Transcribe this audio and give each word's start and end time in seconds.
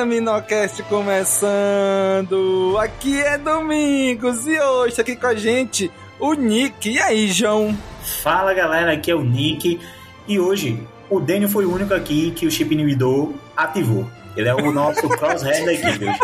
Caminocast 0.00 0.82
começando! 0.84 2.74
Aqui 2.78 3.20
é 3.20 3.36
Domingos 3.36 4.46
e 4.46 4.58
hoje 4.58 4.98
aqui 4.98 5.14
com 5.14 5.26
a 5.26 5.34
gente 5.34 5.92
o 6.18 6.32
Nick. 6.32 6.88
E 6.90 6.98
aí, 6.98 7.30
João? 7.30 7.76
Fala 8.22 8.54
galera, 8.54 8.92
aqui 8.94 9.10
é 9.10 9.14
o 9.14 9.22
Nick 9.22 9.78
e 10.26 10.40
hoje 10.40 10.82
o 11.10 11.20
Daniel 11.20 11.50
foi 11.50 11.66
o 11.66 11.74
único 11.74 11.92
aqui 11.92 12.30
que 12.30 12.46
o 12.46 12.50
chip 12.50 12.72
inibidor 12.72 13.34
ativou. 13.54 14.10
Ele 14.34 14.48
é 14.48 14.54
o 14.54 14.72
nosso 14.72 15.06
crosshead 15.20 15.66
da 15.66 15.72
equipe. 15.74 16.06
hoje. 16.06 16.18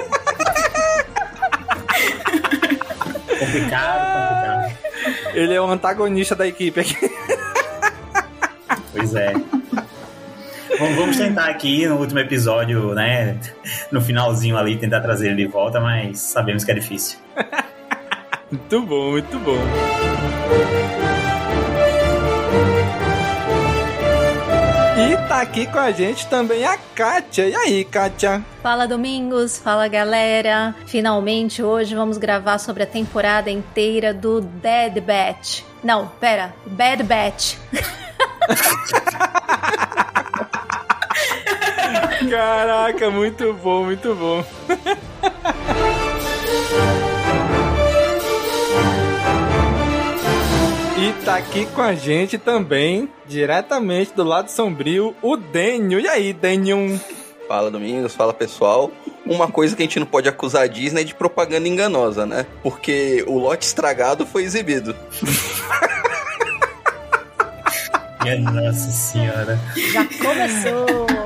complicado, 3.39 4.07
complicado. 4.17 4.73
Ele 5.35 5.53
é 5.53 5.61
o 5.61 5.71
antagonista 5.71 6.35
da 6.35 6.47
equipe 6.47 6.81
aqui. 6.81 6.97
Pois 8.91 9.15
é. 9.15 9.35
Vamos, 10.79 10.97
vamos 10.97 11.17
tentar 11.17 11.47
aqui 11.47 11.87
no 11.87 11.97
último 11.97 12.21
episódio, 12.21 12.95
né? 12.95 13.39
No 13.91 14.01
finalzinho 14.01 14.57
ali, 14.57 14.77
tentar 14.77 15.01
trazer 15.01 15.29
ele 15.29 15.45
de 15.45 15.47
volta, 15.47 15.81
mas 15.81 16.19
sabemos 16.21 16.65
que 16.65 16.71
é 16.71 16.75
difícil. 16.75 17.19
Muito 18.51 18.81
bom, 18.83 19.11
muito 19.11 19.39
bom. 19.41 19.59
E 24.97 25.29
tá 25.29 25.41
aqui 25.41 25.67
com 25.67 25.81
a 25.81 25.91
gente 25.91 26.29
também 26.29 26.65
a 26.65 26.79
Kátia. 26.95 27.49
E 27.49 27.57
aí, 27.57 27.85
Kátia? 27.85 28.45
Fala 28.63 28.87
Domingos, 28.87 29.59
fala 29.59 29.89
galera. 29.89 30.77
Finalmente 30.87 31.61
hoje 31.61 31.97
vamos 31.97 32.19
gravar 32.19 32.59
sobre 32.59 32.85
a 32.85 32.87
temporada 32.87 33.51
inteira 33.51 34.15
do 34.15 34.41
Dead 34.41 35.01
Batch. 35.01 35.63
Não, 35.83 36.07
pera, 36.21 36.55
Bad 36.67 37.03
Batch. 37.03 37.57
Caraca, 42.31 43.11
muito 43.11 43.53
bom, 43.55 43.85
muito 43.85 44.15
bom. 44.15 44.45
E 50.99 51.13
tá 51.25 51.37
aqui 51.37 51.67
com 51.67 51.83
a 51.83 51.95
gente 51.95 52.39
também, 52.39 53.09
diretamente 53.27 54.15
do 54.15 54.25
lado 54.25 54.51
sombrio, 54.51 55.15
o 55.21 55.37
Dênio. 55.37 56.01
E 56.01 56.09
aí, 56.09 56.33
Dênio? 56.33 56.99
Fala 57.47 57.71
Domingos, 57.71 58.15
fala 58.15 58.33
pessoal. 58.33 58.91
Uma 59.25 59.49
coisa 59.49 59.77
que 59.77 59.83
a 59.83 59.85
gente 59.85 60.01
não 60.01 60.07
pode 60.07 60.29
acusar 60.29 60.63
a 60.63 60.67
Disney 60.67 61.03
é 61.03 61.05
de 61.05 61.15
propaganda 61.15 61.69
enganosa, 61.69 62.25
né? 62.25 62.47
Porque 62.63 63.25
o 63.27 63.39
lote 63.39 63.67
estragado 63.67 64.25
foi 64.25 64.43
exibido. 64.45 64.97
Minha 68.23 68.39
nossa 68.51 68.91
senhora. 68.91 69.61
Já 69.93 70.05
começou. 70.05 71.26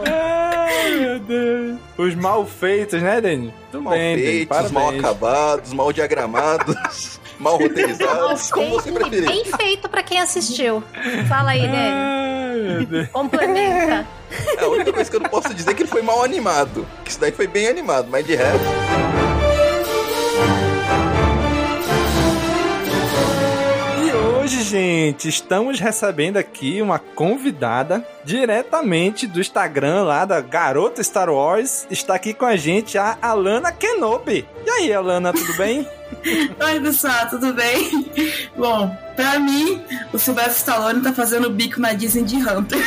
Ai, 0.83 0.91
meu 0.97 1.19
Deus. 1.21 1.79
Os 1.99 2.15
mal 2.15 2.47
feitos, 2.47 3.01
né, 3.03 3.21
Dênio? 3.21 3.53
Tudo 3.71 3.83
Mal 3.85 3.95
bem, 3.95 4.17
feitos, 4.17 4.71
mal 4.71 4.83
parabéns. 4.85 5.05
acabados, 5.05 5.73
mal 5.73 5.93
diagramados, 5.93 7.21
mal 7.39 7.57
roteirizados, 7.57 8.51
como 8.51 8.71
você 8.71 8.91
Feito 8.91 9.01
preferir. 9.01 9.27
bem 9.29 9.45
feito 9.45 9.89
pra 9.89 10.03
quem 10.03 10.21
assistiu. 10.21 10.83
Fala 11.29 11.51
aí, 11.51 11.67
Deus. 12.87 13.09
Complementa. 13.09 14.07
É, 14.57 14.65
a 14.65 14.69
única 14.69 14.93
coisa 14.93 15.11
que 15.11 15.17
eu 15.17 15.21
não 15.21 15.31
posso 15.31 15.53
dizer 15.55 15.71
é 15.71 15.75
que 15.75 15.83
ele 15.83 15.89
foi 15.91 16.03
mal 16.03 16.23
animado. 16.25 16.87
Que 17.05 17.11
isso 17.11 17.21
daí 17.21 17.33
foi 17.33 17.47
bem 17.47 17.67
animado, 17.69 18.09
mas 18.11 18.25
de 18.27 18.35
resto. 18.37 18.65
Hoje, 24.51 24.65
gente, 24.65 25.29
estamos 25.29 25.79
recebendo 25.79 26.37
aqui 26.37 26.83
uma 26.83 26.99
convidada 26.99 28.05
diretamente 28.25 29.25
do 29.29 29.41
Instagram 29.41 30.03
lá 30.03 30.25
da 30.25 30.41
Garota 30.41 31.01
Star 31.05 31.31
Wars. 31.31 31.87
Está 31.89 32.17
aqui 32.17 32.35
com 32.35 32.45
a 32.45 32.57
gente 32.57 32.99
a 32.99 33.17
Alana 33.23 33.71
Kenobi. 33.71 34.45
E 34.67 34.71
aí, 34.71 34.93
Alana, 34.93 35.33
tudo 35.33 35.57
bem? 35.57 35.87
Oi, 36.27 36.81
pessoal, 36.81 37.29
tudo 37.31 37.55
bem? 37.55 38.11
Bom, 38.57 38.93
pra 39.15 39.39
mim, 39.39 39.85
o 40.13 40.19
Sylvester 40.19 40.57
Stallone 40.57 41.01
tá 41.01 41.13
fazendo 41.13 41.47
o 41.47 41.51
bico 41.51 41.81
na 41.81 41.93
Disney 41.93 42.25
de 42.25 42.37
Hunter. 42.37 42.85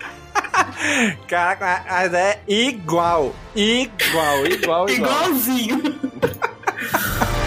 Caraca, 1.28 1.84
mas 1.86 2.14
é 2.14 2.40
igual. 2.48 3.34
Igual, 3.54 4.46
igual, 4.46 4.88
igual. 4.88 4.88
Igualzinho. 4.88 5.82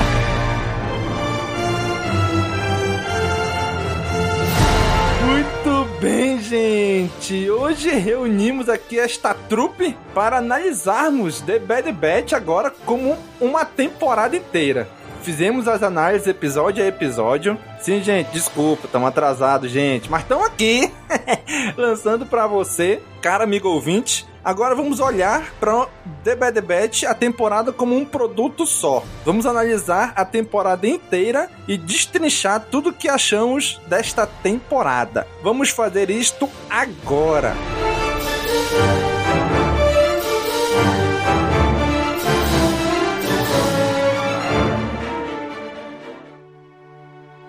bem, 6.02 6.40
gente. 6.40 7.48
Hoje 7.52 7.92
reunimos 7.92 8.68
aqui 8.68 9.00
esta 9.00 9.36
trupe 9.36 9.96
para 10.16 10.40
analisarmos 10.40 11.42
The 11.42 11.60
Bad 11.60 11.92
Batch 11.92 12.34
agora 12.34 12.74
como 12.88 13.16
uma 13.40 13.64
temporada 13.64 14.36
inteira. 14.36 14.90
Fizemos 15.22 15.68
as 15.68 15.84
análises 15.84 16.28
episódio 16.28 16.84
a 16.84 16.88
episódio. 16.88 17.56
Sim, 17.80 18.02
gente, 18.02 18.32
desculpa, 18.32 18.88
estamos 18.88 19.08
atrasados, 19.08 19.70
gente, 19.70 20.10
mas 20.10 20.24
estamos 20.24 20.48
aqui 20.48 20.92
lançando 21.78 22.26
para 22.26 22.48
você, 22.48 23.00
cara 23.22 23.44
amigo 23.44 23.70
ouvinte. 23.70 24.26
Agora 24.44 24.74
vamos 24.74 25.00
olhar 25.00 25.54
para 25.60 25.88
The 26.24 26.36
Bad 26.36 26.62
Batch, 26.62 27.04
a 27.04 27.14
temporada 27.14 27.72
como 27.72 27.96
um 27.96 28.04
produto 28.04 28.66
só. 28.66 29.04
Vamos 29.24 29.46
analisar 29.46 30.14
a 30.16 30.26
temporada 30.26 30.88
inteira 30.88 31.48
e 31.68 31.78
destrinchar 31.78 32.66
tudo 32.72 32.92
que 32.92 33.08
achamos 33.08 33.80
desta 33.86 34.26
temporada. 34.26 35.28
Vamos 35.44 35.70
fazer 35.70 36.10
isto 36.10 36.50
agora. 36.68 37.56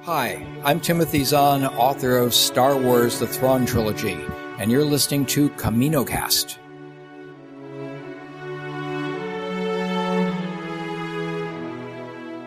Hi, 0.04 0.44
I'm 0.62 0.78
Timothy 0.78 1.24
Zahn, 1.24 1.64
author 1.78 2.18
of 2.18 2.34
Star 2.34 2.74
Wars 2.74 3.18
The 3.18 3.26
Thrawn 3.26 3.64
Trilogy, 3.64 4.18
and 4.58 4.70
you're 4.70 4.84
listening 4.84 5.24
to 5.26 5.48
CaminoCast. 5.56 6.61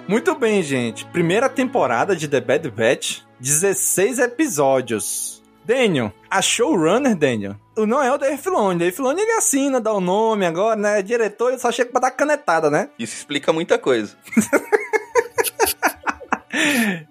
Muito 0.07 0.35
bem, 0.35 0.61
gente. 0.61 1.03
Primeira 1.05 1.49
temporada 1.49 2.16
de 2.16 2.27
The 2.27 2.39
Bad 2.39 2.69
Batch, 2.69 3.21
16 3.39 4.19
episódios. 4.19 5.41
Daniel, 5.66 6.13
a 6.29 6.43
showrunner, 6.43 7.16
Daniel, 7.16 7.55
não 7.75 8.03
é 8.03 8.11
o 8.11 8.17
Dave 8.19 8.38
Filoni. 8.38 8.77
Dave 8.77 8.95
Filoni 8.95 9.19
ele 9.19 9.31
assina, 9.31 9.81
dá 9.81 9.91
o 9.91 9.99
nome 9.99 10.45
agora, 10.45 10.75
né? 10.75 11.01
Diretor, 11.01 11.49
ele 11.49 11.59
só 11.59 11.71
chega 11.71 11.91
pra 11.91 12.01
dar 12.01 12.11
canetada, 12.11 12.69
né? 12.69 12.89
Isso 12.99 13.16
explica 13.16 13.51
muita 13.51 13.79
coisa. 13.79 14.16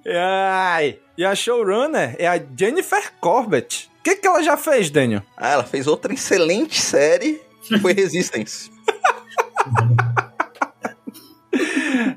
Ai. 0.06 1.00
E 1.18 1.24
a 1.24 1.34
showrunner 1.34 2.14
é 2.16 2.28
a 2.28 2.40
Jennifer 2.56 3.12
Corbett. 3.20 3.90
O 3.98 4.02
que, 4.04 4.16
que 4.16 4.26
ela 4.26 4.42
já 4.42 4.56
fez, 4.56 4.88
Daniel? 4.88 5.22
Ah, 5.36 5.50
ela 5.50 5.64
fez 5.64 5.88
outra 5.88 6.14
excelente 6.14 6.80
série 6.80 7.42
que 7.62 7.76
foi 7.80 7.92
Resistance. 7.94 8.70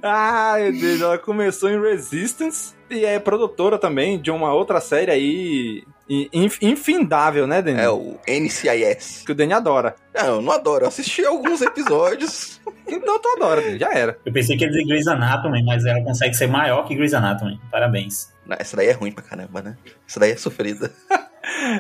Ai, 0.01 0.71
meu 0.71 0.81
Deus, 0.81 1.01
ela 1.01 1.17
começou 1.17 1.69
em 1.69 1.79
Resistance 1.81 2.73
e 2.89 3.03
é 3.05 3.19
produtora 3.19 3.77
também 3.77 4.19
de 4.21 4.31
uma 4.31 4.53
outra 4.53 4.79
série 4.79 5.11
aí 5.11 5.83
in- 6.09 6.29
inf- 6.33 6.61
infindável, 6.61 7.45
né, 7.47 7.61
Daniel? 7.61 7.83
É 7.83 7.89
o 7.89 8.39
NCIS. 8.41 9.23
Que 9.25 9.31
o 9.31 9.35
Daniel 9.35 9.57
adora. 9.57 9.95
Não, 10.15 10.25
eu 10.35 10.41
não 10.41 10.51
adoro. 10.53 10.85
Eu 10.85 10.87
assisti 10.89 11.23
alguns 11.25 11.61
episódios. 11.61 12.59
Então 12.89 13.19
tu 13.19 13.27
adora, 13.35 13.59
Daniel, 13.59 13.79
já 13.79 13.91
era. 13.93 14.17
Eu 14.25 14.31
pensei 14.31 14.55
que 14.55 14.63
ia 14.63 14.69
dizer 14.69 14.85
Grey's 14.85 15.07
Anatomy, 15.09 15.61
mas 15.61 15.85
ela 15.85 16.01
consegue 16.05 16.33
ser 16.33 16.47
maior 16.47 16.87
que 16.87 16.95
Grey's 16.95 17.13
Anatomy. 17.13 17.59
Parabéns. 17.69 18.31
Não, 18.45 18.55
essa 18.57 18.77
daí 18.77 18.87
é 18.87 18.93
ruim 18.93 19.11
pra 19.11 19.21
caramba, 19.21 19.61
né? 19.61 19.75
Essa 20.07 20.21
daí 20.21 20.31
é 20.31 20.37
sofrida. 20.37 20.89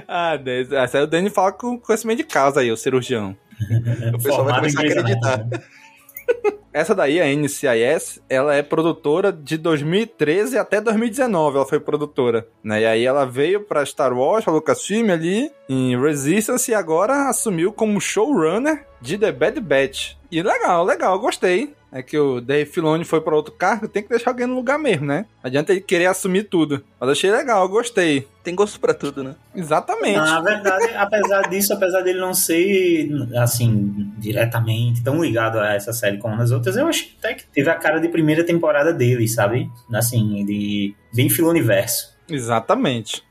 Ah, 0.07 0.37
Deus, 0.37 0.71
essa 0.71 0.97
aí 0.97 1.03
o 1.03 1.07
Daniel 1.07 1.33
fala 1.33 1.51
com 1.51 1.77
conhecimento 1.77 2.17
de 2.17 2.23
causa 2.23 2.61
aí, 2.61 2.71
o 2.71 2.77
cirurgião. 2.77 3.35
O 4.13 4.17
pessoal 4.17 4.45
vai 4.45 4.53
Formado 4.61 4.67
em 4.67 4.73
começar 4.73 4.81
a 4.81 4.85
acreditar. 4.85 5.45
Essa 6.77 6.93
daí, 6.93 7.19
a 7.19 7.25
NCIS, 7.25 8.21
ela 8.29 8.53
é 8.53 8.61
produtora 8.61 9.31
de 9.31 9.57
2013 9.57 10.59
até 10.59 10.79
2019, 10.79 11.55
ela 11.55 11.65
foi 11.65 11.79
produtora, 11.79 12.47
né? 12.63 12.81
E 12.81 12.85
aí 12.85 13.03
ela 13.03 13.25
veio 13.25 13.61
pra 13.61 13.83
Star 13.83 14.15
Wars, 14.15 14.43
pra 14.43 14.53
Lucasfilm 14.53 15.09
ali, 15.09 15.49
em 15.67 15.99
Resistance, 15.99 16.69
e 16.69 16.75
agora 16.75 17.29
assumiu 17.29 17.73
como 17.73 17.99
showrunner 17.99 18.85
de 19.01 19.17
The 19.17 19.31
Bad 19.31 19.59
Batch. 19.59 20.13
E 20.31 20.43
legal, 20.43 20.85
legal, 20.85 21.17
gostei. 21.17 21.73
É 21.91 22.03
que 22.03 22.17
o 22.17 22.41
Dave 22.41 22.69
Filoni 22.69 23.05
foi 23.05 23.21
para 23.21 23.35
outro 23.35 23.53
cargo, 23.53 23.87
tem 23.87 24.03
que 24.03 24.09
deixar 24.09 24.31
alguém 24.31 24.45
no 24.45 24.55
lugar 24.55 24.77
mesmo, 24.77 25.05
né? 25.05 25.25
Não 25.41 25.47
adianta 25.47 25.71
ele 25.71 25.79
querer 25.79 26.07
assumir 26.07 26.43
tudo. 26.43 26.83
Mas 26.99 27.09
achei 27.09 27.31
legal, 27.31 27.67
gostei. 27.69 28.27
Tem 28.43 28.53
gosto 28.53 28.79
pra 28.79 28.93
tudo, 28.93 29.23
né? 29.23 29.35
Exatamente. 29.55 30.17
Na 30.17 30.41
verdade, 30.41 30.93
apesar 30.95 31.43
disso, 31.49 31.73
apesar 31.73 32.01
dele 32.01 32.19
não 32.19 32.33
ser, 32.33 33.09
assim, 33.37 34.11
diretamente 34.17 35.01
tão 35.01 35.23
ligado 35.23 35.59
a 35.59 35.73
essa 35.73 35.93
série 35.93 36.17
como 36.17 36.35
nas 36.35 36.51
outras, 36.51 36.75
eu 36.75 36.87
acho 36.87 37.09
até 37.19 37.35
que 37.35 37.45
teve 37.47 37.69
a 37.69 37.75
cara 37.75 37.99
de 37.99 38.09
primeira 38.09 38.43
temporada 38.43 38.93
dele, 38.93 39.27
sabe? 39.27 39.69
Assim, 39.93 40.45
de 40.45 40.93
bem 41.13 41.29
filoniverso. 41.29 42.17
Exatamente. 42.29 43.23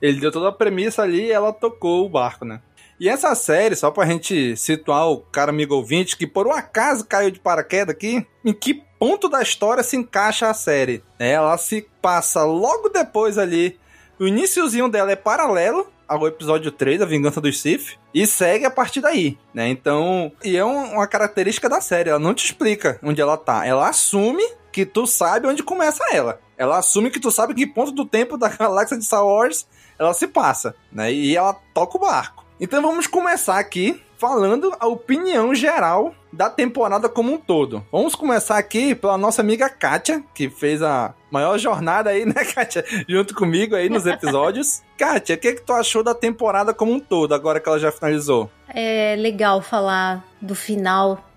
Ele 0.00 0.20
deu 0.20 0.30
toda 0.30 0.48
a 0.48 0.52
premissa 0.52 1.02
ali 1.02 1.26
e 1.26 1.32
ela 1.32 1.52
tocou 1.52 2.04
o 2.04 2.08
barco, 2.08 2.44
né? 2.44 2.60
E 2.98 3.08
essa 3.08 3.34
série, 3.34 3.74
só 3.76 3.90
pra 3.90 4.06
gente 4.06 4.56
situar 4.56 5.08
o 5.10 5.18
cara 5.18 5.50
amigo 5.50 5.74
ouvinte, 5.74 6.16
que 6.16 6.26
por 6.26 6.46
um 6.46 6.52
acaso 6.52 7.04
caiu 7.04 7.30
de 7.30 7.40
paraquedas 7.40 7.94
aqui, 7.94 8.26
em 8.44 8.52
que 8.52 8.82
ponto 8.98 9.28
da 9.28 9.42
história 9.42 9.82
se 9.82 9.96
encaixa 9.96 10.48
a 10.48 10.54
série? 10.54 11.02
Ela 11.18 11.56
se 11.58 11.86
passa 12.00 12.44
logo 12.44 12.88
depois 12.88 13.36
ali. 13.36 13.78
O 14.18 14.26
iníciozinho 14.26 14.88
dela 14.88 15.10
é 15.10 15.16
paralelo 15.16 15.88
ao 16.06 16.26
episódio 16.26 16.70
3, 16.70 17.02
A 17.02 17.06
Vingança 17.06 17.40
dos 17.40 17.60
Sith, 17.60 17.98
e 18.14 18.26
segue 18.26 18.64
a 18.64 18.70
partir 18.70 19.00
daí, 19.00 19.36
né? 19.52 19.68
Então, 19.68 20.30
e 20.44 20.56
é 20.56 20.64
um- 20.64 20.92
uma 20.94 21.06
característica 21.06 21.68
da 21.68 21.80
série, 21.80 22.10
ela 22.10 22.18
não 22.18 22.32
te 22.34 22.44
explica 22.44 22.98
onde 23.02 23.20
ela 23.20 23.36
tá. 23.36 23.66
Ela 23.66 23.88
assume 23.88 24.44
que 24.70 24.86
tu 24.86 25.06
sabe 25.06 25.48
onde 25.48 25.62
começa 25.62 26.04
ela. 26.12 26.38
Ela 26.56 26.78
assume 26.78 27.10
que 27.10 27.18
tu 27.18 27.30
sabe 27.30 27.54
que 27.54 27.66
ponto 27.66 27.90
do 27.90 28.04
tempo 28.04 28.36
da 28.38 28.48
galáxia 28.54 28.96
de 28.96 29.04
Star 29.04 29.26
Wars 29.26 29.66
ela 29.98 30.12
se 30.14 30.28
passa, 30.28 30.74
né? 30.92 31.12
E 31.12 31.36
ela 31.36 31.54
toca 31.72 31.96
o 31.96 32.00
barco. 32.00 32.43
Então 32.60 32.80
vamos 32.80 33.06
começar 33.08 33.58
aqui 33.58 34.00
falando 34.16 34.72
a 34.78 34.86
opinião 34.86 35.54
geral 35.54 36.14
da 36.32 36.48
temporada 36.48 37.08
como 37.08 37.32
um 37.32 37.36
todo. 37.36 37.84
Vamos 37.90 38.14
começar 38.14 38.56
aqui 38.58 38.94
pela 38.94 39.18
nossa 39.18 39.42
amiga 39.42 39.68
Kátia, 39.68 40.22
que 40.32 40.48
fez 40.48 40.80
a 40.80 41.14
maior 41.30 41.58
jornada 41.58 42.10
aí, 42.10 42.24
né, 42.24 42.44
Kátia? 42.44 42.84
Junto 43.08 43.34
comigo 43.34 43.74
aí 43.74 43.88
nos 43.88 44.06
episódios. 44.06 44.82
Kátia, 44.96 45.34
o 45.34 45.38
que, 45.38 45.54
que 45.54 45.62
tu 45.62 45.72
achou 45.72 46.02
da 46.04 46.14
temporada 46.14 46.72
como 46.72 46.92
um 46.92 47.00
todo, 47.00 47.34
agora 47.34 47.58
que 47.58 47.68
ela 47.68 47.78
já 47.78 47.90
finalizou? 47.90 48.48
É 48.68 49.16
legal 49.18 49.60
falar 49.60 50.24
do 50.40 50.54
final, 50.54 51.28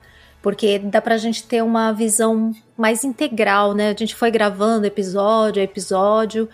porque 0.42 0.78
dá 0.78 1.02
pra 1.02 1.18
gente 1.18 1.44
ter 1.44 1.64
uma 1.64 1.92
visão 1.92 2.54
mais 2.78 3.04
integral, 3.04 3.74
né? 3.74 3.90
A 3.90 3.96
gente 3.96 4.16
foi 4.16 4.30
gravando 4.30 4.86
episódio 4.86 5.62
a 5.62 5.66
episódio 5.66 6.48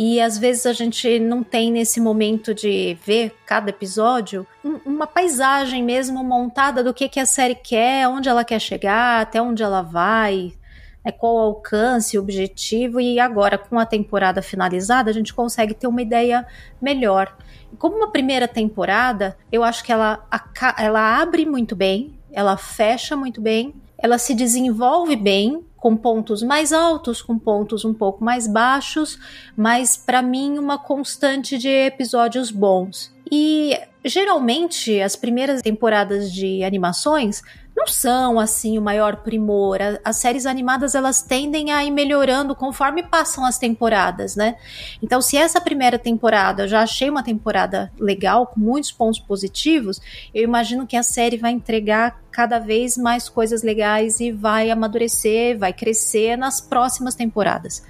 e 0.00 0.20
às 0.20 0.38
vezes 0.38 0.64
a 0.64 0.72
gente 0.72 1.18
não 1.18 1.42
tem 1.42 1.72
nesse 1.72 2.00
momento 2.00 2.54
de 2.54 2.96
ver 3.04 3.34
cada 3.44 3.70
episódio 3.70 4.46
um- 4.64 4.78
uma 4.86 5.08
paisagem 5.08 5.82
mesmo 5.82 6.22
montada 6.22 6.84
do 6.84 6.94
que, 6.94 7.08
que 7.08 7.18
a 7.18 7.26
série 7.26 7.56
quer, 7.56 8.06
onde 8.06 8.28
ela 8.28 8.44
quer 8.44 8.60
chegar, 8.60 9.20
até 9.20 9.42
onde 9.42 9.60
ela 9.60 9.82
vai, 9.82 10.52
né, 11.04 11.10
qual 11.10 11.34
o 11.34 11.38
alcance, 11.40 12.16
o 12.16 12.22
objetivo, 12.22 13.00
e 13.00 13.18
agora 13.18 13.58
com 13.58 13.76
a 13.76 13.84
temporada 13.84 14.40
finalizada 14.40 15.10
a 15.10 15.14
gente 15.14 15.34
consegue 15.34 15.74
ter 15.74 15.88
uma 15.88 16.00
ideia 16.00 16.46
melhor. 16.80 17.36
Como 17.76 17.96
uma 17.96 18.12
primeira 18.12 18.46
temporada, 18.46 19.36
eu 19.50 19.64
acho 19.64 19.82
que 19.82 19.90
ela, 19.92 20.24
ela 20.78 21.20
abre 21.20 21.44
muito 21.44 21.74
bem, 21.74 22.14
ela 22.32 22.56
fecha 22.56 23.16
muito 23.16 23.40
bem, 23.40 23.74
ela 23.98 24.16
se 24.16 24.32
desenvolve 24.32 25.16
bem, 25.16 25.64
com 25.78 25.96
pontos 25.96 26.42
mais 26.42 26.72
altos, 26.72 27.22
com 27.22 27.38
pontos 27.38 27.84
um 27.84 27.94
pouco 27.94 28.22
mais 28.22 28.46
baixos, 28.46 29.18
mas 29.56 29.96
para 29.96 30.20
mim 30.20 30.58
uma 30.58 30.76
constante 30.76 31.56
de 31.56 31.68
episódios 31.68 32.50
bons. 32.50 33.14
E 33.30 33.78
geralmente 34.04 35.00
as 35.00 35.16
primeiras 35.16 35.62
temporadas 35.62 36.32
de 36.32 36.64
animações 36.64 37.42
não 37.78 37.86
são 37.86 38.40
assim 38.40 38.76
o 38.76 38.82
maior 38.82 39.18
primor. 39.18 39.78
As 40.04 40.16
séries 40.16 40.46
animadas 40.46 40.96
elas 40.96 41.22
tendem 41.22 41.70
a 41.70 41.84
ir 41.84 41.92
melhorando 41.92 42.54
conforme 42.54 43.04
passam 43.04 43.44
as 43.44 43.56
temporadas, 43.56 44.34
né? 44.34 44.56
Então, 45.00 45.22
se 45.22 45.36
essa 45.36 45.60
primeira 45.60 45.96
temporada 45.96 46.64
eu 46.64 46.68
já 46.68 46.82
achei 46.82 47.08
uma 47.08 47.22
temporada 47.22 47.92
legal, 47.96 48.48
com 48.48 48.58
muitos 48.58 48.90
pontos 48.90 49.20
positivos, 49.20 50.00
eu 50.34 50.42
imagino 50.42 50.86
que 50.86 50.96
a 50.96 51.04
série 51.04 51.36
vai 51.36 51.52
entregar 51.52 52.20
cada 52.32 52.58
vez 52.58 52.96
mais 52.96 53.28
coisas 53.28 53.62
legais 53.62 54.18
e 54.18 54.32
vai 54.32 54.70
amadurecer, 54.70 55.56
vai 55.56 55.72
crescer 55.72 56.36
nas 56.36 56.60
próximas 56.60 57.14
temporadas. 57.14 57.82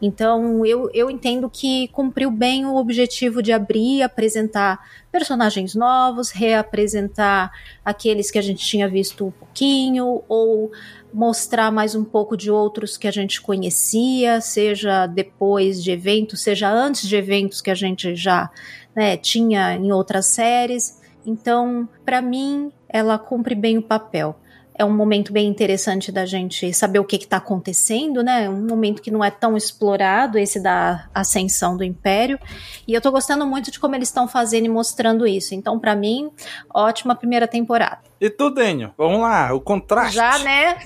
Então, 0.00 0.64
eu, 0.64 0.88
eu 0.94 1.10
entendo 1.10 1.50
que 1.50 1.88
cumpriu 1.88 2.30
bem 2.30 2.64
o 2.64 2.76
objetivo 2.76 3.42
de 3.42 3.52
abrir, 3.52 4.02
apresentar 4.02 4.78
personagens 5.10 5.74
novos, 5.74 6.30
reapresentar 6.30 7.50
aqueles 7.84 8.30
que 8.30 8.38
a 8.38 8.42
gente 8.42 8.64
tinha 8.64 8.88
visto 8.88 9.26
um 9.26 9.30
pouquinho, 9.32 10.22
ou 10.28 10.70
mostrar 11.12 11.72
mais 11.72 11.96
um 11.96 12.04
pouco 12.04 12.36
de 12.36 12.48
outros 12.50 12.96
que 12.96 13.08
a 13.08 13.10
gente 13.10 13.40
conhecia, 13.40 14.40
seja 14.40 15.06
depois 15.06 15.82
de 15.82 15.90
eventos, 15.90 16.42
seja 16.42 16.70
antes 16.70 17.08
de 17.08 17.16
eventos 17.16 17.60
que 17.60 17.70
a 17.70 17.74
gente 17.74 18.14
já 18.14 18.50
né, 18.94 19.16
tinha 19.16 19.74
em 19.74 19.90
outras 19.90 20.26
séries. 20.26 21.00
Então, 21.26 21.88
para 22.04 22.22
mim, 22.22 22.70
ela 22.88 23.18
cumpre 23.18 23.54
bem 23.54 23.78
o 23.78 23.82
papel. 23.82 24.38
É 24.78 24.84
um 24.84 24.94
momento 24.94 25.32
bem 25.32 25.48
interessante 25.48 26.12
da 26.12 26.24
gente 26.24 26.72
saber 26.72 27.00
o 27.00 27.04
que 27.04 27.16
está 27.16 27.38
acontecendo, 27.38 28.22
né? 28.22 28.48
Um 28.48 28.64
momento 28.64 29.02
que 29.02 29.10
não 29.10 29.24
é 29.24 29.30
tão 29.30 29.56
explorado, 29.56 30.38
esse 30.38 30.60
da 30.62 31.08
ascensão 31.12 31.76
do 31.76 31.82
Império. 31.82 32.38
E 32.86 32.94
eu 32.94 33.00
tô 33.00 33.10
gostando 33.10 33.44
muito 33.44 33.72
de 33.72 33.80
como 33.80 33.96
eles 33.96 34.08
estão 34.08 34.28
fazendo 34.28 34.66
e 34.66 34.68
mostrando 34.68 35.26
isso. 35.26 35.52
Então, 35.52 35.80
para 35.80 35.96
mim, 35.96 36.30
ótima 36.72 37.16
primeira 37.16 37.48
temporada. 37.48 37.98
E 38.20 38.30
tu, 38.30 38.50
Daniel? 38.50 38.92
Vamos 38.96 39.20
lá, 39.20 39.52
o 39.52 39.60
contraste. 39.60 40.14
Já, 40.14 40.38
né? 40.38 40.78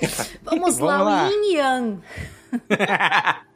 Vamos, 0.42 0.78
Vamos 0.78 0.78
lá, 0.78 1.02
lá. 1.02 1.28
o 1.28 1.30
Yin 1.30 1.54
Yang. 1.56 1.98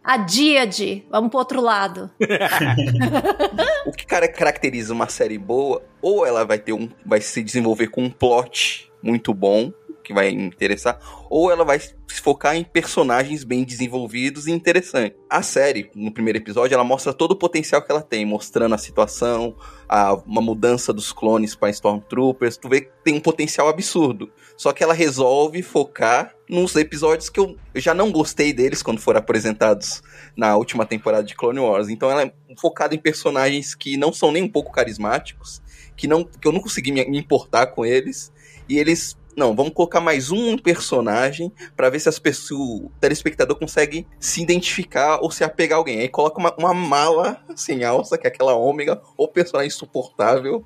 A 0.05 0.19
Díade, 0.19 1.05
vamos 1.11 1.31
pro 1.31 1.38
outro 1.38 1.61
lado. 1.61 2.11
O 3.87 3.93
que 3.93 4.05
cara 4.05 4.29
caracteriza 4.29 4.93
uma 4.93 5.09
série 5.09 5.38
boa, 5.38 5.83
ou 6.03 6.27
ela 6.27 6.44
vai 6.44 6.59
ter 6.59 6.73
um, 6.73 6.88
vai 7.05 7.21
se 7.21 7.43
desenvolver 7.43 7.87
com 7.87 8.03
um 8.03 8.11
plot 8.11 8.91
muito 9.00 9.33
bom, 9.33 9.73
que 10.06 10.14
vai 10.14 10.31
interessar, 10.31 11.00
ou 11.29 11.50
ela 11.50 11.64
vai 11.64 11.81
se 11.81 12.20
focar 12.23 12.55
em 12.55 12.62
personagens 12.62 13.43
bem 13.43 13.64
desenvolvidos 13.64 14.47
e 14.47 14.53
interessantes. 14.53 15.19
A 15.29 15.43
série, 15.43 15.91
no 15.97 16.12
primeiro 16.12 16.38
episódio, 16.38 16.75
ela 16.76 16.85
mostra 16.85 17.12
todo 17.12 17.32
o 17.32 17.37
potencial 17.37 17.82
que 17.82 17.91
ela 17.91 18.00
tem, 18.00 18.25
mostrando 18.25 18.76
a 18.76 18.79
situação, 18.79 19.56
a, 19.88 20.14
uma 20.14 20.41
mudança 20.41 20.93
dos 20.93 21.12
clones 21.12 21.56
para 21.56 21.70
Stormtroopers. 21.70 22.56
Tu 22.56 22.69
vê 22.69 22.82
que 22.82 22.91
tem 23.03 23.17
um 23.17 23.20
potencial 23.20 23.69
absurdo. 23.69 24.31
Só 24.56 24.73
que 24.73 24.85
ela 24.85 24.94
resolve 24.94 25.61
focar 25.61 26.32
nos 26.49 26.76
episódios 26.76 27.28
que 27.28 27.40
eu, 27.40 27.57
eu 27.75 27.81
já 27.81 27.92
não 27.92 28.12
gostei 28.12 28.52
deles 28.52 28.85
quando 28.85 29.00
foram 29.00 29.19
apresentados 29.19 30.04
na 30.37 30.57
última 30.57 30.87
temporada 30.87 31.25
de 31.25 31.35
Clone 31.35 31.59
Wars. 31.59 31.88
Então 31.88 32.09
ela 32.09 32.23
é 32.23 32.33
focada 32.57 32.95
em 32.95 32.99
personagens 32.99 33.75
que 33.75 33.97
não 33.97 34.12
são 34.12 34.31
nem 34.31 34.45
um 34.45 34.49
pouco 34.49 34.71
carismáticos, 34.71 35.61
que, 35.97 36.07
não, 36.07 36.23
que 36.23 36.47
eu 36.47 36.52
não 36.52 36.61
consegui 36.61 36.92
me, 36.92 37.04
me 37.07 37.19
importar 37.19 37.66
com 37.66 37.85
eles. 37.85 38.33
E 38.69 38.78
eles. 38.78 39.16
Não, 39.37 39.55
vamos 39.55 39.75
colocar 39.75 40.00
mais 40.00 40.31
um 40.31 40.57
personagem 40.57 41.52
pra 41.76 41.90
ver 41.90 42.00
se 42.00 42.09
as 42.09 42.19
pessoas, 42.19 42.81
o 42.81 42.90
telespectador 42.99 43.57
consegue 43.57 44.07
se 44.19 44.40
identificar 44.40 45.19
ou 45.21 45.31
se 45.31 45.45
apegar 45.45 45.76
a 45.76 45.78
alguém. 45.78 46.00
Aí 46.00 46.09
coloca 46.09 46.40
uma, 46.40 46.55
uma 46.57 46.73
mala 46.73 47.45
sem 47.55 47.85
alça, 47.85 48.16
que 48.16 48.26
é 48.26 48.31
aquela 48.31 48.55
ômega, 48.55 49.00
ou 49.14 49.28
personagem 49.28 49.69
insuportável. 49.69 50.64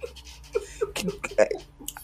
É, 1.36 1.48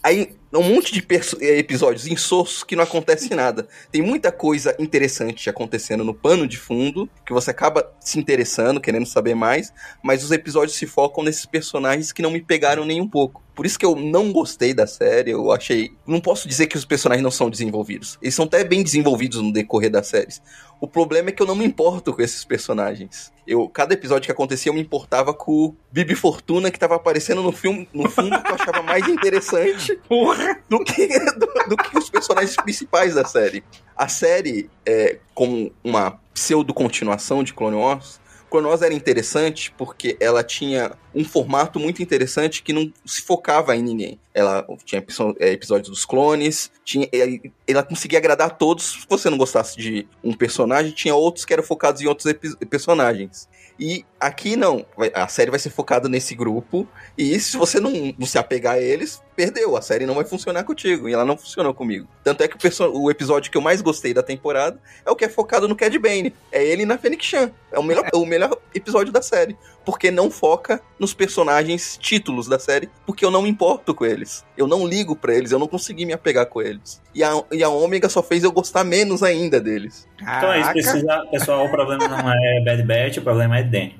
Aí, 0.03 0.35
um 0.53 0.63
monte 0.63 0.93
de 0.93 1.05
eh, 1.41 1.59
episódios 1.59 2.07
insossos 2.07 2.63
que 2.63 2.75
não 2.75 2.83
acontece 2.83 3.33
nada. 3.35 3.67
Tem 3.91 4.01
muita 4.01 4.31
coisa 4.31 4.75
interessante 4.79 5.49
acontecendo 5.49 6.03
no 6.03 6.13
pano 6.13 6.47
de 6.47 6.57
fundo, 6.57 7.09
que 7.25 7.33
você 7.33 7.51
acaba 7.51 7.93
se 7.99 8.17
interessando, 8.17 8.79
querendo 8.79 9.05
saber 9.05 9.35
mais, 9.35 9.73
mas 10.01 10.23
os 10.23 10.31
episódios 10.31 10.77
se 10.77 10.85
focam 10.85 11.23
nesses 11.23 11.45
personagens 11.45 12.11
que 12.11 12.21
não 12.21 12.31
me 12.31 12.41
pegaram 12.41 12.85
nem 12.85 13.01
um 13.01 13.07
pouco. 13.09 13.43
Por 13.57 13.65
isso 13.65 13.79
que 13.79 13.85
eu 13.87 13.95
não 13.95 14.31
gostei 14.31 14.71
da 14.71 14.85
série, 14.85 15.31
eu 15.31 15.51
achei. 15.51 15.91
Não 16.05 16.21
posso 16.21 16.47
dizer 16.47 16.67
que 16.67 16.77
os 16.77 16.85
personagens 16.85 17.23
não 17.23 17.31
são 17.31 17.49
desenvolvidos. 17.49 18.15
Eles 18.21 18.35
são 18.35 18.45
até 18.45 18.63
bem 18.63 18.83
desenvolvidos 18.83 19.41
no 19.41 19.51
decorrer 19.51 19.89
das 19.89 20.05
séries. 20.05 20.39
O 20.79 20.87
problema 20.87 21.29
é 21.29 21.31
que 21.31 21.41
eu 21.41 21.47
não 21.47 21.55
me 21.55 21.65
importo 21.65 22.13
com 22.13 22.21
esses 22.21 22.45
personagens. 22.45 23.33
Eu, 23.47 23.67
cada 23.67 23.95
episódio 23.95 24.27
que 24.27 24.31
acontecia, 24.31 24.69
eu 24.69 24.75
me 24.75 24.81
importava 24.81 25.33
com 25.33 25.51
o 25.51 25.75
Bibi 25.91 26.13
Fortuna, 26.13 26.69
que 26.69 26.77
tava 26.77 26.97
aparecendo 26.97 27.41
no 27.41 27.51
filme, 27.51 27.89
no 27.91 28.07
fundo, 28.07 28.39
que 28.43 28.51
eu 28.51 28.55
achava 28.55 28.83
mais 28.83 29.07
interessante 29.07 29.99
do 30.69 30.83
que, 30.83 31.07
do, 31.07 31.47
do 31.69 31.77
que 31.77 31.97
os 31.97 32.11
personagens 32.11 32.55
principais 32.57 33.15
da 33.15 33.25
série. 33.25 33.63
A 33.95 34.07
série, 34.07 34.69
é, 34.85 35.17
como 35.33 35.71
uma 35.83 36.19
pseudo-continuação 36.31 37.43
de 37.43 37.55
Clone 37.55 37.77
Wars, 37.77 38.19
Wars 38.51 38.81
era 38.81 38.93
interessante 38.93 39.73
porque 39.77 40.17
ela 40.19 40.43
tinha 40.43 40.93
um 41.13 41.25
formato 41.25 41.79
muito 41.79 42.01
interessante 42.01 42.63
que 42.63 42.73
não 42.73 42.91
se 43.05 43.21
focava 43.21 43.75
em 43.75 43.81
ninguém. 43.81 44.19
Ela 44.37 44.63
tinha 44.85 45.03
é, 45.39 45.51
episódios 45.51 45.89
dos 45.89 46.05
clones, 46.05 46.71
tinha, 46.85 47.09
é, 47.11 47.39
ela 47.67 47.81
conseguia 47.81 48.19
agradar 48.19 48.47
a 48.47 48.51
todos. 48.51 48.99
Se 49.01 49.07
você 49.09 49.31
não 49.31 49.37
gostasse 49.37 49.75
de 49.75 50.07
um 50.23 50.31
personagem, 50.31 50.91
tinha 50.91 51.15
outros 51.15 51.43
que 51.43 51.51
eram 51.51 51.63
focados 51.63 52.03
em 52.03 52.05
outros 52.05 52.31
personagens. 52.69 53.49
E 53.79 54.05
aqui 54.19 54.55
não, 54.55 54.85
a 55.13 55.27
série 55.27 55.49
vai 55.49 55.59
ser 55.59 55.69
focada 55.69 56.07
nesse 56.09 56.33
grupo, 56.33 56.87
e 57.15 57.39
se 57.39 57.57
você 57.57 57.79
não, 57.79 57.91
não 58.17 58.25
se 58.25 58.37
apegar 58.37 58.75
a 58.75 58.79
eles, 58.79 59.21
perdeu, 59.35 59.77
a 59.77 59.81
série 59.83 60.05
não 60.05 60.15
vai 60.15 60.25
funcionar 60.25 60.63
contigo, 60.63 61.07
e 61.07 61.13
ela 61.13 61.23
não 61.23 61.37
funcionou 61.37 61.73
comigo. 61.75 62.07
Tanto 62.23 62.41
é 62.41 62.47
que 62.47 62.55
o, 62.55 63.01
o 63.01 63.11
episódio 63.11 63.51
que 63.51 63.57
eu 63.57 63.61
mais 63.61 63.81
gostei 63.81 64.15
da 64.15 64.23
temporada 64.23 64.79
é 65.05 65.11
o 65.11 65.15
que 65.15 65.25
é 65.25 65.29
focado 65.29 65.67
no 65.67 65.75
Cad 65.75 65.95
Bane, 65.99 66.33
é 66.51 66.65
ele 66.65 66.85
na 66.85 66.97
Fênix 66.97 67.23
Chan, 67.23 67.51
é 67.71 67.77
o 67.77 67.83
melhor, 67.83 68.09
o 68.13 68.25
melhor 68.25 68.57
episódio 68.73 69.13
da 69.13 69.21
série, 69.21 69.55
porque 69.87 70.11
não 70.11 70.29
foca 70.29 70.81
nos 70.99 71.13
personagens 71.13 71.97
títulos 71.97 72.45
da 72.45 72.59
série, 72.59 72.89
porque 73.05 73.23
eu 73.23 73.31
não 73.31 73.41
me 73.41 73.47
importo 73.47 73.95
com 73.95 74.05
eles, 74.05 74.45
eu 74.57 74.67
não 74.67 74.85
ligo 74.85 75.15
pra 75.15 75.33
eles, 75.33 75.53
eu 75.53 75.57
não 75.57 75.65
consegui 75.65 76.05
me 76.05 76.11
apegar 76.11 76.45
com 76.47 76.61
eles. 76.61 77.01
E 77.15 77.23
a, 77.23 77.41
e 77.53 77.63
a 77.63 77.69
Ômega 77.69 78.09
só 78.09 78.21
fez 78.21 78.43
eu 78.43 78.51
gostar 78.51 78.83
menos 78.83 79.23
ainda 79.23 79.61
deles. 79.61 80.05
Então 80.21 80.51
é 80.51 80.59
isso, 80.59 80.71
precisa, 80.71 81.25
pessoal, 81.31 81.65
o 81.65 81.71
problema 81.71 82.05
não 82.05 82.29
é 82.29 82.61
Bad 82.65 82.83
Batch, 82.83 83.17
o 83.19 83.21
problema 83.21 83.59
é 83.59 83.63
Danny. 83.63 83.97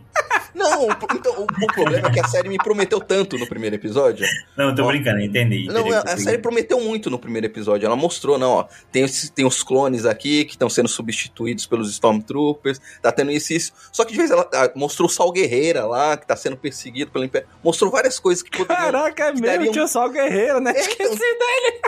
Não, 0.54 0.90
então, 1.16 1.34
o, 1.40 1.44
o 1.44 1.68
problema 1.74 2.08
é 2.08 2.12
que 2.12 2.20
a 2.20 2.28
série 2.28 2.50
me 2.50 2.58
prometeu 2.58 3.00
tanto 3.00 3.38
no 3.38 3.48
primeiro 3.48 3.76
episódio. 3.76 4.26
Não, 4.58 4.70
eu 4.70 4.76
tô 4.76 4.84
Ó. 4.84 4.88
brincando, 4.88 5.20
entendi. 5.22 5.66
Não, 5.68 5.82
entendi 5.82 5.96
a, 5.96 6.00
o 6.00 6.04
que 6.04 6.10
a 6.12 6.18
você 6.18 6.24
série 6.24 6.38
prometeu 6.40 6.80
muito 6.80 7.10
no 7.10 7.20
primeiro 7.20 7.48
episódio. 7.48 7.86
Ela 7.86 7.96
mostrou, 7.96 8.38
não, 8.38 8.52
ó. 8.52 8.66
Tem, 8.92 9.06
tem 9.34 9.46
os 9.46 9.64
clones 9.64 10.06
aqui 10.06 10.46
que 10.46 10.52
estão 10.54 10.70
sendo 10.70 10.88
substituídos 10.88 11.66
pelos 11.66 11.90
Stormtroopers. 11.92 12.80
Tá 13.02 13.12
tendo 13.12 13.32
isso 13.32 13.54
e 13.54 13.56
isso. 13.58 13.72
Só 13.92 14.04
que 14.06 14.12
de 14.12 14.18
vez 14.18 14.32
ela 14.32 14.50
ah, 14.54 14.72
mostrou 14.76 15.08
o 15.08 15.12
Sal 15.12 15.32
Guerreira 15.32 15.86
lá, 15.86 16.18
que 16.18 16.26
tá 16.28 16.36
sendo 16.36 16.58
perseguido 16.58 17.12
pelo 17.12 17.26
Império. 17.26 17.48
Mostrou 17.64 17.92
várias 17.92 18.20
coisas 18.20 18.44
que 18.44 18.52
poderiam. 18.52 18.92
Caraca, 18.92 19.24
é 19.26 19.32
mesmo, 19.32 19.46
dariam- 19.46 19.72
tinha 19.72 19.86
o 19.86 19.88
Sol 19.88 20.10
Guerreiro, 20.10 20.60
né? 20.60 20.74
É, 20.76 20.80
Esqueci 20.80 21.14
então. 21.14 21.20
dele. 21.20 21.82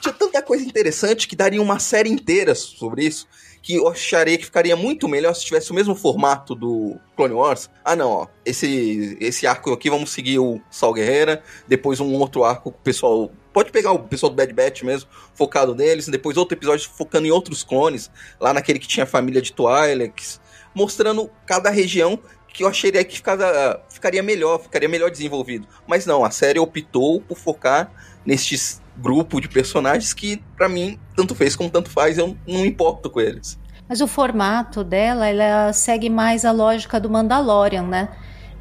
Tinha 0.00 0.14
tanta 0.14 0.42
coisa 0.42 0.64
interessante 0.64 1.28
que 1.28 1.36
daria 1.36 1.60
uma 1.60 1.78
série 1.78 2.08
inteira 2.08 2.54
sobre 2.54 3.04
isso. 3.04 3.26
Que 3.62 3.74
eu 3.76 3.88
acharia 3.88 4.38
que 4.38 4.44
ficaria 4.44 4.74
muito 4.74 5.06
melhor 5.08 5.34
se 5.34 5.44
tivesse 5.44 5.70
o 5.70 5.74
mesmo 5.74 5.94
formato 5.94 6.54
do 6.54 6.98
Clone 7.16 7.34
Wars. 7.34 7.68
Ah, 7.84 7.94
não, 7.94 8.10
ó. 8.10 8.26
Esse, 8.44 9.16
esse 9.20 9.46
arco 9.46 9.72
aqui, 9.72 9.90
vamos 9.90 10.10
seguir 10.10 10.38
o 10.38 10.60
Sal 10.70 10.94
Guerreira. 10.94 11.42
Depois 11.68 12.00
um 12.00 12.14
outro 12.14 12.44
arco, 12.44 12.70
o 12.70 12.72
pessoal. 12.72 13.30
Pode 13.52 13.70
pegar 13.70 13.92
o 13.92 13.98
pessoal 13.98 14.30
do 14.30 14.36
Bad 14.36 14.52
Batch 14.52 14.82
mesmo, 14.82 15.10
focado 15.34 15.74
neles. 15.74 16.08
Depois 16.08 16.36
outro 16.36 16.56
episódio 16.56 16.88
focando 16.88 17.26
em 17.26 17.30
outros 17.30 17.62
clones. 17.62 18.10
Lá 18.40 18.54
naquele 18.54 18.78
que 18.78 18.88
tinha 18.88 19.04
a 19.04 19.06
família 19.06 19.42
de 19.42 19.52
Twi'leks. 19.52 20.40
Mostrando 20.74 21.28
cada 21.46 21.68
região 21.68 22.18
que 22.52 22.64
eu 22.64 22.68
acharia 22.68 23.04
que 23.04 23.16
ficava, 23.16 23.82
ficaria 23.88 24.22
melhor, 24.22 24.60
ficaria 24.60 24.88
melhor 24.88 25.10
desenvolvido. 25.10 25.66
Mas 25.86 26.06
não, 26.06 26.24
a 26.24 26.30
série 26.30 26.58
optou 26.58 27.20
por 27.20 27.36
focar 27.36 27.92
nestes 28.24 28.80
grupo 29.00 29.40
de 29.40 29.48
personagens 29.48 30.12
que, 30.12 30.42
pra 30.56 30.68
mim, 30.68 30.98
tanto 31.16 31.34
fez 31.34 31.56
como 31.56 31.70
tanto 31.70 31.90
faz, 31.90 32.18
eu 32.18 32.36
não 32.46 32.64
importo 32.64 33.10
com 33.10 33.20
eles. 33.20 33.58
Mas 33.88 34.00
o 34.00 34.06
formato 34.06 34.84
dela, 34.84 35.26
ela 35.26 35.72
segue 35.72 36.08
mais 36.08 36.44
a 36.44 36.52
lógica 36.52 37.00
do 37.00 37.10
Mandalorian, 37.10 37.82
né? 37.82 38.08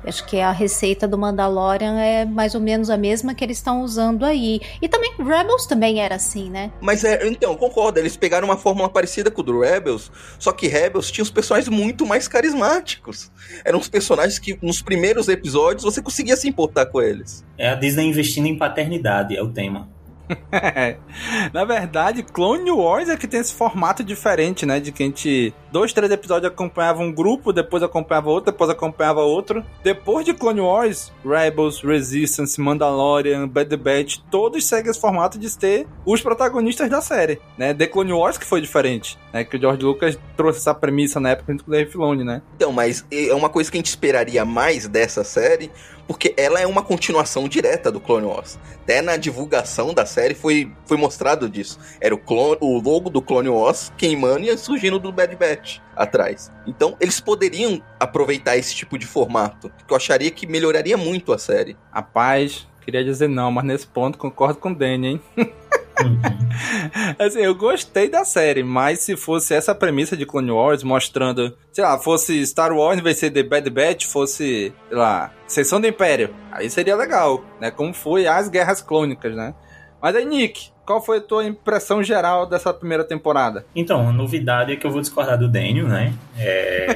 Acho 0.03 0.25
que 0.25 0.39
a 0.39 0.51
receita 0.51 1.07
do 1.07 1.17
Mandalorian 1.17 1.99
é 1.99 2.23
mais 2.23 2.55
ou 2.55 2.61
menos 2.61 2.89
a 2.89 2.97
mesma 2.97 3.35
que 3.35 3.43
eles 3.43 3.57
estão 3.57 3.81
usando 3.81 4.23
aí. 4.23 4.61
E 4.81 4.87
também 4.87 5.13
Rebels 5.19 5.65
também 5.65 5.99
era 5.99 6.15
assim, 6.15 6.49
né? 6.49 6.71
Mas 6.79 7.03
é, 7.03 7.27
então, 7.27 7.55
concordo, 7.55 7.99
eles 7.99 8.15
pegaram 8.15 8.47
uma 8.47 8.57
fórmula 8.57 8.89
parecida 8.89 9.29
com 9.29 9.41
o 9.41 9.43
do 9.43 9.59
Rebels, 9.59 10.11
só 10.39 10.51
que 10.51 10.67
Rebels 10.67 11.11
tinha 11.11 11.23
os 11.23 11.29
personagens 11.29 11.69
muito 11.69 12.05
mais 12.05 12.27
carismáticos. 12.27 13.29
Eram 13.65 13.77
os 13.77 13.89
personagens 13.89 14.39
que 14.39 14.57
nos 14.61 14.81
primeiros 14.81 15.27
episódios 15.27 15.83
você 15.83 16.01
conseguia 16.01 16.37
se 16.37 16.47
importar 16.47 16.85
com 16.85 17.01
eles. 17.01 17.45
É 17.57 17.69
a 17.69 17.75
Disney 17.75 18.05
investindo 18.05 18.47
em 18.47 18.57
paternidade, 18.57 19.35
é 19.35 19.43
o 19.43 19.51
tema. 19.51 19.89
Na 21.53 21.65
verdade, 21.65 22.23
Clone 22.23 22.71
Wars 22.71 23.09
é 23.09 23.17
que 23.17 23.27
tem 23.27 23.39
esse 23.39 23.53
formato 23.53 24.03
diferente, 24.03 24.65
né? 24.65 24.79
De 24.79 24.91
que 24.91 25.03
a 25.03 25.05
gente, 25.05 25.53
dois, 25.71 25.93
três 25.93 26.11
episódios 26.11 26.51
acompanhava 26.51 27.01
um 27.01 27.11
grupo, 27.11 27.51
depois 27.51 27.83
acompanhava 27.83 28.29
outro, 28.29 28.51
depois 28.51 28.69
acompanhava 28.69 29.21
outro. 29.21 29.63
Depois 29.83 30.25
de 30.25 30.33
Clone 30.33 30.61
Wars, 30.61 31.11
Rebels, 31.25 31.81
Resistance, 31.81 32.59
Mandalorian, 32.59 33.47
Bad 33.47 33.75
Batch, 33.77 34.19
todos 34.29 34.65
seguem 34.65 34.91
esse 34.91 34.99
formato 34.99 35.37
de 35.37 35.57
ter 35.57 35.87
os 36.05 36.21
protagonistas 36.21 36.89
da 36.89 37.01
série, 37.01 37.39
né? 37.57 37.73
The 37.73 37.87
Clone 37.87 38.13
Wars 38.13 38.37
que 38.37 38.45
foi 38.45 38.61
diferente, 38.61 39.17
né? 39.33 39.43
Que 39.43 39.57
o 39.57 39.59
George 39.59 39.83
Lucas 39.83 40.19
trouxe 40.37 40.59
essa 40.59 40.73
premissa 40.73 41.19
na 41.19 41.31
época 41.31 41.51
junto 41.51 41.65
com 41.65 41.71
o 41.71 41.73
Dave 41.73 41.91
Filoni, 41.91 42.23
né? 42.23 42.41
Então, 42.55 42.71
mas 42.71 43.05
é 43.11 43.33
uma 43.33 43.49
coisa 43.49 43.71
que 43.71 43.77
a 43.77 43.79
gente 43.79 43.87
esperaria 43.87 44.45
mais 44.45 44.87
dessa 44.87 45.23
série, 45.23 45.71
porque 46.09 46.33
ela 46.35 46.59
é 46.59 46.65
uma 46.65 46.81
continuação 46.81 47.47
direta 47.47 47.91
do 47.91 47.99
Clone 47.99 48.25
Wars. 48.25 48.57
Até 48.81 48.99
na 48.99 49.15
divulgação 49.15 49.93
da 49.93 50.07
série 50.07 50.33
foi, 50.33 50.71
foi 50.87 50.97
mostrado 50.97 51.47
disso. 51.47 51.79
Era 52.01 52.15
o, 52.15 52.17
clone, 52.17 52.57
o 52.61 52.81
logo 52.81 53.11
do 53.11 53.21
Clone 53.21 53.49
Wars 53.49 53.93
queimando 53.95 54.43
e 54.43 54.57
surgindo 54.57 54.97
do 54.97 55.11
Bad 55.11 55.35
Batch 55.35 55.77
atrás. 55.95 56.51
Então, 56.65 56.97
eles 56.99 57.19
poderiam 57.19 57.79
aproveitar 57.99 58.57
esse 58.57 58.73
tipo 58.73 58.97
de 58.97 59.05
formato, 59.05 59.71
que 59.85 59.93
eu 59.93 59.97
acharia 59.97 60.31
que 60.31 60.47
melhoraria 60.47 60.97
muito 60.97 61.31
a 61.31 61.37
série. 61.37 61.77
Rapaz, 61.91 62.67
queria 62.81 63.03
dizer 63.03 63.29
não, 63.29 63.51
mas 63.51 63.63
nesse 63.63 63.85
ponto 63.85 64.17
concordo 64.17 64.59
com 64.59 64.71
o 64.71 64.75
Danny, 64.75 65.07
hein? 65.09 65.21
Assim, 67.17 67.39
eu 67.39 67.55
gostei 67.55 68.09
da 68.09 68.23
série, 68.23 68.63
mas 68.63 68.99
se 68.99 69.15
fosse 69.15 69.53
essa 69.53 69.73
premissa 69.73 70.15
de 70.15 70.25
Clone 70.25 70.51
Wars, 70.51 70.83
mostrando, 70.83 71.55
sei 71.71 71.83
lá, 71.83 71.97
fosse 71.97 72.45
Star 72.45 72.71
Wars 72.71 73.01
de 73.01 73.13
ser 73.13 73.31
The 73.31 73.43
Bad 73.43 73.69
Batch, 73.69 74.05
fosse, 74.05 74.73
sei 74.87 74.97
lá, 74.97 75.31
Seção 75.47 75.81
do 75.81 75.87
Império, 75.87 76.33
aí 76.51 76.69
seria 76.69 76.95
legal, 76.95 77.43
né? 77.59 77.71
Como 77.71 77.93
foi 77.93 78.27
as 78.27 78.49
Guerras 78.49 78.81
Clônicas, 78.81 79.35
né? 79.35 79.53
Mas 80.01 80.15
aí, 80.15 80.25
Nick, 80.25 80.69
qual 80.85 81.01
foi 81.01 81.17
a 81.17 81.21
tua 81.21 81.45
impressão 81.45 82.01
geral 82.01 82.45
dessa 82.45 82.73
primeira 82.73 83.03
temporada? 83.03 83.65
Então, 83.75 84.07
a 84.07 84.11
novidade 84.11 84.71
é 84.71 84.75
que 84.75 84.87
eu 84.87 84.91
vou 84.91 85.01
discordar 85.01 85.37
do 85.37 85.47
Daniel, 85.47 85.87
né? 85.87 86.13
É... 86.37 86.87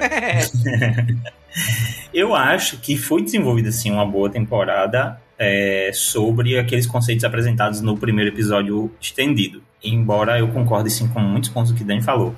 eu 2.14 2.34
acho 2.36 2.78
que 2.78 2.98
foi 2.98 3.22
desenvolvida, 3.22 3.70
assim, 3.70 3.92
uma 3.92 4.06
boa 4.06 4.30
temporada 4.30 5.22
é, 5.38 5.92
sobre 5.94 6.58
aqueles 6.58 6.86
conceitos 6.86 7.24
apresentados 7.24 7.82
no 7.82 7.98
primeiro 7.98 8.32
episódio 8.32 8.92
estendido. 9.02 9.62
Embora 9.84 10.40
eu 10.40 10.48
concorde, 10.50 10.90
sim, 10.90 11.08
com 11.08 11.20
muitos 11.20 11.50
pontos 11.50 11.72
que 11.72 11.84
o 11.84 11.86
Dani 11.86 12.02
falou. 12.02 12.36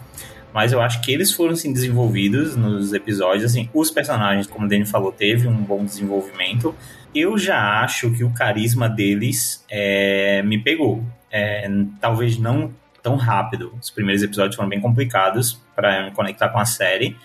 Mas 0.53 0.71
eu 0.71 0.81
acho 0.81 1.01
que 1.01 1.11
eles 1.11 1.33
foram, 1.33 1.51
assim, 1.51 1.73
desenvolvidos 1.73 2.55
nos 2.55 2.93
episódios, 2.93 3.43
assim, 3.43 3.69
os 3.73 3.91
personagens, 3.91 4.47
como 4.47 4.65
o 4.65 4.69
Dani 4.69 4.85
falou, 4.85 5.11
teve 5.11 5.47
um 5.47 5.57
bom 5.57 5.83
desenvolvimento. 5.83 6.73
Eu 7.13 7.37
já 7.37 7.81
acho 7.81 8.09
que 8.11 8.23
o 8.23 8.31
carisma 8.31 8.87
deles 8.87 9.65
é, 9.69 10.41
me 10.43 10.57
pegou. 10.57 11.03
É, 11.29 11.69
talvez 11.99 12.37
não 12.37 12.71
tão 13.03 13.17
rápido. 13.17 13.73
Os 13.79 13.89
primeiros 13.89 14.23
episódios 14.23 14.55
foram 14.55 14.69
bem 14.69 14.79
complicados 14.79 15.61
para 15.75 16.05
me 16.05 16.11
conectar 16.11 16.49
com 16.49 16.57
a 16.57 16.65
série. 16.65 17.15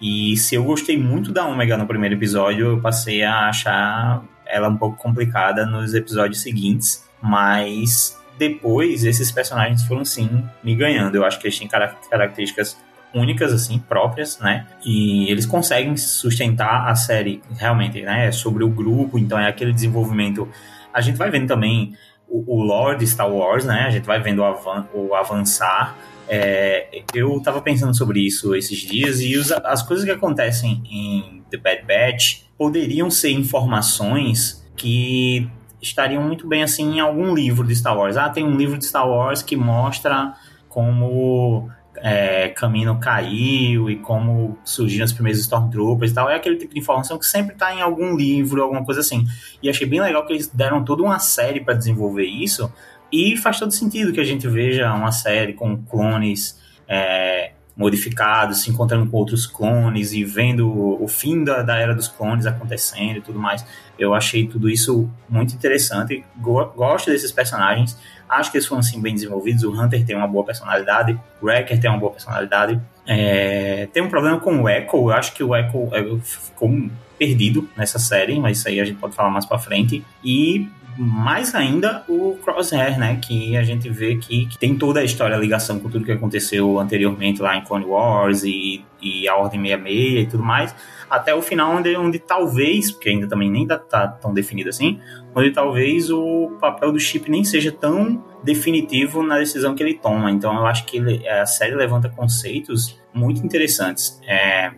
E 0.00 0.36
se 0.36 0.56
eu 0.56 0.64
gostei 0.64 0.98
muito 0.98 1.32
da 1.32 1.46
Omega 1.46 1.76
no 1.76 1.86
primeiro 1.86 2.16
episódio, 2.16 2.66
eu 2.66 2.80
passei 2.80 3.22
a 3.22 3.48
achar 3.48 4.24
ela 4.52 4.68
um 4.68 4.76
pouco 4.76 4.96
complicada 4.96 5.64
nos 5.64 5.94
episódios 5.94 6.42
seguintes. 6.42 7.08
Mas 7.20 8.18
depois, 8.38 9.04
esses 9.04 9.30
personagens 9.32 9.82
foram 9.84 10.04
sim 10.04 10.44
me 10.62 10.74
ganhando. 10.74 11.14
Eu 11.14 11.24
acho 11.24 11.38
que 11.38 11.46
eles 11.46 11.58
têm 11.58 11.66
cara- 11.66 11.96
características 12.10 12.76
únicas, 13.14 13.52
assim, 13.52 13.78
próprias, 13.78 14.38
né? 14.38 14.66
E 14.84 15.30
eles 15.30 15.46
conseguem 15.46 15.96
sustentar 15.96 16.88
a 16.88 16.94
série 16.94 17.42
realmente, 17.58 18.02
né? 18.02 18.26
É 18.26 18.32
sobre 18.32 18.64
o 18.64 18.68
grupo, 18.68 19.18
então 19.18 19.38
é 19.38 19.48
aquele 19.48 19.72
desenvolvimento. 19.72 20.48
A 20.92 21.00
gente 21.00 21.16
vai 21.16 21.30
vendo 21.30 21.46
também 21.46 21.94
o, 22.28 22.58
o 22.58 22.62
lore 22.62 22.98
de 22.98 23.06
Star 23.06 23.30
Wars, 23.30 23.64
né? 23.64 23.84
A 23.86 23.90
gente 23.90 24.04
vai 24.04 24.20
vendo 24.20 24.40
o, 24.40 24.44
avan 24.44 24.86
o 24.94 25.14
avançar. 25.14 25.94
É, 26.28 27.02
eu 27.14 27.40
tava 27.42 27.60
pensando 27.60 27.94
sobre 27.96 28.20
isso 28.20 28.54
esses 28.54 28.78
dias 28.78 29.20
e 29.20 29.36
os- 29.36 29.52
as 29.52 29.82
coisas 29.82 30.04
que 30.04 30.10
acontecem 30.10 30.82
em 30.90 31.42
The 31.50 31.56
Bad 31.58 31.82
Batch 31.86 32.42
poderiam 32.56 33.10
ser 33.10 33.30
informações 33.30 34.64
que 34.76 35.48
estariam 35.80 36.22
muito 36.22 36.46
bem 36.46 36.62
assim 36.62 36.96
em 36.96 37.00
algum 37.00 37.34
livro 37.34 37.66
de 37.66 37.74
Star 37.74 37.96
Wars. 37.96 38.16
Ah, 38.16 38.30
tem 38.30 38.44
um 38.44 38.56
livro 38.56 38.78
de 38.78 38.84
Star 38.84 39.08
Wars 39.08 39.42
que 39.42 39.56
mostra 39.56 40.32
como 40.68 41.68
é, 41.96 42.48
Camino 42.48 42.98
caiu 42.98 43.90
e 43.90 43.96
como 43.96 44.56
surgiram 44.64 45.04
os 45.04 45.12
primeiros 45.12 45.40
Stormtroopers 45.42 46.10
e 46.12 46.14
tal. 46.14 46.30
É 46.30 46.36
aquele 46.36 46.56
tipo 46.56 46.72
de 46.72 46.80
informação 46.80 47.18
que 47.18 47.26
sempre 47.26 47.52
está 47.54 47.74
em 47.74 47.80
algum 47.82 48.16
livro, 48.16 48.62
alguma 48.62 48.84
coisa 48.84 49.00
assim. 49.00 49.26
E 49.62 49.68
achei 49.68 49.86
bem 49.86 50.00
legal 50.00 50.24
que 50.24 50.32
eles 50.32 50.46
deram 50.48 50.84
toda 50.84 51.02
uma 51.02 51.18
série 51.18 51.60
para 51.60 51.74
desenvolver 51.74 52.24
isso. 52.26 52.72
E 53.12 53.36
faz 53.36 53.58
todo 53.58 53.72
sentido 53.72 54.12
que 54.12 54.20
a 54.20 54.24
gente 54.24 54.48
veja 54.48 54.92
uma 54.94 55.12
série 55.12 55.52
com 55.52 55.76
clones 55.76 56.58
é, 56.88 57.52
modificados, 57.76 58.62
se 58.62 58.70
encontrando 58.70 59.10
com 59.10 59.16
outros 59.16 59.46
clones 59.46 60.12
e 60.12 60.24
vendo 60.24 60.68
o, 60.68 61.06
fim 61.08 61.44
da, 61.44 61.62
da 61.62 61.76
era 61.76 61.94
dos 61.94 62.08
clones 62.08 62.46
acontecendo 62.46 63.18
e 63.18 63.20
tudo 63.20 63.38
mais. 63.38 63.64
Eu 63.98 64.14
achei 64.14 64.46
tudo 64.46 64.68
isso 64.68 65.10
muito 65.28 65.54
interessante. 65.54 66.24
Go- 66.36 66.72
gosto 66.74 67.10
desses 67.10 67.30
personagens. 67.30 67.98
Acho 68.28 68.50
que 68.50 68.56
eles 68.56 68.66
foram 68.66 68.80
assim, 68.80 69.00
bem 69.00 69.14
desenvolvidos. 69.14 69.62
O 69.62 69.72
Hunter 69.72 70.04
tem 70.06 70.16
uma 70.16 70.26
boa 70.26 70.44
personalidade. 70.44 71.18
O 71.40 71.46
Wrecker 71.46 71.78
tem 71.78 71.90
uma 71.90 71.98
boa 71.98 72.12
personalidade. 72.12 72.80
É, 73.06 73.88
tem 73.92 74.02
um 74.02 74.08
problema 74.08 74.40
com 74.40 74.62
o 74.62 74.68
Echo. 74.68 74.96
Eu 74.96 75.10
acho 75.10 75.34
que 75.34 75.44
o 75.44 75.54
Echo 75.54 75.88
é, 75.92 76.02
ficou 76.22 76.70
perdido 77.18 77.68
nessa 77.76 77.98
série, 77.98 78.40
mas 78.40 78.58
isso 78.58 78.68
aí 78.68 78.80
a 78.80 78.84
gente 78.84 78.98
pode 78.98 79.14
falar 79.14 79.28
mais 79.30 79.44
pra 79.44 79.58
frente. 79.58 80.02
E 80.24 80.66
mais 80.96 81.54
ainda 81.54 82.04
o 82.08 82.38
Crosshair, 82.42 82.98
né? 82.98 83.18
Que 83.22 83.56
a 83.56 83.62
gente 83.62 83.88
vê 83.88 84.16
que, 84.16 84.46
que, 84.46 84.58
tem 84.58 84.76
toda 84.76 85.00
a 85.00 85.04
história, 85.04 85.36
a 85.36 85.38
ligação 85.38 85.78
com 85.78 85.88
tudo 85.88 86.04
que 86.04 86.12
aconteceu 86.12 86.78
anteriormente 86.78 87.40
lá 87.40 87.56
em 87.56 87.64
Clone 87.64 87.84
Wars 87.84 88.42
e, 88.44 88.84
e 89.00 89.28
a 89.28 89.36
Ordem 89.36 89.60
66 89.60 90.22
e 90.22 90.26
tudo 90.26 90.42
mais, 90.42 90.74
até 91.08 91.34
o 91.34 91.42
final, 91.42 91.76
onde, 91.76 91.96
onde 91.96 92.18
talvez, 92.18 92.90
porque 92.90 93.08
ainda 93.08 93.28
também 93.28 93.50
nem 93.50 93.66
tá, 93.66 93.78
tá 93.78 94.08
tão 94.08 94.32
definido 94.32 94.70
assim, 94.70 94.98
onde 95.34 95.50
talvez 95.50 96.10
o 96.10 96.56
papel 96.60 96.92
do 96.92 97.00
Chip 97.00 97.30
nem 97.30 97.44
seja 97.44 97.72
tão 97.72 98.24
definitivo 98.42 99.22
na 99.22 99.38
decisão 99.38 99.74
que 99.74 99.82
ele 99.82 99.94
toma. 99.94 100.30
Então 100.30 100.54
eu 100.54 100.66
acho 100.66 100.84
que 100.84 100.96
ele, 100.96 101.26
a 101.28 101.46
série 101.46 101.74
levanta 101.74 102.08
conceitos 102.08 102.98
muito 103.12 103.44
interessantes. 103.44 104.20
É, 104.26 104.72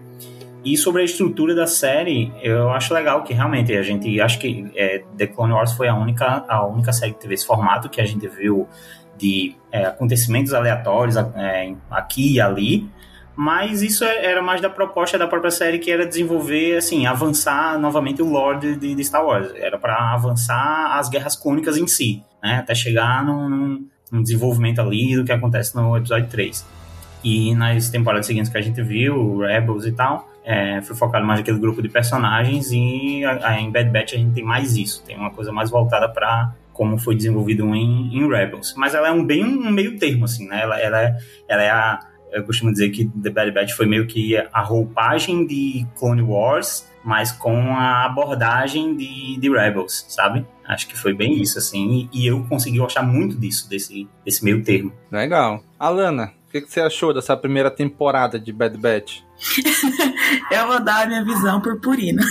e 0.64 0.76
sobre 0.78 1.02
a 1.02 1.04
estrutura 1.04 1.54
da 1.54 1.66
série, 1.66 2.32
eu 2.42 2.70
acho 2.70 2.94
legal 2.94 3.22
que 3.22 3.34
realmente 3.34 3.76
a 3.76 3.82
gente 3.82 4.18
acho 4.20 4.38
que 4.38 4.70
é, 4.74 5.04
The 5.16 5.26
Clone 5.26 5.52
Wars 5.52 5.72
foi 5.72 5.88
a 5.88 5.94
única 5.94 6.44
a 6.48 6.64
única 6.64 6.92
série 6.92 7.12
que 7.12 7.20
teve 7.20 7.34
esse 7.34 7.46
formato 7.46 7.90
que 7.90 8.00
a 8.00 8.06
gente 8.06 8.26
viu 8.26 8.66
de 9.16 9.54
é, 9.70 9.84
acontecimentos 9.84 10.54
aleatórios 10.54 11.16
é, 11.16 11.74
aqui 11.90 12.34
e 12.34 12.40
ali. 12.40 12.88
Mas 13.36 13.82
isso 13.82 14.04
é, 14.04 14.24
era 14.24 14.40
mais 14.40 14.60
da 14.60 14.70
proposta 14.70 15.18
da 15.18 15.26
própria 15.26 15.50
série 15.50 15.78
que 15.78 15.90
era 15.90 16.06
desenvolver, 16.06 16.76
assim, 16.76 17.04
avançar 17.04 17.78
novamente 17.78 18.22
o 18.22 18.30
lore 18.30 18.76
de, 18.76 18.94
de 18.94 19.04
Star 19.04 19.24
Wars. 19.26 19.52
Era 19.56 19.76
para 19.76 20.12
avançar 20.12 20.96
as 20.98 21.08
guerras 21.08 21.34
clônicas 21.34 21.76
em 21.76 21.86
si, 21.86 22.22
né? 22.42 22.58
Até 22.58 22.74
chegar 22.74 23.24
num, 23.24 23.86
num 24.10 24.22
desenvolvimento 24.22 24.80
ali 24.80 25.16
do 25.16 25.24
que 25.24 25.32
acontece 25.32 25.74
no 25.74 25.96
episódio 25.96 26.28
3. 26.28 26.64
E 27.24 27.54
nas 27.54 27.90
temporadas 27.90 28.26
seguintes 28.26 28.50
que 28.50 28.58
a 28.58 28.62
gente 28.62 28.80
viu, 28.82 29.38
Rebels 29.38 29.84
e 29.84 29.92
tal, 29.92 30.28
é, 30.44 30.82
foi 30.82 30.94
focado 30.94 31.24
mais 31.24 31.40
naquele 31.40 31.58
grupo 31.58 31.80
de 31.80 31.88
personagens 31.88 32.70
e 32.70 33.24
a, 33.24 33.48
a, 33.48 33.60
em 33.60 33.70
Bad 33.70 33.90
Batch 33.90 34.12
a 34.12 34.16
gente 34.18 34.34
tem 34.34 34.44
mais 34.44 34.76
isso, 34.76 35.02
tem 35.04 35.16
uma 35.16 35.30
coisa 35.30 35.50
mais 35.50 35.70
voltada 35.70 36.08
para 36.08 36.52
como 36.74 36.98
foi 36.98 37.14
desenvolvido 37.14 37.74
em, 37.74 38.14
em, 38.14 38.28
Rebels. 38.28 38.74
Mas 38.76 38.94
ela 38.94 39.08
é 39.08 39.10
um 39.10 39.24
bem 39.24 39.44
um 39.44 39.70
meio 39.70 39.96
termo, 39.96 40.24
assim, 40.24 40.46
né? 40.46 40.60
Ela, 40.62 40.78
ela, 40.78 41.02
é, 41.02 41.16
ela 41.48 41.62
é 41.62 41.70
a. 41.70 42.00
Eu 42.32 42.42
costumo 42.42 42.72
dizer 42.72 42.90
que 42.90 43.06
The 43.06 43.30
Bad 43.30 43.52
Batch 43.52 43.72
foi 43.74 43.86
meio 43.86 44.08
que 44.08 44.36
a 44.36 44.60
roupagem 44.60 45.46
de 45.46 45.86
Clone 45.96 46.20
Wars, 46.20 46.84
mas 47.04 47.30
com 47.30 47.56
a 47.76 48.04
abordagem 48.06 48.96
de, 48.96 49.38
de 49.38 49.48
Rebels, 49.48 50.04
sabe? 50.08 50.44
Acho 50.66 50.88
que 50.88 50.98
foi 50.98 51.14
bem 51.14 51.40
isso, 51.40 51.58
assim, 51.58 52.08
e, 52.12 52.24
e 52.24 52.26
eu 52.26 52.42
consegui 52.48 52.78
gostar 52.78 53.04
muito 53.04 53.38
disso, 53.38 53.70
desse, 53.70 54.08
desse 54.24 54.44
meio 54.44 54.64
termo. 54.64 54.92
Legal. 55.12 55.62
Alana, 55.78 56.32
que, 56.54 56.60
que 56.60 56.72
você 56.72 56.80
achou 56.80 57.12
dessa 57.12 57.36
primeira 57.36 57.68
temporada 57.68 58.38
de 58.38 58.52
Bad 58.52 58.78
Batch? 58.78 59.22
eu 60.52 60.68
vou 60.68 60.78
dar 60.78 61.02
a 61.02 61.06
minha 61.06 61.24
visão 61.24 61.60
purpurina. 61.60 62.22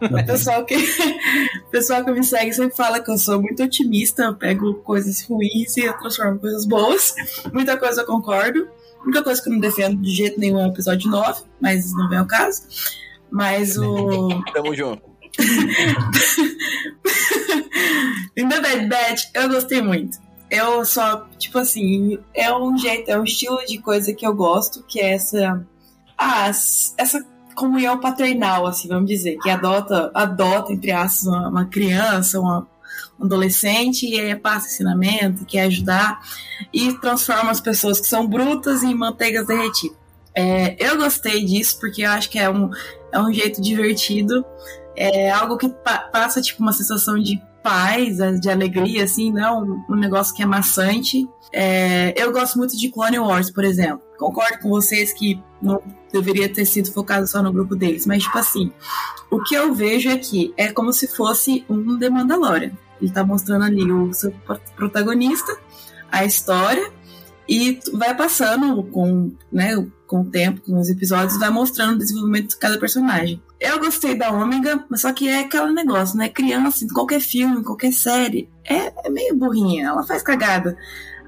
O 0.00 0.24
pessoal 0.24 0.64
que, 0.64 0.76
o 0.76 1.70
pessoal 1.70 2.02
que 2.02 2.10
me 2.10 2.24
segue 2.24 2.54
sempre 2.54 2.74
fala 2.74 3.00
que 3.00 3.10
eu 3.10 3.18
sou 3.18 3.42
muito 3.42 3.62
otimista, 3.62 4.22
eu 4.22 4.34
pego 4.34 4.76
coisas 4.76 5.22
ruins 5.24 5.76
e 5.76 5.80
eu 5.80 5.92
transformo 5.98 6.36
em 6.36 6.38
coisas 6.38 6.64
boas. 6.64 7.14
Muita 7.52 7.76
coisa 7.76 8.00
eu 8.00 8.06
concordo. 8.06 8.66
A 8.98 9.02
única 9.02 9.22
coisa 9.22 9.42
que 9.42 9.50
eu 9.50 9.52
não 9.52 9.60
defendo 9.60 10.00
de 10.00 10.10
jeito 10.10 10.40
nenhum 10.40 10.60
é 10.60 10.66
o 10.66 10.70
episódio 10.70 11.10
9, 11.10 11.42
mas 11.60 11.92
não 11.92 12.08
vem 12.08 12.18
ao 12.18 12.26
caso. 12.26 12.62
Mas 13.30 13.76
o. 13.76 14.42
Tamo 14.54 14.74
junto. 14.74 15.02
In 18.36 18.48
The 18.48 18.60
Bad 18.60 18.86
Batch, 18.86 19.24
eu 19.34 19.50
gostei 19.50 19.82
muito. 19.82 20.16
Eu 20.50 20.84
só, 20.84 21.26
tipo 21.38 21.58
assim, 21.58 22.18
é 22.34 22.52
um 22.54 22.76
jeito, 22.78 23.10
é 23.10 23.18
um 23.18 23.24
estilo 23.24 23.58
de 23.66 23.78
coisa 23.78 24.14
que 24.14 24.26
eu 24.26 24.34
gosto, 24.34 24.82
que 24.84 25.00
é 25.00 25.14
essa 25.14 25.64
ah, 26.16 26.48
essa 26.48 27.24
comunhão 27.54 27.98
paternal, 27.98 28.66
assim, 28.66 28.88
vamos 28.88 29.08
dizer, 29.08 29.36
que 29.38 29.50
adota, 29.50 30.10
adota 30.14 30.72
entre 30.72 30.90
aspas, 30.90 31.26
uma, 31.26 31.48
uma 31.48 31.64
criança, 31.66 32.40
uma, 32.40 32.66
um 33.18 33.24
adolescente, 33.24 34.06
e 34.06 34.18
aí 34.18 34.34
passa 34.36 34.68
ensinamento, 34.68 35.44
quer 35.44 35.62
ajudar, 35.62 36.20
e 36.72 36.92
transforma 36.94 37.50
as 37.50 37.60
pessoas 37.60 38.00
que 38.00 38.06
são 38.06 38.26
brutas 38.26 38.82
em 38.82 38.94
manteigas 38.94 39.46
derretidas. 39.46 39.96
É, 40.34 40.76
eu 40.78 40.96
gostei 40.96 41.44
disso 41.44 41.78
porque 41.80 42.02
eu 42.02 42.10
acho 42.10 42.30
que 42.30 42.38
é 42.38 42.48
um, 42.48 42.70
é 43.12 43.18
um 43.18 43.32
jeito 43.32 43.60
divertido, 43.60 44.44
é 44.94 45.30
algo 45.30 45.56
que 45.56 45.68
pa 45.68 45.98
passa 45.98 46.40
tipo 46.40 46.62
uma 46.62 46.72
sensação 46.72 47.18
de 47.18 47.40
paz, 47.68 48.16
de 48.40 48.48
alegria, 48.48 49.04
assim, 49.04 49.30
não 49.30 49.84
um, 49.90 49.94
negócio 49.94 50.34
que 50.34 50.42
é 50.42 50.46
maçante. 50.46 51.28
É, 51.52 52.14
eu 52.16 52.32
gosto 52.32 52.56
muito 52.56 52.74
de 52.78 52.88
Clone 52.88 53.18
Wars, 53.18 53.50
por 53.50 53.62
exemplo. 53.62 54.00
Concordo 54.16 54.58
com 54.60 54.70
vocês 54.70 55.12
que 55.12 55.38
não 55.60 55.82
deveria 56.10 56.48
ter 56.48 56.64
sido 56.64 56.90
focado 56.90 57.26
só 57.26 57.42
no 57.42 57.52
grupo 57.52 57.76
deles, 57.76 58.06
mas 58.06 58.22
tipo 58.22 58.38
assim, 58.38 58.72
o 59.30 59.42
que 59.42 59.54
eu 59.54 59.74
vejo 59.74 60.10
aqui 60.10 60.54
é 60.56 60.72
como 60.72 60.94
se 60.94 61.06
fosse 61.08 61.62
um 61.68 61.98
The 61.98 62.08
Mandalorian. 62.08 62.72
Ele 63.02 63.12
tá 63.12 63.22
mostrando 63.22 63.66
ali 63.66 63.92
o 63.92 64.14
seu 64.14 64.32
protagonista, 64.74 65.54
a 66.10 66.24
história, 66.24 66.90
e 67.46 67.78
vai 67.92 68.16
passando 68.16 68.82
com, 68.84 69.30
né, 69.52 69.74
com 70.06 70.22
o 70.22 70.24
tempo, 70.24 70.62
com 70.62 70.80
os 70.80 70.88
episódios, 70.88 71.38
vai 71.38 71.50
mostrando 71.50 71.96
o 71.96 71.98
desenvolvimento 71.98 72.48
de 72.48 72.56
cada 72.56 72.78
personagem. 72.78 73.42
Eu 73.60 73.80
gostei 73.80 74.14
da 74.14 74.30
Ômega, 74.30 74.84
mas 74.88 75.00
só 75.00 75.12
que 75.12 75.28
é 75.28 75.40
aquele 75.40 75.72
negócio, 75.72 76.16
né? 76.16 76.28
Criança, 76.28 76.84
em 76.84 76.88
qualquer 76.88 77.20
filme, 77.20 77.58
em 77.58 77.62
qualquer 77.64 77.92
série, 77.92 78.48
é, 78.64 78.92
é 79.04 79.10
meio 79.10 79.34
burrinha, 79.34 79.88
ela 79.88 80.04
faz 80.04 80.22
cagada. 80.22 80.76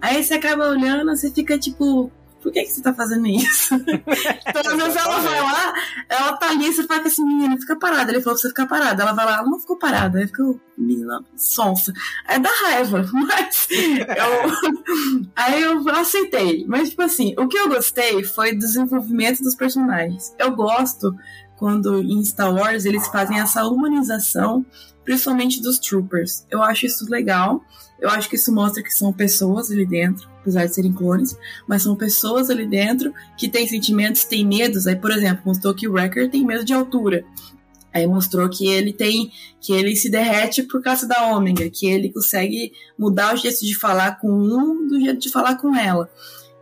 Aí 0.00 0.22
você 0.22 0.34
acaba 0.34 0.68
olhando, 0.68 1.10
você 1.10 1.30
fica 1.30 1.58
tipo, 1.58 2.10
por 2.42 2.50
que, 2.52 2.62
que 2.62 2.72
você 2.72 2.82
tá 2.82 2.94
fazendo 2.94 3.26
isso? 3.26 3.74
então, 3.74 4.72
às 4.72 4.76
vezes 4.76 4.96
ela 4.96 5.18
vai 5.20 5.40
lá, 5.40 5.74
ela 6.08 6.36
tá 6.36 6.50
ali, 6.50 6.72
você 6.72 6.84
fala 6.84 7.02
assim, 7.02 7.24
menina, 7.24 7.56
fica 7.58 7.76
parada. 7.76 8.10
Ele 8.10 8.20
falou 8.20 8.34
pra 8.34 8.42
você 8.42 8.48
ficar 8.48 8.66
parada. 8.66 9.02
Ela 9.02 9.12
vai 9.12 9.26
lá, 9.26 9.38
ela 9.38 9.50
não 9.50 9.60
ficou 9.60 9.76
parada, 9.76 10.18
aí 10.18 10.26
ficou, 10.26 10.58
menina, 10.76 11.22
sonsa. 11.36 11.92
Aí 12.26 12.38
dá 12.38 12.50
raiva, 12.62 13.06
mas 13.12 13.68
eu, 13.70 15.22
aí 15.36 15.62
eu 15.62 15.88
aceitei. 15.90 16.64
Mas, 16.66 16.90
tipo 16.90 17.02
assim, 17.02 17.34
o 17.38 17.46
que 17.46 17.58
eu 17.58 17.68
gostei 17.68 18.24
foi 18.24 18.52
do 18.52 18.60
desenvolvimento 18.60 19.42
dos 19.42 19.54
personagens. 19.54 20.34
Eu 20.38 20.52
gosto 20.52 21.14
quando 21.60 22.02
em 22.02 22.24
Star 22.24 22.52
Wars 22.54 22.86
eles 22.86 23.06
fazem 23.08 23.38
essa 23.38 23.66
humanização, 23.66 24.64
principalmente 25.04 25.60
dos 25.60 25.78
troopers. 25.78 26.46
Eu 26.50 26.62
acho 26.62 26.86
isso 26.86 27.04
legal. 27.10 27.62
Eu 28.00 28.08
acho 28.08 28.30
que 28.30 28.36
isso 28.36 28.50
mostra 28.50 28.82
que 28.82 28.90
são 28.90 29.12
pessoas 29.12 29.70
ali 29.70 29.84
dentro, 29.84 30.26
apesar 30.40 30.64
de 30.64 30.74
serem 30.74 30.90
clones, 30.90 31.36
mas 31.68 31.82
são 31.82 31.94
pessoas 31.94 32.48
ali 32.48 32.66
dentro 32.66 33.12
que 33.36 33.46
têm 33.46 33.68
sentimentos, 33.68 34.24
têm 34.24 34.42
medos. 34.42 34.86
Aí, 34.86 34.96
por 34.96 35.10
exemplo, 35.10 35.42
mostrou 35.44 35.74
que 35.74 35.86
o 35.86 35.92
Wrecker 35.92 36.30
tem 36.30 36.46
medo 36.46 36.64
de 36.64 36.72
altura. 36.72 37.26
Aí 37.92 38.06
mostrou 38.06 38.48
que 38.48 38.66
ele 38.66 38.94
tem, 38.94 39.30
que 39.60 39.74
ele 39.74 39.94
se 39.96 40.08
derrete 40.08 40.62
por 40.62 40.80
causa 40.80 41.06
da 41.06 41.26
ômega, 41.26 41.68
que 41.68 41.86
ele 41.86 42.10
consegue 42.10 42.72
mudar 42.98 43.34
o 43.34 43.36
jeito 43.36 43.60
de 43.66 43.74
falar 43.74 44.18
com 44.18 44.32
um 44.32 44.88
do 44.88 44.98
jeito 44.98 45.20
de 45.20 45.28
falar 45.28 45.56
com 45.56 45.76
ela. 45.76 46.08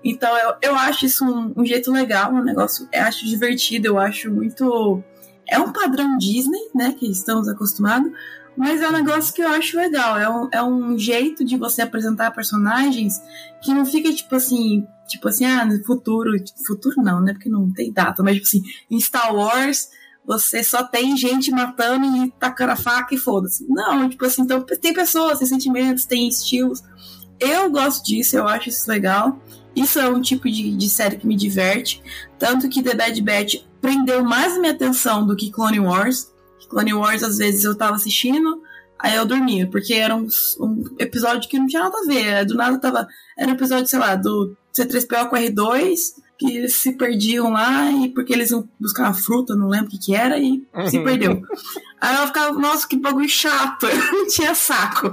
Então 0.05 0.37
eu, 0.39 0.55
eu 0.63 0.75
acho 0.75 1.07
isso 1.07 1.25
um, 1.25 1.53
um 1.57 1.65
jeito 1.65 1.91
legal, 1.91 2.33
um 2.33 2.43
negócio, 2.43 2.89
eu 2.93 3.03
acho 3.03 3.27
divertido, 3.27 3.89
eu 3.89 3.99
acho 3.99 4.31
muito. 4.31 5.03
É 5.49 5.59
um 5.59 5.73
padrão 5.73 6.19
Disney, 6.19 6.71
né, 6.75 6.93
que 6.93 7.11
estamos 7.11 7.49
acostumados, 7.49 8.13
mas 8.57 8.81
é 8.81 8.89
um 8.89 8.93
negócio 8.93 9.33
que 9.33 9.43
eu 9.43 9.49
acho 9.49 9.77
legal. 9.77 10.19
É 10.19 10.29
um, 10.29 10.49
é 10.53 10.63
um 10.63 10.99
jeito 10.99 11.45
de 11.45 11.57
você 11.57 11.83
apresentar 11.83 12.33
personagens 12.33 13.21
que 13.63 13.73
não 13.73 13.85
fica 13.85 14.13
tipo 14.13 14.35
assim, 14.35 14.87
tipo 15.07 15.29
assim, 15.29 15.45
ah, 15.47 15.65
no 15.65 15.83
futuro. 15.85 16.33
Futuro 16.67 17.03
não, 17.03 17.21
né? 17.21 17.33
Porque 17.33 17.49
não 17.49 17.73
tem 17.73 17.93
data, 17.93 18.23
mas 18.23 18.35
tipo 18.35 18.47
assim, 18.47 18.63
em 18.91 19.01
Star 19.01 19.35
Wars 19.35 19.89
você 20.29 20.63
só 20.63 20.85
tem 20.85 21.17
gente 21.17 21.51
matando 21.51 22.05
e 22.05 22.31
tacando 22.33 22.73
a 22.73 22.77
faca 22.77 23.15
e 23.15 23.19
foda-se. 23.19 23.65
Não, 23.67 24.07
tipo 24.11 24.27
assim, 24.27 24.43
então 24.43 24.61
tem 24.63 24.93
pessoas, 24.93 25.39
tem 25.39 25.49
sentimentos, 25.49 26.05
tem 26.05 26.29
estilos. 26.29 26.83
Eu 27.41 27.71
gosto 27.71 28.05
disso, 28.05 28.37
eu 28.37 28.47
acho 28.47 28.69
isso 28.69 28.91
legal. 28.91 29.41
Isso 29.79 29.99
é 29.99 30.09
um 30.09 30.21
tipo 30.21 30.51
de, 30.51 30.77
de 30.77 30.89
série 30.89 31.17
que 31.17 31.27
me 31.27 31.37
diverte. 31.37 32.03
Tanto 32.39 32.69
que 32.69 32.83
The 32.83 32.95
Bad 32.95 33.23
Batch 33.23 33.57
prendeu 33.81 34.25
mais 34.25 34.59
minha 34.59 34.73
atenção 34.73 35.27
do 35.27 35.37
que 35.37 35.51
Clone 35.51 35.81
Wars. 35.81 36.33
Clone 36.69 36.95
Wars, 36.95 37.23
às 37.23 37.39
vezes 37.39 37.65
eu 37.65 37.75
tava 37.75 37.97
assistindo, 37.97 38.63
aí 38.99 39.15
eu 39.15 39.25
dormia, 39.25 39.67
porque 39.71 39.95
era 39.95 40.15
um, 40.15 40.27
um 40.61 40.85
episódio 40.99 41.49
que 41.49 41.59
não 41.59 41.67
tinha 41.67 41.83
nada 41.83 41.97
a 41.99 42.07
ver. 42.07 42.45
Do 42.45 42.55
nada 42.55 42.79
tava. 42.79 43.07
Era 43.37 43.51
um 43.51 43.55
episódio, 43.55 43.87
sei 43.87 43.99
lá, 43.99 44.15
do 44.17 44.57
C3PO 44.77 45.29
com 45.29 45.37
R2, 45.37 45.97
que 46.39 46.57
eles 46.57 46.75
se 46.75 46.93
perdiam 46.93 47.51
lá, 47.51 47.91
e 47.91 48.09
porque 48.09 48.33
eles 48.33 48.51
iam 48.51 48.69
buscar 48.79 49.05
uma 49.05 49.15
fruta, 49.15 49.57
não 49.57 49.69
lembro 49.69 49.89
o 49.89 49.91
que, 49.91 49.99
que 49.99 50.15
era, 50.15 50.39
e 50.39 50.63
se 50.89 51.01
perdeu. 51.01 51.43
Aí 52.01 52.17
eu 52.17 52.27
ficava, 52.29 52.53
nossa, 52.53 52.87
que 52.87 52.97
bagulho 52.97 53.29
chato, 53.29 53.87
eu 53.87 53.97
não 54.13 54.27
tinha 54.29 54.55
saco. 54.55 55.13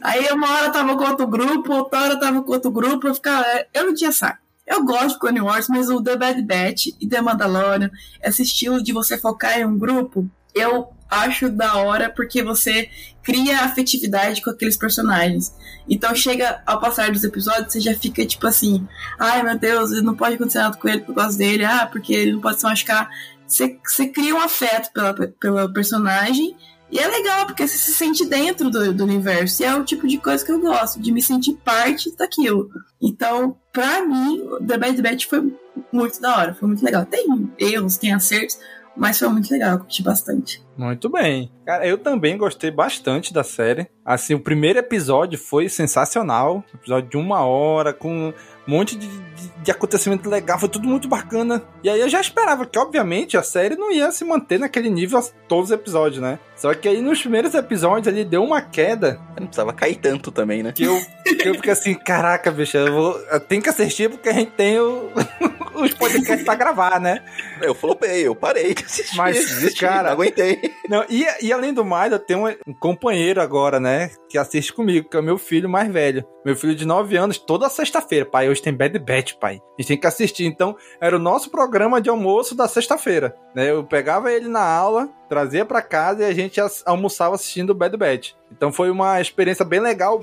Aí 0.00 0.26
uma 0.32 0.50
hora 0.50 0.66
eu 0.66 0.72
tava 0.72 0.96
com 0.96 1.04
outro 1.04 1.26
grupo, 1.26 1.74
outra 1.74 2.00
hora 2.00 2.14
eu 2.14 2.20
tava 2.20 2.42
com 2.42 2.52
outro 2.52 2.70
grupo, 2.70 3.06
eu 3.06 3.14
ficava, 3.14 3.44
eu 3.74 3.86
não 3.86 3.94
tinha 3.94 4.10
saco. 4.10 4.40
Eu 4.66 4.84
gosto 4.84 5.14
de 5.14 5.18
Clone 5.18 5.40
Wars, 5.40 5.68
mas 5.68 5.90
o 5.90 6.02
The 6.02 6.16
Bad 6.16 6.42
Batch 6.42 6.86
e 6.98 7.06
The 7.06 7.20
Mandalorian, 7.20 7.90
esse 8.22 8.42
estilo 8.42 8.82
de 8.82 8.92
você 8.92 9.18
focar 9.18 9.58
em 9.58 9.66
um 9.66 9.76
grupo, 9.76 10.30
eu 10.54 10.88
acho 11.10 11.50
da 11.50 11.76
hora 11.76 12.10
porque 12.10 12.42
você 12.42 12.88
cria 13.22 13.60
afetividade 13.60 14.42
com 14.42 14.50
aqueles 14.50 14.76
personagens. 14.76 15.54
Então 15.88 16.14
chega 16.14 16.62
ao 16.66 16.80
passar 16.80 17.10
dos 17.10 17.24
episódios, 17.24 17.72
você 17.72 17.80
já 17.80 17.94
fica 17.94 18.24
tipo 18.24 18.46
assim, 18.46 18.86
ai 19.18 19.42
meu 19.42 19.58
Deus, 19.58 19.90
não 20.02 20.14
pode 20.14 20.34
acontecer 20.34 20.58
nada 20.58 20.76
com 20.76 20.88
ele 20.88 21.02
por 21.02 21.14
causa 21.14 21.36
dele, 21.36 21.64
ah, 21.64 21.86
porque 21.86 22.12
ele 22.14 22.32
não 22.32 22.40
pode 22.40 22.58
se 22.58 22.64
machucar. 22.64 23.10
Você, 23.46 23.78
você 23.84 24.08
cria 24.08 24.34
um 24.34 24.40
afeto 24.40 24.90
pela, 24.92 25.14
pela 25.38 25.72
personagem 25.72 26.56
E 26.90 26.98
é 26.98 27.06
legal, 27.06 27.46
porque 27.46 27.66
você 27.66 27.76
se 27.76 27.94
sente 27.94 28.24
dentro 28.26 28.70
do, 28.70 28.92
do 28.92 29.04
universo. 29.04 29.62
E 29.62 29.64
é 29.64 29.74
o 29.74 29.82
tipo 29.82 30.06
de 30.06 30.18
coisa 30.18 30.44
que 30.44 30.52
eu 30.52 30.60
gosto, 30.60 31.00
de 31.00 31.10
me 31.10 31.22
sentir 31.22 31.54
parte 31.64 32.14
daquilo. 32.16 32.70
Então, 33.00 33.56
pra 33.72 34.04
mim, 34.04 34.46
The 34.66 34.76
Bad 34.76 35.02
Batch 35.02 35.26
foi 35.26 35.54
muito 35.90 36.20
da 36.20 36.36
hora, 36.36 36.54
foi 36.54 36.68
muito 36.68 36.84
legal. 36.84 37.06
Tem 37.06 37.50
erros, 37.58 37.96
tem 37.96 38.12
acertos, 38.12 38.58
mas 38.96 39.18
foi 39.18 39.28
muito 39.28 39.50
legal, 39.50 39.72
eu 39.72 39.78
curti 39.78 40.02
bastante. 40.02 40.62
Muito 40.76 41.08
bem. 41.08 41.50
Cara, 41.64 41.86
eu 41.86 41.98
também 41.98 42.36
gostei 42.36 42.70
bastante 42.70 43.32
da 43.32 43.44
série. 43.44 43.88
Assim, 44.04 44.34
o 44.34 44.40
primeiro 44.40 44.78
episódio 44.78 45.38
foi 45.38 45.68
sensacional. 45.68 46.64
Episódio 46.74 47.10
de 47.10 47.16
uma 47.16 47.44
hora, 47.44 47.92
com 47.92 48.28
um 48.28 48.32
monte 48.66 48.96
de, 48.96 49.06
de, 49.06 49.48
de, 49.62 49.70
acontecimento 49.70 50.28
legal, 50.28 50.58
foi 50.58 50.68
tudo 50.68 50.88
muito 50.88 51.08
bacana. 51.08 51.62
E 51.82 51.88
aí 51.88 52.00
eu 52.00 52.08
já 52.08 52.20
esperava 52.20 52.66
que, 52.66 52.78
obviamente, 52.78 53.36
a 53.36 53.42
série 53.42 53.76
não 53.76 53.90
ia 53.92 54.10
se 54.10 54.24
manter 54.24 54.58
naquele 54.58 54.90
nível 54.90 55.20
todos 55.48 55.70
os 55.70 55.74
episódios, 55.74 56.22
né? 56.22 56.38
Só 56.62 56.72
que 56.74 56.86
aí 56.86 57.02
nos 57.02 57.20
primeiros 57.20 57.54
episódios 57.54 58.06
ele 58.06 58.24
deu 58.24 58.44
uma 58.44 58.62
queda. 58.62 59.20
Não 59.36 59.48
precisava 59.48 59.72
cair 59.72 59.96
tanto 59.96 60.30
também, 60.30 60.62
né? 60.62 60.70
Que 60.70 60.84
eu, 60.84 60.96
que 61.24 61.48
eu 61.48 61.54
fiquei 61.56 61.72
assim, 61.72 61.92
caraca, 61.92 62.52
bicho, 62.52 62.76
eu, 62.76 62.92
vou, 62.92 63.18
eu 63.18 63.40
tenho 63.40 63.60
que 63.60 63.68
assistir 63.68 64.08
porque 64.08 64.28
a 64.28 64.32
gente 64.32 64.52
tem 64.52 64.78
o, 64.78 65.10
os 65.74 65.92
podcasts 65.94 66.44
pra 66.44 66.54
gravar, 66.54 67.00
né? 67.00 67.20
Eu 67.60 67.74
flopei, 67.74 68.28
eu 68.28 68.36
parei 68.36 68.74
de 68.74 68.84
assistir. 68.84 69.16
Mas, 69.16 69.38
desisti, 69.44 69.80
cara, 69.80 70.04
não 70.04 70.12
aguentei. 70.12 70.60
Não, 70.88 71.04
e, 71.10 71.26
e 71.40 71.52
além 71.52 71.74
do 71.74 71.84
mais, 71.84 72.12
eu 72.12 72.18
tenho 72.20 72.46
um, 72.46 72.54
um 72.68 72.74
companheiro 72.74 73.42
agora, 73.42 73.80
né? 73.80 74.12
Que 74.30 74.38
assiste 74.38 74.72
comigo, 74.72 75.08
que 75.08 75.16
é 75.16 75.20
o 75.20 75.24
meu 75.24 75.38
filho 75.38 75.68
mais 75.68 75.92
velho. 75.92 76.24
Meu 76.44 76.54
filho 76.54 76.76
de 76.76 76.86
9 76.86 77.16
anos, 77.16 77.38
toda 77.38 77.68
sexta-feira. 77.68 78.24
Pai, 78.24 78.48
hoje 78.48 78.62
tem 78.62 78.72
Bad 78.72 78.98
Batch, 79.00 79.34
pai. 79.34 79.60
A 79.78 79.82
gente 79.82 79.88
tem 79.88 79.98
que 79.98 80.06
assistir. 80.06 80.44
Então, 80.44 80.76
era 81.00 81.16
o 81.16 81.20
nosso 81.20 81.50
programa 81.50 82.00
de 82.00 82.08
almoço 82.08 82.54
da 82.54 82.68
sexta-feira. 82.68 83.34
Né? 83.54 83.70
Eu 83.70 83.84
pegava 83.84 84.32
ele 84.32 84.48
na 84.48 84.64
aula, 84.64 85.08
trazia 85.32 85.64
para 85.64 85.80
casa 85.80 86.22
e 86.22 86.26
a 86.26 86.34
gente 86.34 86.60
almoçava 86.84 87.34
assistindo 87.34 87.74
Bad 87.74 87.96
Batch. 87.96 88.32
Então 88.54 88.70
foi 88.70 88.90
uma 88.90 89.18
experiência 89.18 89.64
bem 89.64 89.80
legal 89.80 90.22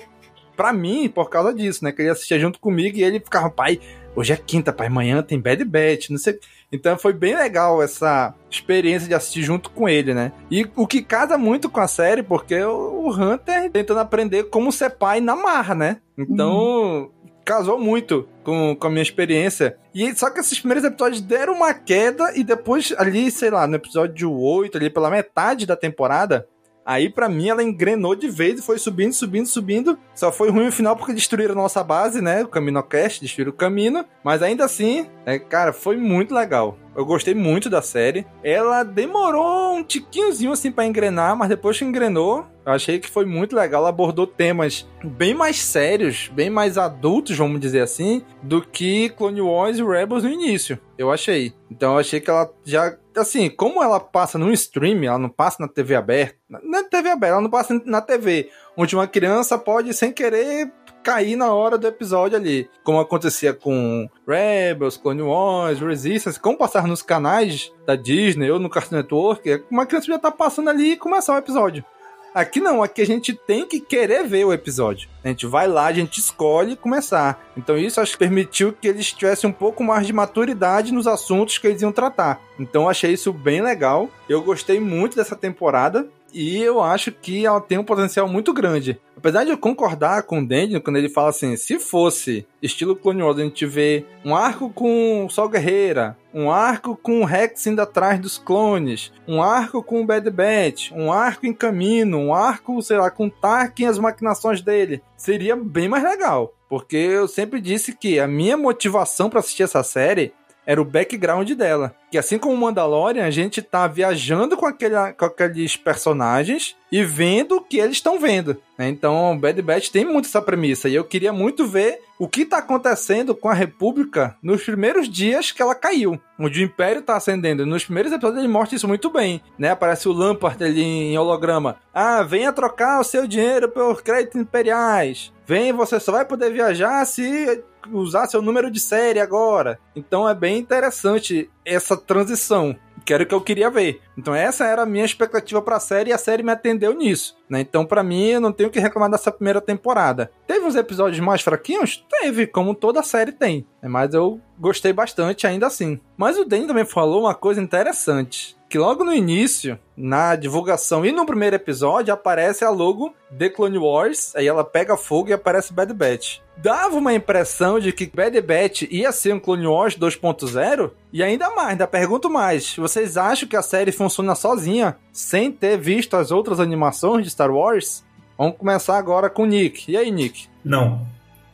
para 0.56 0.72
mim 0.72 1.10
por 1.10 1.32
causa 1.32 1.52
disso, 1.52 1.84
né? 1.84 1.92
Que 1.92 2.04
ele 2.04 2.12
assistia 2.12 2.38
junto 2.38 2.60
comigo 2.60 2.96
e 2.96 3.04
ele 3.04 3.20
ficava, 3.20 3.50
pai, 3.50 3.80
hoje 4.16 4.34
é 4.34 4.38
quinta, 4.38 4.72
pai, 4.72 4.86
amanhã 4.86 5.24
tem 5.24 5.40
Bad 5.40 5.66
Batch, 5.66 6.12
não 6.12 6.20
sei. 6.20 6.40
Então 6.72 6.96
foi 6.96 7.12
bem 7.12 7.36
legal 7.36 7.82
essa 7.82 8.36
experiência 8.52 9.08
de 9.08 9.16
assistir 9.16 9.42
junto 9.42 9.72
com 9.72 9.90
ele, 9.90 10.14
né? 10.14 10.32
E 10.52 10.70
o 10.76 10.86
que 10.86 11.02
casa 11.02 11.40
muito 11.40 11.72
com 11.72 11.80
a 11.80 11.88
série, 11.88 12.22
porque 12.22 12.62
o 12.62 13.10
Hunter 13.10 13.72
tentando 13.72 14.02
aprender 14.02 14.44
como 14.44 14.72
ser 14.72 14.92
pai 14.92 15.20
na 15.20 15.36
marra, 15.36 15.74
né? 15.74 15.98
Então, 16.16 16.52
uhum. 16.54 17.12
Casou 17.50 17.80
muito 17.80 18.30
com, 18.44 18.76
com 18.76 18.88
a 18.88 18.90
minha 18.92 19.02
experiência. 19.02 19.76
E 19.92 20.16
só 20.16 20.30
que 20.30 20.40
esses 20.40 20.60
primeiros 20.60 20.84
episódios 20.84 21.20
deram 21.20 21.54
uma 21.54 21.74
queda 21.74 22.32
e 22.38 22.44
depois 22.44 22.94
ali, 22.96 23.32
sei 23.32 23.50
lá, 23.50 23.66
no 23.66 23.76
episódio 23.76 24.32
8, 24.32 24.78
ali 24.78 24.88
pela 24.88 25.10
metade 25.10 25.66
da 25.66 25.76
temporada, 25.76 26.48
Aí, 26.86 27.08
para 27.08 27.30
mim, 27.30 27.50
ela 27.50 27.62
engrenou 27.62 28.16
de 28.16 28.28
vez 28.28 28.60
e 28.60 28.64
foi 28.64 28.80
subindo, 28.80 29.14
subindo, 29.14 29.46
subindo. 29.46 30.00
Só 30.16 30.32
foi 30.32 30.50
ruim 30.50 30.66
no 30.66 30.72
final 30.72 30.96
porque 30.96 31.14
destruíram 31.14 31.54
a 31.54 31.58
nossa 31.58 31.84
base, 31.84 32.20
né? 32.20 32.42
O 32.42 32.48
CaminoCast, 32.48 33.22
destruíram 33.22 33.52
o 33.52 33.56
Camino. 33.56 34.04
Mas 34.24 34.42
ainda 34.42 34.66
assim, 34.66 35.06
é, 35.24 35.38
cara, 35.38 35.72
foi 35.72 35.98
muito 35.98 36.34
legal. 36.34 36.80
Eu 36.96 37.06
gostei 37.06 37.36
muito 37.36 37.70
da 37.70 37.84
série. 37.84 38.26
Ela 38.44 38.82
demorou 38.82 39.76
um 39.76 39.84
tiquinhozinho 39.84 40.52
assim 40.52 40.72
para 40.72 40.88
engrenar, 40.88 41.36
mas 41.38 41.50
depois 41.50 41.78
que 41.78 41.86
engrenou, 41.86 42.48
eu 42.70 42.76
achei 42.76 43.00
que 43.00 43.10
foi 43.10 43.26
muito 43.26 43.56
legal. 43.56 43.82
Ela 43.82 43.90
abordou 43.90 44.28
temas 44.28 44.88
bem 45.04 45.34
mais 45.34 45.60
sérios, 45.60 46.30
bem 46.32 46.52
mais 46.52 46.78
adultos, 46.78 47.36
vamos 47.36 47.60
dizer 47.60 47.82
assim, 47.82 48.24
do 48.44 48.62
que 48.62 49.10
Clone 49.10 49.42
Wars 49.42 49.80
e 49.80 49.84
Rebels 49.84 50.24
no 50.24 50.30
início. 50.30 50.80
Eu 50.96 51.12
achei. 51.12 51.52
Então 51.72 51.94
eu 51.94 52.00
achei 52.00 52.20
que 52.20 52.30
ela 52.30 52.48
já. 52.64 52.96
Assim, 53.18 53.50
como 53.50 53.84
ela 53.84 54.00
passa 54.00 54.38
no 54.38 54.52
stream, 54.54 55.04
ela 55.04 55.18
não 55.18 55.30
passa 55.30 55.58
na 55.60 55.68
TV 55.68 55.96
aberta. 55.96 56.38
Na 56.48 56.84
TV 56.84 57.10
aberta, 57.10 57.34
ela 57.34 57.42
não 57.42 57.50
passa 57.50 57.82
na 57.86 58.02
TV. 58.02 58.50
Onde 58.78 58.96
uma 58.96 59.08
criança 59.08 59.58
pode, 59.58 59.92
sem 59.94 60.12
querer, 60.12 60.72
cair 61.04 61.36
na 61.36 61.52
hora 61.52 61.76
do 61.76 61.88
episódio 61.88 62.38
ali. 62.38 62.70
Como 62.84 63.00
acontecia 63.00 63.52
com 63.52 64.08
Rebels, 64.28 64.96
Clone 64.96 65.24
Wars, 65.24 65.80
Resistance, 65.80 66.40
como 66.40 66.58
passar 66.58 66.88
nos 66.88 67.02
canais 67.02 67.74
da 67.86 67.96
Disney 67.96 68.52
ou 68.52 68.60
no 68.60 68.70
Cartoon 68.70 68.98
Network, 68.98 69.64
uma 69.72 69.88
criança 69.88 70.08
já 70.08 70.20
tá 70.20 70.32
passando 70.32 70.70
ali 70.70 70.92
e 70.92 70.98
começar 70.98 71.34
o 71.34 71.40
episódio. 71.40 71.84
Aqui 72.34 72.60
não, 72.60 72.84
aqui 72.84 73.02
a 73.02 73.06
gente 73.06 73.34
tem 73.34 73.66
que 73.66 73.80
querer 73.80 74.28
ver 74.28 74.46
o 74.46 74.54
episódio. 74.54 75.10
A 75.24 75.28
gente 75.30 75.48
vai 75.48 75.68
lá, 75.68 75.86
a 75.86 75.94
gente 75.94 76.20
escolhe 76.20 76.76
começar. 76.76 77.52
Então 77.58 77.78
isso 77.78 78.00
acho 78.00 78.14
que 78.14 78.20
permitiu 78.20 78.72
que 78.72 78.88
eles 78.88 79.12
tivessem 79.12 79.50
um 79.50 79.54
pouco 79.54 79.84
mais 79.84 80.06
de 80.06 80.14
maturidade 80.14 80.94
nos 80.94 81.08
assuntos 81.08 81.58
que 81.58 81.68
eles 81.68 81.82
iam 81.82 81.92
tratar. 81.92 82.40
Então 82.60 82.88
achei 82.88 83.14
isso 83.14 83.34
bem 83.34 83.62
legal. 83.62 84.10
Eu 84.28 84.42
gostei 84.42 84.80
muito 84.80 85.16
dessa 85.16 85.36
temporada 85.36 86.08
e 86.34 86.58
eu 86.58 86.82
acho 86.82 87.12
que 87.12 87.46
ela 87.46 87.62
tem 87.62 87.78
um 87.78 87.84
potencial 87.84 88.28
muito 88.28 88.54
grande. 88.54 89.00
Apesar 89.16 89.44
de 89.44 89.52
eu 89.52 89.58
concordar 89.58 90.24
com 90.24 90.40
o 90.40 90.48
Daniel 90.48 90.82
quando 90.82 90.96
ele 90.96 91.10
fala 91.10 91.30
assim, 91.30 91.58
se 91.58 91.78
fosse 91.78 92.48
estilo 92.62 92.96
Clone 92.96 93.22
Wars, 93.22 93.38
a 93.38 93.44
gente 93.44 93.66
vê 93.66 94.06
um 94.24 94.34
arco 94.34 94.70
com 94.70 95.28
Sol 95.30 95.50
Guerreira, 95.50 96.18
um 96.34 96.50
arco 96.50 96.96
com 96.96 97.22
o 97.22 97.26
Rex 97.26 97.68
indo 97.68 97.82
atrás 97.82 98.20
dos 98.20 98.38
clones, 98.38 99.12
um 99.28 99.42
arco 99.42 99.84
com 99.84 100.02
o 100.02 100.06
Bad 100.06 100.30
Batch, 100.30 100.92
um 100.94 101.12
arco 101.12 101.46
em 101.46 101.54
caminho, 101.54 102.18
um 102.18 102.34
arco, 102.34 102.82
sei 102.82 102.98
lá, 102.98 103.12
com 103.12 103.30
Tarkin 103.30 103.84
e 103.84 103.88
as 103.88 104.00
maquinações 104.00 104.62
dele. 104.62 105.02
Seria 105.18 105.56
bem 105.56 105.90
mais 105.90 106.04
legal. 106.04 106.54
Porque 106.70 106.96
eu 106.96 107.28
sempre 107.28 107.60
disse 107.60 107.98
que 107.98 108.20
a 108.20 108.28
minha 108.28 108.56
motivação 108.56 109.28
para 109.28 109.40
assistir 109.40 109.64
essa 109.64 109.82
série 109.82 110.32
era 110.70 110.80
o 110.80 110.86
background 110.86 111.50
dela. 111.54 111.96
Que 112.12 112.18
assim 112.18 112.38
como 112.38 112.56
Mandalorian, 112.56 113.26
a 113.26 113.32
gente 113.32 113.60
tá 113.60 113.88
viajando 113.88 114.56
com, 114.56 114.68
aquele, 114.68 114.94
com 115.18 115.26
aqueles 115.26 115.76
personagens 115.76 116.76
e 116.92 117.04
vendo 117.04 117.56
o 117.56 117.62
que 117.62 117.80
eles 117.80 117.98
estão 117.98 118.20
vendo. 118.20 118.56
Né? 118.78 118.88
Então, 118.88 119.36
Bad 119.40 119.60
Batch 119.64 119.90
tem 119.90 120.06
muito 120.06 120.28
essa 120.28 120.40
premissa. 120.40 120.88
E 120.88 120.94
eu 120.94 121.04
queria 121.04 121.34
muito 121.34 121.66
ver 121.66 122.00
o 122.20 122.28
que 122.28 122.46
tá 122.46 122.60
acontecendo 122.60 123.34
com 123.34 123.50
a 123.50 123.54
República 123.54 124.36
nos 124.44 124.64
primeiros 124.64 125.10
dias 125.10 125.52
que 125.52 125.60
ela 125.60 125.74
caiu. 125.74 126.22
Onde 126.38 126.62
o 126.62 126.66
Império 126.66 127.02
tá 127.02 127.18
ascendendo. 127.18 127.66
Nos 127.66 127.86
primeiros 127.86 128.12
episódios 128.12 128.44
ele 128.44 128.54
mostra 128.54 128.76
isso 128.76 128.88
muito 128.88 129.10
bem. 129.10 129.42
Né? 129.58 129.72
Aparece 129.72 130.08
o 130.08 130.14
Lampard 130.14 130.64
ali 130.64 130.84
em 130.84 131.18
holograma. 131.18 131.78
Ah, 131.92 132.22
venha 132.22 132.54
trocar 132.54 133.00
o 133.00 133.04
seu 133.04 133.26
dinheiro 133.26 133.70
por 133.70 134.04
créditos 134.04 134.40
imperiais. 134.40 135.34
Vem, 135.50 135.74
você 135.74 136.00
só 136.00 136.12
vai 136.12 136.24
poder 136.24 136.54
viajar 136.54 137.04
se 137.06 137.64
usar 137.92 138.28
seu 138.28 138.40
número 138.40 138.70
de 138.70 138.80
série 138.80 139.20
agora. 139.20 139.80
Então 139.96 140.30
é 140.30 140.36
bem 140.36 140.60
interessante 140.60 141.50
essa 141.66 141.98
transição 141.98 142.76
que 143.04 143.12
era 143.12 143.24
o 143.24 143.26
que 143.26 143.34
eu 143.34 143.42
queria 143.42 143.68
ver. 143.68 144.00
Então 144.16 144.36
essa 144.36 144.68
era 144.68 144.84
a 144.84 144.86
minha 144.86 145.04
expectativa 145.04 145.60
para 145.60 145.78
a 145.78 145.80
série 145.80 146.12
e 146.12 146.14
a 146.14 146.20
série 146.20 146.44
me 146.44 146.52
atendeu 146.52 146.94
nisso, 146.94 147.36
né? 147.50 147.62
Então 147.62 147.84
para 147.84 148.04
mim 148.04 148.28
eu 148.28 148.40
não 148.40 148.52
tenho 148.52 148.70
que 148.70 148.80
reclamar 148.80 149.10
dessa 149.10 149.32
primeira 149.32 149.60
temporada. 149.60 150.32
Teve 150.46 150.64
uns 150.68 150.76
episódios 150.76 151.20
mais 151.20 151.42
fraquinhos? 151.42 152.06
Teve, 152.08 152.46
como 152.46 152.76
toda 152.76 153.02
série 153.02 153.32
tem. 153.32 153.66
Né? 153.82 153.90
Mas 153.90 154.14
eu 154.14 154.40
gostei 154.60 154.94
bastante 154.94 155.48
ainda 155.48 155.66
assim. 155.66 156.00
Mas 156.16 156.38
o 156.38 156.46
Dan 156.46 156.68
também 156.68 156.86
falou 156.86 157.22
uma 157.22 157.34
coisa 157.34 157.60
interessante 157.60 158.59
que 158.70 158.78
logo 158.78 159.04
no 159.04 159.12
início, 159.12 159.80
na 159.98 160.36
divulgação 160.36 161.04
e 161.04 161.12
no 161.12 161.26
primeiro 161.26 161.56
episódio, 161.56 162.14
aparece 162.14 162.64
a 162.64 162.70
logo 162.70 163.16
The 163.36 163.50
Clone 163.50 163.80
Wars, 163.80 164.36
aí 164.36 164.48
ela 164.48 164.64
pega 164.64 164.96
fogo 164.96 165.30
e 165.30 165.34
aparece 165.34 165.74
Bad 165.74 165.92
Batch. 165.92 166.38
Dava 166.56 166.96
uma 166.96 167.14
impressão 167.14 167.80
de 167.80 167.92
que 167.92 168.06
Bad 168.06 168.40
Batch 168.42 168.84
ia 168.84 169.12
ser 169.12 169.34
um 169.34 169.40
Clone 169.40 169.66
Wars 169.66 169.98
2.0, 169.98 170.92
e 171.12 171.24
ainda 171.24 171.50
mais, 171.56 171.70
ainda 171.70 171.88
pergunto 171.88 172.30
mais, 172.30 172.76
vocês 172.76 173.18
acham 173.18 173.50
que 173.50 173.56
a 173.56 173.64
série 173.64 173.92
funciona 173.92 174.36
sozinha, 174.36 174.96
sem 175.12 175.52
ter 175.52 175.76
visto 175.76 176.16
as 176.16 176.30
outras 176.30 176.60
animações 176.60 177.24
de 177.24 177.32
Star 177.32 177.50
Wars? 177.50 178.06
Vamos 178.38 178.56
começar 178.56 179.00
agora 179.00 179.32
com 179.32 179.44
o 179.44 179.48
Nick. 179.48 179.92
E 179.92 179.98
aí, 179.98 180.12
Nick? 180.12 180.48
Não. 180.64 181.06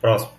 Próximo. 0.02 0.32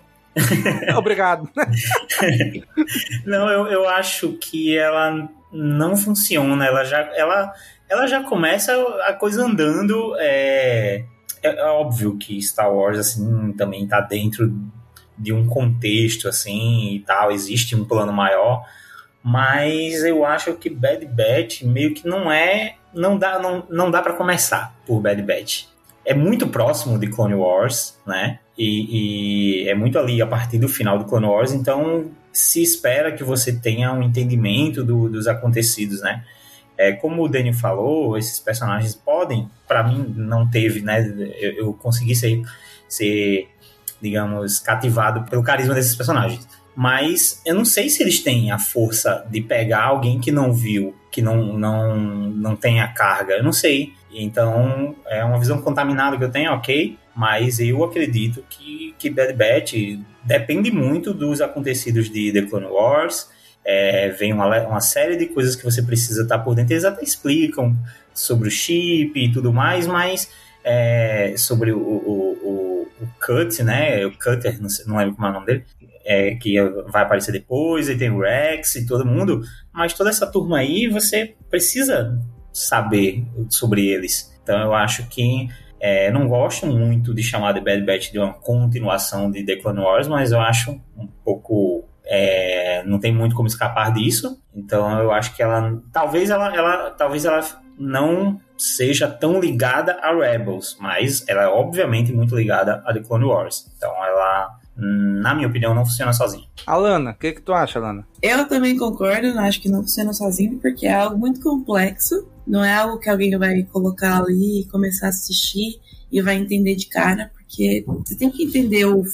Obrigado. 0.96 1.48
Não, 3.26 3.50
eu, 3.50 3.66
eu 3.66 3.88
acho 3.88 4.32
que 4.34 4.78
ela 4.78 5.28
não 5.52 5.96
funciona. 5.96 6.66
Ela 6.66 6.84
já, 6.84 7.00
ela, 7.14 7.52
ela 7.88 8.06
já 8.06 8.22
começa 8.22 8.72
a 9.06 9.12
coisa 9.12 9.44
andando. 9.44 10.14
É, 10.18 11.04
é, 11.42 11.48
é 11.48 11.64
óbvio 11.66 12.16
que 12.16 12.40
Star 12.42 12.72
Wars 12.72 12.98
assim 12.98 13.52
também 13.52 13.84
está 13.84 14.00
dentro 14.00 14.52
de 15.16 15.32
um 15.32 15.46
contexto 15.46 16.28
assim 16.28 16.94
e 16.94 17.00
tal. 17.00 17.30
Existe 17.30 17.74
um 17.74 17.84
plano 17.84 18.12
maior, 18.12 18.64
mas 19.22 20.04
eu 20.04 20.24
acho 20.24 20.54
que 20.54 20.70
Bad 20.70 21.04
Batch 21.06 21.62
meio 21.62 21.94
que 21.94 22.06
não 22.06 22.30
é, 22.30 22.76
não 22.94 23.18
dá, 23.18 23.38
não, 23.38 23.66
não 23.68 23.90
dá 23.90 24.00
para 24.00 24.14
começar 24.14 24.74
por 24.86 25.00
Bad 25.00 25.20
Batch. 25.22 25.64
É 26.04 26.14
muito 26.14 26.46
próximo 26.48 26.98
de 26.98 27.08
Clone 27.08 27.34
Wars, 27.34 27.98
né? 28.06 28.38
E, 28.56 29.64
e, 29.64 29.68
é 29.68 29.74
muito 29.74 29.98
ali 29.98 30.22
a 30.22 30.26
partir 30.26 30.58
do 30.58 30.68
final 30.68 30.98
do 30.98 31.04
Clone 31.04 31.26
Wars, 31.26 31.52
então 31.52 32.10
se 32.38 32.62
espera 32.62 33.12
que 33.12 33.24
você 33.24 33.52
tenha 33.52 33.92
um 33.92 34.02
entendimento 34.02 34.84
do, 34.84 35.08
dos 35.08 35.26
acontecidos, 35.26 36.00
né? 36.00 36.24
É, 36.76 36.92
como 36.92 37.24
o 37.24 37.28
Daniel 37.28 37.54
falou, 37.54 38.16
esses 38.16 38.38
personagens 38.38 38.94
podem, 38.94 39.50
para 39.66 39.82
mim 39.82 40.14
não 40.16 40.48
teve, 40.48 40.80
né? 40.80 41.04
Eu, 41.40 41.52
eu 41.52 41.72
consegui 41.74 42.14
ser, 42.14 42.40
ser, 42.88 43.48
digamos, 44.00 44.60
cativado 44.60 45.28
pelo 45.28 45.42
carisma 45.42 45.74
desses 45.74 45.96
personagens. 45.96 46.46
mas 46.76 47.42
eu 47.44 47.56
não 47.56 47.64
sei 47.64 47.88
se 47.88 48.00
eles 48.02 48.22
têm 48.22 48.52
a 48.52 48.58
força 48.58 49.26
de 49.28 49.40
pegar 49.40 49.82
alguém 49.82 50.20
que 50.20 50.30
não 50.30 50.52
viu, 50.52 50.94
que 51.10 51.20
não, 51.20 51.58
não, 51.58 51.96
não 51.96 52.54
tem 52.54 52.80
a 52.80 52.86
carga, 52.86 53.34
eu 53.34 53.42
não 53.42 53.52
sei. 53.52 53.92
Então, 54.12 54.94
é 55.06 55.24
uma 55.24 55.40
visão 55.40 55.60
contaminada 55.60 56.16
que 56.16 56.22
eu 56.22 56.30
tenho, 56.30 56.52
ok, 56.52 56.96
mas 57.18 57.58
eu 57.58 57.82
acredito 57.82 58.44
que, 58.48 58.94
que 58.96 59.10
Bad 59.10 59.32
Batch 59.32 59.74
depende 60.22 60.70
muito 60.70 61.12
dos 61.12 61.40
acontecidos 61.40 62.08
de 62.08 62.32
The 62.32 62.42
Clone 62.42 62.66
Wars, 62.66 63.28
é, 63.64 64.10
vem 64.10 64.32
uma, 64.32 64.46
uma 64.68 64.80
série 64.80 65.16
de 65.16 65.26
coisas 65.26 65.56
que 65.56 65.64
você 65.64 65.82
precisa 65.82 66.22
estar 66.22 66.38
por 66.38 66.54
dentro, 66.54 66.74
eles 66.74 66.84
até 66.84 67.02
explicam 67.02 67.76
sobre 68.14 68.46
o 68.46 68.50
chip 68.52 69.18
e 69.18 69.32
tudo 69.32 69.52
mais, 69.52 69.84
mas 69.84 70.30
é, 70.62 71.34
sobre 71.36 71.72
o, 71.72 71.80
o, 71.80 72.38
o, 72.40 72.88
o 73.02 73.08
Cut, 73.20 73.64
né, 73.64 74.06
o 74.06 74.12
Cutter, 74.12 74.62
não, 74.62 74.68
sei, 74.68 74.86
não 74.86 74.96
lembro 74.96 75.16
como 75.16 75.26
é 75.26 75.30
o 75.30 75.32
nome 75.32 75.46
dele, 75.46 75.64
é, 76.04 76.36
que 76.36 76.54
vai 76.86 77.02
aparecer 77.02 77.32
depois, 77.32 77.88
e 77.88 77.96
tem 77.96 78.10
o 78.10 78.20
Rex 78.20 78.76
e 78.76 78.86
todo 78.86 79.04
mundo, 79.04 79.42
mas 79.72 79.92
toda 79.92 80.08
essa 80.08 80.24
turma 80.24 80.58
aí 80.58 80.86
você 80.86 81.34
precisa 81.50 82.16
saber 82.52 83.24
sobre 83.50 83.88
eles. 83.88 84.32
Então 84.40 84.60
eu 84.60 84.72
acho 84.72 85.08
que 85.08 85.48
é, 85.80 86.10
não 86.10 86.28
gosto 86.28 86.66
muito 86.66 87.14
de 87.14 87.22
chamar 87.22 87.52
de 87.52 87.60
Bad 87.60 87.84
Batch 87.84 88.10
de 88.10 88.18
uma 88.18 88.32
continuação 88.32 89.30
de 89.30 89.44
The 89.44 89.56
Clone 89.56 89.80
Wars, 89.80 90.08
mas 90.08 90.32
eu 90.32 90.40
acho 90.40 90.80
um 90.96 91.06
pouco 91.24 91.84
é, 92.04 92.82
não 92.86 92.98
tem 92.98 93.14
muito 93.14 93.36
como 93.36 93.46
escapar 93.46 93.92
disso. 93.92 94.40
Então 94.54 95.00
eu 95.00 95.12
acho 95.12 95.34
que 95.36 95.42
ela 95.42 95.80
talvez 95.92 96.30
ela, 96.30 96.54
ela 96.54 96.90
talvez 96.90 97.24
ela 97.24 97.40
não 97.78 98.40
seja 98.56 99.06
tão 99.06 99.38
ligada 99.38 99.92
a 100.02 100.12
Rebels, 100.12 100.76
mas 100.80 101.24
ela 101.28 101.42
é 101.42 101.46
obviamente 101.46 102.12
muito 102.12 102.34
ligada 102.34 102.82
a 102.84 102.92
The 102.92 103.00
Clone 103.00 103.24
Wars. 103.24 103.70
Então 103.76 103.90
ela 104.04 104.58
na 104.80 105.34
minha 105.34 105.48
opinião, 105.48 105.74
não 105.74 105.84
funciona 105.84 106.12
sozinha. 106.12 106.46
Alana, 106.64 107.10
o 107.10 107.14
que, 107.14 107.32
que 107.32 107.42
tu 107.42 107.52
acha, 107.52 107.80
Alana? 107.80 108.06
Eu 108.22 108.46
também 108.46 108.78
concordo, 108.78 109.26
acho 109.40 109.60
que 109.60 109.68
não 109.68 109.80
funciona 109.80 110.12
sozinho, 110.12 110.58
porque 110.60 110.86
é 110.86 110.94
algo 110.94 111.18
muito 111.18 111.40
complexo, 111.40 112.28
não 112.48 112.64
é 112.64 112.74
algo 112.74 112.98
que 112.98 113.10
alguém 113.10 113.36
vai 113.36 113.62
colocar 113.64 114.22
ali 114.22 114.60
e 114.60 114.64
começar 114.64 115.06
a 115.06 115.10
assistir 115.10 115.78
e 116.10 116.22
vai 116.22 116.36
entender 116.36 116.74
de 116.74 116.86
cara, 116.86 117.30
porque 117.34 117.84
você 117.86 118.16
tem 118.16 118.30
que 118.30 118.44
entender 118.44 118.86
o, 118.86 119.04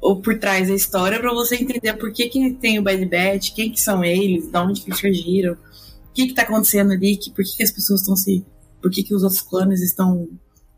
o 0.00 0.16
por 0.16 0.38
trás 0.38 0.68
da 0.68 0.74
história 0.74 1.18
para 1.18 1.32
você 1.32 1.56
entender 1.56 1.94
por 1.94 2.12
que, 2.12 2.28
que 2.28 2.50
tem 2.52 2.78
o 2.78 2.82
Bad 2.82 3.04
Batch, 3.06 3.54
quem 3.54 3.72
que 3.72 3.80
são 3.80 4.04
eles, 4.04 4.46
de 4.46 4.58
onde 4.58 4.82
que 4.82 4.94
surgiram, 4.94 5.54
o 5.54 6.12
que 6.12 6.26
que 6.26 6.34
tá 6.34 6.42
acontecendo 6.42 6.92
ali, 6.92 7.16
que, 7.16 7.30
por 7.30 7.44
que, 7.44 7.56
que 7.56 7.62
as 7.62 7.70
pessoas 7.70 8.00
estão 8.00 8.14
se... 8.14 8.44
por 8.82 8.90
que 8.90 9.02
que 9.02 9.14
os 9.14 9.22
outros 9.22 9.40
clones 9.40 9.80
estão, 9.80 10.28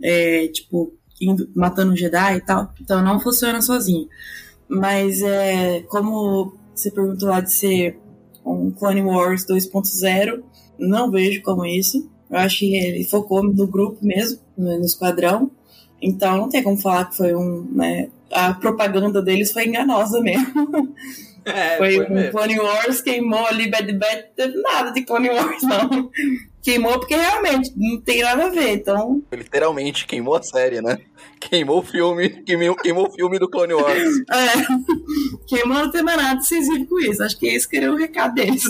é, 0.01 0.47
tipo, 0.49 0.95
indo, 1.21 1.49
matando 1.55 1.93
um 1.93 1.97
Jedi 1.97 2.37
e 2.37 2.41
tal. 2.41 2.73
Então 2.81 3.03
não 3.03 3.19
funciona 3.19 3.61
sozinho. 3.61 4.09
Mas 4.69 5.21
é 5.21 5.81
como 5.83 6.57
você 6.75 6.91
perguntou 6.91 7.29
lá 7.29 7.41
de 7.41 7.53
ser 7.53 7.99
um 8.45 8.71
Clone 8.71 9.03
Wars 9.03 9.47
2.0, 9.47 10.43
não 10.89 11.11
vejo 11.11 11.43
como 11.43 11.65
isso. 11.65 12.09
Eu 12.31 12.39
acho 12.39 12.61
que 12.61 12.77
ele 12.77 13.05
focou 13.05 13.43
no 13.43 13.67
grupo 13.67 13.99
mesmo, 14.03 14.39
no, 14.57 14.85
esquadrão. 14.85 15.51
Então 16.01 16.37
não 16.37 16.49
tem 16.49 16.63
como 16.63 16.77
falar 16.77 17.11
que 17.11 17.17
foi 17.17 17.35
um. 17.35 17.67
Né, 17.73 18.09
a 18.31 18.55
propaganda 18.55 19.21
deles 19.21 19.53
foi 19.53 19.67
enganosa 19.67 20.21
mesmo. 20.21 20.93
É, 21.45 21.77
foi, 21.77 21.97
foi 21.97 22.29
um. 22.29 22.31
Clone 22.31 22.61
Wars, 22.61 23.01
queimou 23.01 23.45
ali 23.47 23.69
Bad 23.69 23.93
Bad, 23.95 24.27
teve 24.37 24.63
nada 24.63 24.93
de 24.93 25.03
Clone 25.03 25.29
Wars, 25.29 25.61
não. 25.65 26.09
Queimou 26.63 26.99
porque 26.99 27.17
realmente 27.17 27.73
não 27.77 28.01
tem 28.01 28.23
nada 28.23 28.47
a 28.47 28.49
ver, 28.49 28.75
então. 28.75 29.23
Literalmente 29.33 30.07
queimou 30.07 30.37
a 30.37 30.43
série, 30.43 30.81
né? 30.81 30.99
Queimou 31.41 31.81
o 31.81 31.83
filme, 31.83 32.29
queimou, 32.45 32.77
queimou 32.77 33.09
o 33.09 33.13
filme 33.13 33.39
do 33.39 33.51
Clone 33.51 33.75
Wars. 33.75 34.21
é. 34.31 34.53
Queimou 35.47 35.79
não 35.79 35.91
tem 35.91 36.03
mais 36.03 36.17
nada 36.17 36.37
decisivo 36.37 36.87
com 36.87 37.01
isso. 37.01 37.23
Acho 37.23 37.39
que 37.39 37.49
esse 37.49 37.69
que 37.69 37.77
era 37.77 37.93
o 37.93 37.97
recado 37.97 38.35
deles. 38.35 38.63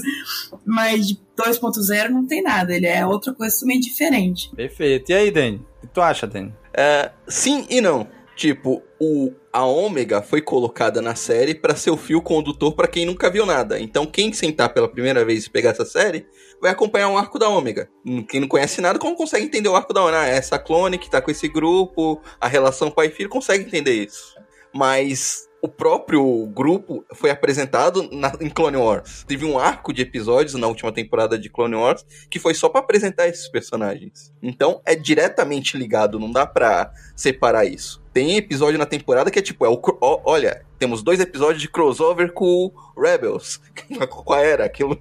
Mas 0.64 1.06
de 1.06 1.20
2.0 1.36 2.08
não 2.08 2.26
tem 2.26 2.42
nada, 2.42 2.74
ele 2.74 2.86
é 2.86 3.06
outra 3.06 3.32
coisa 3.34 3.60
também 3.60 3.78
diferente. 3.78 4.50
Perfeito. 4.56 5.10
E 5.10 5.14
aí, 5.14 5.30
Dani? 5.30 5.64
O 5.78 5.86
que 5.86 5.92
tu 5.92 6.00
acha, 6.00 6.26
Dani? 6.26 6.52
É, 6.72 7.10
sim 7.28 7.66
e 7.68 7.80
não. 7.80 8.08
Tipo, 8.34 8.82
o, 8.98 9.32
a 9.52 9.64
Ômega 9.64 10.22
foi 10.22 10.40
colocada 10.40 11.02
na 11.02 11.14
série 11.14 11.54
para 11.54 11.76
ser 11.76 11.90
o 11.90 11.96
fio 11.96 12.22
condutor 12.22 12.74
para 12.74 12.88
quem 12.88 13.04
nunca 13.04 13.30
viu 13.30 13.44
nada. 13.44 13.78
Então, 13.78 14.06
quem 14.06 14.32
sentar 14.32 14.72
pela 14.72 14.88
primeira 14.88 15.24
vez 15.24 15.44
e 15.44 15.50
pegar 15.50 15.70
essa 15.70 15.84
série, 15.84 16.26
vai 16.60 16.70
acompanhar 16.70 17.08
um 17.08 17.18
arco 17.18 17.38
da 17.38 17.48
Ômega. 17.48 17.90
Quem 18.28 18.40
não 18.40 18.48
conhece 18.48 18.80
nada, 18.80 18.98
como 18.98 19.16
consegue 19.16 19.44
entender 19.44 19.68
o 19.68 19.76
arco 19.76 19.92
da 19.92 20.02
Ômega? 20.02 20.20
Ah, 20.20 20.26
essa 20.26 20.58
clone 20.58 20.98
que 20.98 21.10
tá 21.10 21.20
com 21.20 21.30
esse 21.30 21.46
grupo, 21.46 22.20
a 22.40 22.48
relação 22.48 22.90
pai 22.90 23.10
filho, 23.10 23.28
consegue 23.28 23.64
entender 23.64 24.06
isso. 24.06 24.34
Mas 24.72 25.48
o 25.62 25.68
próprio 25.68 26.44
grupo 26.48 27.04
foi 27.14 27.30
apresentado 27.30 28.08
na, 28.10 28.32
em 28.40 28.50
Clone 28.50 28.76
Wars. 28.76 29.24
Teve 29.28 29.44
um 29.44 29.56
arco 29.56 29.92
de 29.92 30.02
episódios 30.02 30.54
na 30.54 30.66
última 30.66 30.90
temporada 30.90 31.38
de 31.38 31.48
Clone 31.48 31.76
Wars 31.76 32.04
que 32.28 32.40
foi 32.40 32.52
só 32.52 32.68
para 32.68 32.80
apresentar 32.80 33.28
esses 33.28 33.48
personagens. 33.48 34.32
Então 34.42 34.82
é 34.84 34.96
diretamente 34.96 35.78
ligado, 35.78 36.18
não 36.18 36.32
dá 36.32 36.44
pra 36.44 36.92
separar 37.14 37.64
isso. 37.64 38.02
Tem 38.12 38.36
episódio 38.36 38.76
na 38.78 38.84
temporada 38.84 39.30
que 39.30 39.38
é 39.38 39.42
tipo, 39.42 39.64
é 39.64 39.68
o, 39.68 39.80
olha, 40.00 40.66
temos 40.80 41.00
dois 41.00 41.20
episódios 41.20 41.62
de 41.62 41.68
crossover 41.68 42.32
com 42.32 42.72
Rebels. 42.98 43.60
Qual 44.10 44.40
era? 44.40 44.64
Aquilo 44.64 45.00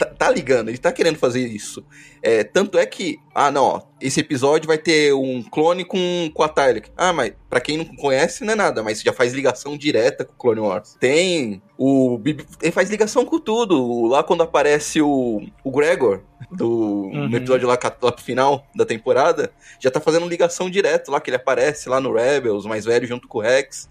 tá, 0.00 0.06
tá, 0.06 0.30
ligando, 0.30 0.70
ele 0.70 0.78
tá 0.78 0.90
querendo 0.90 1.18
fazer 1.18 1.46
isso. 1.46 1.84
É, 2.22 2.42
tanto 2.42 2.78
é 2.78 2.86
que, 2.86 3.18
ah, 3.34 3.50
não, 3.50 3.64
ó, 3.64 3.82
esse 4.00 4.20
episódio 4.20 4.66
vai 4.66 4.78
ter 4.78 5.12
um 5.12 5.42
clone 5.42 5.84
com, 5.84 6.30
com 6.32 6.42
a 6.42 6.48
Tyler. 6.48 6.84
Ah, 6.96 7.12
mas 7.12 7.34
pra 7.50 7.60
quem 7.60 7.76
não 7.76 7.84
conhece, 7.84 8.42
não 8.42 8.54
é 8.54 8.56
nada, 8.56 8.82
mas 8.82 9.02
já 9.02 9.12
faz 9.12 9.34
ligação 9.34 9.76
direta 9.76 10.24
com 10.24 10.32
o 10.32 10.36
Clone 10.36 10.60
Wars. 10.60 10.96
Tem 10.98 11.60
o. 11.76 12.18
Ele 12.62 12.72
faz 12.72 12.88
ligação 12.88 13.26
com 13.26 13.38
tudo. 13.38 14.06
Lá 14.06 14.22
quando 14.22 14.42
aparece 14.42 15.02
o, 15.02 15.42
o 15.62 15.70
Gregor, 15.70 16.22
do, 16.50 16.68
uhum. 16.68 17.28
no 17.28 17.36
episódio 17.36 17.68
lá, 17.68 17.78
lá 18.02 18.12
pro 18.12 18.24
final 18.24 18.66
da 18.74 18.86
temporada, 18.86 19.52
já 19.78 19.90
tá 19.90 20.00
fazendo 20.00 20.26
ligação 20.26 20.70
direto 20.70 21.10
lá, 21.10 21.20
que 21.20 21.28
ele 21.28 21.36
aparece 21.36 21.90
lá 21.90 22.00
no 22.00 22.14
Rebels, 22.14 22.64
mais 22.64 22.86
velho, 22.86 23.06
junto 23.06 23.28
com 23.28 23.38
o 23.38 23.42
Rex. 23.42 23.88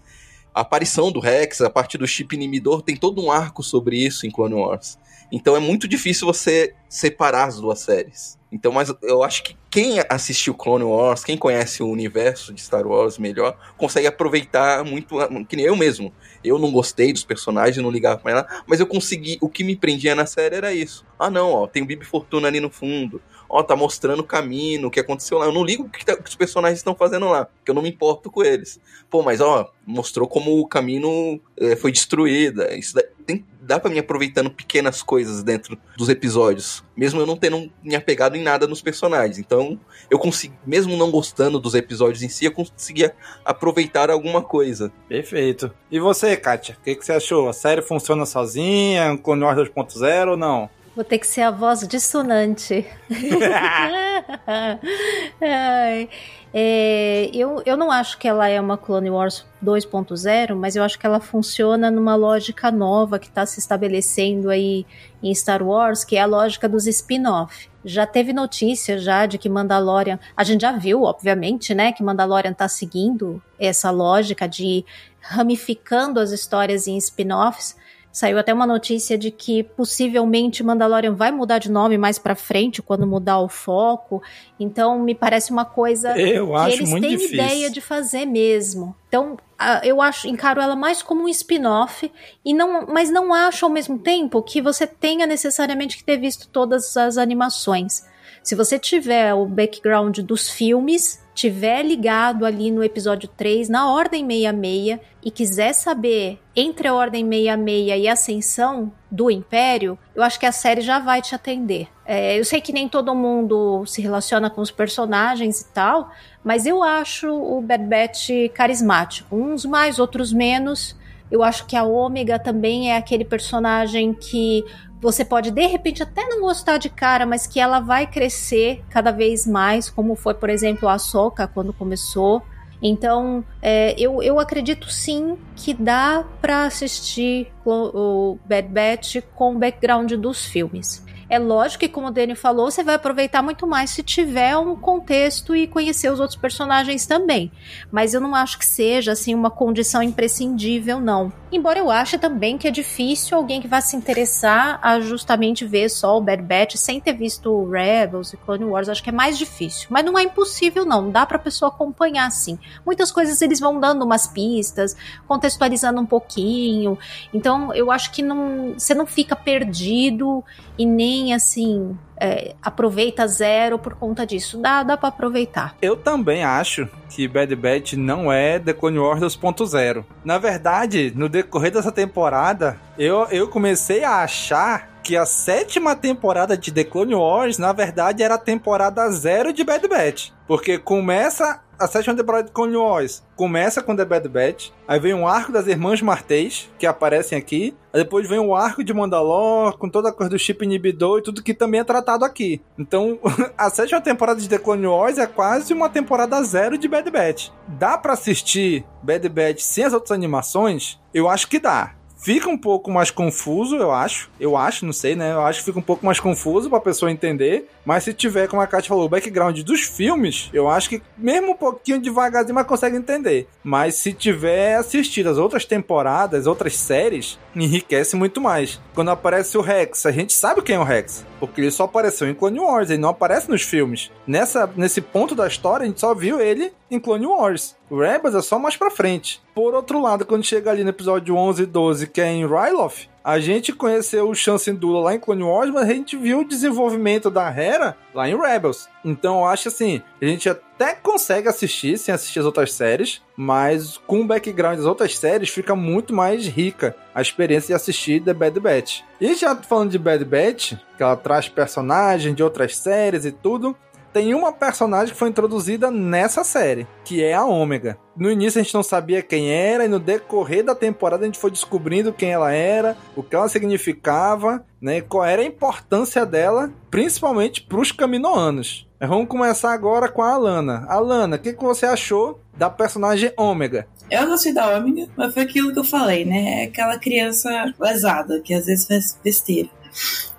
A 0.52 0.62
aparição 0.62 1.12
do 1.12 1.20
Rex, 1.20 1.60
a 1.60 1.70
parte 1.70 1.96
do 1.96 2.06
chip 2.08 2.34
inimidor, 2.34 2.82
tem 2.82 2.96
todo 2.96 3.24
um 3.24 3.30
arco 3.30 3.62
sobre 3.62 3.96
isso 3.96 4.26
em 4.26 4.30
Clone 4.32 4.54
Wars. 4.54 4.98
Então 5.32 5.56
é 5.56 5.60
muito 5.60 5.86
difícil 5.86 6.26
você 6.26 6.74
separar 6.88 7.48
as 7.48 7.60
duas 7.60 7.80
séries. 7.80 8.38
Então, 8.52 8.72
mas 8.72 8.92
eu 9.02 9.22
acho 9.22 9.44
que 9.44 9.56
quem 9.70 10.00
assistiu 10.08 10.54
Clone 10.54 10.82
Wars, 10.82 11.22
quem 11.22 11.38
conhece 11.38 11.82
o 11.82 11.88
universo 11.88 12.52
de 12.52 12.60
Star 12.60 12.84
Wars 12.84 13.16
melhor, 13.16 13.56
consegue 13.76 14.08
aproveitar 14.08 14.84
muito, 14.84 15.16
que 15.48 15.54
nem 15.54 15.66
eu 15.66 15.76
mesmo. 15.76 16.12
Eu 16.42 16.58
não 16.58 16.72
gostei 16.72 17.12
dos 17.12 17.22
personagens, 17.22 17.76
não 17.76 17.92
ligava 17.92 18.18
pra 18.18 18.32
ela, 18.32 18.62
mas 18.66 18.80
eu 18.80 18.86
consegui, 18.86 19.38
o 19.40 19.48
que 19.48 19.62
me 19.62 19.76
prendia 19.76 20.16
na 20.16 20.26
série 20.26 20.56
era 20.56 20.74
isso. 20.74 21.06
Ah 21.16 21.30
não, 21.30 21.52
ó, 21.52 21.66
tem 21.68 21.82
o 21.82 21.86
Bibi 21.86 22.04
Fortuna 22.04 22.48
ali 22.48 22.58
no 22.58 22.70
fundo. 22.70 23.22
Ó, 23.52 23.64
tá 23.64 23.74
mostrando 23.74 24.20
o 24.20 24.24
caminho, 24.24 24.86
o 24.86 24.90
que 24.90 25.00
aconteceu 25.00 25.36
lá. 25.36 25.46
Eu 25.46 25.52
não 25.52 25.64
ligo 25.64 25.82
o 25.82 25.88
que, 25.90 26.06
tá, 26.06 26.16
que 26.16 26.28
os 26.28 26.36
personagens 26.36 26.78
estão 26.78 26.94
fazendo 26.94 27.28
lá, 27.28 27.46
porque 27.46 27.72
eu 27.72 27.74
não 27.74 27.82
me 27.82 27.88
importo 27.88 28.30
com 28.30 28.44
eles. 28.44 28.80
Pô, 29.10 29.22
mas 29.22 29.40
ó, 29.40 29.68
mostrou 29.84 30.28
como 30.28 30.60
o 30.60 30.68
caminho 30.68 31.40
é, 31.56 31.74
foi 31.74 31.90
destruído. 31.90 32.62
Isso 32.72 32.96
tem, 33.26 33.44
dá 33.60 33.80
para 33.80 33.90
me 33.90 33.98
aproveitando 33.98 34.50
pequenas 34.50 35.02
coisas 35.02 35.42
dentro 35.42 35.76
dos 35.96 36.08
episódios, 36.08 36.84
mesmo 36.96 37.20
eu 37.20 37.26
não 37.26 37.36
tendo 37.36 37.70
me 37.82 37.96
apegado 37.96 38.36
em 38.36 38.42
nada 38.42 38.68
nos 38.68 38.80
personagens. 38.80 39.38
Então, 39.38 39.78
eu 40.08 40.18
consegui, 40.18 40.54
mesmo 40.64 40.96
não 40.96 41.10
gostando 41.10 41.58
dos 41.58 41.74
episódios 41.74 42.22
em 42.22 42.28
si, 42.28 42.44
eu 42.44 42.52
conseguia 42.52 43.14
aproveitar 43.44 44.10
alguma 44.10 44.42
coisa. 44.42 44.92
Perfeito. 45.08 45.72
E 45.90 45.98
você, 45.98 46.36
Kátia, 46.36 46.76
o 46.80 46.84
que, 46.84 46.94
que, 46.94 47.04
você 47.04 47.12
achou? 47.12 47.48
A 47.48 47.52
série 47.52 47.82
funciona 47.82 48.24
sozinha, 48.24 49.18
Clone 49.18 49.42
Wars 49.42 49.68
2.0 49.68 50.30
ou 50.30 50.36
não? 50.36 50.70
Vou 50.94 51.04
ter 51.04 51.18
que 51.18 51.26
ser 51.26 51.42
a 51.42 51.50
voz 51.50 51.86
dissonante. 51.86 52.86
É, 56.52 57.30
eu, 57.32 57.62
eu 57.64 57.76
não 57.76 57.92
acho 57.92 58.18
que 58.18 58.26
ela 58.26 58.48
é 58.48 58.60
uma 58.60 58.76
Clone 58.76 59.08
Wars 59.08 59.46
2.0, 59.64 60.56
mas 60.56 60.74
eu 60.74 60.82
acho 60.82 60.98
que 60.98 61.06
ela 61.06 61.20
funciona 61.20 61.92
numa 61.92 62.16
lógica 62.16 62.72
nova 62.72 63.20
que 63.20 63.28
está 63.28 63.46
se 63.46 63.60
estabelecendo 63.60 64.50
aí 64.50 64.84
em 65.22 65.32
Star 65.32 65.62
Wars, 65.62 66.04
que 66.04 66.16
é 66.16 66.22
a 66.22 66.26
lógica 66.26 66.68
dos 66.68 66.88
spin-off. 66.88 67.70
Já 67.84 68.04
teve 68.04 68.32
notícia 68.32 68.98
já 68.98 69.26
de 69.26 69.38
que 69.38 69.48
Mandalorian, 69.48 70.18
a 70.36 70.42
gente 70.42 70.62
já 70.62 70.72
viu, 70.72 71.04
obviamente, 71.04 71.72
né, 71.72 71.92
que 71.92 72.02
Mandalorian 72.02 72.50
está 72.50 72.66
seguindo 72.66 73.40
essa 73.58 73.92
lógica 73.92 74.48
de 74.48 74.84
ramificando 75.20 76.18
as 76.18 76.32
histórias 76.32 76.88
em 76.88 76.96
spin-offs. 76.96 77.76
Saiu 78.12 78.38
até 78.38 78.52
uma 78.52 78.66
notícia 78.66 79.16
de 79.16 79.30
que 79.30 79.62
possivelmente 79.62 80.64
Mandalorian 80.64 81.14
vai 81.14 81.30
mudar 81.30 81.58
de 81.58 81.70
nome 81.70 81.96
mais 81.96 82.18
para 82.18 82.34
frente 82.34 82.82
quando 82.82 83.06
mudar 83.06 83.38
o 83.38 83.48
foco. 83.48 84.20
Então 84.58 84.98
me 84.98 85.14
parece 85.14 85.52
uma 85.52 85.64
coisa 85.64 86.18
eu 86.18 86.48
que 86.48 86.72
eles 86.72 86.90
têm 86.90 87.00
difícil. 87.00 87.34
ideia 87.34 87.70
de 87.70 87.80
fazer 87.80 88.26
mesmo. 88.26 88.96
Então 89.08 89.36
eu 89.84 90.00
acho, 90.02 90.26
encaro 90.26 90.60
ela 90.60 90.74
mais 90.74 91.02
como 91.02 91.24
um 91.24 91.28
spin-off 91.28 92.10
e 92.44 92.54
não, 92.54 92.86
mas 92.86 93.10
não 93.10 93.32
acho 93.32 93.64
ao 93.64 93.70
mesmo 93.70 93.98
tempo 93.98 94.42
que 94.42 94.60
você 94.60 94.86
tenha 94.86 95.26
necessariamente 95.26 95.96
que 95.96 96.04
ter 96.04 96.16
visto 96.16 96.48
todas 96.48 96.96
as 96.96 97.16
animações. 97.16 98.04
Se 98.42 98.54
você 98.54 98.78
tiver 98.78 99.34
o 99.34 99.44
background 99.44 100.18
dos 100.20 100.48
filmes, 100.48 101.22
tiver 101.34 101.82
ligado 101.82 102.44
ali 102.44 102.70
no 102.70 102.82
episódio 102.82 103.28
3, 103.28 103.68
na 103.68 103.92
Ordem 103.92 104.26
66, 104.26 104.98
e 105.22 105.30
quiser 105.30 105.74
saber 105.74 106.40
entre 106.56 106.88
a 106.88 106.94
Ordem 106.94 107.24
66 107.24 108.02
e 108.02 108.08
a 108.08 108.12
Ascensão 108.12 108.92
do 109.10 109.30
Império, 109.30 109.98
eu 110.14 110.22
acho 110.22 110.40
que 110.40 110.46
a 110.46 110.52
série 110.52 110.80
já 110.80 110.98
vai 110.98 111.20
te 111.20 111.34
atender. 111.34 111.88
É, 112.04 112.38
eu 112.38 112.44
sei 112.44 112.60
que 112.60 112.72
nem 112.72 112.88
todo 112.88 113.14
mundo 113.14 113.84
se 113.86 114.00
relaciona 114.00 114.48
com 114.48 114.60
os 114.60 114.70
personagens 114.70 115.60
e 115.60 115.68
tal, 115.72 116.10
mas 116.42 116.64
eu 116.64 116.82
acho 116.82 117.30
o 117.30 117.60
Bad 117.60 117.84
Batch 117.84 118.30
carismático. 118.54 119.36
Uns 119.36 119.64
mais, 119.64 119.98
outros 119.98 120.32
menos. 120.32 120.96
Eu 121.30 121.44
acho 121.44 121.66
que 121.66 121.76
a 121.76 121.84
Ômega 121.84 122.38
também 122.38 122.90
é 122.90 122.96
aquele 122.96 123.24
personagem 123.24 124.12
que 124.12 124.64
você 125.00 125.24
pode 125.24 125.50
de 125.50 125.66
repente 125.66 126.02
até 126.02 126.26
não 126.26 126.40
gostar 126.40 126.78
de 126.78 126.90
cara, 126.90 127.24
mas 127.24 127.46
que 127.46 127.58
ela 127.58 127.80
vai 127.80 128.06
crescer 128.06 128.82
cada 128.90 129.10
vez 129.10 129.46
mais, 129.46 129.88
como 129.88 130.14
foi, 130.14 130.34
por 130.34 130.50
exemplo, 130.50 130.88
a 130.88 130.98
Soca 130.98 131.46
quando 131.46 131.72
começou. 131.72 132.42
Então, 132.82 133.44
é, 133.60 133.94
eu, 133.98 134.22
eu 134.22 134.38
acredito 134.38 134.90
sim 134.90 135.36
que 135.54 135.74
dá 135.74 136.24
para 136.40 136.64
assistir 136.64 137.52
o 137.64 138.38
Bad 138.44 138.68
Batch 138.68 139.16
com 139.34 139.54
o 139.54 139.58
background 139.58 140.12
dos 140.12 140.46
filmes. 140.46 141.04
É 141.28 141.38
lógico 141.38 141.80
que, 141.80 141.88
como 141.88 142.08
o 142.08 142.10
Danny 142.10 142.34
falou, 142.34 142.70
você 142.70 142.82
vai 142.82 142.96
aproveitar 142.96 143.40
muito 143.40 143.64
mais 143.64 143.90
se 143.90 144.02
tiver 144.02 144.56
um 144.56 144.74
contexto 144.74 145.54
e 145.54 145.66
conhecer 145.66 146.10
os 146.10 146.18
outros 146.18 146.36
personagens 146.36 147.06
também. 147.06 147.52
Mas 147.90 148.14
eu 148.14 148.20
não 148.20 148.34
acho 148.34 148.58
que 148.58 148.66
seja 148.66 149.12
assim 149.12 149.32
uma 149.32 149.50
condição 149.50 150.02
imprescindível, 150.02 151.00
não. 151.00 151.32
Embora 151.52 151.80
eu 151.80 151.90
ache 151.90 152.16
também 152.16 152.56
que 152.56 152.68
é 152.68 152.70
difícil 152.70 153.36
alguém 153.36 153.60
que 153.60 153.66
vá 153.66 153.80
se 153.80 153.96
interessar 153.96 154.78
a 154.82 155.00
justamente 155.00 155.64
ver 155.64 155.88
só 155.88 156.16
o 156.16 156.20
Bad 156.20 156.42
Batch 156.42 156.76
sem 156.76 157.00
ter 157.00 157.12
visto 157.12 157.68
Rebels 157.68 158.32
e 158.32 158.36
Clone 158.36 158.64
Wars. 158.64 158.88
Acho 158.88 159.02
que 159.02 159.10
é 159.10 159.12
mais 159.12 159.36
difícil. 159.36 159.88
Mas 159.90 160.04
não 160.04 160.16
é 160.16 160.22
impossível, 160.22 160.84
não. 160.84 161.10
Dá 161.10 161.26
pra 161.26 161.38
pessoa 161.38 161.68
acompanhar, 161.68 162.30
sim. 162.30 162.56
Muitas 162.86 163.10
coisas 163.10 163.42
eles 163.42 163.58
vão 163.58 163.80
dando 163.80 164.04
umas 164.04 164.28
pistas, 164.28 164.96
contextualizando 165.26 166.00
um 166.00 166.06
pouquinho. 166.06 166.96
Então 167.34 167.74
eu 167.74 167.90
acho 167.90 168.12
que 168.12 168.22
não, 168.22 168.74
você 168.74 168.94
não 168.94 169.06
fica 169.06 169.34
perdido 169.34 170.44
e 170.78 170.86
nem 170.86 171.34
assim 171.34 171.98
é, 172.20 172.54
aproveita 172.62 173.26
zero 173.26 173.78
por 173.78 173.94
conta 173.94 174.26
disso. 174.26 174.58
Dá, 174.58 174.82
dá 174.82 174.96
para 174.96 175.08
aproveitar. 175.08 175.74
Eu 175.80 175.96
também 175.96 176.44
acho 176.44 176.88
que 177.08 177.26
Bad 177.26 177.56
Batch 177.56 177.94
não 177.94 178.30
é 178.30 178.58
The 178.58 178.74
Clone 178.74 178.98
Wars 178.98 179.20
2.0. 179.20 180.04
Na 180.24 180.38
verdade, 180.38 181.12
no 181.16 181.28
decorrer 181.28 181.72
dessa 181.72 181.90
temporada, 181.90 182.78
eu, 182.98 183.26
eu 183.30 183.48
comecei 183.48 184.04
a 184.04 184.22
achar 184.22 184.89
que 185.02 185.16
a 185.16 185.26
sétima 185.26 185.96
temporada 185.96 186.56
de 186.56 186.72
The 186.72 186.84
Clone 186.84 187.14
Wars, 187.14 187.58
na 187.58 187.72
verdade, 187.72 188.22
era 188.22 188.34
a 188.34 188.38
temporada 188.38 189.10
zero 189.10 189.52
de 189.52 189.64
Bad 189.64 189.86
Batch. 189.88 190.30
Porque 190.46 190.78
começa 190.78 191.62
a 191.80 191.86
sétima 191.86 192.14
temporada 192.14 192.44
de 192.44 192.52
Clone 192.52 192.76
Wars 192.76 193.22
começa 193.34 193.82
com 193.82 193.96
The 193.96 194.04
Bad 194.04 194.28
Batch, 194.28 194.68
aí 194.86 195.00
vem 195.00 195.14
um 195.14 195.26
arco 195.26 195.50
das 195.50 195.66
Irmãs 195.66 196.02
Martês, 196.02 196.70
que 196.78 196.86
aparecem 196.86 197.38
aqui, 197.38 197.74
aí 197.90 198.02
depois 198.02 198.28
vem 198.28 198.38
o 198.38 198.54
arco 198.54 198.84
de 198.84 198.92
Mandalore, 198.92 199.78
com 199.78 199.88
toda 199.88 200.10
a 200.10 200.12
coisa 200.12 200.28
do 200.28 200.38
chip 200.38 200.62
inibidor 200.62 201.18
e 201.20 201.22
tudo 201.22 201.42
que 201.42 201.54
também 201.54 201.80
é 201.80 201.84
tratado 201.84 202.22
aqui. 202.22 202.60
Então, 202.78 203.18
a 203.56 203.70
sétima 203.70 203.98
temporada 203.98 204.38
de 204.38 204.46
The 204.46 204.58
Clone 204.58 204.86
Wars 204.86 205.16
é 205.16 205.26
quase 205.26 205.72
uma 205.72 205.88
temporada 205.88 206.42
zero 206.42 206.76
de 206.76 206.86
Bad 206.86 207.10
Batch. 207.10 207.48
Dá 207.66 207.96
para 207.96 208.12
assistir 208.12 208.84
Bad 209.02 209.26
Batch 209.30 209.60
sem 209.60 209.84
as 209.84 209.94
outras 209.94 210.12
animações? 210.12 211.00
Eu 211.14 211.30
acho 211.30 211.48
que 211.48 211.58
dá. 211.58 211.94
Fica 212.22 212.50
um 212.50 212.58
pouco 212.58 212.90
mais 212.90 213.10
confuso, 213.10 213.76
eu 213.76 213.90
acho. 213.90 214.30
Eu 214.38 214.56
acho, 214.56 214.84
não 214.84 214.92
sei, 214.92 215.16
né? 215.16 215.32
Eu 215.32 215.40
acho 215.40 215.60
que 215.60 215.64
fica 215.64 215.78
um 215.78 215.82
pouco 215.82 216.04
mais 216.04 216.20
confuso 216.20 216.68
pra 216.68 216.78
pessoa 216.78 217.10
entender. 217.10 217.68
Mas 217.84 218.04
se 218.04 218.12
tiver, 218.12 218.46
como 218.46 218.60
a 218.60 218.66
Kátia 218.66 218.90
falou, 218.90 219.06
o 219.06 219.08
background 219.08 219.58
dos 219.60 219.80
filmes, 219.80 220.50
eu 220.52 220.68
acho 220.68 220.90
que 220.90 221.02
mesmo 221.16 221.52
um 221.52 221.56
pouquinho 221.56 222.00
devagarzinho, 222.00 222.54
mas 222.54 222.66
consegue 222.66 222.96
entender. 222.96 223.48
Mas 223.64 223.94
se 223.94 224.12
tiver 224.12 224.76
assistido 224.76 225.30
as 225.30 225.38
outras 225.38 225.64
temporadas, 225.64 226.46
outras 226.46 226.76
séries, 226.76 227.38
enriquece 227.54 228.16
muito 228.16 228.40
mais. 228.40 228.80
Quando 228.94 229.10
aparece 229.10 229.56
o 229.56 229.60
Rex, 229.60 230.06
a 230.06 230.12
gente 230.12 230.32
sabe 230.32 230.62
quem 230.62 230.76
é 230.76 230.78
o 230.78 230.84
Rex. 230.84 231.24
Porque 231.38 231.60
ele 231.60 231.70
só 231.70 231.84
apareceu 231.84 232.28
em 232.28 232.34
Clone 232.34 232.60
Wars, 232.60 232.90
ele 232.90 233.00
não 233.00 233.08
aparece 233.08 233.50
nos 233.50 233.62
filmes. 233.62 234.10
Nessa, 234.26 234.70
nesse 234.76 235.00
ponto 235.00 235.34
da 235.34 235.46
história, 235.46 235.84
a 235.84 235.86
gente 235.86 236.00
só 236.00 236.14
viu 236.14 236.40
ele 236.40 236.72
em 236.90 237.00
Clone 237.00 237.26
Wars. 237.26 237.76
O 237.88 237.98
Rebels 237.98 238.34
é 238.34 238.42
só 238.42 238.58
mais 238.58 238.76
pra 238.76 238.90
frente. 238.90 239.42
Por 239.54 239.74
outro 239.74 240.00
lado, 240.00 240.24
quando 240.24 240.44
chega 240.44 240.70
ali 240.70 240.84
no 240.84 240.90
episódio 240.90 241.34
11 241.34 241.62
e 241.62 241.66
12, 241.66 242.06
que 242.08 242.20
é 242.20 242.28
em 242.28 242.46
Ryloth, 242.46 243.08
a 243.22 243.38
gente 243.38 243.72
conheceu 243.72 244.28
o 244.28 244.34
Chance 244.34 244.72
Dula 244.72 245.00
lá 245.00 245.14
em 245.14 245.20
Clone 245.20 245.42
Wars, 245.42 245.70
mas 245.70 245.88
a 245.88 245.92
gente 245.92 246.16
viu 246.16 246.40
o 246.40 246.44
desenvolvimento 246.44 247.30
da 247.30 247.48
Hera 247.48 247.96
lá 248.14 248.28
em 248.28 248.38
Rebels. 248.38 248.88
Então 249.04 249.40
eu 249.40 249.46
acho 249.46 249.68
assim, 249.68 250.02
a 250.20 250.24
gente 250.24 250.48
até 250.48 250.94
consegue 250.94 251.48
assistir 251.48 251.98
sem 251.98 252.14
assistir 252.14 252.40
as 252.40 252.46
outras 252.46 252.72
séries, 252.72 253.22
mas 253.36 253.98
com 254.06 254.20
o 254.20 254.26
background 254.26 254.78
das 254.78 254.86
outras 254.86 255.16
séries 255.18 255.50
fica 255.50 255.76
muito 255.76 256.14
mais 256.14 256.46
rica 256.46 256.96
a 257.14 257.20
experiência 257.20 257.68
de 257.68 257.74
assistir 257.74 258.22
The 258.22 258.32
Bad 258.32 258.58
Batch. 258.58 259.02
E 259.20 259.34
já 259.34 259.54
falando 259.56 259.90
de 259.90 259.98
Bad 259.98 260.24
Batch, 260.24 260.74
que 260.96 261.02
ela 261.02 261.16
traz 261.16 261.48
personagens 261.48 262.34
de 262.34 262.42
outras 262.42 262.76
séries 262.76 263.24
e 263.24 263.32
tudo, 263.32 263.76
tem 264.12 264.34
uma 264.34 264.52
personagem 264.52 265.12
que 265.12 265.18
foi 265.18 265.28
introduzida 265.28 265.90
nessa 265.90 266.44
série, 266.44 266.86
que 267.04 267.22
é 267.22 267.34
a 267.34 267.44
Ômega. 267.44 267.98
No 268.16 268.30
início 268.30 268.60
a 268.60 268.62
gente 268.62 268.74
não 268.74 268.82
sabia 268.82 269.22
quem 269.22 269.50
era, 269.50 269.84
e 269.84 269.88
no 269.88 269.98
decorrer 269.98 270.64
da 270.64 270.74
temporada 270.74 271.22
a 271.22 271.26
gente 271.26 271.38
foi 271.38 271.50
descobrindo 271.50 272.12
quem 272.12 272.32
ela 272.32 272.52
era, 272.52 272.96
o 273.16 273.22
que 273.22 273.34
ela 273.34 273.48
significava, 273.48 274.64
né? 274.80 275.00
Qual 275.00 275.24
era 275.24 275.42
a 275.42 275.46
importância 275.46 276.26
dela, 276.26 276.70
principalmente 276.90 277.62
para 277.62 277.80
os 277.80 277.92
caminoanos. 277.92 278.86
Vamos 279.00 279.28
começar 279.28 279.72
agora 279.72 280.08
com 280.08 280.22
a 280.22 280.34
Alana. 280.34 280.84
Alana, 280.86 281.36
o 281.36 281.38
que, 281.38 281.54
que 281.54 281.64
você 281.64 281.86
achou 281.86 282.38
da 282.56 282.68
personagem 282.68 283.32
Ômega? 283.36 283.88
Eu 284.10 284.26
gostei 284.26 284.52
da 284.52 284.76
Ômega, 284.76 285.08
mas 285.16 285.32
foi 285.32 285.44
aquilo 285.44 285.72
que 285.72 285.78
eu 285.78 285.84
falei, 285.84 286.24
né? 286.24 286.62
É 286.62 286.64
aquela 286.64 286.98
criança 286.98 287.72
lesada, 287.80 288.40
que 288.40 288.52
às 288.52 288.66
vezes 288.66 288.86
faz 288.86 289.18
besteira, 289.24 289.70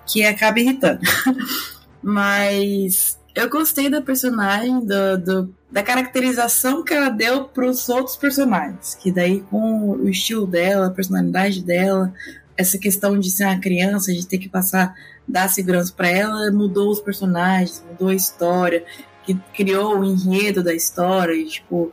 que 0.06 0.24
acaba 0.24 0.60
irritando. 0.60 1.00
mas 2.02 3.18
eu 3.34 3.48
gostei 3.48 3.88
da 3.88 4.02
personagem, 4.02 4.80
do, 4.80 5.18
do, 5.18 5.54
da 5.70 5.82
caracterização 5.82 6.84
que 6.84 6.92
ela 6.92 7.08
deu 7.08 7.44
para 7.44 7.66
os 7.66 7.88
outros 7.88 8.16
personagens. 8.16 8.94
Que 8.94 9.10
daí, 9.10 9.40
com 9.42 9.90
o 9.90 10.08
estilo 10.08 10.46
dela, 10.46 10.86
a 10.86 10.90
personalidade 10.90 11.62
dela, 11.62 12.12
essa 12.56 12.78
questão 12.78 13.18
de 13.18 13.30
ser 13.30 13.44
uma 13.44 13.58
criança, 13.58 14.12
de 14.12 14.26
ter 14.26 14.38
que 14.38 14.48
passar, 14.48 14.94
dar 15.26 15.48
segurança 15.48 15.92
para 15.96 16.08
ela, 16.08 16.50
mudou 16.50 16.90
os 16.90 17.00
personagens, 17.00 17.82
mudou 17.88 18.08
a 18.08 18.14
história, 18.14 18.84
que 19.24 19.34
criou 19.54 19.98
o 19.98 20.04
enredo 20.04 20.62
da 20.62 20.74
história. 20.74 21.32
E, 21.32 21.46
tipo, 21.46 21.90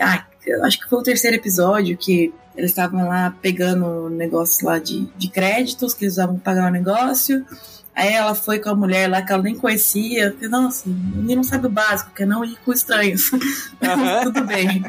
ah, 0.00 0.26
acho 0.64 0.80
que 0.80 0.88
foi 0.88 0.98
o 0.98 1.04
terceiro 1.04 1.36
episódio 1.36 1.96
que 1.96 2.34
eles 2.56 2.70
estavam 2.70 3.08
lá 3.08 3.34
pegando 3.42 3.84
o 3.84 4.08
negócio 4.08 4.66
lá 4.66 4.78
de, 4.78 5.06
de 5.16 5.28
créditos, 5.28 5.94
que 5.94 6.04
eles 6.04 6.14
estavam 6.14 6.38
pagar 6.38 6.68
o 6.68 6.72
negócio. 6.72 7.44
Aí 7.94 8.12
ela 8.12 8.34
foi 8.34 8.58
com 8.58 8.70
a 8.70 8.74
mulher 8.74 9.08
lá 9.08 9.22
que 9.22 9.32
ela 9.32 9.42
nem 9.42 9.54
conhecia. 9.54 10.32
Falei, 10.32 10.48
Nossa, 10.48 10.82
ninguém 10.88 11.36
não 11.36 11.44
sabe 11.44 11.66
o 11.66 11.70
básico, 11.70 12.10
que 12.12 12.24
é 12.24 12.26
não 12.26 12.44
ir 12.44 12.58
com 12.64 12.72
estranhos. 12.72 13.30
Uhum. 13.32 13.40
Tudo 14.24 14.44
bem. 14.44 14.84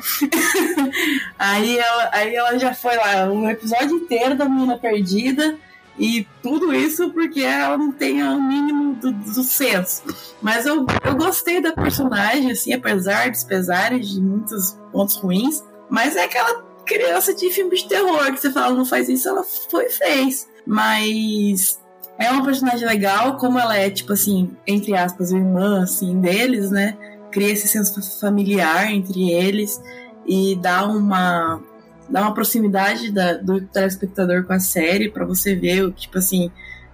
aí, 1.37 1.77
ela, 1.77 2.09
aí 2.11 2.35
ela 2.35 2.57
já 2.57 2.73
foi 2.73 2.95
lá, 2.95 3.27
um 3.31 3.47
episódio 3.49 3.95
inteiro 3.95 4.35
da 4.35 4.49
menina 4.49 4.77
perdida. 4.77 5.57
E 5.97 6.27
tudo 6.43 6.73
isso 6.73 7.09
porque 7.11 7.39
ela 7.39 7.77
não 7.77 7.89
tem 7.89 8.21
o 8.21 8.41
mínimo 8.41 8.95
do, 8.95 9.13
do 9.13 9.43
senso. 9.43 10.03
Mas 10.41 10.65
eu, 10.65 10.85
eu 11.05 11.15
gostei 11.15 11.61
da 11.61 11.71
personagem, 11.71 12.51
assim, 12.51 12.73
apesar 12.73 13.31
dos 13.31 13.45
pesares 13.45 14.09
de 14.09 14.19
muitos 14.19 14.77
pontos 14.91 15.15
ruins. 15.15 15.63
Mas 15.89 16.17
é 16.17 16.25
aquela 16.25 16.63
criança 16.85 17.33
de 17.33 17.49
filme 17.49 17.77
de 17.77 17.87
terror 17.87 18.25
que 18.33 18.41
você 18.41 18.51
fala, 18.51 18.75
não 18.75 18.85
faz 18.85 19.07
isso, 19.07 19.29
ela 19.29 19.43
foi 19.43 19.89
fez. 19.89 20.49
Mas 20.67 21.79
é 22.17 22.29
uma 22.31 22.43
personagem 22.43 22.87
legal, 22.87 23.37
como 23.37 23.59
ela 23.59 23.77
é, 23.77 23.89
tipo 23.89 24.13
assim, 24.13 24.55
entre 24.65 24.95
aspas, 24.95 25.31
irmã, 25.31 25.83
assim, 25.83 26.19
deles, 26.19 26.71
né? 26.71 26.97
Cria 27.31 27.51
esse 27.51 27.67
senso 27.67 28.19
familiar 28.19 28.91
entre 28.91 29.31
eles 29.31 29.81
e 30.25 30.55
dá 30.55 30.85
uma 30.85 31.61
dá 32.07 32.21
uma 32.21 32.33
proximidade 32.33 33.11
da, 33.11 33.33
do 33.33 33.61
telespectador 33.61 34.43
com 34.43 34.53
a 34.53 34.59
série 34.59 35.09
para 35.09 35.25
você 35.25 35.55
ver, 35.55 35.91
tipo 35.93 36.19
assim, 36.19 36.51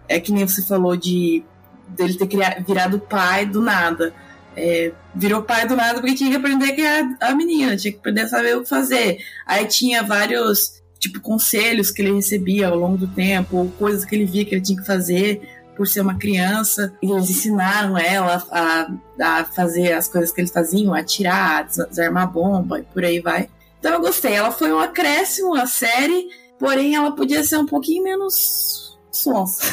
é 0.08 0.20
que 0.20 0.32
nem 0.32 0.48
você 0.48 0.62
falou 0.62 0.96
de 0.96 1.44
dele 1.88 2.16
ter 2.16 2.28
criado, 2.28 2.66
virado 2.66 3.00
pai 3.00 3.46
do 3.46 3.62
nada. 3.62 4.14
É, 4.56 4.92
virou 5.16 5.44
pai 5.44 5.66
do 5.68 5.76
nada 5.76 6.00
porque 6.00 6.16
tinha 6.16 6.30
que 6.30 6.36
aprender 6.36 6.74
que 6.74 6.82
é 6.82 7.04
a 7.22 7.34
menina, 7.36 7.78
tinha 7.78 7.92
que 7.92 8.00
aprender 8.00 8.22
a 8.22 8.28
saber 8.28 8.58
o 8.58 8.64
que 8.64 8.70
fazer. 8.70 9.20
Aí 9.46 9.66
tinha 9.66 10.04
vários 10.04 10.81
tipo, 11.02 11.20
conselhos 11.20 11.90
que 11.90 12.02
ele 12.02 12.14
recebia 12.14 12.68
ao 12.68 12.78
longo 12.78 12.96
do 12.96 13.08
tempo, 13.08 13.58
ou 13.58 13.70
coisas 13.72 14.06
que 14.06 14.16
ele 14.16 14.26
via 14.26 14.46
que 14.46 14.54
ele 14.54 14.62
tinha 14.62 14.80
que 14.80 14.86
fazer 14.86 15.42
por 15.76 15.88
ser 15.88 16.02
uma 16.02 16.16
criança. 16.16 16.94
E 17.02 17.12
eles 17.12 17.30
ensinaram 17.30 17.98
ela 17.98 18.44
a, 18.52 18.88
a 19.20 19.46
fazer 19.46 19.94
as 19.94 20.08
coisas 20.08 20.32
que 20.32 20.40
eles 20.40 20.52
faziam, 20.52 20.94
atirar, 20.94 21.66
desarmar 21.66 22.32
bomba 22.32 22.80
e 22.80 22.84
por 22.84 23.04
aí 23.04 23.20
vai. 23.20 23.50
Então 23.80 23.94
eu 23.94 24.00
gostei. 24.02 24.34
Ela 24.34 24.52
foi 24.52 24.72
um 24.72 24.80
acréscimo 24.80 25.56
à 25.56 25.66
série, 25.66 26.30
porém 26.60 26.96
ela 26.96 27.16
podia 27.16 27.44
ser 27.44 27.58
um 27.58 27.66
pouquinho 27.66 28.04
menos 28.04 29.00
sonsa. 29.12 29.64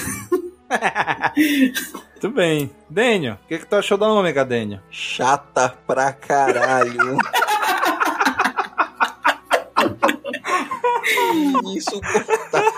Muito 2.13 2.31
bem. 2.31 2.71
Dênio, 2.89 3.35
o 3.35 3.49
que, 3.49 3.59
que 3.59 3.67
tu 3.67 3.77
achou 3.77 3.99
da 3.99 4.09
ômega, 4.09 4.47
Dênio? 4.47 4.81
Chata 4.91 5.77
pra 5.87 6.11
caralho. 6.11 7.19
Insuportável. 11.77 12.73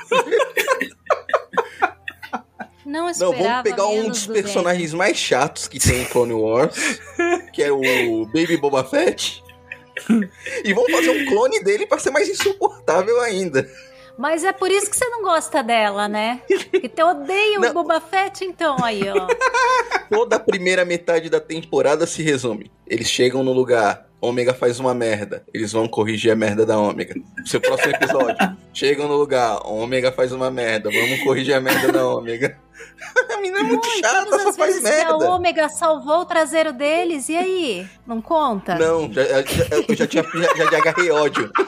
Não 2.84 3.05
Não, 3.05 3.11
esperava 3.11 3.36
vamos 3.38 3.62
pegar 3.62 3.86
um 3.86 4.09
dos 4.09 4.26
do 4.26 4.32
personagens 4.32 4.93
mais 4.93 5.16
chatos 5.16 5.68
que 5.68 5.78
tem 5.78 6.03
em 6.03 6.05
Clone 6.07 6.32
Wars, 6.32 7.01
que 7.53 7.62
é 7.62 7.70
o 7.70 8.26
Baby 8.26 8.57
Boba 8.57 8.82
Fett. 8.82 9.45
E 10.64 10.72
vamos 10.72 10.91
fazer 10.91 11.11
um 11.11 11.26
clone 11.26 11.62
dele 11.62 11.86
pra 11.86 11.99
ser 11.99 12.11
mais 12.11 12.28
insuportável 12.28 13.20
ainda. 13.20 13.70
Mas 14.18 14.45
é 14.45 14.53
por 14.53 14.70
isso 14.70 14.91
que 14.91 14.97
você 14.97 15.09
não 15.09 15.22
gosta 15.22 15.62
dela, 15.62 16.09
né? 16.09 16.43
Que 16.49 16.88
tu 16.88 17.03
odeia 17.03 17.59
o 17.59 17.62
Não. 17.62 17.72
Boba 17.72 18.01
Fett, 18.01 18.45
então, 18.45 18.76
aí, 18.82 19.03
ó. 19.09 19.26
Toda 20.11 20.36
a 20.36 20.41
primeira 20.41 20.84
metade 20.84 21.30
da 21.30 21.41
temporada 21.41 22.07
se 22.07 22.22
resume. 22.22 22.70
Eles 22.86 23.09
chegam 23.09 23.43
no 23.45 23.53
lugar, 23.53 24.09
Ômega 24.20 24.52
faz 24.52 24.78
uma 24.78 24.94
merda. 24.94 25.44
Eles 25.52 25.72
vão 25.72 25.88
corrigir 25.88 26.30
a 26.30 26.36
merda 26.36 26.66
da 26.66 26.78
Ômega. 26.78 27.14
Seu 27.44 27.60
próximo 27.60 27.94
episódio. 27.94 28.56
chegam 28.74 29.08
no 29.08 29.16
lugar, 29.16 29.60
Ômega 29.66 30.12
faz 30.12 30.32
uma 30.32 30.50
merda. 30.50 30.90
Vamos 30.90 31.22
corrigir 31.22 31.54
a 31.54 31.60
merda 31.60 31.90
da 31.90 32.06
Ômega. 32.06 32.56
A 33.32 33.36
menina 33.40 33.60
é 33.60 33.62
muito 33.62 33.86
chata, 33.98 34.26
só 34.30 34.52
faz 34.52 34.80
vezes 34.80 34.82
que 34.82 34.88
a 34.88 35.08
merda. 35.08 35.30
Ômega 35.30 35.68
salvou 35.68 36.20
o 36.20 36.24
traseiro 36.24 36.72
deles, 36.72 37.28
e 37.28 37.36
aí? 37.36 37.86
Não 38.06 38.20
conta? 38.20 38.74
Não, 38.76 39.10
já, 39.12 39.22
já, 39.24 39.42
eu 39.88 39.96
já, 39.96 40.06
tinha, 40.06 40.22
já, 40.22 40.70
já 40.70 40.78
agarrei 40.78 41.10
ódio. 41.10 41.50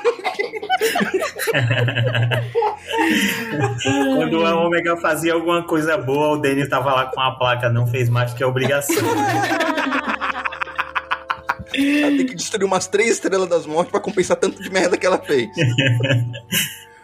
Quando 4.17 4.45
a 4.45 4.65
Omega 4.65 4.97
fazia 4.97 5.35
alguma 5.35 5.63
coisa 5.63 5.97
boa, 5.97 6.37
o 6.37 6.41
Danny 6.41 6.69
tava 6.69 6.93
lá 6.93 7.07
com 7.07 7.21
a 7.21 7.33
placa, 7.33 7.69
não 7.69 7.87
fez 7.87 8.09
mais 8.09 8.33
que 8.35 8.43
a 8.43 8.49
obrigação. 8.49 8.97
Ela 11.75 12.17
tem 12.17 12.27
que 12.27 12.35
destruir 12.35 12.65
umas 12.65 12.87
três 12.87 13.13
estrelas 13.13 13.49
das 13.49 13.67
mortes 13.67 13.91
pra 13.91 14.01
compensar 14.01 14.37
tanto 14.37 14.63
de 14.63 14.71
merda 14.71 14.97
que 14.97 15.07
ela 15.07 15.19
fez. 15.19 15.49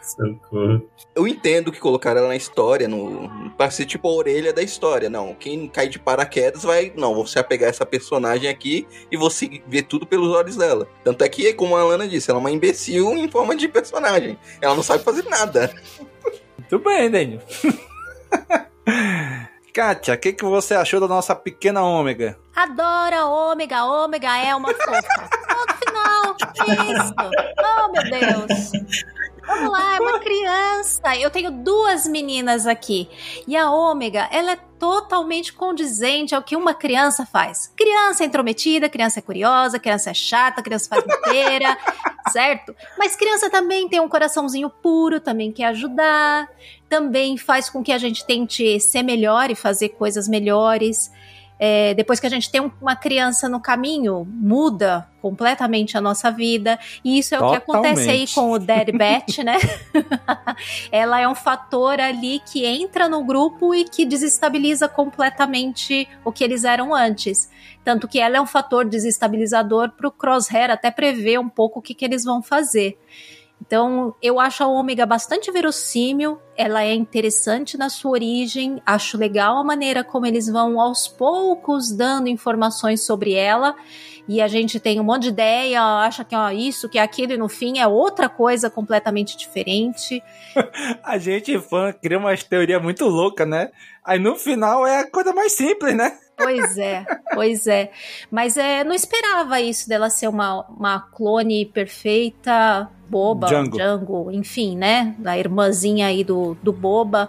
Socorro. 0.09 0.89
Eu 1.14 1.29
entendo 1.29 1.71
que 1.71 1.79
colocaram 1.79 2.21
ela 2.21 2.29
na 2.29 2.37
história, 2.37 2.89
no, 2.89 3.51
pra 3.57 3.71
ser 3.71 3.85
tipo 3.85 4.09
a 4.09 4.12
orelha 4.12 4.53
da 4.53 4.62
história. 4.62 5.11
Não, 5.11 5.35
quem 5.35 5.69
cai 5.69 5.89
de 5.89 5.99
paraquedas 5.99 6.62
vai. 6.62 6.93
Não, 6.97 7.27
se 7.27 7.39
apegar 7.39 7.69
essa 7.69 7.85
personagem 7.85 8.49
aqui 8.49 8.87
e 9.12 9.31
seguir, 9.31 9.62
ver 9.66 9.83
tudo 9.83 10.07
pelos 10.07 10.31
olhos 10.31 10.57
dela. 10.57 10.89
Tanto 11.05 11.23
é 11.23 11.29
que, 11.29 11.53
como 11.53 11.77
a 11.77 11.81
Alana 11.81 12.09
disse, 12.09 12.31
ela 12.31 12.39
é 12.39 12.41
uma 12.41 12.51
imbecil 12.51 13.16
em 13.16 13.29
forma 13.29 13.55
de 13.55 13.69
personagem. 13.69 14.39
Ela 14.61 14.75
não 14.75 14.83
sabe 14.83 15.05
fazer 15.05 15.25
nada. 15.29 15.73
Muito 16.59 16.79
bem, 16.79 17.11
Dênio. 17.11 17.41
Kátia, 19.73 20.14
o 20.14 20.19
que, 20.19 20.33
que 20.33 20.45
você 20.45 20.75
achou 20.75 21.01
da 21.01 21.07
nossa 21.09 21.35
pequena 21.35 21.83
ômega? 21.83 22.39
Adoro 22.55 23.16
a 23.16 23.27
ômega, 23.27 23.85
ômega 23.85 24.37
é 24.39 24.55
uma 24.55 24.69
fofa. 24.69 25.31
Ponto 25.49 25.75
final. 25.85 26.37
Isso. 26.97 27.14
Oh, 27.59 27.93
meu 27.93 28.03
Deus. 28.03 28.73
Vamos 29.49 29.73
lá, 29.73 29.97
é 29.97 30.01
uma 30.01 30.21
criança. 30.21 31.16
Eu 31.16 31.31
tenho 31.31 31.51
duas 31.51 32.07
meninas 32.07 32.66
aqui. 32.66 33.09
E 33.47 33.57
a 33.57 33.71
ômega, 33.71 34.29
ela 34.31 34.53
é 34.53 34.57
totalmente 34.79 35.53
condizente 35.55 36.35
ao 36.35 36.43
que 36.43 36.55
uma 36.55 36.75
criança 36.75 37.25
faz. 37.25 37.73
Criança 37.75 38.23
é 38.23 38.27
intrometida, 38.27 38.89
criança 38.89 39.21
é 39.21 39.23
curiosa, 39.23 39.79
criança 39.79 40.11
é 40.11 40.14
chata, 40.14 40.62
criança 40.62 40.89
faz 40.91 41.05
besteira, 41.05 41.79
certo? 42.31 42.75
Mas 42.99 43.16
criança 43.16 43.49
também 43.49 43.89
tem 43.89 44.01
um 44.01 44.09
coraçãozinho 44.09 44.69
puro, 44.69 45.19
também 45.19 45.51
quer 45.51 45.66
ajudar, 45.66 46.49
também 46.89 47.36
faz 47.36 47.68
com 47.70 47.82
que 47.82 47.93
a 47.93 47.99
gente 47.99 48.24
tente 48.24 48.78
ser 48.80 49.03
melhor 49.03 49.51
e 49.51 49.55
fazer 49.55 49.91
coisas 49.91 50.26
melhores. 50.28 51.11
É, 51.61 51.93
depois 51.95 52.20
que 52.20 52.26
a 52.26 52.30
gente 52.30 52.49
tem 52.53 52.61
um- 52.61 52.70
uma 52.80 52.95
criança 52.95 53.49
no 53.49 53.59
caminho, 53.61 54.24
muda 54.30 55.09
completamente 55.20 55.99
a 55.99 56.01
nossa 56.01 56.30
vida. 56.30 56.78
E 57.05 57.18
isso 57.18 57.34
é 57.34 57.41
o 57.41 57.51
que 57.51 57.57
acontece 57.57 58.09
aí 58.09 58.26
Totalmente. 58.28 58.34
com 58.36 58.51
o 58.53 58.59
Dead 58.61 58.93
Bat, 58.97 59.43
né? 59.43 59.57
Ela 60.93 61.20
é 61.20 61.28
um 61.28 61.34
fator 61.34 62.01
ali 62.01 62.41
que 62.47 62.64
entra 62.64 63.09
no 63.09 63.24
grupo 63.24 63.74
e 63.74 63.84
que 63.84 64.05
desestabiliza 64.05 64.89
completamente 64.89 66.09
o 66.24 66.32
que 66.32 66.45
eles 66.45 66.64
eram 66.64 66.95
antes. 66.95 67.51
Tanto 67.84 68.07
que 68.07 68.20
ela 68.20 68.36
é 68.36 68.41
um 68.41 68.47
fator 68.47 68.84
desestabilizador 68.84 69.91
para 69.91 70.09
o 70.09 70.12
Crosshair 70.12 70.70
até 70.70 70.91
prever 70.91 71.39
um 71.41 71.49
pouco 71.49 71.78
o 71.78 71.82
que, 71.82 71.95
que 71.95 72.05
eles 72.05 72.22
vão 72.22 72.43
fazer. 72.43 72.99
Então, 73.61 74.15
eu 74.23 74.39
acho 74.39 74.63
a 74.63 74.69
Ômega 74.69 75.05
bastante 75.05 75.51
verossímil, 75.51 76.41
ela 76.57 76.85
é 76.85 76.95
interessante 76.95 77.77
na 77.77 77.89
sua 77.89 78.13
origem, 78.13 78.81
acho 78.87 79.19
legal 79.19 79.59
a 79.59 79.65
maneira 79.65 80.03
como 80.03 80.27
eles 80.27 80.49
vão 80.49 80.81
aos 80.81 81.07
poucos 81.09 81.93
dando 81.93 82.29
informações 82.29 83.05
sobre 83.05 83.35
ela, 83.35 83.75
e 84.29 84.41
a 84.41 84.49
gente 84.49 84.79
tem 84.79 85.01
um 85.01 85.05
monte 85.05 85.23
de 85.25 85.29
ideia, 85.31 85.83
acha 85.83 86.23
que 86.23 86.35
é 86.35 86.55
isso, 86.55 86.89
que 86.89 86.99
aquilo, 86.99 87.33
e 87.33 87.39
no 87.39 87.49
fim 87.49 87.79
é 87.79 87.87
outra 87.87 88.29
coisa 88.29 88.69
completamente 88.69 89.37
diferente. 89.37 90.23
A 91.03 91.17
gente, 91.17 91.59
fã, 91.59 91.93
cria 91.93 92.19
umas 92.19 92.43
teorias 92.43 92.83
muito 92.83 93.07
loucas, 93.07 93.49
né? 93.49 93.71
Aí 94.05 94.19
no 94.19 94.37
final 94.37 94.87
é 94.87 95.01
a 95.01 95.11
coisa 95.11 95.33
mais 95.33 95.53
simples, 95.53 95.95
né? 95.95 96.17
Pois 96.39 96.79
é, 96.79 97.05
pois 97.35 97.67
é. 97.67 97.91
Mas 98.31 98.57
é, 98.57 98.85
não 98.85 98.95
esperava 98.95 99.61
isso 99.61 99.89
dela 99.89 100.09
ser 100.09 100.29
uma, 100.29 100.65
uma 100.69 101.01
clone 101.01 101.67
perfeita, 101.67 102.89
boba, 103.09 103.47
Django. 103.49 103.77
Django, 103.77 104.31
enfim, 104.31 104.77
né? 104.77 105.15
Da 105.19 105.39
irmãzinha 105.39 106.07
aí 106.07 106.23
do, 106.23 106.57
do 106.63 106.73
boba. 106.73 107.29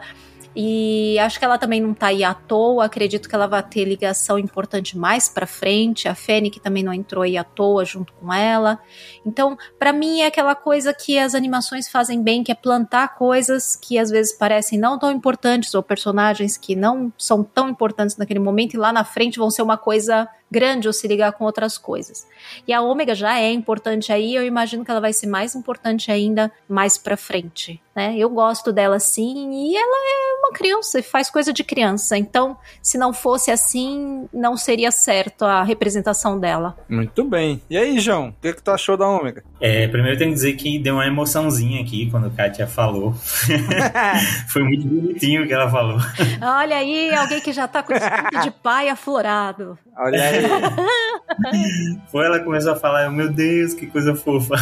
E 0.56 1.18
acho 1.20 1.38
que 1.38 1.46
ela 1.46 1.58
também 1.58 1.80
não 1.80 1.94
tá 1.94 2.08
aí 2.08 2.24
à 2.24 2.34
toa. 2.34 2.86
Acredito 2.86 3.30
que 3.30 3.36
ela 3.36 3.48
vai 3.48 3.62
ter 3.62 3.86
ligação 3.86 4.38
importante 4.40 4.98
mais 4.98 5.30
pra 5.30 5.46
frente. 5.46 6.08
A 6.08 6.16
Fennec 6.16 6.60
também 6.60 6.84
não 6.84 6.94
entrou 6.94 7.24
aí 7.24 7.38
à 7.38 7.44
toa 7.44 7.86
junto 7.86 8.12
com 8.14 8.34
ela. 8.34 8.80
Então, 9.26 9.58
pra 9.78 9.94
mim 9.94 10.22
é 10.22 10.26
aquela 10.26 10.56
coisa 10.56 10.94
que 10.94 11.18
as 11.20 11.36
animações 11.36 11.88
fazem 11.88 12.22
bem, 12.22 12.44
que 12.44 12.52
é 12.52 12.56
plantar 12.56 13.16
coisas 13.16 13.76
que 13.76 13.98
às 13.98 14.10
vezes 14.10 14.34
parecem 14.34 14.80
não 14.80 14.98
tão 14.98 15.12
importantes 15.12 15.74
ou 15.76 15.84
personagens 15.84 16.58
que 16.58 16.76
não 16.76 17.14
são 17.18 17.44
tão 17.44 17.70
importantes 17.70 18.18
naquele 18.18 18.40
momento 18.40 18.74
e 18.74 18.78
lá 18.78 18.92
na 18.92 19.04
frente 19.04 19.38
vão 19.38 19.52
ser 19.52 19.62
uma 19.62 19.78
coisa 19.78 20.28
grande 20.52 20.88
ou 20.88 20.93
se 20.93 21.08
ligar 21.08 21.32
com 21.34 21.43
outras 21.43 21.78
coisas. 21.78 22.28
E 22.68 22.74
a 22.74 22.82
Ômega 22.82 23.14
já 23.14 23.39
é 23.39 23.52
importante 23.52 24.12
aí, 24.12 24.36
eu 24.36 24.43
imagino 24.43 24.84
que 24.84 24.91
ela 24.91 25.00
vai 25.00 25.14
ser 25.14 25.28
mais 25.28 25.56
importante 25.56 26.12
ainda 26.12 26.52
mais 26.68 26.97
pra 26.97 27.16
frente, 27.16 27.82
né? 27.95 28.16
Eu 28.18 28.30
gosto 28.30 28.72
dela 28.72 29.00
sim 29.00 29.52
e 29.52 29.76
ela 29.76 29.97
é 29.97 30.39
uma 30.39 30.52
criança 30.52 31.00
e 31.00 31.04
faz 31.04 31.30
coisa 31.30 31.54
de 31.54 31.64
criança. 31.64 32.18
Então, 32.18 32.58
se 32.82 32.97
não 32.97 33.14
fosse 33.14 33.52
assim, 33.52 34.28
não 34.34 34.58
seria 34.58 34.91
certo 34.91 35.45
a 35.45 35.64
representação 35.64 36.39
dela. 36.39 36.78
Muito 36.89 37.24
bem. 37.24 37.62
E 37.70 37.78
aí, 37.78 38.00
João, 38.00 38.30
o 38.30 38.34
que, 38.41 38.54
que 38.54 38.64
tu 38.64 38.72
achou 38.72 38.97
da 38.97 39.08
ômega? 39.08 39.43
É, 39.60 39.88
primeiro 39.88 40.16
eu 40.16 40.20
tenho 40.20 40.32
que 40.32 40.36
dizer 40.36 40.54
que 40.54 40.80
deu 40.80 40.95
uma 40.95 41.06
emoçãozinha 41.06 41.82
aqui 41.82 42.10
quando 42.10 42.28
a 42.28 42.30
Kátia 42.30 42.68
falou. 42.68 43.14
Foi 44.47 44.64
muito 44.64 44.88
bonitinho 44.88 45.43
o 45.43 45.47
que 45.47 45.54
ela 45.54 45.70
falou. 45.70 46.00
Olha 46.41 46.78
aí, 46.78 47.14
alguém 47.14 47.41
que 47.41 47.52
já 47.52 47.68
tá 47.68 47.84
com 47.84 47.93
o 47.93 47.95
espírito 47.95 48.41
de 48.41 48.52
pai 48.52 48.89
aflorado. 48.89 49.78
Olha 49.97 50.30
aí. 50.30 50.39
Foi 52.12 52.26
ela 52.26 52.40
começou 52.40 52.74
a 52.74 52.76
falar, 52.76 53.06
eu, 53.06 53.12
meu 53.12 53.32
Deus, 53.32 53.74
que 53.74 53.88
coisa 53.88 54.16
fofa. 54.16 54.56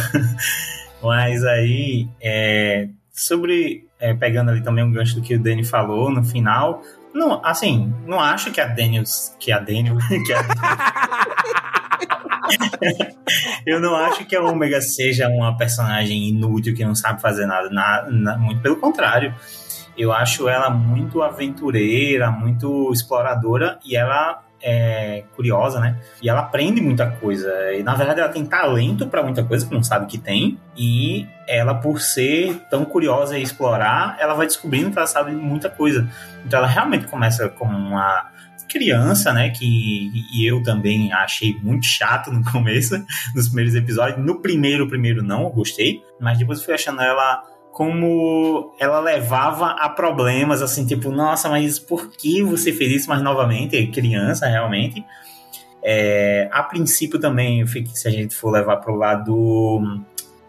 Mas 1.02 1.44
aí, 1.44 2.08
é, 2.20 2.88
sobre, 3.12 3.86
é, 4.00 4.14
pegando 4.14 4.50
ali 4.50 4.62
também 4.62 4.82
um 4.84 4.90
gancho 4.92 5.14
do 5.16 5.22
que 5.22 5.34
o 5.34 5.40
Danny 5.42 5.64
falou 5.64 6.10
no 6.10 6.24
final, 6.24 6.82
não, 7.14 7.44
assim, 7.44 7.92
não 8.06 8.20
acho 8.20 8.50
que 8.50 8.60
a 8.60 8.66
Daniels, 8.66 9.34
que 9.38 9.50
a 9.52 9.58
Daniel, 9.58 9.96
que 10.26 10.32
a 10.32 10.42
Eu 13.66 13.80
não 13.80 13.94
acho 13.94 14.24
que 14.24 14.34
a 14.34 14.42
Omega 14.42 14.80
seja 14.80 15.28
uma 15.28 15.56
personagem 15.56 16.28
inútil 16.28 16.74
que 16.74 16.84
não 16.84 16.94
sabe 16.94 17.20
fazer 17.20 17.46
nada, 17.46 17.68
na- 17.70 18.06
na- 18.10 18.38
muito 18.38 18.60
pelo 18.62 18.76
contrário. 18.76 19.34
Eu 19.96 20.12
acho 20.12 20.48
ela 20.48 20.70
muito 20.70 21.22
aventureira, 21.22 22.30
muito 22.30 22.90
exploradora 22.92 23.78
e 23.84 23.96
ela 23.96 24.42
é 24.62 25.24
curiosa, 25.34 25.80
né? 25.80 25.98
E 26.22 26.28
ela 26.28 26.40
aprende 26.40 26.80
muita 26.80 27.10
coisa. 27.10 27.72
E 27.72 27.82
na 27.82 27.94
verdade 27.94 28.20
ela 28.20 28.28
tem 28.28 28.44
talento 28.44 29.06
para 29.06 29.22
muita 29.22 29.44
coisa 29.44 29.66
que 29.66 29.74
não 29.74 29.82
sabe 29.82 30.06
que 30.06 30.18
tem. 30.18 30.58
E 30.76 31.26
ela, 31.46 31.74
por 31.74 32.00
ser 32.00 32.60
tão 32.70 32.84
curiosa 32.84 33.38
e 33.38 33.42
explorar, 33.42 34.16
ela 34.20 34.34
vai 34.34 34.46
descobrindo 34.46 34.90
que 34.90 34.98
ela 34.98 35.06
sabe 35.06 35.32
muita 35.32 35.70
coisa. 35.70 36.08
Então 36.44 36.58
ela 36.58 36.68
realmente 36.68 37.06
começa 37.06 37.48
como 37.48 37.76
uma 37.76 38.30
criança, 38.68 39.32
né? 39.32 39.50
Que 39.50 40.10
e 40.32 40.46
eu 40.46 40.62
também 40.62 41.12
achei 41.12 41.56
muito 41.62 41.86
chato 41.86 42.30
no 42.30 42.44
começo, 42.50 42.94
nos 43.34 43.48
primeiros 43.48 43.74
episódios. 43.74 44.24
No 44.24 44.40
primeiro, 44.40 44.88
primeiro 44.88 45.22
não, 45.22 45.44
eu 45.44 45.50
gostei. 45.50 46.02
Mas 46.20 46.38
depois 46.38 46.58
eu 46.58 46.64
fui 46.64 46.74
achando 46.74 47.00
ela 47.00 47.42
como 47.78 48.74
ela 48.76 48.98
levava 48.98 49.66
a 49.70 49.88
problemas, 49.88 50.62
assim, 50.62 50.84
tipo, 50.84 51.12
nossa, 51.12 51.48
mas 51.48 51.78
por 51.78 52.10
que 52.10 52.42
você 52.42 52.72
fez 52.72 52.90
isso? 52.90 53.08
Mas 53.08 53.22
novamente, 53.22 53.86
criança, 53.86 54.48
realmente. 54.48 55.04
É, 55.80 56.48
a 56.50 56.64
princípio 56.64 57.20
também, 57.20 57.64
se 57.94 58.08
a 58.08 58.10
gente 58.10 58.34
for 58.34 58.50
levar 58.50 58.78
pro 58.78 58.96
lado, 58.96 59.80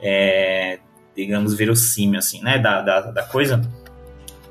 é, 0.02 0.80
digamos, 1.16 1.54
verossímil, 1.54 2.18
assim, 2.18 2.42
né, 2.42 2.58
da, 2.58 2.82
da, 2.82 3.02
da 3.12 3.22
coisa, 3.22 3.62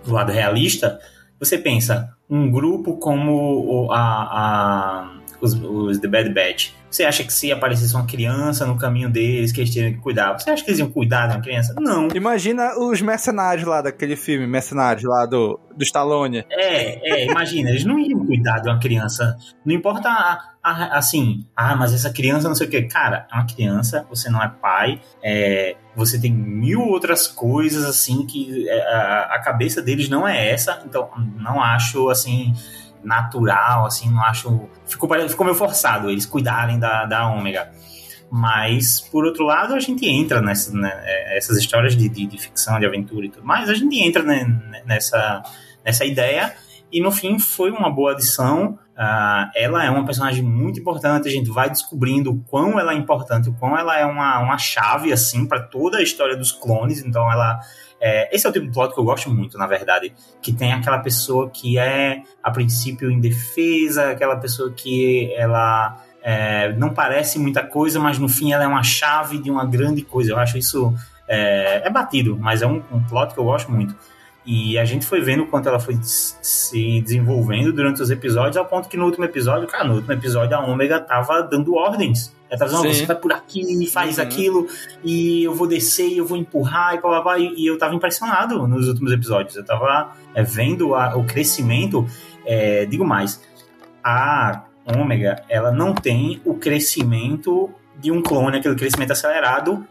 do 0.05 0.13
lado 0.13 0.31
realista, 0.31 1.01
você 1.41 1.59
pensa, 1.59 2.15
um 2.31 2.49
grupo 2.49 2.97
como 2.99 3.89
a, 3.91 3.99
a- 3.99 5.18
os, 5.41 5.55
os 5.55 5.99
The 5.99 6.09
Bad 6.09 6.31
Batch, 6.31 6.71
você 6.91 7.05
acha 7.05 7.23
que 7.23 7.33
se 7.33 7.53
aparecesse 7.53 7.95
uma 7.95 8.07
criança 8.07 8.65
no 8.67 8.77
caminho 8.79 9.11
deles, 9.11 9.53
que 9.53 9.61
eles 9.61 9.73
teriam 9.73 9.93
que 9.93 9.99
cuidar, 9.99 10.33
você 10.39 10.51
acha 10.51 10.65
que 10.65 10.71
eles 10.71 10.79
iam 10.81 10.91
cuidar 10.91 11.27
de 11.27 11.35
uma 11.37 11.43
criança? 11.43 11.75
Não. 11.79 12.09
Imagina 12.15 12.79
os 12.79 13.01
mercenários 13.03 13.67
lá 13.67 13.83
daquele 13.83 14.17
filme, 14.17 14.47
mercenários 14.47 15.05
lá 15.05 15.27
do, 15.27 15.61
do 15.77 15.83
Stallone. 15.85 16.45
É, 16.51 17.23
é, 17.23 17.27
imagina, 17.27 17.71
eles 17.71 17.85
não 17.85 17.99
iam 17.99 18.25
cuidar 18.25 18.59
de 18.61 18.69
uma 18.71 18.79
criança. 18.79 19.37
Não 19.65 19.75
importa, 19.75 20.09
a- 20.09 20.41
a- 20.63 20.97
assim, 20.99 21.45
ah, 21.55 21.77
mas 21.77 21.93
essa 21.93 22.11
criança 22.11 22.49
não 22.49 22.55
sei 22.55 22.67
o 22.67 22.71
que. 22.71 22.83
Cara, 22.83 23.27
é 23.31 23.35
uma 23.35 23.47
criança, 23.47 24.07
você 24.09 24.31
não 24.31 24.43
é 24.43 24.49
pai, 24.49 25.01
é, 25.23 25.77
você 25.95 26.19
tem 26.19 26.33
mil 26.33 26.81
outras 26.81 27.27
coisas, 27.27 27.85
assim, 27.85 28.25
que 28.27 28.67
é, 28.69 28.95
a, 28.95 29.35
a 29.35 29.41
cabeça 29.41 29.83
deles 29.83 30.09
não 30.09 30.27
é 30.27 30.51
essa, 30.53 30.83
então 30.87 31.11
não 31.39 31.61
acho, 31.63 32.09
assim, 32.09 32.55
natural, 33.03 33.87
assim, 33.87 34.11
não 34.11 34.23
acho. 34.23 34.69
Ficou, 34.87 35.09
ficou 35.29 35.45
meio 35.45 35.57
forçado 35.57 36.11
eles 36.11 36.27
cuidarem 36.27 36.79
da, 36.79 37.05
da 37.05 37.29
Ômega. 37.29 37.71
Mas, 38.31 39.01
por 39.01 39.25
outro 39.25 39.45
lado, 39.45 39.75
a 39.75 39.81
gente 39.81 40.07
entra 40.07 40.43
nessa, 40.43 40.73
né, 40.77 40.93
é, 41.05 41.39
essas 41.39 41.57
histórias 41.57 41.97
de, 41.97 42.09
de, 42.09 42.27
de 42.27 42.39
ficção, 42.39 42.79
de 42.79 42.85
aventura 42.85 43.25
e 43.25 43.31
tudo 43.31 43.47
mais, 43.47 43.71
a 43.71 43.75
gente 43.75 43.99
entra 43.99 44.23
né, 44.23 44.45
nessa, 44.85 45.43
nessa 45.85 46.05
ideia 46.05 46.55
e 46.93 47.01
no 47.01 47.11
fim 47.11 47.39
foi 47.39 47.71
uma 47.71 47.91
boa 47.91 48.13
adição. 48.13 48.79
Ah, 48.97 49.51
ela 49.55 49.85
é 49.85 49.91
uma 49.91 50.05
personagem 50.05 50.43
muito 50.43 50.81
importante, 50.81 51.29
a 51.29 51.31
gente 51.31 51.51
vai 51.51 51.71
descobrindo 51.71 52.33
o 52.33 52.41
quão 52.41 52.79
ela 52.81 52.93
é 52.93 52.97
importante, 52.97 53.49
o 53.49 53.55
quão 53.55 53.79
ela 53.79 53.97
é 53.97 54.05
uma, 54.05 54.41
uma 54.41 54.59
chave 54.59 55.13
assim 55.13 55.47
para 55.47 55.61
toda 55.61 55.99
a 55.99 56.03
história 56.03 56.37
dos 56.37 56.51
clones. 56.51 57.05
Então 57.05 57.31
ela 57.31 57.61
é, 58.01 58.35
esse 58.35 58.47
é 58.47 58.51
o 58.51 58.53
tipo 58.53 58.67
de 58.67 58.73
plot 58.73 58.95
que 58.95 59.01
eu 59.01 59.05
gosto 59.05 59.31
muito, 59.31 59.59
na 59.59 59.67
verdade, 59.67 60.13
que 60.41 60.53
tem 60.53 60.73
aquela 60.73 60.99
pessoa 60.99 61.51
que 61.51 61.79
é 61.79 62.23
a 62.43 62.51
princípio 62.51 63.11
indefesa, 63.11 64.11
aquela 64.11 64.37
pessoa 64.37 64.73
que 64.73 65.33
ela 65.35 66.01
é, 66.23 66.73
não 66.75 66.91
parece 66.91 67.39
muita 67.39 67.63
coisa, 67.65 67.99
mas 67.99 68.19
no 68.19 68.29
fim 68.29 68.53
ela 68.53 68.65
é 68.65 68.67
uma 68.67 68.83
chave 68.83 69.39
de 69.39 69.51
uma 69.51 69.65
grande 69.65 70.03
coisa. 70.03 70.33
Eu 70.33 70.39
acho 70.39 70.59
isso 70.59 70.95
é, 71.27 71.83
é 71.85 71.91
batido, 71.91 72.37
mas 72.39 72.63
é 72.63 72.67
um, 72.67 72.83
um 72.93 73.03
plot 73.03 73.35
que 73.35 73.41
eu 73.41 73.45
gosto 73.45 73.71
muito. 73.71 73.95
E 74.47 74.79
a 74.79 74.85
gente 74.85 75.05
foi 75.05 75.21
vendo 75.21 75.43
o 75.43 75.47
quanto 75.47 75.69
ela 75.69 75.79
foi 75.79 75.99
se 76.03 77.03
desenvolvendo 77.03 77.71
durante 77.73 78.01
os 78.01 78.11
episódios, 78.11 78.57
ao 78.57 78.65
ponto 78.65 78.89
que 78.89 78.97
no 78.97 79.05
último 79.05 79.25
episódio, 79.25 79.69
cara, 79.69 79.85
no 79.85 79.97
último 79.97 80.13
episódio 80.13 80.57
a 80.57 80.65
Ômega 80.65 80.99
tava 81.01 81.43
dando 81.43 81.75
ordens. 81.75 82.35
"Ó, 82.51 82.67
Sim. 82.83 82.93
você 82.95 83.07
vai 83.07 83.17
por 83.17 83.33
aqui, 83.33 83.87
faz 83.87 84.17
Uhum. 84.19 84.25
aquilo, 84.25 84.67
e 85.05 85.45
eu 85.45 85.55
vou 85.55 85.67
descer, 85.67 86.09
e 86.09 86.19
eu 86.19 86.27
vou 86.27 86.37
empurrar, 86.37 86.95
e 86.95 87.01
blá, 87.01 87.11
blá, 87.11 87.21
blá. 87.23 87.39
E, 87.39 87.55
e 87.57 87.67
eu 87.67 87.77
tava 87.79 87.95
impressionado 87.95 88.67
nos 88.67 88.89
últimos 88.89 89.13
episódios. 89.13 89.55
Eu 89.57 89.65
tava 89.65 90.13
é, 90.35 90.43
vendo 90.43 90.95
a- 90.95 91.17
o 91.17 91.25
crescimento. 91.25 92.07
é, 92.51 92.87
digo 92.87 93.05
mais, 93.05 93.43
a 94.03 94.65
Ômega, 94.87 95.43
ela 95.51 95.71
não 95.71 95.95
tem 95.95 96.41
o 96.47 96.55
crescimento 96.55 97.71
de 98.01 98.11
um 98.13 98.23
clone, 98.23 98.57
aquele 98.57 98.75
crescimento 98.77 99.11
acelerado 99.11 99.85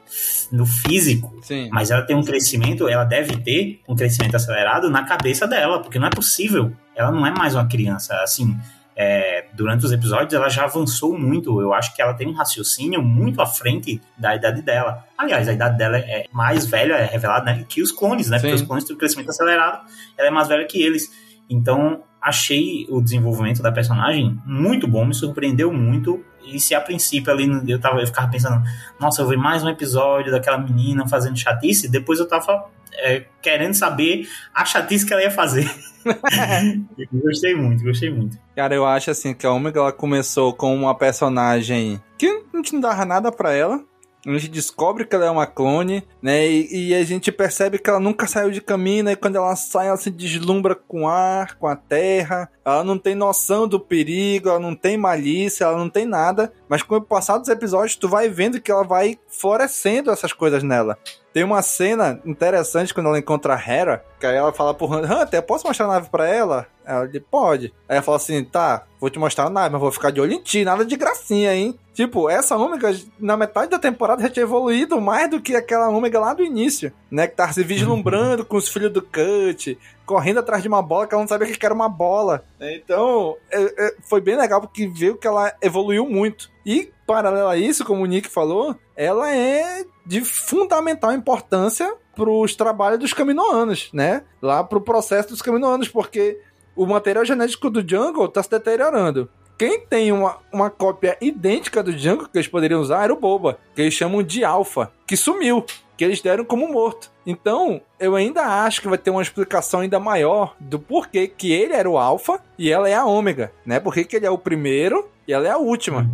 no 0.52 0.66
físico. 0.66 1.38
Sim. 1.44 1.70
Mas 1.72 1.92
ela 1.92 2.02
tem 2.02 2.16
um 2.16 2.24
crescimento, 2.24 2.88
ela 2.88 3.04
deve 3.04 3.38
ter 3.38 3.82
um 3.88 3.96
crescimento 3.96 4.36
acelerado 4.36 4.90
na 4.90 5.04
cabeça 5.04 5.46
dela, 5.46 5.82
porque 5.82 6.00
não 6.00 6.08
é 6.08 6.10
possível. 6.10 6.72
Ela 6.96 7.12
não 7.12 7.26
é 7.28 7.32
mais 7.32 7.54
uma 7.54 7.68
criança. 7.68 8.16
Assim, 8.24 8.58
é, 9.00 9.46
durante 9.54 9.86
os 9.86 9.92
episódios 9.92 10.34
ela 10.34 10.50
já 10.50 10.64
avançou 10.64 11.16
muito. 11.16 11.62
Eu 11.62 11.72
acho 11.72 11.96
que 11.96 12.02
ela 12.02 12.16
tem 12.16 12.28
um 12.28 12.34
raciocínio 12.34 13.00
muito 13.00 13.40
à 13.40 13.46
frente 13.46 14.02
da 14.18 14.36
idade 14.36 14.64
dela. 14.64 15.06
Aliás, 15.16 15.48
a 15.48 15.54
idade 15.54 15.78
dela 15.78 16.00
é 16.00 16.26
mais 16.32 16.66
velha, 16.66 16.96
é 16.96 17.06
revelada, 17.06 17.46
né? 17.46 17.64
Que 17.70 17.84
os 17.84 17.92
clones, 17.92 18.28
né? 18.28 18.40
Porque 18.40 18.58
Sim. 18.58 18.64
os 18.64 18.68
clones 18.68 18.84
têm 18.86 18.96
um 18.96 19.00
crescimento 19.00 19.30
acelerado, 19.30 19.86
ela 20.18 20.30
é 20.30 20.32
mais 20.32 20.48
velha 20.48 20.66
que 20.66 20.82
eles. 20.82 21.12
Então, 21.48 22.02
achei 22.20 22.88
o 22.90 23.00
desenvolvimento 23.00 23.62
da 23.62 23.72
personagem 23.72 24.42
muito 24.44 24.88
bom, 24.88 25.06
me 25.06 25.14
surpreendeu 25.14 25.72
muito. 25.72 26.26
E 26.48 26.60
se 26.60 26.74
a 26.74 26.82
princípio 26.82 27.32
ali 27.32 27.50
eu, 27.68 27.80
tava, 27.80 28.00
eu 28.00 28.08
ficava 28.08 28.30
pensando, 28.30 28.64
nossa, 29.00 29.22
eu 29.22 29.28
vi 29.28 29.38
mais 29.38 29.64
um 29.64 29.70
episódio 29.70 30.32
daquela 30.32 30.58
menina 30.58 31.08
fazendo 31.08 31.38
chatice, 31.38 31.90
depois 31.90 32.20
eu 32.20 32.28
tava 32.28 32.66
é, 32.94 33.26
querendo 33.42 33.74
saber 33.74 34.28
a 34.54 34.66
chatice 34.66 35.06
que 35.06 35.14
ela 35.14 35.22
ia 35.22 35.32
fazer. 35.32 35.70
gostei 37.12 37.56
muito, 37.56 37.84
gostei 37.84 38.10
muito. 38.10 38.38
Cara, 38.56 38.74
eu 38.74 38.86
acho 38.86 39.12
assim 39.12 39.34
que 39.34 39.46
a 39.46 39.52
Omega 39.52 39.80
ela 39.80 39.92
começou 39.92 40.54
com 40.54 40.74
uma 40.76 40.96
personagem 40.96 42.02
que 42.18 42.28
a 42.54 42.58
gente 42.58 42.74
não 42.74 42.82
dava 42.82 43.06
nada 43.06 43.32
pra 43.32 43.54
ela. 43.54 43.84
A 44.26 44.32
gente 44.32 44.50
descobre 44.50 45.06
que 45.06 45.16
ela 45.16 45.26
é 45.26 45.30
uma 45.30 45.46
clone, 45.46 46.06
né? 46.22 46.46
E, 46.46 46.90
e 46.90 46.96
a 46.96 47.04
gente 47.04 47.32
percebe 47.32 47.78
que 47.78 47.90
ela 47.90 48.00
nunca 48.00 48.28
saiu 48.28 48.52
de 48.52 48.60
caminho? 48.60 49.10
E 49.10 49.16
quando 49.16 49.38
ela 49.38 49.56
sai, 49.56 49.88
ela 49.88 49.98
se 49.98 50.10
deslumbra 50.10 50.76
com 50.76 51.04
o 51.04 51.08
ar, 51.08 51.56
com 51.56 51.68
a 51.68 51.76
terra. 51.76 52.50
Ela 52.66 52.84
não 52.84 52.98
tem 52.98 53.16
noção 53.16 53.68
do 53.68 53.80
perigo, 53.80 54.50
ela 54.50 54.60
não 54.60 54.76
tem 54.76 54.98
malícia, 54.98 55.66
ela 55.66 55.78
não 55.78 55.90
tem 55.90 56.06
nada. 56.06 56.52
Mas 56.68 56.84
com 56.84 56.96
o 56.96 57.02
passar 57.02 57.38
dos 57.38 57.48
episódios, 57.48 57.96
tu 57.96 58.10
vai 58.10 58.28
vendo 58.28 58.60
que 58.60 58.72
ela 58.72 58.84
vai 58.84 59.18
florescendo 59.30 60.12
essas 60.12 60.34
coisas 60.34 60.62
nela. 60.64 60.98
Tem 61.38 61.44
uma 61.44 61.62
cena 61.62 62.20
interessante 62.26 62.94
quando 62.94 63.08
ela 63.08 63.20
encontra 63.20 63.54
a 63.54 63.62
Hera, 63.62 64.04
que 64.20 64.26
aí 64.26 64.36
ela 64.36 64.52
fala 64.52 64.74
pro 64.74 64.88
Hunter, 64.88 65.12
Hunter, 65.12 65.44
posso 65.44 65.68
mostrar 65.68 65.86
a 65.86 65.90
nave 65.90 66.10
pra 66.10 66.28
ela? 66.28 66.66
Ela 66.84 67.06
diz, 67.06 67.22
pode. 67.30 67.68
Aí 67.88 67.98
ela 67.98 68.02
fala 68.02 68.18
assim, 68.18 68.44
tá, 68.44 68.86
vou 69.00 69.10
te 69.10 69.20
mostrar 69.20 69.46
a 69.46 69.50
nave, 69.50 69.74
mas 69.74 69.82
vou 69.82 69.92
ficar 69.92 70.10
de 70.10 70.20
olho 70.20 70.34
em 70.34 70.42
ti, 70.42 70.66
nada 70.66 70.84
de 70.84 70.96
gracinha, 70.96 71.54
hein? 71.54 71.78
Tipo, 71.98 72.30
essa 72.30 72.56
ômega, 72.56 72.96
na 73.20 73.36
metade 73.36 73.72
da 73.72 73.80
temporada, 73.80 74.22
já 74.22 74.30
tinha 74.30 74.44
evoluído 74.44 75.02
mais 75.02 75.28
do 75.32 75.42
que 75.42 75.56
aquela 75.56 75.90
ômega 75.90 76.20
lá 76.20 76.32
do 76.32 76.44
início, 76.44 76.94
né? 77.10 77.26
Que 77.26 77.36
tava 77.36 77.52
se 77.54 77.64
vislumbrando 77.64 78.46
com 78.46 78.56
os 78.56 78.70
filhos 78.70 78.94
do 78.94 79.02
Cut, 79.02 79.76
correndo 80.06 80.38
atrás 80.40 80.62
de 80.62 80.68
uma 80.68 80.80
bola 80.80 81.08
que 81.08 81.16
ela 81.16 81.24
não 81.24 81.28
sabia 81.28 81.52
que 81.52 81.66
era 81.66 81.74
uma 81.74 81.90
bola. 81.90 82.46
Então, 82.62 83.36
é- 83.52 83.88
é- 83.88 83.96
foi 84.08 84.22
bem 84.22 84.38
legal 84.38 84.62
porque 84.62 84.86
viu 84.88 85.18
que 85.18 85.26
ela 85.26 85.52
evoluiu 85.60 86.08
muito. 86.08 86.52
E, 86.64 86.92
paralelo 87.08 87.48
a 87.48 87.58
isso, 87.58 87.84
como 87.84 88.04
o 88.04 88.06
Nick 88.06 88.30
falou, 88.30 88.76
ela 88.96 89.34
é 89.34 89.84
de 90.06 90.22
fundamental 90.24 91.12
importância 91.14 91.96
pros 92.16 92.56
trabalhos 92.56 93.00
dos 93.00 93.12
caminoanos, 93.12 93.90
né? 93.92 94.22
Lá 94.40 94.64
pro 94.64 94.82
processo 94.82 95.30
dos 95.30 95.42
caminoanos, 95.42 95.88
porque 95.88 96.40
o 96.76 96.86
material 96.86 97.26
genético 97.26 97.72
do 97.72 97.82
Jungle 97.82 98.28
tá 98.28 98.44
se 98.44 98.52
deteriorando. 98.52 99.28
Quem 99.58 99.80
tem 99.80 100.12
uma, 100.12 100.38
uma 100.54 100.70
cópia 100.70 101.18
idêntica 101.20 101.82
do 101.82 101.98
Jungle 101.98 102.28
que 102.28 102.38
eles 102.38 102.48
poderiam 102.48 102.80
usar 102.80 103.04
era 103.04 103.14
o 103.14 103.20
Boba, 103.20 103.58
que 103.74 103.82
eles 103.82 103.94
chamam 103.94 104.22
de 104.22 104.44
Alpha, 104.44 104.92
que 105.08 105.18
sumiu, 105.18 105.66
que 105.98 106.06
eles 106.06 106.22
deram 106.22 106.46
como 106.46 106.72
morto. 106.72 107.12
Então, 107.26 107.82
eu 108.00 108.16
ainda 108.16 108.44
acho 108.64 108.82
que 108.82 108.88
vai 108.88 109.00
ter 109.00 109.10
uma 109.10 109.22
explicação 109.22 109.80
ainda 109.80 110.00
maior 110.00 110.56
do 110.60 110.78
porquê 110.78 111.28
que 111.28 111.52
ele 111.52 111.74
era 111.74 111.90
o 111.90 111.98
Alpha 111.98 112.40
e 112.58 112.72
ela 112.72 112.88
é 112.88 112.94
a 112.94 113.06
Ômega, 113.06 113.52
né? 113.66 113.80
Porque 113.80 114.04
que 114.04 114.16
ele 114.16 114.28
é 114.28 114.30
o 114.30 114.38
primeiro 114.38 115.10
e 115.28 115.34
ela 115.34 115.48
é 115.48 115.52
a 115.52 115.58
última. 115.58 116.08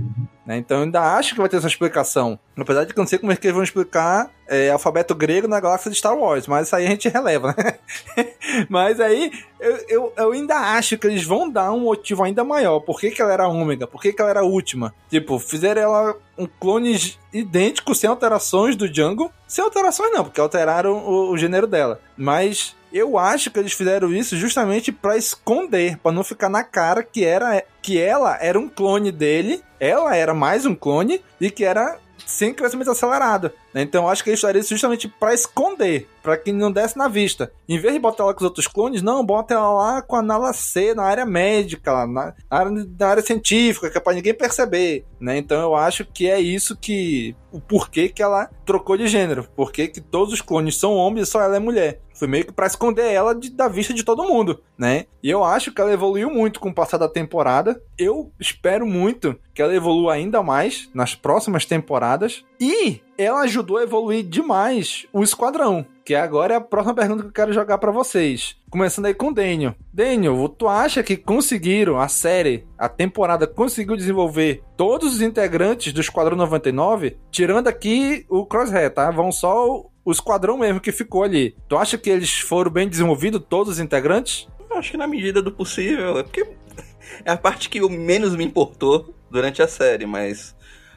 Né? 0.46 0.58
Então 0.58 0.78
eu 0.78 0.84
ainda 0.84 1.02
acho 1.16 1.34
que 1.34 1.40
vai 1.40 1.50
ter 1.50 1.58
essa 1.58 1.68
explicação. 1.68 2.38
Apesar 2.58 2.84
de 2.84 2.94
que 2.94 3.00
eu 3.00 3.02
não 3.02 3.08
sei 3.08 3.18
como 3.18 3.32
é 3.32 3.36
que 3.36 3.48
eles 3.48 3.56
vão 3.56 3.64
explicar 3.64 4.30
é, 4.48 4.70
alfabeto 4.70 5.16
grego 5.16 5.48
na 5.48 5.60
galáxia 5.60 5.90
de 5.90 5.98
Star 5.98 6.16
Wars, 6.16 6.48
mas 6.48 6.68
isso 6.68 6.76
aí 6.76 6.86
a 6.86 6.90
gente 6.90 7.08
releva, 7.10 7.56
né? 7.58 8.28
mas 8.70 9.00
aí 9.00 9.32
eu, 9.60 9.86
eu, 9.88 10.14
eu 10.18 10.32
ainda 10.32 10.56
acho 10.56 10.98
que 10.98 11.08
eles 11.08 11.24
vão 11.24 11.50
dar 11.50 11.72
um 11.72 11.80
motivo 11.82 12.24
ainda 12.24 12.44
maior. 12.44 12.80
Por 12.82 13.00
que, 13.00 13.12
que 13.12 13.22
ela 13.22 13.34
era 13.34 13.48
ômega? 13.48 13.88
Por 13.88 14.02
que, 14.02 14.12
que 14.12 14.22
ela 14.22 14.32
era 14.32 14.42
a 14.42 14.46
última? 14.46 14.94
Tipo, 15.10 15.40
fizeram 15.40 15.82
ela 15.82 16.16
um 16.38 16.46
clone 16.46 17.16
idêntico, 17.32 17.96
sem 17.96 18.10
alterações 18.10 18.76
do 18.76 18.94
Jungle. 18.94 19.32
Sem 19.48 19.64
alterações 19.64 20.12
não, 20.12 20.24
porque 20.24 20.42
alteraram 20.42 20.98
o, 20.98 21.32
o 21.32 21.38
gênero 21.38 21.68
dela. 21.68 22.02
Mas 22.18 22.76
eu 22.94 23.18
acho 23.18 23.50
que 23.50 23.60
eles 23.60 23.74
fizeram 23.74 24.14
isso 24.14 24.38
justamente 24.38 24.92
pra 24.92 25.18
esconder, 25.18 25.98
pra 25.98 26.12
não 26.12 26.24
ficar 26.24 26.48
na 26.48 26.64
cara 26.64 27.02
que 27.02 27.26
era 27.26 27.66
que 27.82 28.00
ela 28.00 28.38
era 28.40 28.60
um 28.60 28.70
clone 28.70 29.12
dele, 29.12 29.64
ela 29.80 30.16
era 30.16 30.34
mais 30.34 30.66
um 30.66 30.76
clone 30.76 31.20
e 31.42 31.50
que 31.50 31.66
era 31.66 31.98
sem 32.26 32.54
crescimento 32.54 32.92
acelerado. 32.92 33.52
Então 33.82 34.04
eu 34.04 34.10
acho 34.10 34.24
que 34.24 34.30
eles 34.30 34.44
isso 34.44 34.70
justamente 34.70 35.08
pra 35.08 35.34
esconder, 35.34 36.08
pra 36.22 36.38
que 36.38 36.52
não 36.52 36.72
desse 36.72 36.98
na 36.98 37.08
vista. 37.08 37.52
Em 37.68 37.80
vez 37.80 37.94
de 37.94 38.00
botar 38.00 38.24
ela 38.24 38.34
com 38.34 38.40
os 38.40 38.46
outros 38.46 38.68
clones, 38.68 39.02
não, 39.02 39.26
bota 39.26 39.54
ela 39.54 39.72
lá 39.74 40.02
com 40.02 40.16
a 40.16 40.22
Nala 40.22 40.54
C 40.54 40.94
na 40.94 41.04
área 41.04 41.26
médica, 41.26 42.06
na, 42.06 42.34
área, 42.50 42.72
na 43.00 43.08
área 43.08 43.24
científica, 43.24 43.90
que 43.90 43.98
é 43.98 44.02
pra 44.02 44.14
ninguém 44.14 44.34
perceber. 44.34 45.06
Né? 45.20 45.38
Então 45.38 45.60
eu 45.62 45.76
acho 45.76 46.06
que 46.06 46.30
é 46.30 46.40
isso 46.40 46.76
que. 46.76 47.36
O 47.52 47.60
porquê 47.62 48.10
que 48.10 48.22
ela 48.24 48.50
trocou 48.66 48.98
de 48.98 49.08
gênero. 49.08 49.48
Porquê 49.56 49.88
que 49.88 50.02
todos 50.02 50.34
os 50.34 50.42
clones 50.42 50.76
são 50.76 50.96
homens 50.96 51.28
e 51.28 51.32
só 51.32 51.40
ela 51.42 51.56
é 51.56 51.60
mulher. 51.60 52.00
Foi 52.16 52.28
meio 52.28 52.46
que 52.46 52.52
pra 52.52 52.66
esconder 52.68 53.12
ela 53.12 53.34
de- 53.36 53.52
da 53.52 53.68
vista 53.68 53.94
de 53.94 54.04
todo 54.04 54.24
mundo, 54.28 54.60
né? 54.78 55.06
E 55.22 55.30
eu 55.30 55.44
acho 55.44 55.72
que 55.72 55.80
ela 55.80 55.92
evoluiu 55.94 56.30
muito 56.32 56.60
com 56.60 56.70
o 56.70 56.74
passar 56.74 56.98
da 56.98 57.08
temporada. 57.08 57.80
Eu 57.98 58.32
espero 58.40 58.88
muito 58.88 59.36
que 59.54 59.62
ela 59.62 59.76
evolua 59.76 60.14
ainda 60.14 60.42
mais 60.42 60.90
nas 60.96 61.14
próximas 61.16 61.64
temporadas. 61.66 62.44
E 62.60 63.02
ela 63.18 63.42
ajudou 63.42 63.78
a 63.78 63.84
evoluir 63.84 64.24
demais 64.24 65.06
o 65.14 65.24
esquadrão. 65.24 65.86
Que 66.06 66.16
agora 66.16 66.54
é 66.54 66.58
a 66.58 66.62
próxima 66.62 66.94
pergunta 66.94 67.22
que 67.24 67.30
eu 67.30 67.34
quero 67.34 67.54
jogar 67.54 67.78
pra 67.78 67.92
vocês. 67.92 68.58
Começando 68.70 69.06
aí 69.06 69.14
com 69.14 69.28
o 69.30 69.34
Daniel. 69.34 69.74
Daniel, 69.94 70.50
tu 70.50 70.68
acha 70.68 71.02
que 71.02 71.16
conseguiram, 71.16 71.98
a 72.00 72.08
série, 72.10 72.66
a 72.78 72.90
temporada 72.90 73.48
conseguiu 73.48 73.96
desenvolver 73.96 74.62
todos 74.76 75.14
os 75.16 75.22
integrantes 75.22 75.94
do 75.94 76.02
Esquadrão 76.02 76.36
99? 76.36 77.18
Tirando 77.32 77.68
aqui 77.70 78.26
o 78.30 78.46
Crosshair, 78.46 78.94
tá? 78.94 79.10
Vão 79.12 79.32
só 79.32 79.66
o- 80.06 80.12
esquadrão 80.12 80.58
mesmo 80.58 80.82
que 80.82 80.92
ficou 80.92 81.24
ali. 81.24 81.56
Tu 81.70 81.78
acha 81.78 81.98
que 81.98 82.10
eles 82.10 82.40
foram 82.40 82.70
bem 82.70 82.90
desenvolvidos, 82.90 83.42
todos 83.48 83.74
os 83.74 83.80
integrantes? 83.80 84.48
Acho 84.72 84.92
que 84.92 84.98
na 84.98 85.08
medida 85.08 85.42
do 85.42 85.52
possível. 85.52 86.18
É 86.18 86.24
porque 86.24 86.46
é 87.24 87.32
a 87.32 87.38
parte 87.38 87.70
que 87.70 87.80
menos 87.88 88.36
me 88.36 88.44
importou 88.44 89.14
durante 89.32 89.62
a 89.62 89.68
série, 89.70 90.06
mas 90.06 90.54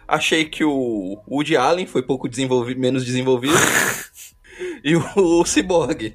achei 0.07 0.45
que 0.45 0.65
o 0.65 1.19
Woody 1.29 1.57
Allen 1.57 1.87
foi 1.87 2.03
pouco 2.03 2.29
desenvolvido, 2.29 2.81
menos 2.81 3.05
desenvolvido. 3.05 3.55
e 4.85 4.97
o, 4.97 5.03
o 5.17 5.45
Cyborg. 5.45 6.15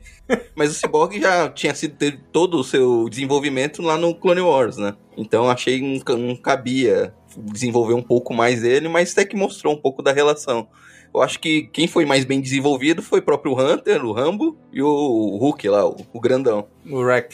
Mas 0.56 0.72
o 0.72 0.74
Cyborg 0.74 1.20
já 1.20 1.50
tinha 1.50 1.76
sido 1.76 1.96
teve 1.96 2.18
todo 2.32 2.58
o 2.58 2.64
seu 2.64 3.08
desenvolvimento 3.10 3.82
lá 3.82 3.98
no 3.98 4.16
Clone 4.16 4.42
Wars, 4.42 4.78
né? 4.78 4.96
Então 5.18 5.50
achei 5.50 5.82
um, 5.82 6.02
um 6.16 6.36
cabia 6.36 7.14
desenvolver 7.38 7.94
um 7.94 8.02
pouco 8.02 8.34
mais 8.34 8.64
ele, 8.64 8.88
mas 8.88 9.12
até 9.12 9.26
que 9.26 9.36
mostrou 9.36 9.74
um 9.74 9.78
pouco 9.78 10.02
da 10.02 10.12
relação. 10.12 10.68
Eu 11.14 11.22
acho 11.22 11.40
que 11.40 11.64
quem 11.64 11.88
foi 11.88 12.06
mais 12.06 12.24
bem 12.24 12.40
desenvolvido 12.40 13.02
foi 13.02 13.20
o 13.20 13.24
próprio 13.24 13.54
Hunter, 13.54 14.06
o 14.06 14.14
Rambo, 14.14 14.58
e 14.72 14.82
o 14.82 15.38
Hulk 15.38 15.68
lá, 15.68 15.86
o, 15.86 15.98
o 16.14 16.20
grandão. 16.22 16.68
O 16.90 17.06
Rec. 17.06 17.34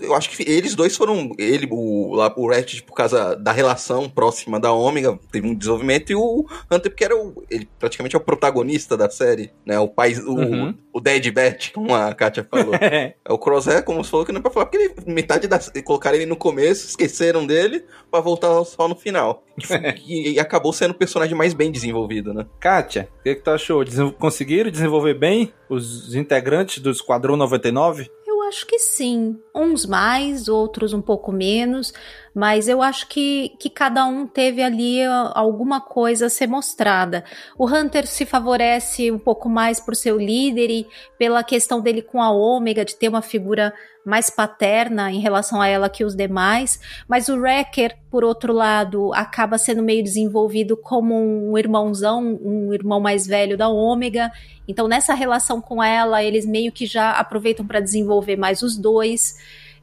Eu 0.00 0.14
acho 0.14 0.30
que 0.30 0.42
eles 0.50 0.74
dois 0.74 0.96
foram. 0.96 1.32
Ele, 1.38 1.68
o, 1.70 2.14
lá, 2.14 2.32
o 2.36 2.48
Ratchet, 2.48 2.82
por 2.82 2.94
causa 2.94 3.36
da 3.36 3.52
relação 3.52 4.08
próxima 4.08 4.58
da 4.58 4.72
Ômega, 4.72 5.18
teve 5.30 5.46
um 5.46 5.54
desenvolvimento, 5.54 6.10
e 6.10 6.14
o 6.14 6.46
Hunter, 6.70 6.90
porque 6.90 7.04
era 7.04 7.16
o. 7.16 7.44
Ele 7.50 7.68
praticamente 7.78 8.16
é 8.16 8.18
o 8.18 8.22
protagonista 8.22 8.96
da 8.96 9.10
série, 9.10 9.50
né? 9.64 9.78
O 9.78 9.88
pai. 9.88 10.14
O, 10.14 10.36
Uhum. 10.46 10.74
o 10.92 11.00
Dead 11.00 11.30
Bat, 11.32 11.72
como 11.72 11.94
a 11.94 12.14
Katia 12.14 12.46
falou. 12.50 12.74
é 12.80 13.14
o 13.28 13.38
Crosshair, 13.38 13.82
como 13.84 14.02
você 14.02 14.10
falou, 14.10 14.24
que 14.24 14.32
não 14.32 14.38
é 14.38 14.42
pra 14.42 14.50
falar, 14.50 14.66
porque 14.66 14.78
ele, 14.82 14.94
metade 15.12 15.46
da. 15.48 15.58
Colocaram 15.84 16.16
ele 16.16 16.26
no 16.26 16.36
começo, 16.36 16.86
esqueceram 16.86 17.46
dele, 17.46 17.84
pra 18.10 18.20
voltar 18.20 18.64
só 18.64 18.88
no 18.88 18.94
final. 18.96 19.42
E, 20.06 20.32
e- 20.34 20.40
acabou 20.40 20.72
sendo 20.72 20.90
o 20.92 20.94
personagem 20.94 21.34
mais 21.36 21.52
bem 21.54 21.70
desenvolvido, 21.72 22.32
né? 22.32 22.46
Kátia, 22.60 23.08
o 23.20 23.22
que, 23.22 23.34
que 23.36 23.42
tu 23.42 23.50
achou? 23.50 23.82
Conseguiram 24.18 24.70
desenvolver 24.70 25.14
bem 25.14 25.52
os 25.68 26.14
integrantes 26.14 26.80
do 26.82 26.90
Esquadrão 26.90 27.36
99? 27.36 28.08
Acho 28.46 28.64
que 28.64 28.78
sim. 28.78 29.40
Uns 29.54 29.84
mais, 29.84 30.46
outros 30.48 30.92
um 30.92 31.02
pouco 31.02 31.32
menos, 31.32 31.92
mas 32.32 32.68
eu 32.68 32.80
acho 32.80 33.08
que, 33.08 33.50
que 33.58 33.68
cada 33.68 34.04
um 34.04 34.26
teve 34.26 34.62
ali 34.62 35.02
ah, 35.02 35.32
alguma 35.34 35.80
coisa 35.80 36.26
a 36.26 36.30
ser 36.30 36.46
mostrada. 36.46 37.24
O 37.58 37.66
Hunter 37.66 38.06
se 38.06 38.24
favorece 38.24 39.10
um 39.10 39.18
pouco 39.18 39.48
mais 39.48 39.80
por 39.80 39.96
ser 39.96 40.12
o 40.12 40.18
líder 40.18 40.70
e 40.70 40.86
pela 41.18 41.42
questão 41.42 41.80
dele 41.80 42.02
com 42.02 42.22
a 42.22 42.30
Ômega, 42.30 42.84
de 42.84 42.94
ter 42.94 43.08
uma 43.08 43.22
figura 43.22 43.74
mais 44.06 44.30
paterna 44.30 45.10
em 45.10 45.18
relação 45.18 45.60
a 45.60 45.66
ela 45.66 45.90
que 45.90 46.04
os 46.04 46.14
demais, 46.14 46.80
mas 47.08 47.28
o 47.28 47.36
Wrecker, 47.36 47.98
por 48.08 48.22
outro 48.22 48.52
lado, 48.52 49.12
acaba 49.12 49.58
sendo 49.58 49.82
meio 49.82 50.00
desenvolvido 50.00 50.76
como 50.76 51.16
um 51.16 51.58
irmãozão, 51.58 52.38
um 52.40 52.72
irmão 52.72 53.00
mais 53.00 53.26
velho 53.26 53.58
da 53.58 53.68
Ômega. 53.68 54.30
Então, 54.68 54.86
nessa 54.86 55.12
relação 55.12 55.60
com 55.60 55.82
ela, 55.82 56.22
eles 56.22 56.46
meio 56.46 56.70
que 56.70 56.86
já 56.86 57.10
aproveitam 57.10 57.66
para 57.66 57.80
desenvolver 57.80 58.36
mais 58.36 58.62
os 58.62 58.76
dois. 58.76 59.34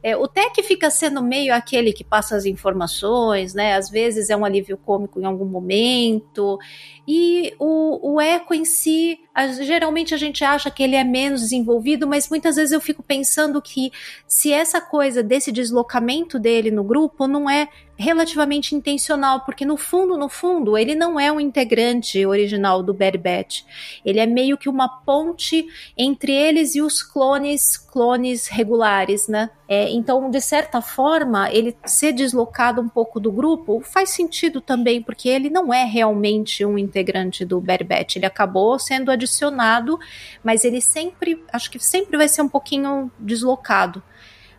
É, 0.02 0.16
o 0.16 0.26
Tech 0.26 0.62
fica 0.62 0.90
sendo 0.90 1.22
meio 1.22 1.54
aquele 1.54 1.92
que 1.92 2.02
passa 2.02 2.34
as 2.34 2.46
informações, 2.46 3.52
né? 3.52 3.74
Às 3.74 3.90
vezes 3.90 4.30
é 4.30 4.36
um 4.36 4.44
alívio 4.44 4.78
cômico 4.78 5.20
em 5.20 5.24
algum 5.26 5.44
momento. 5.44 6.58
E 7.06 7.54
o, 7.58 8.14
o 8.14 8.20
Echo 8.22 8.54
em 8.54 8.64
si, 8.64 9.18
geralmente 9.62 10.14
a 10.14 10.16
gente 10.16 10.44
acha 10.44 10.70
que 10.70 10.82
ele 10.82 10.94
é 10.94 11.02
menos 11.02 11.40
desenvolvido, 11.40 12.06
mas 12.06 12.28
muitas 12.28 12.56
vezes 12.56 12.72
eu 12.72 12.80
fico 12.80 13.02
pensando 13.02 13.60
que 13.60 13.92
se 14.26 14.52
essa 14.52 14.80
coisa 14.80 15.22
desse 15.22 15.50
deslocamento 15.50 16.38
dele 16.38 16.70
no 16.70 16.84
grupo 16.84 17.26
não 17.26 17.50
é 17.50 17.68
relativamente 17.96 18.74
intencional, 18.74 19.40
porque 19.44 19.64
no 19.64 19.76
fundo, 19.76 20.16
no 20.16 20.28
fundo, 20.28 20.76
ele 20.76 20.94
não 20.94 21.18
é 21.18 21.30
um 21.30 21.38
integrante 21.38 22.24
original 22.26 22.82
do 22.82 22.92
Bad 22.92 23.16
Batch. 23.18 23.62
Ele 24.04 24.18
é 24.18 24.26
meio 24.26 24.58
que 24.58 24.68
uma 24.68 24.88
ponte 24.88 25.66
entre 25.96 26.32
eles 26.32 26.74
e 26.74 26.82
os 26.82 27.02
clones, 27.02 27.76
clones 27.76 28.48
regulares, 28.48 29.28
né? 29.28 29.50
É, 29.66 29.90
então, 29.90 30.28
de 30.28 30.40
certa 30.40 30.82
forma, 30.82 31.50
ele 31.50 31.74
ser 31.86 32.12
deslocado 32.12 32.80
um 32.80 32.88
pouco 32.88 33.18
do 33.18 33.32
grupo 33.32 33.80
faz 33.80 34.10
sentido 34.10 34.60
também, 34.60 35.00
porque 35.00 35.28
ele 35.28 35.48
não 35.48 35.72
é 35.72 35.84
realmente 35.84 36.64
um 36.64 36.76
integrante 36.76 37.44
do 37.44 37.60
Bad 37.60 37.84
Batch. 37.84 38.16
Ele 38.16 38.26
acabou 38.26 38.78
sendo 38.78 39.10
adicionado, 39.24 39.98
mas 40.42 40.64
ele 40.64 40.80
sempre, 40.80 41.42
acho 41.52 41.70
que 41.70 41.78
sempre 41.78 42.16
vai 42.16 42.28
ser 42.28 42.42
um 42.42 42.48
pouquinho 42.48 43.10
deslocado. 43.18 44.02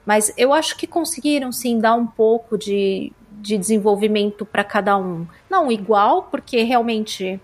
Mas 0.05 0.33
eu 0.37 0.53
acho 0.53 0.75
que 0.77 0.85
conseguiram 0.85 1.51
sim 1.51 1.79
dar 1.79 1.95
um 1.95 2.05
pouco 2.05 2.57
de, 2.57 3.11
de 3.31 3.57
desenvolvimento 3.57 4.45
para 4.45 4.63
cada 4.63 4.97
um. 4.97 5.25
Não 5.49 5.71
igual, 5.71 6.23
porque 6.23 6.61
realmente 6.63 7.39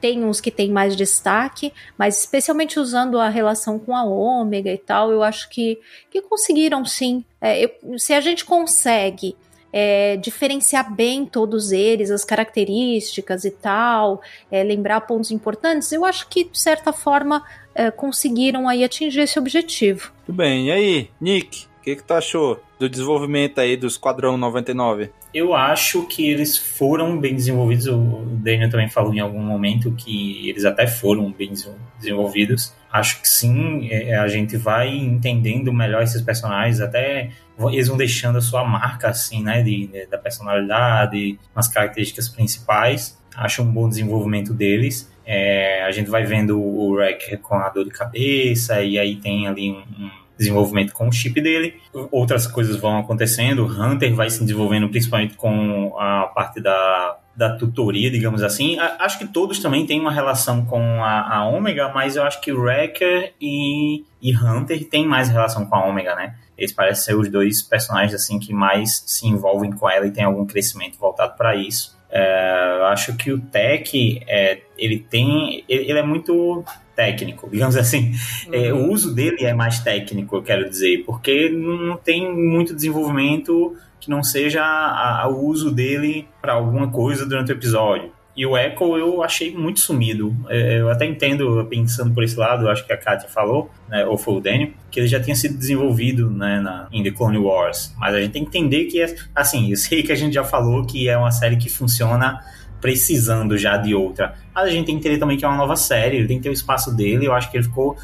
tem 0.00 0.24
uns 0.24 0.40
que 0.40 0.50
têm 0.50 0.70
mais 0.70 0.94
destaque, 0.94 1.72
mas 1.98 2.18
especialmente 2.20 2.78
usando 2.78 3.18
a 3.18 3.28
relação 3.28 3.78
com 3.78 3.96
a 3.96 4.04
ômega 4.04 4.70
e 4.70 4.78
tal, 4.78 5.10
eu 5.10 5.22
acho 5.22 5.48
que, 5.48 5.78
que 6.10 6.20
conseguiram 6.20 6.84
sim. 6.84 7.24
É, 7.40 7.64
eu- 7.64 7.98
se 7.98 8.12
a 8.12 8.20
gente 8.20 8.44
consegue 8.44 9.36
é, 9.72 10.16
diferenciar 10.16 10.94
bem 10.94 11.26
todos 11.26 11.72
eles, 11.72 12.10
as 12.10 12.24
características 12.24 13.44
e 13.44 13.50
tal, 13.50 14.20
é, 14.50 14.62
lembrar 14.62 15.02
pontos 15.02 15.30
importantes, 15.30 15.92
eu 15.92 16.04
acho 16.04 16.28
que, 16.28 16.44
de 16.44 16.58
certa 16.58 16.92
forma, 16.92 17.44
é, 17.74 17.90
conseguiram 17.90 18.68
aí 18.68 18.82
atingir 18.82 19.20
esse 19.20 19.38
objetivo. 19.38 20.12
Tudo 20.24 20.36
bem. 20.36 20.68
E 20.68 20.72
aí, 20.72 21.10
Nick, 21.20 21.66
o 21.78 21.82
que, 21.82 21.96
que 21.96 22.02
tu 22.02 22.14
achou 22.14 22.60
do 22.78 22.88
desenvolvimento 22.88 23.60
aí 23.60 23.76
do 23.76 23.86
Esquadrão 23.86 24.36
99? 24.36 25.10
Eu 25.32 25.54
acho 25.54 26.06
que 26.06 26.28
eles 26.30 26.56
foram 26.56 27.18
bem 27.18 27.34
desenvolvidos. 27.34 27.86
O 27.86 28.24
Daniel 28.26 28.70
também 28.70 28.88
falou 28.88 29.12
em 29.12 29.20
algum 29.20 29.42
momento 29.42 29.92
que 29.92 30.48
eles 30.48 30.64
até 30.64 30.86
foram 30.86 31.30
bem 31.30 31.50
desen- 31.50 31.74
desenvolvidos. 31.98 32.72
Acho 32.90 33.20
que 33.20 33.28
sim, 33.28 33.88
é, 33.90 34.16
a 34.16 34.26
gente 34.28 34.56
vai 34.56 34.88
entendendo 34.96 35.72
melhor 35.72 36.02
esses 36.02 36.22
personagens, 36.22 36.80
até 36.80 37.30
eles 37.70 37.88
vão 37.88 37.96
deixando 37.96 38.38
a 38.38 38.40
sua 38.40 38.64
marca, 38.64 39.08
assim, 39.08 39.42
né, 39.42 39.62
de, 39.62 39.86
de- 39.86 40.06
da 40.06 40.18
personalidade, 40.18 41.38
nas 41.54 41.68
características 41.68 42.28
principais. 42.28 43.18
Acho 43.34 43.62
um 43.62 43.70
bom 43.72 43.88
desenvolvimento 43.88 44.52
deles. 44.54 45.10
É, 45.24 45.82
a 45.84 45.90
gente 45.90 46.08
vai 46.08 46.24
vendo 46.24 46.60
o 46.60 46.92
Wrecker 46.94 47.38
com 47.40 47.54
a 47.56 47.68
dor 47.68 47.84
de 47.84 47.90
cabeça, 47.90 48.80
e 48.82 48.98
aí 48.98 49.16
tem 49.16 49.46
ali 49.46 49.70
um, 49.72 49.78
um 50.04 50.10
desenvolvimento 50.38 50.92
com 50.92 51.08
o 51.08 51.12
chip 51.12 51.40
dele. 51.40 51.74
Outras 52.10 52.46
coisas 52.46 52.76
vão 52.76 52.98
acontecendo. 52.98 53.64
O 53.64 53.66
Hunter 53.66 54.14
vai 54.14 54.30
se 54.30 54.40
desenvolvendo 54.40 54.88
principalmente 54.88 55.34
com 55.34 55.94
a 55.98 56.26
parte 56.34 56.60
da, 56.60 57.18
da 57.34 57.56
tutoria, 57.56 58.10
digamos 58.10 58.42
assim. 58.42 58.78
A- 58.78 58.96
acho 59.00 59.18
que 59.18 59.26
todos 59.26 59.58
também 59.58 59.84
têm 59.86 60.00
uma 60.00 60.12
relação 60.12 60.64
com 60.64 61.02
a, 61.02 61.36
a 61.38 61.44
Ômega, 61.48 61.90
mas 61.94 62.16
eu 62.16 62.22
acho 62.22 62.40
que 62.40 62.52
Wrecker 62.52 63.32
e, 63.40 64.04
e 64.22 64.34
Hunter 64.36 64.88
têm 64.88 65.06
mais 65.06 65.28
relação 65.28 65.66
com 65.66 65.74
a 65.74 65.84
Ômega, 65.86 66.14
né? 66.14 66.36
Eles 66.56 66.72
parecem 66.72 67.04
ser 67.04 67.14
os 67.16 67.28
dois 67.28 67.62
personagens 67.62 68.14
assim 68.14 68.38
que 68.38 68.52
mais 68.52 69.02
se 69.06 69.26
envolvem 69.26 69.70
com 69.72 69.88
ela 69.90 70.06
e 70.06 70.10
tem 70.10 70.24
algum 70.24 70.46
crescimento 70.46 70.98
voltado 70.98 71.36
para 71.36 71.54
isso. 71.54 71.96
É, 72.10 72.80
acho 72.92 73.16
que 73.16 73.32
o 73.32 73.38
Tech, 73.40 74.20
é, 74.26 74.62
ele 74.78 75.00
tem, 75.00 75.64
ele, 75.68 75.90
ele 75.90 75.98
é 75.98 76.02
muito 76.02 76.64
técnico, 76.94 77.48
digamos 77.52 77.76
assim. 77.76 78.12
É, 78.52 78.72
o 78.72 78.90
uso 78.90 79.14
dele 79.14 79.44
é 79.44 79.52
mais 79.52 79.80
técnico, 79.80 80.36
eu 80.36 80.42
quero 80.42 80.68
dizer, 80.70 81.04
porque 81.04 81.48
não 81.50 81.96
tem 81.96 82.32
muito 82.34 82.74
desenvolvimento 82.74 83.76
que 84.00 84.08
não 84.08 84.22
seja 84.22 84.62
a- 84.62 85.22
a- 85.24 85.28
o 85.28 85.44
uso 85.46 85.70
dele 85.70 86.28
para 86.40 86.52
alguma 86.54 86.88
coisa 86.90 87.26
durante 87.26 87.50
o 87.50 87.54
episódio. 87.54 88.12
E 88.36 88.44
o 88.44 88.56
Echo 88.56 88.98
eu 88.98 89.22
achei 89.22 89.50
muito 89.50 89.80
sumido. 89.80 90.36
É, 90.48 90.78
Eu 90.78 90.90
até 90.90 91.06
entendo, 91.06 91.66
pensando 91.70 92.12
por 92.12 92.22
esse 92.22 92.36
lado, 92.36 92.68
acho 92.68 92.86
que 92.86 92.92
a 92.92 92.96
Katia 92.96 93.28
falou, 93.28 93.70
né, 93.88 94.04
ou 94.04 94.18
foi 94.18 94.34
o 94.34 94.40
Daniel, 94.40 94.70
que 94.90 95.00
ele 95.00 95.08
já 95.08 95.18
tinha 95.18 95.34
sido 95.34 95.56
desenvolvido 95.56 96.30
né, 96.30 96.60
na, 96.60 96.86
em 96.92 97.02
The 97.02 97.12
Clone 97.12 97.38
Wars. 97.38 97.94
Mas 97.98 98.14
a 98.14 98.20
gente 98.20 98.32
tem 98.32 98.44
que 98.44 98.48
entender 98.48 98.84
que, 98.84 99.00
é, 99.00 99.14
assim, 99.34 99.70
eu 99.70 99.76
sei 99.76 100.02
que 100.02 100.12
a 100.12 100.14
gente 100.14 100.34
já 100.34 100.44
falou 100.44 100.84
que 100.84 101.08
é 101.08 101.16
uma 101.16 101.30
série 101.30 101.56
que 101.56 101.70
funciona 101.70 102.42
precisando 102.78 103.56
já 103.56 103.78
de 103.78 103.94
outra. 103.94 104.34
Mas 104.54 104.64
a 104.66 104.70
gente 104.70 104.84
tem 104.86 104.94
que 104.96 105.00
entender 105.00 105.18
também 105.18 105.38
que 105.38 105.44
é 105.44 105.48
uma 105.48 105.56
nova 105.56 105.76
série, 105.76 106.18
ele 106.18 106.28
tem 106.28 106.36
que 106.36 106.42
ter 106.42 106.50
o 106.50 106.52
espaço 106.52 106.94
dele. 106.94 107.26
Eu 107.26 107.32
acho 107.32 107.50
que 107.50 107.56
ele 107.56 107.64
ficou. 107.64 107.96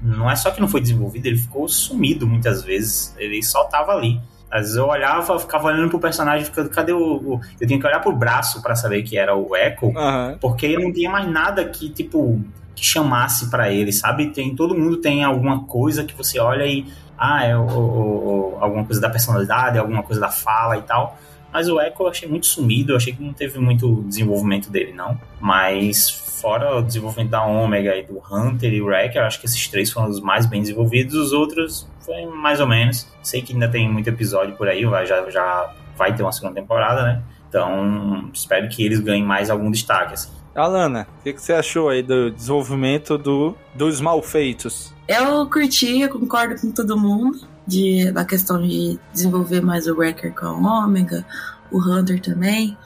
Não 0.00 0.30
é 0.30 0.36
só 0.36 0.50
que 0.50 0.60
não 0.60 0.68
foi 0.68 0.80
desenvolvido, 0.80 1.26
ele 1.26 1.38
ficou 1.38 1.68
sumido 1.68 2.26
muitas 2.26 2.62
vezes. 2.62 3.14
Ele 3.18 3.42
só 3.42 3.64
tava 3.64 3.92
ali. 3.92 4.20
Às 4.54 4.60
vezes 4.62 4.76
eu 4.76 4.86
olhava, 4.86 5.36
ficava 5.40 5.66
olhando 5.66 5.90
pro 5.90 5.98
personagem, 5.98 6.44
ficando, 6.44 6.70
cadê 6.70 6.92
o, 6.92 6.98
o- 7.16 7.40
Eu 7.60 7.66
tinha 7.66 7.80
que 7.80 7.84
olhar 7.86 7.98
pro 8.00 8.12
braço 8.12 8.62
pra 8.62 8.76
saber 8.76 9.02
que 9.02 9.18
era 9.18 9.34
o 9.34 9.56
Echo, 9.56 9.92
Aham. 9.96 10.38
porque 10.40 10.78
não 10.78 10.92
tinha 10.92 11.10
mais 11.10 11.26
nada 11.28 11.64
que, 11.64 11.88
tipo, 11.88 12.40
que 12.76 12.84
chamasse 12.84 13.50
pra 13.50 13.70
ele, 13.72 13.92
sabe? 13.92 14.30
Tem, 14.30 14.54
todo 14.54 14.74
mundo 14.76 14.98
tem 14.98 15.24
alguma 15.24 15.64
coisa 15.64 16.04
que 16.04 16.14
você 16.14 16.38
olha 16.38 16.64
e. 16.64 16.86
Ah, 17.18 17.44
é 17.44 17.56
o- 17.56 17.62
o- 17.66 18.56
alguma 18.60 18.84
coisa 18.84 19.00
da 19.00 19.10
personalidade, 19.10 19.76
alguma 19.78 20.02
coisa 20.04 20.20
da 20.20 20.28
fala 20.30 20.76
e 20.76 20.82
tal. 20.82 21.18
Mas 21.54 21.68
o 21.68 21.80
Echo 21.80 22.02
eu 22.02 22.08
achei 22.08 22.28
muito 22.28 22.46
sumido, 22.46 22.92
eu 22.92 22.96
achei 22.96 23.12
que 23.12 23.22
não 23.22 23.32
teve 23.32 23.60
muito 23.60 24.02
desenvolvimento 24.08 24.68
dele, 24.68 24.92
não. 24.92 25.16
Mas 25.40 26.10
fora 26.10 26.78
o 26.78 26.82
desenvolvimento 26.82 27.30
da 27.30 27.46
Ômega 27.46 27.94
e 27.94 28.02
do 28.02 28.20
Hunter 28.28 28.74
e 28.74 28.82
o 28.82 28.86
Wrecker, 28.86 29.22
eu 29.22 29.26
acho 29.26 29.38
que 29.38 29.46
esses 29.46 29.68
três 29.68 29.92
foram 29.92 30.08
os 30.08 30.20
mais 30.20 30.46
bem 30.46 30.60
desenvolvidos, 30.60 31.14
os 31.14 31.32
outros 31.32 31.88
foi 32.00 32.26
mais 32.26 32.58
ou 32.58 32.66
menos. 32.66 33.06
Sei 33.22 33.40
que 33.40 33.52
ainda 33.52 33.68
tem 33.68 33.88
muito 33.88 34.08
episódio 34.08 34.56
por 34.56 34.66
aí, 34.66 34.84
vai, 34.84 35.06
já, 35.06 35.30
já 35.30 35.72
vai 35.96 36.12
ter 36.12 36.24
uma 36.24 36.32
segunda 36.32 36.54
temporada, 36.54 37.04
né? 37.04 37.22
Então, 37.48 38.28
espero 38.34 38.68
que 38.68 38.84
eles 38.84 38.98
ganhem 38.98 39.22
mais 39.22 39.48
algum 39.48 39.70
destaque, 39.70 40.14
assim. 40.14 40.32
Alana, 40.56 41.06
o 41.20 41.22
que, 41.22 41.34
que, 41.34 41.40
você 41.40 41.52
achou 41.52 41.88
aí 41.88 42.02
do 42.02 42.32
desenvolvimento 42.32 43.16
do, 43.16 43.54
dos 43.72 44.00
malfeitos? 44.00 44.92
Eu 45.06 45.48
curti, 45.48 46.00
eu 46.00 46.08
concordo 46.08 46.60
com 46.60 46.72
todo 46.72 46.98
mundo 46.98 47.53
de, 47.66 48.10
da 48.12 48.24
questão 48.24 48.60
de 48.60 48.98
desenvolver 49.12 49.60
mais 49.60 49.86
o 49.86 49.94
Wrecker 49.94 50.34
com 50.34 50.46
a 50.46 50.84
Omega, 50.84 51.24
o 51.70 51.78
Hunter 51.78 52.20
também. 52.20 52.76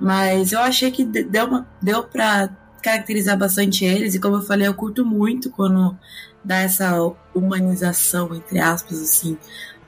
Mas 0.00 0.52
eu 0.52 0.60
achei 0.60 0.90
que 0.90 1.04
deu, 1.04 1.46
uma, 1.46 1.66
deu 1.82 2.04
pra 2.04 2.48
caracterizar 2.82 3.36
bastante 3.36 3.84
eles, 3.84 4.14
e 4.14 4.20
como 4.20 4.36
eu 4.36 4.42
falei, 4.42 4.66
eu 4.66 4.74
curto 4.74 5.04
muito 5.04 5.50
quando 5.50 5.96
dá 6.44 6.58
essa 6.58 6.94
humanização, 7.34 8.34
entre 8.34 8.60
aspas, 8.60 9.00
assim, 9.00 9.36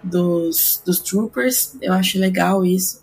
dos, 0.03 0.83
dos 0.85 0.99
troopers. 0.99 1.77
Eu 1.81 1.93
acho 1.93 2.19
legal 2.19 2.65
isso, 2.65 3.03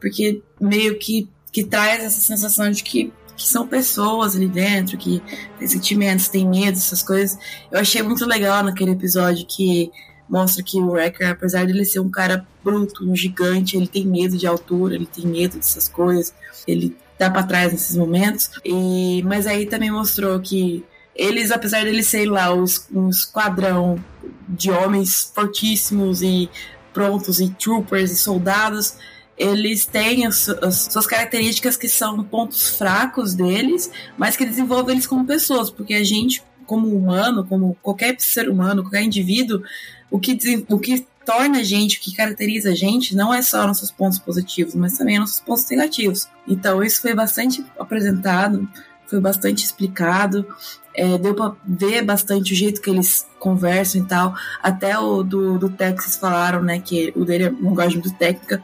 porque 0.00 0.42
meio 0.60 0.98
que, 0.98 1.28
que 1.52 1.64
traz 1.64 2.02
essa 2.02 2.20
sensação 2.20 2.70
de 2.70 2.82
que, 2.82 3.12
que 3.36 3.46
são 3.46 3.66
pessoas 3.66 4.34
ali 4.34 4.48
dentro, 4.48 4.98
que 4.98 5.22
tem 5.58 5.68
sentimentos, 5.68 6.28
tem 6.28 6.48
medo, 6.48 6.76
essas 6.76 7.02
coisas. 7.02 7.38
Eu 7.70 7.80
achei 7.80 8.02
muito 8.02 8.26
legal 8.26 8.64
naquele 8.64 8.90
episódio 8.90 9.46
que 9.46 9.90
mostra 10.30 10.62
que 10.62 10.78
o 10.78 10.92
Wrecker, 10.92 11.30
apesar 11.30 11.66
de 11.66 11.72
ele 11.72 11.84
ser 11.84 12.00
um 12.00 12.08
cara 12.08 12.46
bruto, 12.62 13.04
um 13.04 13.16
gigante, 13.16 13.76
ele 13.76 13.88
tem 13.88 14.06
medo 14.06 14.36
de 14.38 14.46
altura, 14.46 14.94
ele 14.94 15.06
tem 15.06 15.26
medo 15.26 15.56
dessas 15.56 15.88
coisas, 15.88 16.32
ele 16.66 16.96
dá 17.18 17.28
para 17.30 17.42
trás 17.42 17.72
nesses 17.72 17.96
momentos. 17.96 18.50
E 18.64 19.22
mas 19.24 19.46
aí 19.46 19.66
também 19.66 19.90
mostrou 19.90 20.38
que 20.40 20.84
eles, 21.14 21.50
apesar 21.50 21.82
de 21.82 21.88
eles 21.88 22.06
serem 22.06 22.30
lá 22.30 22.54
os, 22.54 22.86
um 22.92 23.10
esquadrão 23.10 24.02
de 24.48 24.70
homens 24.70 25.30
fortíssimos 25.34 26.22
e 26.22 26.48
prontos 26.92 27.40
e 27.40 27.50
troopers 27.50 28.10
e 28.10 28.16
soldados, 28.16 28.96
eles 29.36 29.86
têm 29.86 30.26
as, 30.26 30.48
as, 30.48 30.88
suas 30.92 31.06
características 31.06 31.76
que 31.76 31.88
são 31.88 32.22
pontos 32.22 32.76
fracos 32.76 33.34
deles, 33.34 33.90
mas 34.16 34.36
que 34.36 34.44
desenvolvem 34.44 34.94
eles 34.94 35.06
como 35.06 35.26
pessoas, 35.26 35.70
porque 35.70 35.94
a 35.94 36.04
gente, 36.04 36.42
como 36.66 36.88
humano, 36.88 37.44
como 37.46 37.76
qualquer 37.82 38.14
ser 38.18 38.48
humano, 38.48 38.82
qualquer 38.82 39.02
indivíduo, 39.02 39.62
o 40.10 40.18
que, 40.18 40.38
o 40.68 40.78
que 40.78 41.06
torna 41.24 41.58
a 41.60 41.62
gente, 41.62 41.98
o 41.98 42.00
que 42.00 42.14
caracteriza 42.14 42.70
a 42.70 42.74
gente, 42.74 43.14
não 43.14 43.32
é 43.32 43.42
só 43.42 43.66
nossos 43.66 43.90
pontos 43.90 44.18
positivos, 44.18 44.74
mas 44.74 44.98
também 44.98 45.18
nossos 45.18 45.40
pontos 45.40 45.68
negativos. 45.70 46.28
Então, 46.48 46.82
isso 46.82 47.00
foi 47.00 47.14
bastante 47.14 47.64
apresentado, 47.78 48.68
foi 49.06 49.20
bastante 49.20 49.64
explicado, 49.64 50.46
é, 50.94 51.18
deu 51.18 51.34
pra 51.34 51.54
ver 51.64 52.02
bastante 52.02 52.52
o 52.52 52.56
jeito 52.56 52.80
que 52.80 52.90
eles 52.90 53.26
conversam 53.38 54.02
e 54.02 54.06
tal. 54.06 54.34
Até 54.62 54.98
o 54.98 55.22
do, 55.22 55.58
do 55.58 55.68
Texas 55.68 56.16
falaram, 56.16 56.62
né, 56.62 56.80
que 56.80 57.12
o 57.14 57.24
dele 57.24 57.44
é 57.44 57.48
uma 57.50 57.70
linguagem 57.70 58.00
muito 58.00 58.16
técnica, 58.16 58.62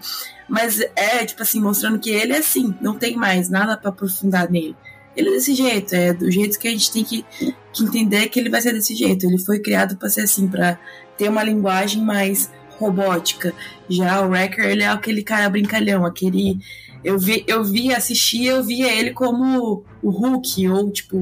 mas 0.49 0.81
é, 0.97 1.25
tipo 1.25 1.43
assim, 1.43 1.61
mostrando 1.61 1.99
que 1.99 2.11
ele 2.11 2.33
é 2.33 2.39
assim, 2.39 2.75
não 2.81 2.95
tem 2.95 3.17
mais 3.17 3.49
nada 3.49 3.77
para 3.77 3.91
aprofundar 3.91 4.51
nele 4.51 4.77
ele 5.17 5.31
é 5.31 5.33
desse 5.33 5.55
jeito, 5.55 5.95
é 5.95 6.13
do 6.13 6.31
jeito 6.31 6.59
que 6.59 6.69
a 6.69 6.71
gente 6.71 6.93
tem 6.93 7.03
que, 7.03 7.25
que 7.73 7.83
entender 7.83 8.29
que 8.29 8.39
ele 8.39 8.51
vai 8.51 8.61
ser 8.61 8.73
desse 8.73 8.95
jeito. 8.95 9.27
Ele 9.27 9.39
foi 9.39 9.59
criado 9.59 9.97
para 9.97 10.11
ser 10.11 10.23
assim, 10.23 10.47
para 10.47 10.79
ter 11.17 11.29
uma 11.29 11.43
linguagem 11.43 12.03
mais 12.03 12.51
robótica. 12.79 13.55
Já 13.89 14.21
o 14.21 14.29
Wrecker, 14.31 14.65
ele 14.65 14.83
é 14.83 14.89
aquele 14.89 15.23
cara 15.23 15.49
brincalhão, 15.49 16.05
aquele 16.05 16.59
eu 17.07 17.19
vi, 17.19 17.45
eu 17.47 17.63
vi, 17.63 17.95
assistia, 17.95 18.51
eu 18.51 18.65
via 18.65 18.93
ele 18.93 19.13
como 19.13 19.85
o 20.03 20.11
Hulk 20.11 20.69
ou 20.69 20.91
tipo 20.91 21.17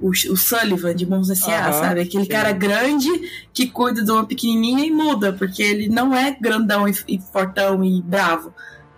o, 0.00 0.08
o 0.08 0.36
Sullivan 0.36 0.94
de 0.94 1.04
Mons 1.04 1.28
S.A., 1.28 1.72
sabe? 1.72 2.00
Aquele 2.00 2.24
sim. 2.24 2.30
cara 2.30 2.52
grande 2.52 3.10
que 3.52 3.66
cuida 3.66 4.02
de 4.02 4.10
uma 4.10 4.24
pequenininha 4.24 4.86
e 4.86 4.90
muda, 4.90 5.34
porque 5.34 5.62
ele 5.62 5.88
não 5.88 6.14
é 6.14 6.34
grandão 6.40 6.88
e, 6.88 6.94
e 7.06 7.20
fortão 7.20 7.84
e 7.84 8.00
bravo. 8.00 8.50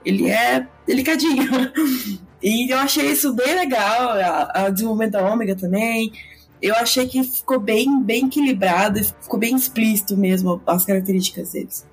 Ele 0.04 0.30
é 0.30 0.66
delicadinho. 0.86 1.48
E 2.40 2.72
eu 2.72 2.78
achei 2.78 3.10
isso 3.10 3.32
bem 3.32 3.52
legal, 3.52 4.10
a, 4.12 4.66
a 4.66 4.70
desenvolvimento 4.70 5.10
da 5.10 5.28
ômega 5.28 5.56
também. 5.56 6.12
Eu 6.60 6.74
achei 6.74 7.06
que 7.06 7.22
ficou 7.22 7.58
bem, 7.58 8.02
bem 8.02 8.26
equilibrado, 8.26 9.02
ficou 9.02 9.38
bem 9.38 9.54
explícito 9.54 10.16
mesmo 10.16 10.60
as 10.66 10.84
características 10.84 11.52
deles. 11.52 11.86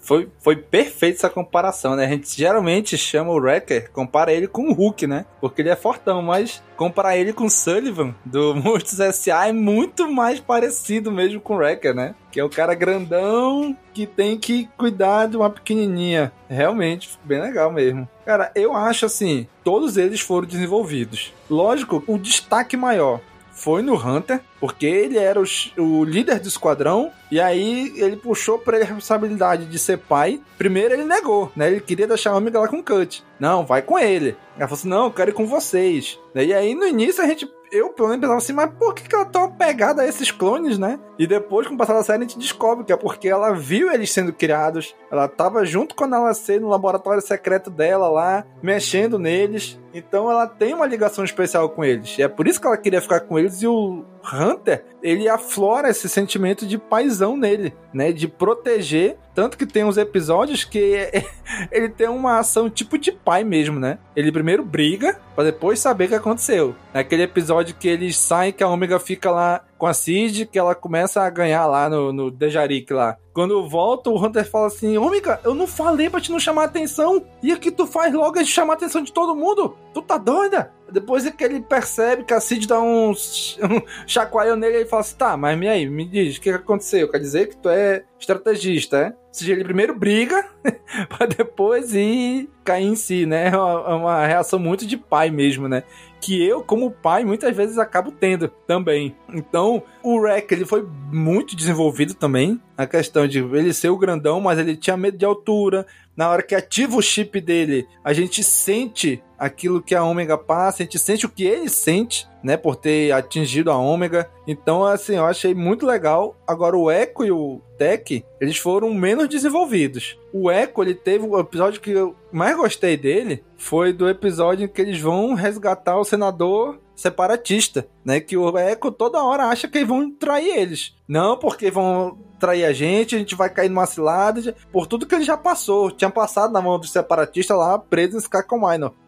Foi, 0.00 0.28
foi 0.40 0.56
perfeita 0.56 1.18
essa 1.18 1.30
comparação, 1.30 1.94
né? 1.94 2.06
A 2.06 2.08
gente 2.08 2.36
geralmente 2.36 2.96
chama 2.96 3.30
o 3.30 3.38
Wrecker, 3.38 3.90
compara 3.92 4.32
ele 4.32 4.48
com 4.48 4.70
o 4.70 4.72
Hulk, 4.72 5.06
né? 5.06 5.26
Porque 5.40 5.62
ele 5.62 5.68
é 5.68 5.76
fortão, 5.76 6.22
mas 6.22 6.62
comparar 6.76 7.16
ele 7.16 7.32
com 7.32 7.44
o 7.44 7.50
Sullivan 7.50 8.14
do 8.24 8.54
Monstros 8.56 8.98
S.A. 8.98 9.48
é 9.48 9.52
muito 9.52 10.10
mais 10.10 10.40
parecido 10.40 11.12
mesmo 11.12 11.40
com 11.40 11.54
o 11.54 11.58
Wrecker, 11.58 11.94
né? 11.94 12.14
Que 12.32 12.40
é 12.40 12.44
o 12.44 12.48
cara 12.48 12.74
grandão 12.74 13.76
que 13.92 14.06
tem 14.06 14.38
que 14.38 14.68
cuidar 14.76 15.26
de 15.26 15.36
uma 15.36 15.50
pequenininha. 15.50 16.32
Realmente, 16.48 17.10
bem 17.22 17.40
legal 17.40 17.70
mesmo. 17.70 18.08
Cara, 18.24 18.50
eu 18.54 18.74
acho 18.74 19.04
assim, 19.06 19.46
todos 19.62 19.96
eles 19.96 20.20
foram 20.20 20.46
desenvolvidos. 20.46 21.32
Lógico, 21.48 22.02
o 22.06 22.18
destaque 22.18 22.76
maior 22.76 23.20
foi 23.60 23.82
no 23.82 23.94
Hunter, 23.94 24.40
porque 24.58 24.86
ele 24.86 25.18
era 25.18 25.38
o, 25.38 25.44
o, 25.76 26.02
líder 26.02 26.40
do 26.40 26.48
esquadrão, 26.48 27.12
e 27.30 27.38
aí 27.38 27.92
ele 27.96 28.16
puxou 28.16 28.58
pra 28.58 28.76
ele 28.76 28.84
a 28.84 28.88
responsabilidade 28.88 29.66
de 29.66 29.78
ser 29.78 29.98
pai. 29.98 30.40
Primeiro 30.56 30.94
ele 30.94 31.04
negou, 31.04 31.52
né? 31.54 31.68
Ele 31.68 31.80
queria 31.80 32.06
deixar 32.06 32.32
a 32.32 32.36
amiga 32.36 32.58
lá 32.58 32.66
com 32.66 32.78
o 32.78 32.82
Cut. 32.82 33.22
Não, 33.38 33.66
vai 33.66 33.82
com 33.82 33.98
ele. 33.98 34.34
Ela 34.56 34.66
falou 34.66 34.74
assim: 34.74 34.88
não, 34.88 35.04
eu 35.04 35.10
quero 35.10 35.30
ir 35.30 35.34
com 35.34 35.46
vocês. 35.46 36.18
E 36.34 36.54
aí 36.54 36.74
no 36.74 36.86
início 36.86 37.22
a 37.22 37.26
gente 37.26 37.46
eu 37.70 37.90
pelo 37.90 38.08
menos 38.08 38.20
pensava 38.20 38.38
assim, 38.38 38.52
mas 38.52 38.70
por 38.78 38.94
que, 38.94 39.08
que 39.08 39.14
ela 39.14 39.24
tá 39.24 39.46
pegada 39.48 40.02
a 40.02 40.06
esses 40.06 40.30
clones, 40.30 40.78
né? 40.78 40.98
E 41.18 41.26
depois, 41.26 41.66
com 41.66 41.74
o 41.74 41.78
passar 41.78 41.94
da 41.94 42.02
série, 42.02 42.24
a 42.24 42.26
gente 42.26 42.38
descobre 42.38 42.84
que 42.84 42.92
é 42.92 42.96
porque 42.96 43.28
ela 43.28 43.52
viu 43.52 43.90
eles 43.90 44.12
sendo 44.12 44.32
criados, 44.32 44.94
ela 45.10 45.28
tava 45.28 45.64
junto 45.64 45.94
com 45.94 46.04
a 46.04 46.06
Nalacê 46.06 46.58
no 46.58 46.68
laboratório 46.68 47.22
secreto 47.22 47.70
dela 47.70 48.08
lá, 48.08 48.44
mexendo 48.62 49.18
neles. 49.18 49.78
Então 49.92 50.30
ela 50.30 50.46
tem 50.46 50.72
uma 50.72 50.86
ligação 50.86 51.24
especial 51.24 51.68
com 51.70 51.84
eles. 51.84 52.16
E 52.18 52.22
é 52.22 52.28
por 52.28 52.46
isso 52.46 52.60
que 52.60 52.66
ela 52.66 52.76
queria 52.76 53.00
ficar 53.00 53.20
com 53.20 53.38
eles 53.38 53.60
e 53.62 53.66
o 53.66 54.04
Hunter, 54.32 54.84
ele 55.02 55.28
aflora 55.28 55.88
esse 55.88 56.08
sentimento 56.08 56.66
de 56.66 56.78
paisão 56.78 57.36
nele, 57.36 57.74
né? 57.92 58.12
De 58.12 58.28
proteger. 58.28 59.16
Tanto 59.34 59.56
que 59.56 59.66
tem 59.66 59.84
uns 59.84 59.96
episódios 59.96 60.64
que 60.64 61.10
ele 61.72 61.88
tem 61.88 62.08
uma 62.08 62.38
ação 62.38 62.68
tipo 62.68 62.98
de 62.98 63.10
pai 63.10 63.44
mesmo, 63.44 63.78
né? 63.78 63.98
Ele 64.14 64.32
primeiro 64.32 64.64
briga, 64.64 65.18
pra 65.34 65.44
depois 65.44 65.78
saber 65.78 66.06
o 66.06 66.08
que 66.08 66.14
aconteceu. 66.14 66.74
Naquele 66.92 67.22
episódio 67.22 67.74
que 67.78 67.88
eles 67.88 68.16
saem, 68.16 68.52
que 68.52 68.62
a 68.62 68.68
Omega 68.68 68.98
fica 68.98 69.30
lá 69.30 69.62
com 69.80 69.86
a 69.86 69.94
Cid, 69.94 70.44
que 70.44 70.58
ela 70.58 70.74
começa 70.74 71.22
a 71.22 71.30
ganhar 71.30 71.66
lá 71.66 71.88
no, 71.88 72.12
no 72.12 72.30
Dejarik 72.30 72.92
lá. 72.92 73.16
Quando 73.32 73.66
volta, 73.66 74.10
o 74.10 74.22
Hunter 74.22 74.48
fala 74.48 74.66
assim: 74.66 74.98
Ômega, 74.98 75.40
eu 75.42 75.54
não 75.54 75.66
falei 75.66 76.10
pra 76.10 76.20
te 76.20 76.30
não 76.30 76.38
chamar 76.38 76.64
atenção. 76.64 77.24
E 77.42 77.50
aqui 77.50 77.70
tu 77.70 77.86
faz 77.86 78.12
logo 78.12 78.38
é 78.38 78.44
chamar 78.44 78.74
a 78.74 78.76
atenção 78.76 79.02
de 79.02 79.10
todo 79.10 79.34
mundo. 79.34 79.74
Tu 79.94 80.02
tá 80.02 80.18
doida? 80.18 80.70
Depois 80.92 81.24
é 81.24 81.30
que 81.30 81.42
ele 81.42 81.60
percebe 81.60 82.24
que 82.24 82.34
a 82.34 82.40
Cid 82.40 82.66
dá 82.66 82.78
um, 82.78 83.12
um 83.62 84.56
nele, 84.56 84.76
ele 84.76 84.84
fala 84.84 85.00
assim: 85.00 85.16
tá, 85.16 85.36
mas 85.36 85.58
me 85.58 85.66
aí, 85.66 85.88
me 85.88 86.04
diz, 86.04 86.36
o 86.36 86.40
que, 86.40 86.50
que 86.50 86.56
aconteceu? 86.56 87.10
Quer 87.10 87.18
dizer 87.18 87.48
que 87.48 87.56
tu 87.56 87.70
é 87.70 88.04
estrategista, 88.18 88.98
é? 88.98 89.06
Ou 89.06 89.14
seja, 89.32 89.52
ele 89.52 89.64
primeiro 89.64 89.94
briga 89.96 90.44
pra 91.08 91.24
depois 91.24 91.94
ir 91.94 92.50
cair 92.64 92.84
em 92.84 92.96
si, 92.96 93.24
né? 93.24 93.48
É 93.48 93.56
uma, 93.56 93.70
é 93.70 93.94
uma 93.94 94.26
reação 94.26 94.58
muito 94.58 94.86
de 94.86 94.96
pai 94.96 95.30
mesmo, 95.30 95.68
né? 95.68 95.84
Que 96.20 96.46
eu, 96.46 96.62
como 96.62 96.90
pai, 96.90 97.24
muitas 97.24 97.56
vezes 97.56 97.78
acabo 97.78 98.12
tendo 98.12 98.48
também. 98.66 99.16
Então, 99.32 99.82
o 100.02 100.20
Rec, 100.20 100.50
ele 100.52 100.64
foi 100.64 100.86
muito 101.10 101.56
desenvolvido 101.56 102.14
também. 102.14 102.60
A 102.76 102.86
questão 102.86 103.26
de 103.26 103.38
ele 103.38 103.72
ser 103.72 103.88
o 103.88 103.98
grandão, 103.98 104.40
mas 104.40 104.58
ele 104.58 104.76
tinha 104.76 104.96
medo 104.96 105.16
de 105.16 105.24
altura. 105.24 105.86
Na 106.16 106.28
hora 106.28 106.42
que 106.42 106.54
ativa 106.54 106.96
o 106.96 107.02
chip 107.02 107.40
dele, 107.40 107.86
a 108.04 108.12
gente 108.12 108.44
sente 108.44 109.22
aquilo 109.38 109.80
que 109.80 109.94
a 109.94 110.04
Ômega 110.04 110.36
passa, 110.36 110.82
a 110.82 110.84
gente 110.84 110.98
sente 110.98 111.24
o 111.24 111.30
que 111.30 111.44
ele 111.44 111.70
sente, 111.70 112.28
né, 112.44 112.58
por 112.58 112.76
ter 112.76 113.10
atingido 113.10 113.70
a 113.70 113.78
Ômega. 113.78 114.28
Então, 114.46 114.84
assim, 114.84 115.16
eu 115.16 115.24
achei 115.24 115.54
muito 115.54 115.86
legal. 115.86 116.36
Agora, 116.46 116.76
o 116.76 116.90
Echo 116.90 117.24
e 117.24 117.30
o 117.30 117.62
Tech, 117.78 118.22
eles 118.38 118.58
foram 118.58 118.92
menos 118.92 119.28
desenvolvidos. 119.28 120.19
O 120.32 120.50
Echo, 120.50 120.82
ele 120.82 120.94
teve 120.94 121.26
o 121.26 121.38
episódio 121.38 121.80
que 121.80 121.90
eu 121.90 122.14
mais 122.32 122.56
gostei 122.56 122.96
dele, 122.96 123.44
foi 123.56 123.92
do 123.92 124.08
episódio 124.08 124.64
em 124.64 124.68
que 124.68 124.80
eles 124.80 125.00
vão 125.00 125.34
resgatar 125.34 125.98
o 125.98 126.04
senador 126.04 126.78
separatista, 126.94 127.88
né? 128.04 128.20
Que 128.20 128.36
o 128.36 128.56
Echo 128.58 128.90
toda 128.90 129.22
hora 129.22 129.44
acha 129.44 129.66
que 129.66 129.84
vão 129.84 130.10
trair 130.10 130.56
eles. 130.56 130.94
Não, 131.08 131.36
porque 131.36 131.70
vão 131.70 132.18
trair 132.38 132.64
a 132.64 132.72
gente, 132.72 133.14
a 133.14 133.18
gente 133.18 133.34
vai 133.34 133.50
cair 133.50 133.68
numa 133.68 133.86
cilada, 133.86 134.54
por 134.72 134.86
tudo 134.86 135.06
que 135.06 135.14
ele 135.14 135.24
já 135.24 135.36
passou. 135.36 135.90
Tinha 135.90 136.10
passado 136.10 136.52
na 136.52 136.60
mão 136.60 136.78
dos 136.78 136.90
separatistas 136.90 137.56
lá, 137.56 137.78
preso 137.78 138.16
em 138.16 138.20
Skakon 138.20 138.60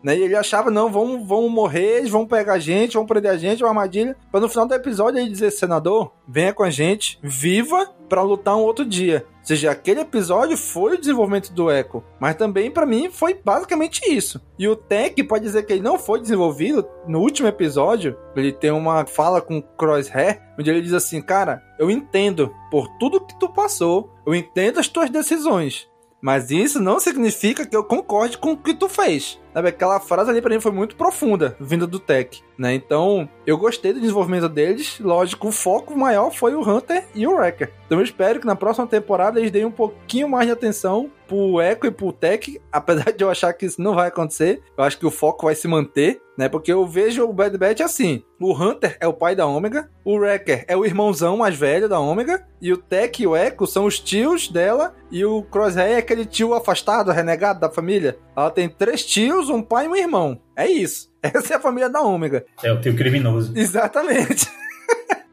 né? 0.03 0.17
E 0.17 0.23
ele 0.23 0.37
achava, 0.37 0.71
não, 0.71 0.91
vão, 0.91 1.25
vão 1.25 1.49
morrer, 1.49 1.99
eles 1.99 2.11
vão 2.11 2.27
pegar 2.27 2.55
a 2.55 2.59
gente, 2.59 2.95
vão 2.95 3.07
prender 3.07 3.31
a 3.31 3.37
gente, 3.37 3.63
uma 3.63 3.71
armadilha. 3.71 4.17
Pra 4.31 4.41
no 4.41 4.49
final 4.49 4.67
do 4.67 4.75
episódio 4.75 5.19
ele 5.19 5.31
dizer, 5.31 5.51
senador, 5.51 6.13
venha 6.29 6.53
com 6.53 6.63
a 6.63 6.71
gente, 6.71 7.19
viva, 7.23 7.91
para 8.09 8.23
lutar 8.23 8.57
um 8.57 8.61
outro 8.61 8.85
dia. 8.85 9.25
Ou 9.43 9.47
seja, 9.47 9.73
aquele 9.73 10.01
episódio 10.01 10.57
foi 10.57 10.95
o 10.95 11.01
desenvolvimento 11.01 11.53
do 11.53 11.69
Echo, 11.69 12.03
mas 12.21 12.37
também 12.37 12.71
para 12.71 12.87
mim 12.87 13.11
foi 13.11 13.35
basicamente 13.35 14.01
isso. 14.09 14.41
E 14.57 14.69
o 14.69 14.77
Tech 14.77 15.21
pode 15.25 15.45
dizer 15.45 15.65
que 15.65 15.73
ele 15.73 15.83
não 15.83 15.99
foi 15.99 16.21
desenvolvido 16.21 16.87
no 17.09 17.19
último 17.19 17.49
episódio, 17.49 18.17
ele 18.37 18.53
tem 18.53 18.71
uma 18.71 19.05
fala 19.05 19.41
com 19.41 19.61
Crosshair, 19.61 20.41
onde 20.57 20.71
ele 20.71 20.81
diz 20.81 20.93
assim: 20.93 21.21
"Cara, 21.21 21.61
eu 21.77 21.91
entendo 21.91 22.55
por 22.71 22.87
tudo 22.99 23.21
que 23.21 23.37
tu 23.39 23.49
passou, 23.49 24.15
eu 24.25 24.33
entendo 24.33 24.79
as 24.79 24.87
tuas 24.87 25.11
decisões, 25.11 25.89
Mas 26.25 26.53
isso 26.53 26.81
não 26.81 27.01
significa 27.01 27.67
que 27.67 27.75
eu 27.75 27.83
concorde 27.83 28.39
com 28.39 28.53
o 28.53 28.57
que 28.57 28.73
tu 28.75 28.89
fez. 28.89 29.41
Sabe, 29.53 29.69
aquela 29.69 30.01
frase 30.01 30.31
ali 30.31 30.41
pra 30.41 30.55
mim 30.55 30.61
foi 30.61 30.73
muito 30.73 30.97
profunda, 30.97 31.57
vinda 31.61 31.87
do 31.87 31.99
Tech, 31.99 32.43
né? 32.57 32.75
Então, 32.75 33.29
eu 33.47 33.59
gostei 33.59 33.93
do 33.93 34.01
desenvolvimento 34.01 34.49
deles. 34.49 34.99
Lógico, 34.99 35.49
o 35.49 35.53
foco 35.53 35.97
maior 35.97 36.31
foi 36.31 36.55
o 36.55 36.63
Hunter 36.63 37.05
e 37.15 37.27
o 37.27 37.35
Wrecker. 37.35 37.73
Então, 37.87 37.99
eu 37.99 38.05
espero 38.05 38.41
que 38.41 38.47
na 38.47 38.57
próxima 38.57 38.87
temporada 38.87 39.39
eles 39.39 39.51
deem 39.51 39.67
um 39.67 39.71
pouquinho 39.71 40.29
mais 40.29 40.47
de 40.47 40.53
atenção 40.53 41.11
pro 41.29 41.61
Echo 41.61 41.87
e 41.87 41.91
pro 41.91 42.13
Tech, 42.13 42.61
apesar 42.73 43.13
de 43.13 43.25
eu 43.25 43.31
achar 43.31 43.53
que 43.53 43.67
isso 43.67 43.81
não 43.81 43.95
vai 43.95 44.09
acontecer. 44.09 44.63
Eu 44.77 44.85
acho 44.85 44.99
que 44.99 45.07
o 45.07 45.11
foco 45.11 45.47
vai 45.47 45.55
se 45.55 45.67
manter, 45.67 46.21
né? 46.37 46.49
Porque 46.49 46.73
eu 46.73 46.87
vejo 46.87 47.25
o 47.25 47.33
Bad 47.33 47.57
Batch 47.57 47.81
assim: 47.81 48.23
o 48.41 48.53
Hunter 48.53 48.97
é 49.01 49.07
o 49.07 49.13
pai 49.13 49.35
da 49.35 49.47
Ômega, 49.47 49.89
o 50.05 50.17
Wrecker 50.17 50.65
é 50.69 50.77
o 50.77 50.85
irmãozão 50.85 51.37
mais 51.37 51.57
velho 51.57 51.89
da 51.89 51.99
Ômega, 51.99 52.47
e 52.61 52.73
o 52.73 52.77
Tech 52.77 53.23
e 53.23 53.27
o 53.27 53.37
Echo 53.37 53.67
são 53.67 53.87
os 53.87 53.99
tios 53.99 54.49
dela, 54.49 54.95
e 55.11 55.25
o 55.25 55.43
Crosshair 55.43 55.97
é 55.97 55.99
aquele 55.99 56.27
tio 56.27 56.55
afastado, 56.55 57.11
renegado 57.11 57.61
da 57.61 57.71
família. 57.71 58.19
Ela 58.37 58.51
tem 58.51 58.69
três 58.69 59.05
tios, 59.05 59.49
um 59.49 59.63
pai 59.63 59.87
e 59.87 59.89
um 59.89 59.97
irmão. 59.97 60.41
É 60.57 60.67
isso. 60.67 61.11
Essa 61.23 61.55
é 61.55 61.57
a 61.57 61.61
família 61.61 61.89
da 61.89 62.01
Ômega. 62.01 62.45
É 62.63 62.73
o 62.73 62.81
tio 62.81 62.97
criminoso. 62.97 63.53
Exatamente. 63.57 64.49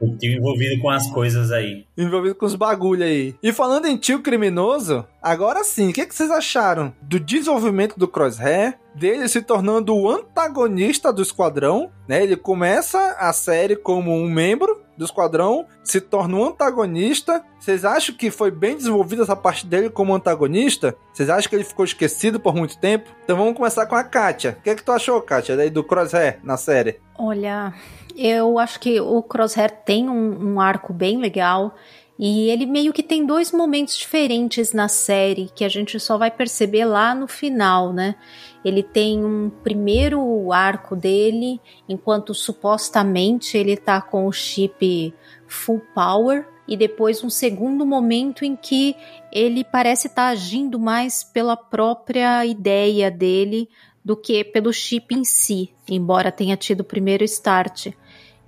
O 0.02 0.16
tio 0.16 0.32
envolvido 0.32 0.82
com 0.82 0.90
as 0.90 1.12
coisas 1.12 1.52
aí. 1.52 1.86
Envolvido 1.98 2.34
com 2.34 2.46
os 2.46 2.56
bagulho 2.56 3.04
aí. 3.04 3.36
E 3.44 3.52
falando 3.52 3.86
em 3.86 3.98
tio 3.98 4.22
criminoso, 4.22 5.06
agora 5.22 5.62
sim, 5.66 5.90
o 5.90 5.94
que, 5.94 6.06
que 6.06 6.16
vocês 6.16 6.32
acharam 6.32 6.94
do 7.02 7.20
desenvolvimento 7.20 8.00
do 8.00 8.08
Crosshair? 8.08 8.80
Dele 8.96 9.28
se 9.28 9.42
tornando 9.42 9.94
o 9.94 10.10
antagonista 10.10 11.12
do 11.12 11.22
esquadrão, 11.22 11.92
né? 12.08 12.24
Ele 12.24 12.38
começa 12.38 13.18
a 13.20 13.34
série 13.34 13.76
como 13.76 14.14
um 14.14 14.30
membro 14.30 14.82
do 15.00 15.06
esquadrão, 15.06 15.66
se 15.82 16.02
torna 16.02 16.36
um 16.36 16.44
antagonista. 16.44 17.42
Vocês 17.58 17.86
acham 17.86 18.14
que 18.14 18.30
foi 18.30 18.52
bem 18.52 18.76
desenvolvida 18.76 19.24
essa 19.24 19.36
parte 19.36 19.66
dele 19.66 19.90
como 19.90 20.14
antagonista? 20.14 20.94
Vocês 21.14 21.30
acham 21.30 21.50
que 21.50 21.56
ele 21.56 21.64
ficou 21.64 21.86
esquecido 21.86 22.38
por 22.38 22.54
muito 22.54 22.78
tempo? 22.78 23.10
Então 23.24 23.38
vamos 23.38 23.56
começar 23.56 23.86
com 23.86 23.96
a 23.96 24.04
Kátia. 24.04 24.58
O 24.60 24.62
que, 24.62 24.70
é 24.70 24.76
que 24.76 24.84
tu 24.84 24.92
achou, 24.92 25.22
Kátia, 25.22 25.56
daí 25.56 25.70
do 25.70 25.86
Crosshair 25.86 26.40
na 26.44 26.58
série? 26.58 27.00
Olha, 27.18 27.74
eu 28.16 28.60
acho 28.60 28.78
que 28.80 29.00
o 29.00 29.24
Crosshair 29.24 29.72
tem 29.86 30.10
um, 30.10 30.54
um 30.54 30.62
arco 30.62 30.92
bem 30.92 31.18
legal. 31.18 31.74
E 32.20 32.50
ele 32.50 32.66
meio 32.66 32.92
que 32.92 33.02
tem 33.02 33.26
dois 33.26 33.54
momentos 33.54 33.96
diferentes 33.96 34.74
na 34.74 34.90
série 34.90 35.50
que 35.56 35.64
a 35.64 35.70
gente 35.70 35.98
só 36.02 36.18
vai 36.18 36.30
perceber 36.30 36.84
lá 36.84 37.16
no 37.16 37.30
final, 37.30 37.94
né? 37.94 38.16
Ele 38.64 38.84
tem 38.84 39.24
um 39.24 39.50
primeiro 39.50 40.52
arco 40.52 40.98
dele, 40.98 41.62
enquanto 41.88 42.34
supostamente 42.34 43.58
ele 43.58 43.78
tá 43.78 44.02
com 44.02 44.28
o 44.28 44.34
chip 44.34 45.14
full 45.48 45.82
power, 45.96 46.46
e 46.68 46.76
depois 46.76 47.24
um 47.24 47.30
segundo 47.30 47.86
momento 47.86 48.44
em 48.44 48.54
que 48.54 48.98
ele 49.32 49.64
parece 49.64 50.08
estar 50.08 50.24
tá 50.24 50.30
agindo 50.30 50.78
mais 50.78 51.24
pela 51.24 51.56
própria 51.56 52.46
ideia 52.46 53.10
dele 53.10 53.70
do 54.04 54.18
que 54.18 54.44
pelo 54.44 54.74
chip 54.74 55.16
em 55.16 55.24
si, 55.24 55.74
embora 55.88 56.34
tenha 56.34 56.58
tido 56.58 56.82
o 56.82 56.86
primeiro 56.86 57.24
start. 57.24 57.88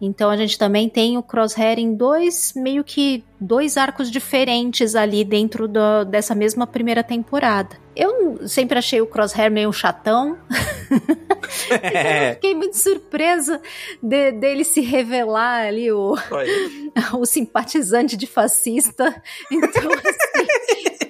Então 0.02 0.32
a 0.32 0.36
gente 0.36 0.58
também 0.58 0.90
tem 0.90 1.16
o 1.16 1.22
Crosshair 1.22 1.78
em 1.78 1.94
dois, 1.94 2.54
meio 2.56 2.84
que 2.84 3.24
dois 3.40 3.78
arcos 3.78 4.10
diferentes 4.10 4.96
ali 4.96 5.24
dentro 5.24 5.68
do, 5.68 6.04
dessa 6.06 6.34
mesma 6.34 6.66
primeira 6.66 7.04
temporada. 7.04 7.78
Eu 7.96 8.48
sempre 8.48 8.80
achei 8.80 9.00
o 9.00 9.06
Crosshair 9.06 9.52
meio 9.52 9.72
chatão. 9.72 10.40
fiquei 12.34 12.56
muito 12.56 12.78
surpresa 12.78 13.62
de, 14.02 14.32
dele 14.32 14.64
se 14.64 14.82
revelar 14.82 15.68
ali 15.68 15.92
o, 15.92 16.16
o 17.14 17.26
simpatizante 17.26 18.18
de 18.18 18.26
fascista. 18.26 19.22
Então, 19.52 19.92
assim, 19.92 20.48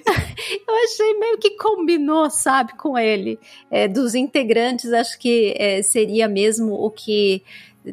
eu 0.68 0.74
achei 0.84 1.18
meio 1.18 1.38
que 1.38 1.56
combinou, 1.56 2.28
sabe, 2.28 2.76
com 2.76 2.98
ele. 2.98 3.38
É, 3.70 3.88
dos 3.88 4.14
integrantes, 4.14 4.92
acho 4.92 5.18
que 5.18 5.54
é, 5.56 5.82
seria 5.82 6.28
mesmo 6.28 6.74
o 6.74 6.90
que 6.90 7.42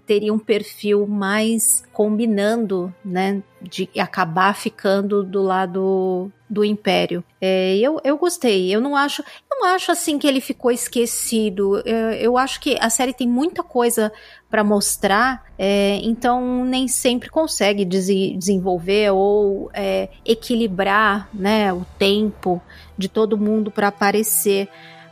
teria 0.06 0.34
um 0.34 0.40
perfil 0.40 1.08
mais 1.08 1.84
combinando, 1.92 2.94
né, 3.04 3.42
de 3.62 3.90
acabar 3.98 4.56
ficando 4.56 5.24
do 5.24 5.42
lado 5.42 6.32
do 6.50 6.64
Império. 6.64 7.24
É, 7.40 7.78
eu, 7.78 8.00
eu 8.04 8.18
gostei. 8.18 8.74
Eu 8.74 8.82
não 8.82 8.96
acho, 8.96 9.24
não 9.50 9.66
acho 9.66 9.92
assim 9.92 10.18
que 10.18 10.28
ele 10.28 10.42
ficou 10.42 10.72
esquecido. 10.72 11.78
Eu, 11.86 12.10
é, 12.10 12.22
eu 12.22 12.38
acho 12.38 12.60
que 12.60 12.78
a 12.80 12.90
série 12.90 13.14
tem 13.14 13.28
muita 13.28 13.64
coisa 13.64 14.12
para 14.50 14.64
mostrar, 14.64 15.46
é, 15.60 16.00
então 16.02 16.66
nem 16.66 16.88
sempre 16.88 17.30
consegue 17.30 17.86
des 17.86 18.08
desenvolver 18.08 19.12
ou 19.12 19.70
é, 19.74 20.10
equilibrar, 20.26 21.30
né, 21.32 21.72
o 21.72 21.86
tempo 22.00 22.60
de 22.98 23.08
todo 23.08 23.38
mundo 23.38 23.70
para 23.70 23.90
aparecer. 23.90 24.68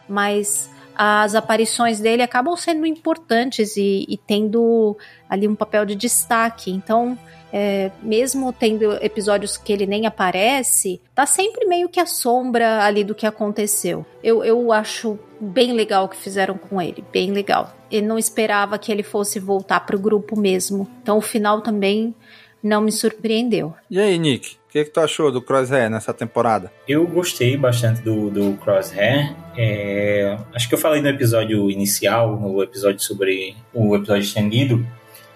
Mas 0.10 0.70
as 0.98 1.36
aparições 1.36 2.00
dele 2.00 2.24
acabam 2.24 2.56
sendo 2.58 2.86
importantes 2.86 3.78
e, 3.78 4.06
e 4.10 4.18
tendo 4.18 4.98
ali 5.30 5.48
um 5.48 5.56
papel 5.56 5.86
de 5.86 5.96
destaque. 5.96 6.72
Então, 6.72 7.18
é, 7.54 7.92
mesmo 8.02 8.52
tendo 8.52 8.94
episódios 9.04 9.58
que 9.58 9.72
ele 9.72 9.86
nem 9.86 10.08
aparece, 10.08 11.00
tá 11.14 11.26
sempre 11.26 11.66
meio 11.68 11.88
que 11.88 12.00
a 12.00 12.06
sombra 12.06 12.84
ali 12.84 13.04
do 13.04 13.14
que 13.14 13.28
aconteceu. 13.28 14.04
Eu, 14.24 14.44
eu 14.44 14.72
acho 14.72 15.20
bem 15.40 15.74
legal 15.74 16.06
o 16.06 16.10
que 16.10 16.18
fizeram 16.18 16.58
com 16.58 16.82
ele, 16.82 17.04
bem 17.12 17.32
legal. 17.32 17.76
Ele 17.92 18.08
não 18.08 18.18
esperava 18.18 18.80
que 18.80 18.92
ele 18.92 19.04
fosse 19.04 19.40
voltar 19.40 19.82
pro 19.82 20.00
grupo 20.00 20.38
mesmo. 20.38 20.90
Então 21.02 21.20
o 21.20 21.22
final 21.22 21.62
também 21.62 22.16
não 22.62 22.82
me 22.82 22.92
surpreendeu. 22.92 23.74
E 23.90 24.00
aí, 24.00 24.18
Nick? 24.18 24.58
Que, 24.78 24.86
que 24.86 24.92
tu 24.92 25.00
achou 25.00 25.32
do 25.32 25.42
Crosshair 25.42 25.90
nessa 25.90 26.14
temporada? 26.14 26.72
Eu 26.88 27.08
gostei 27.08 27.58
bastante 27.58 28.00
do, 28.04 28.30
do 28.30 28.54
Crosshair. 28.58 29.36
É, 29.58 30.38
acho 30.54 30.70
que 30.70 30.76
eu 30.76 30.78
falei 30.78 31.02
no 31.02 31.08
episódio 31.08 31.72
inicial, 31.72 32.40
no 32.40 32.62
episódio 32.62 33.00
sobre 33.00 33.58
o 33.74 33.96
episódio 33.96 34.22
estendido, 34.22 34.86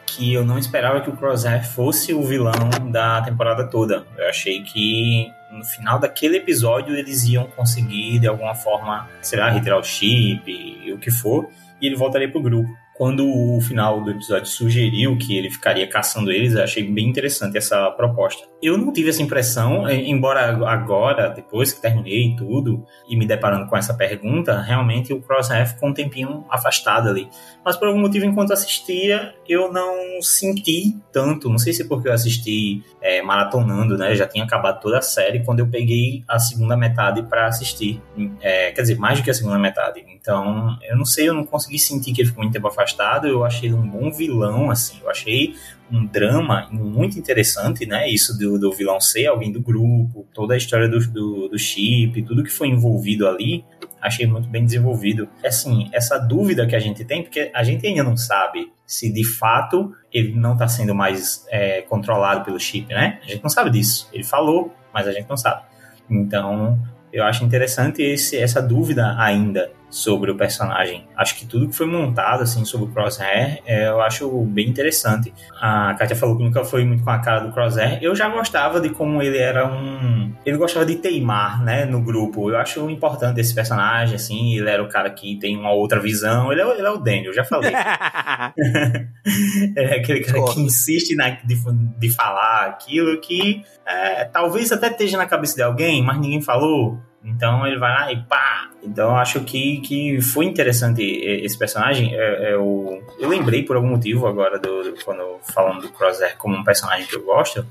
que 0.06 0.32
eu 0.32 0.46
não 0.46 0.60
esperava 0.60 1.02
que 1.02 1.10
o 1.10 1.18
Crosshair 1.18 1.68
fosse 1.68 2.14
o 2.14 2.22
vilão 2.22 2.54
da 2.92 3.20
temporada 3.24 3.68
toda. 3.68 4.06
Eu 4.16 4.28
achei 4.30 4.62
que 4.62 5.28
no 5.52 5.66
final 5.66 5.98
daquele 5.98 6.38
episódio 6.38 6.96
eles 6.96 7.24
iam 7.24 7.46
conseguir, 7.46 8.20
de 8.20 8.28
alguma 8.28 8.54
forma, 8.54 9.10
sei 9.24 9.40
lá, 9.40 9.50
retirar 9.50 9.80
o 9.80 9.84
chip 9.84 10.44
e 10.46 10.94
o 10.94 11.00
que 11.00 11.10
for, 11.10 11.50
e 11.82 11.88
ele 11.88 11.96
voltaria 11.96 12.32
pro 12.32 12.44
grupo 12.44 12.70
quando 13.02 13.26
o 13.26 13.60
final 13.60 14.04
do 14.04 14.12
episódio 14.12 14.46
sugeriu 14.46 15.18
que 15.18 15.36
ele 15.36 15.50
ficaria 15.50 15.88
caçando 15.88 16.32
eles, 16.32 16.54
eu 16.54 16.64
achei 16.64 16.84
bem 16.84 17.10
interessante 17.10 17.58
essa 17.58 17.90
proposta. 17.90 18.51
Eu 18.62 18.78
não 18.78 18.94
tive 18.94 19.10
essa 19.10 19.24
impressão, 19.24 19.88
eh, 19.88 19.96
embora 19.96 20.56
agora, 20.68 21.30
depois 21.30 21.74
que 21.74 21.82
terminei 21.82 22.36
tudo 22.36 22.86
e 23.10 23.16
me 23.16 23.26
deparando 23.26 23.68
com 23.68 23.76
essa 23.76 23.94
pergunta, 23.94 24.62
realmente 24.62 25.12
o 25.12 25.20
Crosshair 25.20 25.68
ficou 25.68 25.90
um 25.90 25.94
tempinho 25.94 26.46
afastado 26.48 27.10
ali. 27.10 27.28
Mas 27.66 27.76
por 27.76 27.88
algum 27.88 28.00
motivo, 28.00 28.26
enquanto 28.26 28.54
assistia, 28.54 29.34
eu 29.50 29.72
não 29.74 30.22
senti 30.22 30.96
tanto. 31.12 31.50
Não 31.50 31.58
sei 31.58 31.74
se 31.74 31.88
porque 31.88 32.08
eu 32.08 32.14
assisti 32.14 32.84
é, 33.02 33.22
maratonando, 33.22 33.98
né? 33.98 34.14
Já 34.16 34.28
tinha 34.28 34.44
acabado 34.44 34.80
toda 34.80 35.00
a 35.00 35.02
série 35.02 35.44
quando 35.44 35.60
eu 35.60 35.68
peguei 35.68 36.24
a 36.28 36.38
segunda 36.38 36.78
metade 36.78 37.24
para 37.24 37.48
assistir. 37.48 38.00
É, 38.40 38.72
quer 38.72 38.82
dizer, 38.82 38.98
mais 38.98 39.20
do 39.20 39.24
que 39.24 39.32
a 39.32 39.34
segunda 39.34 39.58
metade. 39.58 40.04
Então, 40.08 40.78
eu 40.88 40.96
não 40.96 41.06
sei, 41.06 41.30
eu 41.30 41.34
não 41.34 41.44
consegui 41.44 41.80
sentir 41.80 42.14
que 42.14 42.22
ele 42.22 42.30
ficou 42.30 42.44
muito 42.44 42.54
tempo 42.54 42.68
afastado. 42.68 43.28
Eu 43.28 43.44
achei 43.44 43.70
ele 43.70 43.76
um 43.76 43.88
bom 43.88 44.12
vilão, 44.12 44.70
assim. 44.70 45.00
Eu 45.02 45.10
achei 45.10 45.56
um 45.92 46.06
drama 46.06 46.68
muito 46.72 47.20
interessante, 47.20 47.86
né? 47.86 48.10
Isso 48.10 48.38
do, 48.38 48.58
do 48.58 48.72
vilão 48.72 49.00
ser 49.00 49.28
alguém 49.28 49.52
do 49.52 49.62
grupo, 49.62 50.26
toda 50.34 50.54
a 50.54 50.58
história 50.58 50.88
do, 50.88 51.00
do, 51.12 51.50
do 51.50 51.60
chip, 51.60 52.22
tudo 52.24 52.44
que 52.44 52.50
foi 52.50 52.70
envolvido 52.70 53.28
ali, 53.28 53.66
achei 54.02 54.26
muito 54.26 54.48
bem 54.48 54.66
desenvolvido. 54.66 55.28
Assim, 55.46 55.90
essa 55.92 56.18
dúvida 56.18 56.66
que 56.66 56.76
a 56.76 56.80
gente 56.80 57.04
tem, 57.04 57.24
porque 57.24 57.52
a 57.54 57.64
gente 57.64 57.86
ainda 57.86 58.04
não 58.04 58.16
sabe 58.16 58.72
se 58.86 59.12
de 59.12 59.24
fato 59.24 59.94
ele 60.12 60.34
não 60.34 60.54
está 60.54 60.68
sendo 60.68 60.96
mais 60.96 61.46
é, 61.50 61.82
controlado 61.82 62.44
pelo 62.44 62.60
chip, 62.60 62.88
né? 62.94 63.20
A 63.24 63.28
gente 63.28 63.44
não 63.44 63.50
sabe 63.50 63.70
disso. 63.70 64.10
Ele 64.14 64.24
falou, 64.24 64.74
mas 64.94 65.08
a 65.08 65.12
gente 65.12 65.30
não 65.30 65.38
sabe. 65.38 65.64
Então, 66.10 66.80
eu 67.12 67.24
acho 67.24 67.44
interessante 67.44 68.02
esse, 68.02 68.38
essa 68.38 68.62
dúvida 68.62 69.16
ainda 69.18 69.72
sobre 69.92 70.32
o 70.32 70.36
personagem. 70.36 71.06
Acho 71.16 71.38
que 71.38 71.46
tudo 71.46 71.68
que 71.68 71.76
foi 71.76 71.86
montado 71.86 72.44
assim 72.44 72.64
sobre 72.66 72.88
o 72.88 72.92
Crosshair, 72.92 73.62
é, 73.66 73.90
eu 73.90 74.02
acho 74.02 74.30
bem 74.46 74.70
interessante. 74.70 75.34
A 75.60 75.94
Katia 75.96 76.16
falou 76.16 76.38
que 76.38 76.44
nunca 76.44 76.64
foi 76.64 76.86
muito 76.86 77.04
com 77.04 77.10
a 77.10 77.20
cara 77.20 77.42
do 77.42 77.52
Crosshair. 77.52 78.00
Eu 78.02 78.16
já 78.16 78.30
gostava 78.30 78.80
de 78.80 78.90
como 78.90 79.22
ele 79.22 79.38
era 79.38 79.68
um, 79.68 80.34
ele 80.46 80.58
gostava 80.58 80.86
de 80.86 80.96
teimar, 80.96 81.62
né, 81.64 81.86
no 81.86 82.02
grupo. 82.02 82.50
Eu 82.50 82.58
acho 82.58 82.90
importante 82.90 83.42
esse 83.42 83.54
personagem 83.54 84.16
assim, 84.16 84.58
ele 84.58 84.70
era 84.70 84.82
o 84.82 84.88
cara 84.88 85.10
que 85.10 85.38
tem 85.38 85.58
uma 85.58 85.72
outra 85.72 86.00
visão. 86.00 86.52
Ele 86.52 86.62
é, 86.62 86.78
ele 86.78 86.88
é 86.88 86.90
o 86.90 86.98
Daniel, 86.98 87.34
já 87.34 87.44
falei. 87.44 87.74
é 89.76 89.96
aquele 89.98 90.22
cara 90.22 90.46
que 90.46 90.62
insiste 90.62 91.16
na, 91.16 91.30
de, 91.30 91.56
de 92.00 92.10
falar 92.10 92.68
aquilo 92.68 93.20
que 93.20 93.64
é, 93.86 94.24
talvez 94.26 94.72
até 94.72 94.88
esteja 94.88 95.18
na 95.18 95.26
cabeça 95.26 95.56
de 95.56 95.62
alguém, 95.62 96.02
mas 96.02 96.20
ninguém 96.20 96.42
falou. 96.42 96.98
Então 97.24 97.66
ele 97.68 97.78
vai 97.78 97.92
lá 97.92 98.12
e 98.12 98.18
pá! 98.24 98.70
Então 98.84 99.16
acho 99.16 99.42
que, 99.42 99.80
que 99.82 100.22
foi 100.22 100.46
interessante 100.46 101.04
esse 101.04 101.58
personagem. 101.58 102.16
É, 102.16 102.52
é 102.52 102.58
o, 102.58 103.02
eu 103.20 103.30
lembrei 103.30 103.64
por 103.64 103.76
algum 103.76 103.90
motivo 103.90 104.28
agora, 104.28 104.58
do, 104.58 104.84
do, 104.84 105.06
quando 105.06 105.40
falando 105.54 105.82
do 105.82 105.90
Crosshair 105.90 106.36
como 106.38 106.56
um 106.56 106.64
personagem 106.64 107.06
que 107.06 107.16
eu 107.16 107.24
gosto, 107.24 107.66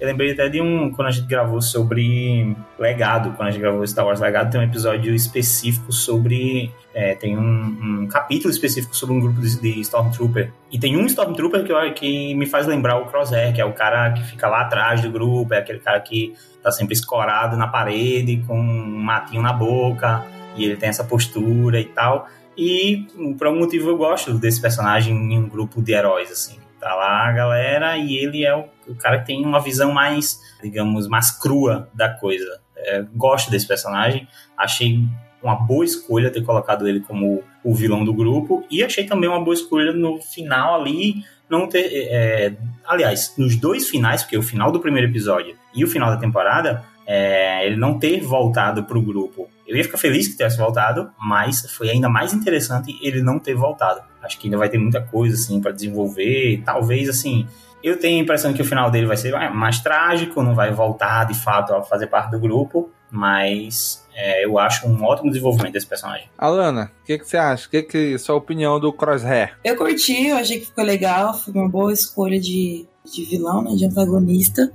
Eu 0.00 0.06
lembrei 0.06 0.30
até 0.30 0.48
de 0.48 0.60
um. 0.60 0.90
Quando 0.92 1.08
a 1.08 1.10
gente 1.10 1.26
gravou 1.26 1.60
sobre 1.60 2.56
Legado, 2.78 3.32
quando 3.32 3.48
a 3.48 3.50
gente 3.50 3.60
gravou 3.60 3.84
Star 3.84 4.06
Wars 4.06 4.20
Legado, 4.20 4.50
tem 4.50 4.60
um 4.60 4.64
episódio 4.64 5.12
específico 5.12 5.92
sobre. 5.92 6.72
É, 6.94 7.16
tem 7.16 7.36
um, 7.36 8.02
um, 8.02 8.06
capítulo 8.06 8.50
específico 8.50 8.94
sobre 8.94 9.16
um 9.16 9.20
grupo 9.20 9.40
de, 9.40 9.60
de, 9.60 9.80
Stormtrooper. 9.80 10.52
E 10.70 10.78
tem 10.78 10.96
um 10.96 11.04
Stormtrooper 11.06 11.64
que, 11.64 11.90
que 11.92 12.34
me 12.34 12.46
faz 12.46 12.66
lembrar 12.66 12.96
o 12.98 13.06
Crosshair, 13.06 13.52
que 13.52 13.60
é 13.60 13.64
o 13.64 13.72
cara 13.72 14.12
que 14.12 14.22
fica 14.22 14.46
lá 14.48 14.62
atrás 14.62 15.00
do 15.00 15.10
grupo, 15.10 15.52
é 15.52 15.58
aquele 15.58 15.80
cara 15.80 16.00
que 16.00 16.32
tá 16.62 16.70
sempre 16.70 16.94
escorado 16.94 17.56
na 17.56 17.66
parede, 17.66 18.42
com 18.46 18.58
um 18.58 19.00
matinho 19.00 19.42
na 19.42 19.52
boca, 19.52 20.24
e 20.56 20.64
ele 20.64 20.76
tem 20.76 20.88
essa 20.88 21.02
postura 21.02 21.80
e 21.80 21.86
tal. 21.86 22.28
E 22.56 23.06
por 23.36 23.48
algum 23.48 23.60
motivo 23.60 23.88
eu 23.90 23.96
gosto 23.96 24.34
desse 24.34 24.60
personagem 24.60 25.14
em 25.14 25.38
um 25.38 25.48
grupo 25.48 25.82
de 25.82 25.92
heróis, 25.92 26.30
assim. 26.30 26.67
Tá 26.80 26.94
lá 26.94 27.28
a 27.28 27.32
galera 27.32 27.96
e 27.96 28.16
ele 28.16 28.44
é 28.44 28.54
o, 28.56 28.64
o 28.86 28.94
cara 28.94 29.18
que 29.20 29.26
tem 29.26 29.44
uma 29.44 29.60
visão 29.60 29.92
mais, 29.92 30.40
digamos, 30.62 31.08
mais 31.08 31.30
crua 31.30 31.88
da 31.92 32.08
coisa. 32.08 32.60
É, 32.76 33.04
gosto 33.14 33.50
desse 33.50 33.66
personagem, 33.66 34.28
achei 34.56 35.00
uma 35.42 35.54
boa 35.54 35.84
escolha 35.84 36.30
ter 36.30 36.42
colocado 36.42 36.86
ele 36.86 37.00
como 37.00 37.42
o 37.64 37.74
vilão 37.74 38.04
do 38.04 38.12
grupo 38.12 38.64
e 38.70 38.82
achei 38.82 39.04
também 39.04 39.28
uma 39.28 39.42
boa 39.42 39.54
escolha 39.54 39.92
no 39.92 40.20
final 40.20 40.80
ali 40.80 41.24
não 41.48 41.66
ter, 41.66 41.90
é, 41.92 42.56
aliás, 42.86 43.34
nos 43.38 43.56
dois 43.56 43.88
finais, 43.88 44.22
porque 44.22 44.36
o 44.36 44.42
final 44.42 44.70
do 44.70 44.80
primeiro 44.80 45.08
episódio 45.08 45.56
e 45.74 45.82
o 45.82 45.88
final 45.88 46.10
da 46.10 46.18
temporada, 46.18 46.84
é, 47.06 47.66
ele 47.66 47.76
não 47.76 47.98
ter 47.98 48.20
voltado 48.20 48.84
pro 48.84 49.00
grupo. 49.00 49.48
Eu 49.68 49.76
ia 49.76 49.84
ficar 49.84 49.98
feliz 49.98 50.26
que 50.26 50.32
tivesse 50.32 50.56
voltado, 50.56 51.10
mas 51.20 51.60
foi 51.70 51.90
ainda 51.90 52.08
mais 52.08 52.32
interessante 52.32 52.98
ele 53.02 53.20
não 53.20 53.38
ter 53.38 53.54
voltado. 53.54 54.00
Acho 54.22 54.38
que 54.38 54.46
ainda 54.46 54.56
vai 54.56 54.70
ter 54.70 54.78
muita 54.78 55.02
coisa 55.02 55.34
assim 55.34 55.60
para 55.60 55.72
desenvolver, 55.72 56.62
talvez 56.64 57.06
assim. 57.06 57.46
Eu 57.84 57.98
tenho 57.98 58.18
a 58.18 58.22
impressão 58.22 58.54
que 58.54 58.62
o 58.62 58.64
final 58.64 58.90
dele 58.90 59.06
vai 59.06 59.18
ser 59.18 59.38
mais 59.50 59.78
trágico, 59.78 60.42
não 60.42 60.54
vai 60.54 60.72
voltar 60.72 61.24
de 61.24 61.34
fato 61.34 61.74
a 61.74 61.82
fazer 61.82 62.06
parte 62.06 62.30
do 62.30 62.40
grupo, 62.40 62.90
mas 63.10 64.06
é, 64.14 64.44
eu 64.44 64.58
acho 64.58 64.88
um 64.88 65.04
ótimo 65.04 65.30
desenvolvimento 65.30 65.74
desse 65.74 65.86
personagem. 65.86 66.28
Alana, 66.38 66.90
o 67.02 67.04
que, 67.04 67.18
que, 67.18 67.28
você 67.28 67.36
acha? 67.36 67.66
O 67.66 67.70
que, 67.70 67.82
que 67.82 68.18
sua 68.18 68.36
opinião 68.36 68.80
do 68.80 68.90
Crosshair? 68.90 69.56
Eu 69.62 69.76
curti, 69.76 70.28
eu 70.28 70.36
achei 70.36 70.60
que 70.60 70.66
ficou 70.66 70.82
legal, 70.82 71.34
foi 71.34 71.52
uma 71.52 71.68
boa 71.68 71.92
escolha 71.92 72.40
de, 72.40 72.86
de 73.04 73.24
vilão, 73.26 73.62
né, 73.62 73.72
de 73.76 73.84
antagonista. 73.84 74.72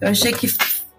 Eu 0.00 0.08
achei 0.08 0.32
que 0.32 0.48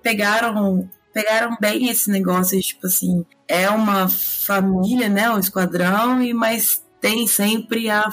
pegaram 0.02 0.88
pegaram 1.18 1.58
bem 1.60 1.90
esse 1.90 2.12
negócio, 2.12 2.62
tipo 2.62 2.86
assim, 2.86 3.26
é 3.48 3.68
uma 3.72 4.08
família, 4.08 5.10
né, 5.10 5.28
um 5.32 5.40
esquadrão, 5.40 6.22
e 6.22 6.32
mas 6.32 6.86
tem 7.02 7.26
sempre 7.26 7.90
a 7.90 8.08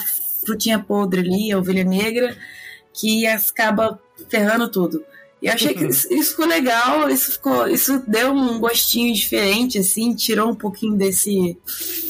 frutinha 0.46 0.78
podre 0.78 1.20
ali, 1.20 1.52
a 1.52 1.58
ovelha 1.58 1.84
negra, 1.84 2.34
que 2.94 3.26
acaba 3.26 4.00
ferrando 4.30 4.70
tudo. 4.70 5.04
E 5.44 5.48
achei 5.50 5.74
que 5.74 5.84
isso, 5.84 6.10
isso, 6.10 6.30
ficou 6.30 6.46
legal, 6.46 7.10
isso 7.10 7.32
ficou, 7.32 7.68
isso 7.68 8.02
deu 8.08 8.32
um 8.32 8.58
gostinho 8.58 9.14
diferente, 9.14 9.78
assim, 9.78 10.14
tirou 10.14 10.50
um 10.50 10.54
pouquinho 10.54 10.96
desse 10.96 11.58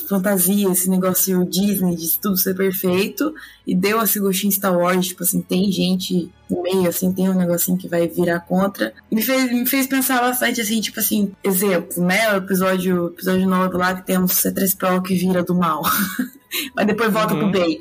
fantasia, 0.09 0.70
esse 0.70 0.89
negócio 0.89 1.45
Disney 1.45 1.97
de 1.97 2.16
tudo 2.20 2.37
ser 2.37 2.55
perfeito, 2.55 3.35
e 3.66 3.74
deu 3.74 4.01
esse 4.01 4.20
gostinho 4.20 4.53
Star 4.53 4.78
Wars, 4.78 5.09
tipo 5.09 5.24
assim, 5.24 5.41
tem 5.41 5.72
gente 5.72 6.30
no 6.49 6.62
meio, 6.62 6.89
assim, 6.89 7.12
tem 7.12 7.28
um 7.28 7.35
negocinho 7.35 7.76
que 7.76 7.89
vai 7.89 8.07
virar 8.07 8.39
contra. 8.39 8.95
Me 9.11 9.20
fez, 9.20 9.51
me 9.51 9.66
fez 9.66 9.89
pensar 9.89 10.20
bastante, 10.20 10.61
assim, 10.61 10.80
tipo 10.80 11.01
assim, 11.01 11.32
exemplo, 11.43 12.05
né, 12.05 12.32
o 12.35 12.37
episódio, 12.37 13.07
episódio 13.09 13.49
9 13.49 13.76
lá 13.76 13.97
que 13.97 14.07
temos 14.07 14.30
C3PO 14.35 15.03
que 15.03 15.16
vira 15.16 15.43
do 15.43 15.57
mal. 15.57 15.82
mas 16.74 16.86
depois 16.86 17.12
volta 17.12 17.34
uhum. 17.34 17.50
pro 17.50 17.61
bem. 17.61 17.80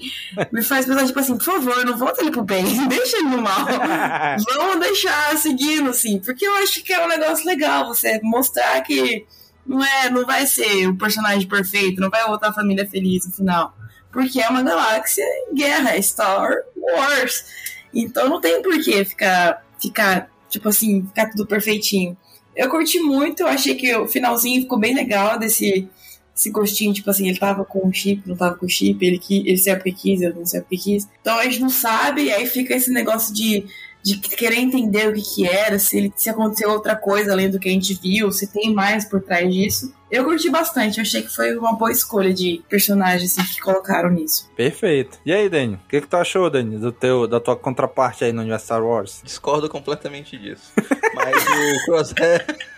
Me 0.52 0.62
faz 0.62 0.86
pensar, 0.86 1.06
tipo 1.06 1.20
assim, 1.20 1.38
por 1.38 1.44
favor, 1.44 1.86
não 1.86 1.98
volta 1.98 2.22
ele 2.22 2.32
pro 2.32 2.44
bem, 2.44 2.66
deixa 2.88 3.18
ele 3.18 3.30
no 3.30 3.42
mal. 3.42 3.66
Vamos 4.56 4.80
deixar 4.80 5.38
seguindo, 5.38 5.90
assim, 5.90 6.20
porque 6.20 6.46
eu 6.46 6.56
acho 6.58 6.84
que 6.84 6.94
é 6.94 7.04
um 7.04 7.08
negócio 7.08 7.46
legal 7.46 7.88
você 7.88 8.20
mostrar 8.24 8.82
que 8.82 9.26
não 9.66 9.84
é, 9.84 10.10
não 10.10 10.26
vai 10.26 10.46
ser 10.46 10.88
o 10.88 10.98
personagem 10.98 11.48
perfeito, 11.48 12.02
não 12.02 12.10
vai 12.10 12.26
voltar 12.26 12.50
a 12.50 12.54
família 12.54 12.88
feliz 12.88 13.26
no 13.26 13.34
final. 13.34 13.76
Porque 14.12 14.40
é 14.40 14.48
uma 14.48 14.62
galáxia 14.62 15.24
em 15.50 15.56
guerra, 15.56 15.96
é 15.96 16.02
Star 16.02 16.52
Wars. 16.76 17.46
Então 17.94 18.30
não 18.30 18.40
tem 18.40 18.62
por 18.62 18.80
que 18.82 19.04
ficar, 19.06 19.66
ficar, 19.82 20.30
tipo 20.50 20.70
assim, 20.70 21.06
ficar 21.08 21.30
tudo 21.30 21.48
perfeitinho. 21.48 22.16
Eu 22.56 22.70
curti 22.70 23.00
muito, 23.00 23.42
eu 23.42 23.48
achei 23.48 23.74
que 23.76 23.96
o 23.96 24.08
finalzinho 24.08 24.62
ficou 24.62 24.78
bem 24.80 24.94
legal 24.94 25.40
desse 25.40 25.90
esse 26.36 26.50
gostinho, 26.50 26.94
tipo 26.94 27.10
assim, 27.10 27.28
ele 27.28 27.38
tava 27.38 27.64
com 27.64 27.88
o 27.88 27.94
chip, 27.94 28.28
não 28.28 28.36
tava 28.36 28.56
com 28.56 28.66
o 28.66 28.70
chip, 28.70 29.06
ele, 29.06 29.22
ele 29.30 29.58
saiu 29.58 29.76
porque 29.76 29.92
quis, 29.92 30.22
ele 30.22 30.34
não 30.34 30.46
saiu 30.46 30.64
porque 30.64 30.78
quis. 30.78 31.08
Então 31.22 31.38
a 31.38 31.44
gente 31.44 31.60
não 31.60 31.70
sabe, 31.70 32.24
e 32.24 32.32
aí 32.32 32.48
fica 32.48 32.76
esse 32.76 32.92
negócio 32.92 33.34
de, 33.34 33.66
de 34.02 34.18
querer 34.18 34.58
entender 34.58 35.08
o 35.08 35.14
que 35.14 35.22
que 35.22 35.48
era, 35.48 35.78
se, 35.78 35.98
ele, 35.98 36.14
se 36.16 36.30
aconteceu 36.30 36.72
outra 36.72 36.96
coisa 36.96 37.32
além 37.32 37.50
do 37.50 37.60
que 37.60 37.70
a 37.70 37.72
gente 37.72 37.94
viu, 38.02 38.32
se 38.32 38.48
tem 38.48 38.74
mais 38.74 39.06
por 39.06 39.22
trás 39.22 39.52
disso. 39.54 39.94
Eu 40.10 40.26
curti 40.26 40.50
bastante, 40.50 40.98
eu 40.98 41.04
achei 41.04 41.22
que 41.22 41.34
foi 41.34 41.56
uma 41.56 41.74
boa 41.74 41.92
escolha 41.92 42.34
de 42.34 42.64
personagens 42.70 43.38
assim, 43.38 43.54
que 43.54 43.60
colocaram 43.60 44.10
nisso. 44.10 44.50
Perfeito. 44.56 45.20
E 45.26 45.34
aí, 45.34 45.50
Dani? 45.50 45.76
O 45.76 45.88
que, 45.88 46.02
que 46.02 46.08
tu 46.08 46.18
achou, 46.18 46.50
Dani, 46.50 46.78
do 46.78 46.92
teu, 46.92 47.28
da 47.28 47.40
tua 47.40 47.56
contraparte 47.56 48.24
aí 48.24 48.32
no 48.32 48.42
universo 48.42 48.66
Star 48.66 48.84
Wars? 48.84 49.22
Discordo 49.24 49.70
completamente 49.70 50.38
disso. 50.38 50.72
Mas 51.16 51.44
o 51.44 51.86
Crosshair 51.86 52.46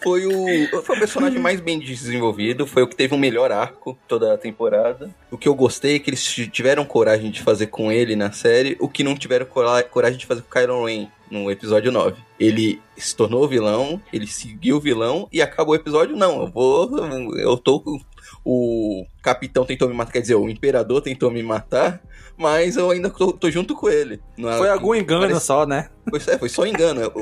foi 0.00 0.26
o, 0.26 0.82
foi 0.82 0.96
o 0.96 0.98
personagem 0.98 1.38
mais 1.38 1.60
bem 1.60 1.78
desenvolvido, 1.78 2.66
foi 2.66 2.82
o 2.82 2.86
que 2.86 2.96
teve 2.96 3.14
o 3.14 3.18
melhor 3.18 3.52
arco 3.52 3.98
toda 4.06 4.34
a 4.34 4.38
temporada. 4.38 5.10
O 5.30 5.38
que 5.38 5.48
eu 5.48 5.54
gostei 5.54 5.96
é 5.96 5.98
que 5.98 6.10
eles 6.10 6.24
tiveram 6.24 6.84
coragem 6.84 7.30
de 7.30 7.42
fazer 7.42 7.66
com 7.66 7.90
ele 7.90 8.16
na 8.16 8.32
série, 8.32 8.76
o 8.80 8.88
que 8.88 9.04
não 9.04 9.14
tiveram 9.14 9.46
coragem 9.46 10.18
de 10.18 10.26
fazer 10.26 10.42
com 10.42 10.48
o 10.48 10.60
Kylo 10.60 10.84
Ren 10.84 11.08
no 11.30 11.50
episódio 11.50 11.92
9. 11.92 12.20
Ele 12.38 12.80
se 12.96 13.14
tornou 13.14 13.46
vilão, 13.48 14.00
ele 14.12 14.26
seguiu 14.26 14.76
o 14.76 14.80
vilão 14.80 15.28
e 15.32 15.40
acabou 15.40 15.74
o 15.74 15.76
episódio. 15.76 16.16
Não, 16.16 16.42
eu 16.42 16.46
vou. 16.48 16.98
Eu 17.38 17.56
tô. 17.56 18.00
O 18.44 19.04
capitão 19.22 19.64
tentou 19.64 19.88
me 19.88 19.94
matar, 19.94 20.12
quer 20.12 20.20
dizer, 20.20 20.34
o 20.34 20.48
imperador 20.48 21.00
tentou 21.00 21.30
me 21.30 21.42
matar 21.42 22.00
mas 22.40 22.78
eu 22.78 22.90
ainda 22.90 23.10
tô, 23.10 23.34
tô 23.34 23.50
junto 23.50 23.74
com 23.74 23.90
ele. 23.90 24.18
É, 24.38 24.56
foi 24.56 24.70
algum 24.70 24.94
engano 24.94 25.20
parece... 25.20 25.44
só, 25.44 25.66
né? 25.66 25.90
Foi, 26.08 26.20
é, 26.34 26.38
foi 26.38 26.48
só 26.48 26.66
engano. 26.66 27.12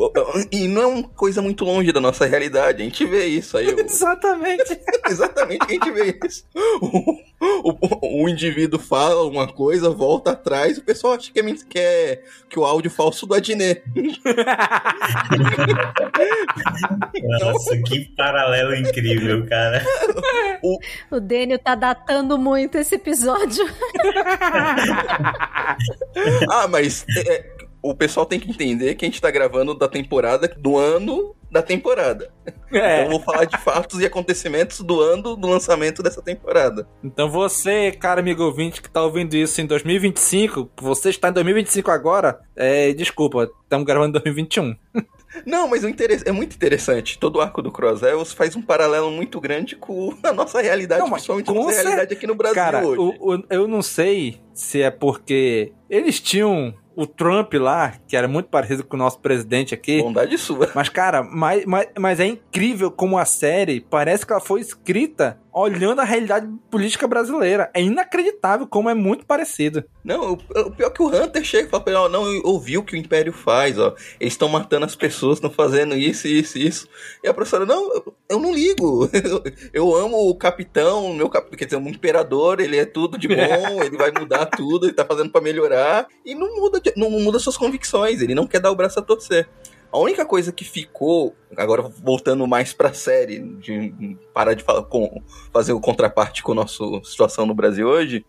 e 0.52 0.68
não 0.68 0.82
é 0.82 0.86
uma 0.86 1.02
coisa 1.08 1.42
muito 1.42 1.64
longe 1.64 1.90
da 1.92 2.00
nossa 2.00 2.26
realidade. 2.26 2.82
A 2.82 2.84
gente 2.84 3.04
vê 3.04 3.26
isso 3.26 3.56
aí. 3.56 3.66
Eu... 3.70 3.78
Exatamente. 3.78 4.80
Exatamente, 5.08 5.64
a 5.66 5.72
gente 5.72 5.90
vê 5.90 6.18
isso. 6.26 6.44
O, 6.80 7.70
o, 7.70 8.24
o, 8.24 8.28
indivíduo 8.28 8.78
fala 8.78 9.24
uma 9.24 9.46
coisa, 9.46 9.90
volta 9.90 10.32
atrás, 10.32 10.76
o 10.76 10.82
pessoal 10.82 11.14
acha 11.14 11.32
que 11.32 11.40
é, 11.40 11.42
que, 11.68 11.78
é, 11.78 12.22
que 12.48 12.58
o 12.58 12.64
áudio 12.64 12.90
falso 12.90 13.26
do 13.26 13.34
Adnet. 13.34 13.82
Nossa, 17.40 17.76
que 17.82 18.04
paralelo 18.16 18.74
incrível, 18.74 19.46
cara. 19.46 19.84
O, 20.62 20.78
o 21.10 21.20
Daniel 21.20 21.58
tá 21.58 21.74
datando 21.74 22.36
muito 22.38 22.76
esse 22.76 22.96
episódio. 22.96 23.64
ah, 26.50 26.66
mas 26.68 27.06
é, 27.16 27.67
o 27.82 27.94
pessoal 27.94 28.26
tem 28.26 28.40
que 28.40 28.50
entender 28.50 28.94
que 28.94 29.04
a 29.04 29.08
gente 29.08 29.20
tá 29.20 29.30
gravando 29.30 29.74
da 29.74 29.88
temporada 29.88 30.48
do 30.58 30.76
ano 30.76 31.34
da 31.50 31.62
temporada. 31.62 32.30
É. 32.70 33.00
Então 33.00 33.12
vou 33.12 33.20
falar 33.20 33.44
de 33.46 33.56
fatos 33.58 34.00
e 34.00 34.06
acontecimentos 34.06 34.80
do 34.80 35.00
ano 35.00 35.34
do 35.34 35.48
lançamento 35.48 36.02
dessa 36.02 36.20
temporada. 36.20 36.86
Então 37.02 37.30
você, 37.30 37.90
cara 37.92 38.20
amigo 38.20 38.42
ouvinte 38.42 38.82
que 38.82 38.90
tá 38.90 39.02
ouvindo 39.02 39.34
isso 39.34 39.60
em 39.60 39.66
2025, 39.66 40.70
você 40.80 41.10
está 41.10 41.30
em 41.30 41.32
2025 41.32 41.90
agora, 41.90 42.40
é, 42.54 42.92
desculpa, 42.92 43.50
estamos 43.62 43.86
gravando 43.86 44.10
em 44.10 44.20
2021. 44.20 44.76
Não, 45.44 45.68
mas 45.68 45.84
o 45.84 45.88
interesse 45.88 46.26
é 46.26 46.32
muito 46.32 46.54
interessante. 46.54 47.18
Todo 47.18 47.36
o 47.36 47.40
arco 47.40 47.60
do 47.60 47.70
Cross 47.70 48.02
Elves 48.02 48.32
faz 48.32 48.56
um 48.56 48.62
paralelo 48.62 49.10
muito 49.10 49.40
grande 49.40 49.76
com 49.76 50.16
a 50.22 50.32
nossa 50.32 50.60
realidade, 50.60 51.02
não, 51.02 51.10
principalmente 51.10 51.50
a 51.50 51.54
nossa 51.54 51.82
realidade 51.82 52.14
aqui 52.14 52.26
no 52.26 52.34
Brasil 52.34 52.54
Cara, 52.54 52.84
hoje. 52.84 52.98
O, 52.98 53.34
o, 53.34 53.44
eu 53.50 53.68
não 53.68 53.82
sei 53.82 54.40
se 54.54 54.82
é 54.82 54.90
porque 54.90 55.72
eles 55.88 56.18
tinham 56.18 56.74
o 56.98 57.06
Trump 57.06 57.54
lá, 57.54 57.92
que 58.08 58.16
era 58.16 58.26
muito 58.26 58.48
parecido 58.48 58.82
com 58.82 58.96
o 58.96 58.98
nosso 58.98 59.20
presidente 59.20 59.72
aqui. 59.72 60.02
Bondade 60.02 60.36
sua. 60.36 60.68
Mas, 60.74 60.88
cara, 60.88 61.22
mas, 61.22 61.64
mas, 61.64 61.86
mas 61.96 62.18
é 62.18 62.26
incrível 62.26 62.90
como 62.90 63.16
a 63.16 63.24
série 63.24 63.80
parece 63.80 64.26
que 64.26 64.32
ela 64.32 64.40
foi 64.40 64.60
escrita 64.60 65.38
olhando 65.58 66.00
a 66.00 66.04
realidade 66.04 66.48
política 66.70 67.06
brasileira. 67.06 67.70
É 67.74 67.82
inacreditável 67.82 68.66
como 68.66 68.88
é 68.88 68.94
muito 68.94 69.26
parecido. 69.26 69.84
Não, 70.04 70.32
o, 70.32 70.70
pior 70.70 70.88
é 70.88 70.90
que 70.90 71.02
o 71.02 71.08
Hunter 71.08 71.44
chega 71.44 71.66
e 71.66 71.70
fala 71.70 71.82
pra 71.82 71.92
ele, 71.92 72.00
ó, 72.00 72.08
não, 72.08 72.24
ouviu 72.44 72.80
o 72.80 72.84
que 72.84 72.94
o 72.94 72.96
Império 72.96 73.32
faz, 73.32 73.78
ó. 73.78 73.94
Eles 74.20 74.34
estão 74.34 74.48
matando 74.48 74.86
as 74.86 74.94
pessoas, 74.94 75.38
estão 75.38 75.50
fazendo 75.50 75.94
isso, 75.94 76.26
isso, 76.26 76.58
isso. 76.58 76.88
E 77.22 77.28
a 77.28 77.34
professora, 77.34 77.66
não, 77.66 77.92
eu, 77.92 78.14
eu 78.30 78.38
não 78.38 78.52
ligo. 78.52 79.08
Eu, 79.12 79.42
eu, 79.72 79.96
amo 79.96 80.28
o 80.28 80.34
capitão, 80.34 81.12
meu 81.12 81.28
cap... 81.28 81.54
quer 81.56 81.64
dizer, 81.64 81.76
o 81.76 81.88
imperador, 81.88 82.60
ele 82.60 82.76
é 82.76 82.84
tudo 82.84 83.18
de 83.18 83.28
bom, 83.28 83.82
ele 83.82 83.96
vai 83.96 84.12
mudar 84.12 84.46
tudo, 84.46 84.86
ele 84.86 84.94
tá 84.94 85.04
fazendo 85.04 85.30
para 85.30 85.40
melhorar. 85.40 86.06
E 86.24 86.34
não 86.34 86.56
muda, 86.56 86.80
não 86.96 87.10
muda 87.10 87.38
suas 87.38 87.56
convicções, 87.56 88.20
ele 88.20 88.34
não 88.34 88.46
quer 88.46 88.60
dar 88.60 88.70
o 88.70 88.76
braço 88.76 88.98
a 88.98 89.02
torcer. 89.02 89.48
A 89.90 89.98
única 89.98 90.26
coisa 90.26 90.52
que 90.52 90.64
ficou, 90.64 91.34
agora 91.56 91.82
voltando 91.82 92.46
mais 92.46 92.74
pra 92.74 92.92
série, 92.92 93.38
de 93.38 94.16
parar 94.34 94.52
de 94.52 94.62
falar, 94.62 94.82
com, 94.82 95.22
fazer 95.50 95.72
o 95.72 95.80
contraparte 95.80 96.42
com 96.42 96.52
a 96.52 96.56
nossa 96.56 96.84
situação 97.04 97.46
no 97.46 97.54
Brasil 97.54 97.88
hoje, 97.88 98.24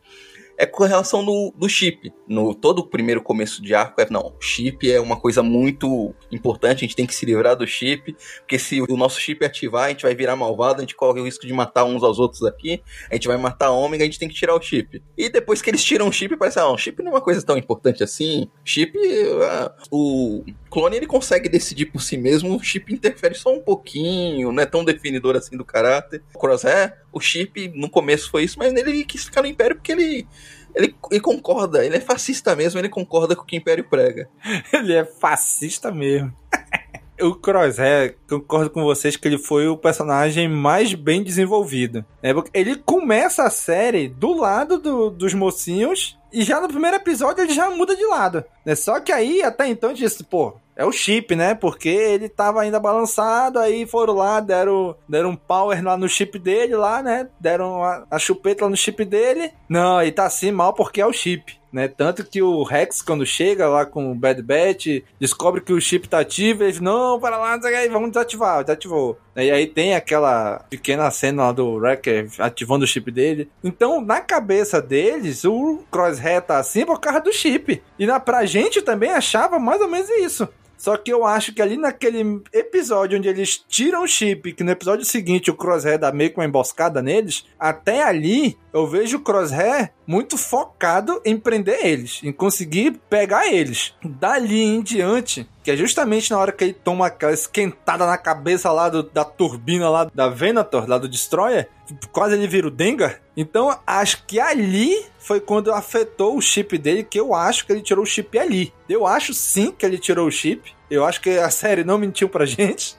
é 0.59 0.65
com 0.65 0.83
relação 0.83 1.23
do, 1.23 1.53
do 1.57 1.69
chip. 1.69 2.11
No 2.27 2.53
todo 2.53 2.79
o 2.79 2.85
primeiro 2.85 3.21
começo 3.21 3.61
de 3.61 3.73
arco, 3.73 4.01
é, 4.01 4.07
não, 4.09 4.33
chip 4.41 4.91
é 4.91 4.99
uma 4.99 5.15
coisa 5.15 5.41
muito 5.41 6.13
importante, 6.29 6.79
a 6.79 6.81
gente 6.81 6.97
tem 6.97 7.07
que 7.07 7.15
se 7.15 7.25
livrar 7.25 7.55
do 7.55 7.65
chip, 7.65 8.13
porque 8.39 8.59
se 8.59 8.81
o 8.81 8.97
nosso 8.97 9.21
chip 9.21 9.43
ativar, 9.43 9.85
a 9.85 9.89
gente 9.89 10.03
vai 10.03 10.13
virar 10.13 10.35
malvado, 10.35 10.79
a 10.79 10.81
gente 10.81 10.95
corre 10.95 11.21
o 11.21 11.23
risco 11.23 11.47
de 11.47 11.53
matar 11.53 11.85
uns 11.85 12.03
aos 12.03 12.19
outros 12.19 12.43
aqui, 12.43 12.83
a 13.09 13.15
gente 13.15 13.29
vai 13.29 13.37
matar 13.37 13.71
Ômega, 13.71 14.03
a 14.03 14.05
gente 14.05 14.19
tem 14.19 14.27
que 14.27 14.35
tirar 14.35 14.53
o 14.53 14.61
chip. 14.61 15.01
E 15.17 15.29
depois 15.29 15.61
que 15.61 15.69
eles 15.69 15.83
tiram 15.83 16.09
o 16.09 16.11
chip, 16.11 16.35
parece, 16.35 16.59
ah, 16.59 16.67
o 16.67 16.77
chip 16.77 17.01
não 17.01 17.13
é 17.13 17.15
uma 17.15 17.21
coisa 17.21 17.41
tão 17.41 17.57
importante 17.57 18.03
assim. 18.03 18.49
Chip, 18.65 18.93
ah, 19.41 19.73
o 19.89 20.43
clone 20.69 20.97
ele 20.97 21.07
consegue 21.07 21.47
decidir 21.47 21.85
por 21.85 22.01
si 22.01 22.17
mesmo, 22.17 22.57
o 22.57 22.61
chip 22.61 22.93
interfere 22.93 23.33
só 23.33 23.53
um 23.53 23.61
pouquinho, 23.61 24.51
não 24.51 24.61
é 24.61 24.65
tão 24.65 24.83
definidor 24.83 25.37
assim 25.37 25.55
do 25.55 25.63
caráter. 25.63 26.21
O 26.35 26.39
Crosshair, 26.39 26.97
o 27.11 27.19
chip 27.19 27.69
no 27.75 27.89
começo 27.89 28.29
foi 28.29 28.43
isso, 28.43 28.57
mas 28.57 28.73
ele 28.73 29.03
quis 29.03 29.23
ficar 29.23 29.41
no 29.41 29.47
Império 29.47 29.75
porque 29.75 29.91
ele 29.91 30.27
ele, 30.75 30.95
ele, 31.09 31.19
concorda, 31.19 31.83
ele 31.83 31.97
é 31.97 31.99
fascista 31.99 32.55
mesmo, 32.55 32.79
ele 32.79 32.89
concorda 32.89 33.35
com 33.35 33.41
o 33.41 33.45
que 33.45 33.57
o 33.57 33.59
Império 33.59 33.83
prega. 33.83 34.29
ele 34.71 34.93
é 34.93 35.03
fascista 35.03 35.91
mesmo. 35.91 36.31
O 37.21 37.35
Crosshair, 37.35 38.17
concordo 38.27 38.69
com 38.69 38.83
vocês 38.83 39.15
que 39.15 39.27
ele 39.27 39.37
foi 39.37 39.67
o 39.67 39.77
personagem 39.77 40.47
mais 40.47 40.93
bem 40.93 41.23
desenvolvido. 41.23 42.05
Né? 42.21 42.33
Ele 42.53 42.75
começa 42.75 43.43
a 43.43 43.49
série 43.49 44.07
do 44.07 44.33
lado 44.33 44.77
do, 44.77 45.09
dos 45.09 45.33
mocinhos 45.33 46.17
e 46.31 46.43
já 46.43 46.59
no 46.61 46.67
primeiro 46.67 46.97
episódio 46.97 47.43
ele 47.43 47.53
já 47.53 47.69
muda 47.69 47.95
de 47.95 48.05
lado. 48.05 48.43
Né? 48.65 48.75
Só 48.75 48.99
que 48.99 49.11
aí, 49.11 49.41
até 49.41 49.67
então, 49.67 49.93
disse, 49.93 50.23
pô, 50.23 50.55
é 50.79 50.85
o 50.85 50.93
chip, 50.93 51.35
né? 51.35 51.53
Porque 51.53 51.89
ele 51.89 52.29
tava 52.29 52.61
ainda 52.61 52.79
balançado, 52.79 53.59
aí 53.59 53.85
foram 53.85 54.13
lá, 54.13 54.39
deram, 54.39 54.95
deram 55.09 55.31
um 55.31 55.35
power 55.35 55.83
lá 55.83 55.97
no 55.97 56.07
chip 56.07 56.39
dele, 56.39 56.73
lá, 56.73 57.03
né? 57.03 57.27
Deram 57.37 57.83
a, 57.83 58.05
a 58.09 58.17
chupeta 58.17 58.63
lá 58.63 58.69
no 58.69 58.77
chip 58.77 59.03
dele. 59.03 59.51
Não, 59.67 60.01
ele 60.01 60.13
tá 60.13 60.25
assim 60.25 60.51
mal 60.51 60.71
porque 60.73 61.01
é 61.01 61.05
o 61.05 61.11
chip. 61.11 61.58
Né? 61.71 61.87
Tanto 61.87 62.23
que 62.23 62.41
o 62.41 62.63
Rex, 62.63 63.01
quando 63.01 63.25
chega 63.25 63.67
lá 63.67 63.85
com 63.85 64.11
o 64.11 64.15
Bad 64.15 64.41
Batch, 64.41 65.03
descobre 65.19 65.61
que 65.61 65.71
o 65.71 65.79
chip 65.79 66.07
tá 66.07 66.19
ativo, 66.19 66.63
ele 66.63 66.71
diz, 66.71 66.81
não, 66.81 67.19
para 67.19 67.37
lá, 67.37 67.57
vamos 67.91 68.09
desativar, 68.09 68.63
desativou. 68.63 69.19
E 69.35 69.51
aí 69.51 69.67
tem 69.67 69.95
aquela 69.95 70.65
pequena 70.69 71.09
cena 71.11 71.43
lá 71.43 71.51
do 71.51 71.75
Wrecker 71.75 72.29
ativando 72.39 72.83
o 72.83 72.87
chip 72.87 73.09
dele. 73.11 73.49
Então, 73.63 74.01
na 74.01 74.19
cabeça 74.19 74.81
deles, 74.81 75.45
o 75.45 75.83
Crosshair 75.91 76.41
tá 76.41 76.57
assim 76.57 76.85
por 76.85 76.99
causa 76.99 77.21
do 77.21 77.31
chip. 77.31 77.81
E 77.97 78.05
na, 78.05 78.19
pra 78.19 78.45
gente 78.45 78.81
também 78.81 79.11
achava 79.11 79.59
mais 79.59 79.79
ou 79.79 79.87
menos 79.87 80.09
isso. 80.09 80.47
Só 80.79 80.95
que 80.95 81.11
eu 81.11 81.25
acho 81.25 81.53
que 81.53 81.61
ali 81.61 81.75
naquele 81.75 82.41
episódio 82.53 83.17
onde 83.17 83.27
eles 83.27 83.57
tiram 83.67 84.03
o 84.03 84.07
chip, 84.07 84.53
que 84.53 84.63
no 84.63 84.71
episódio 84.71 85.03
seguinte 85.03 85.51
o 85.51 85.53
Crosshair 85.53 85.99
dá 85.99 86.09
meio 86.09 86.31
com 86.31 86.39
uma 86.39 86.47
emboscada 86.47 87.01
neles, 87.01 87.45
até 87.59 88.01
ali 88.01 88.57
eu 88.73 88.87
vejo 88.87 89.17
o 89.17 89.21
Crosshair 89.21 89.91
muito 90.05 90.37
focado 90.37 91.21
em 91.25 91.37
prender 91.37 91.85
eles, 91.85 92.21
em 92.23 92.31
conseguir 92.31 92.99
pegar 93.09 93.47
eles. 93.47 93.93
Dali 94.03 94.61
em 94.61 94.81
diante, 94.81 95.47
que 95.63 95.71
é 95.71 95.77
justamente 95.77 96.31
na 96.31 96.39
hora 96.39 96.51
que 96.51 96.63
ele 96.63 96.73
toma 96.73 97.07
aquela 97.07 97.33
esquentada 97.33 98.05
na 98.05 98.17
cabeça 98.17 98.71
lá 98.71 98.89
do, 98.89 99.03
da 99.03 99.23
turbina 99.23 99.89
lá 99.89 100.09
da 100.13 100.29
Venator, 100.29 100.87
lá 100.87 100.97
do 100.97 101.09
Destroyer, 101.09 101.69
quase 102.11 102.35
ele 102.35 102.47
vira 102.47 102.67
o 102.67 102.71
Dengar. 102.71 103.19
Então 103.35 103.77
acho 103.85 104.25
que 104.25 104.39
ali 104.39 105.05
foi 105.17 105.39
quando 105.39 105.71
afetou 105.71 106.37
o 106.37 106.41
chip 106.41 106.77
dele, 106.77 107.03
que 107.03 107.19
eu 107.19 107.33
acho 107.33 107.65
que 107.65 107.71
ele 107.71 107.81
tirou 107.81 108.03
o 108.03 108.07
chip 108.07 108.37
ali. 108.37 108.73
Eu 108.87 109.05
acho 109.05 109.33
sim 109.33 109.71
que 109.71 109.85
ele 109.85 109.97
tirou 109.97 110.27
o 110.27 110.31
chip. 110.31 110.73
Eu 110.89 111.05
acho 111.05 111.21
que 111.21 111.37
a 111.37 111.49
série 111.49 111.83
não 111.83 111.97
mentiu 111.97 112.29
pra 112.29 112.45
gente. 112.47 112.97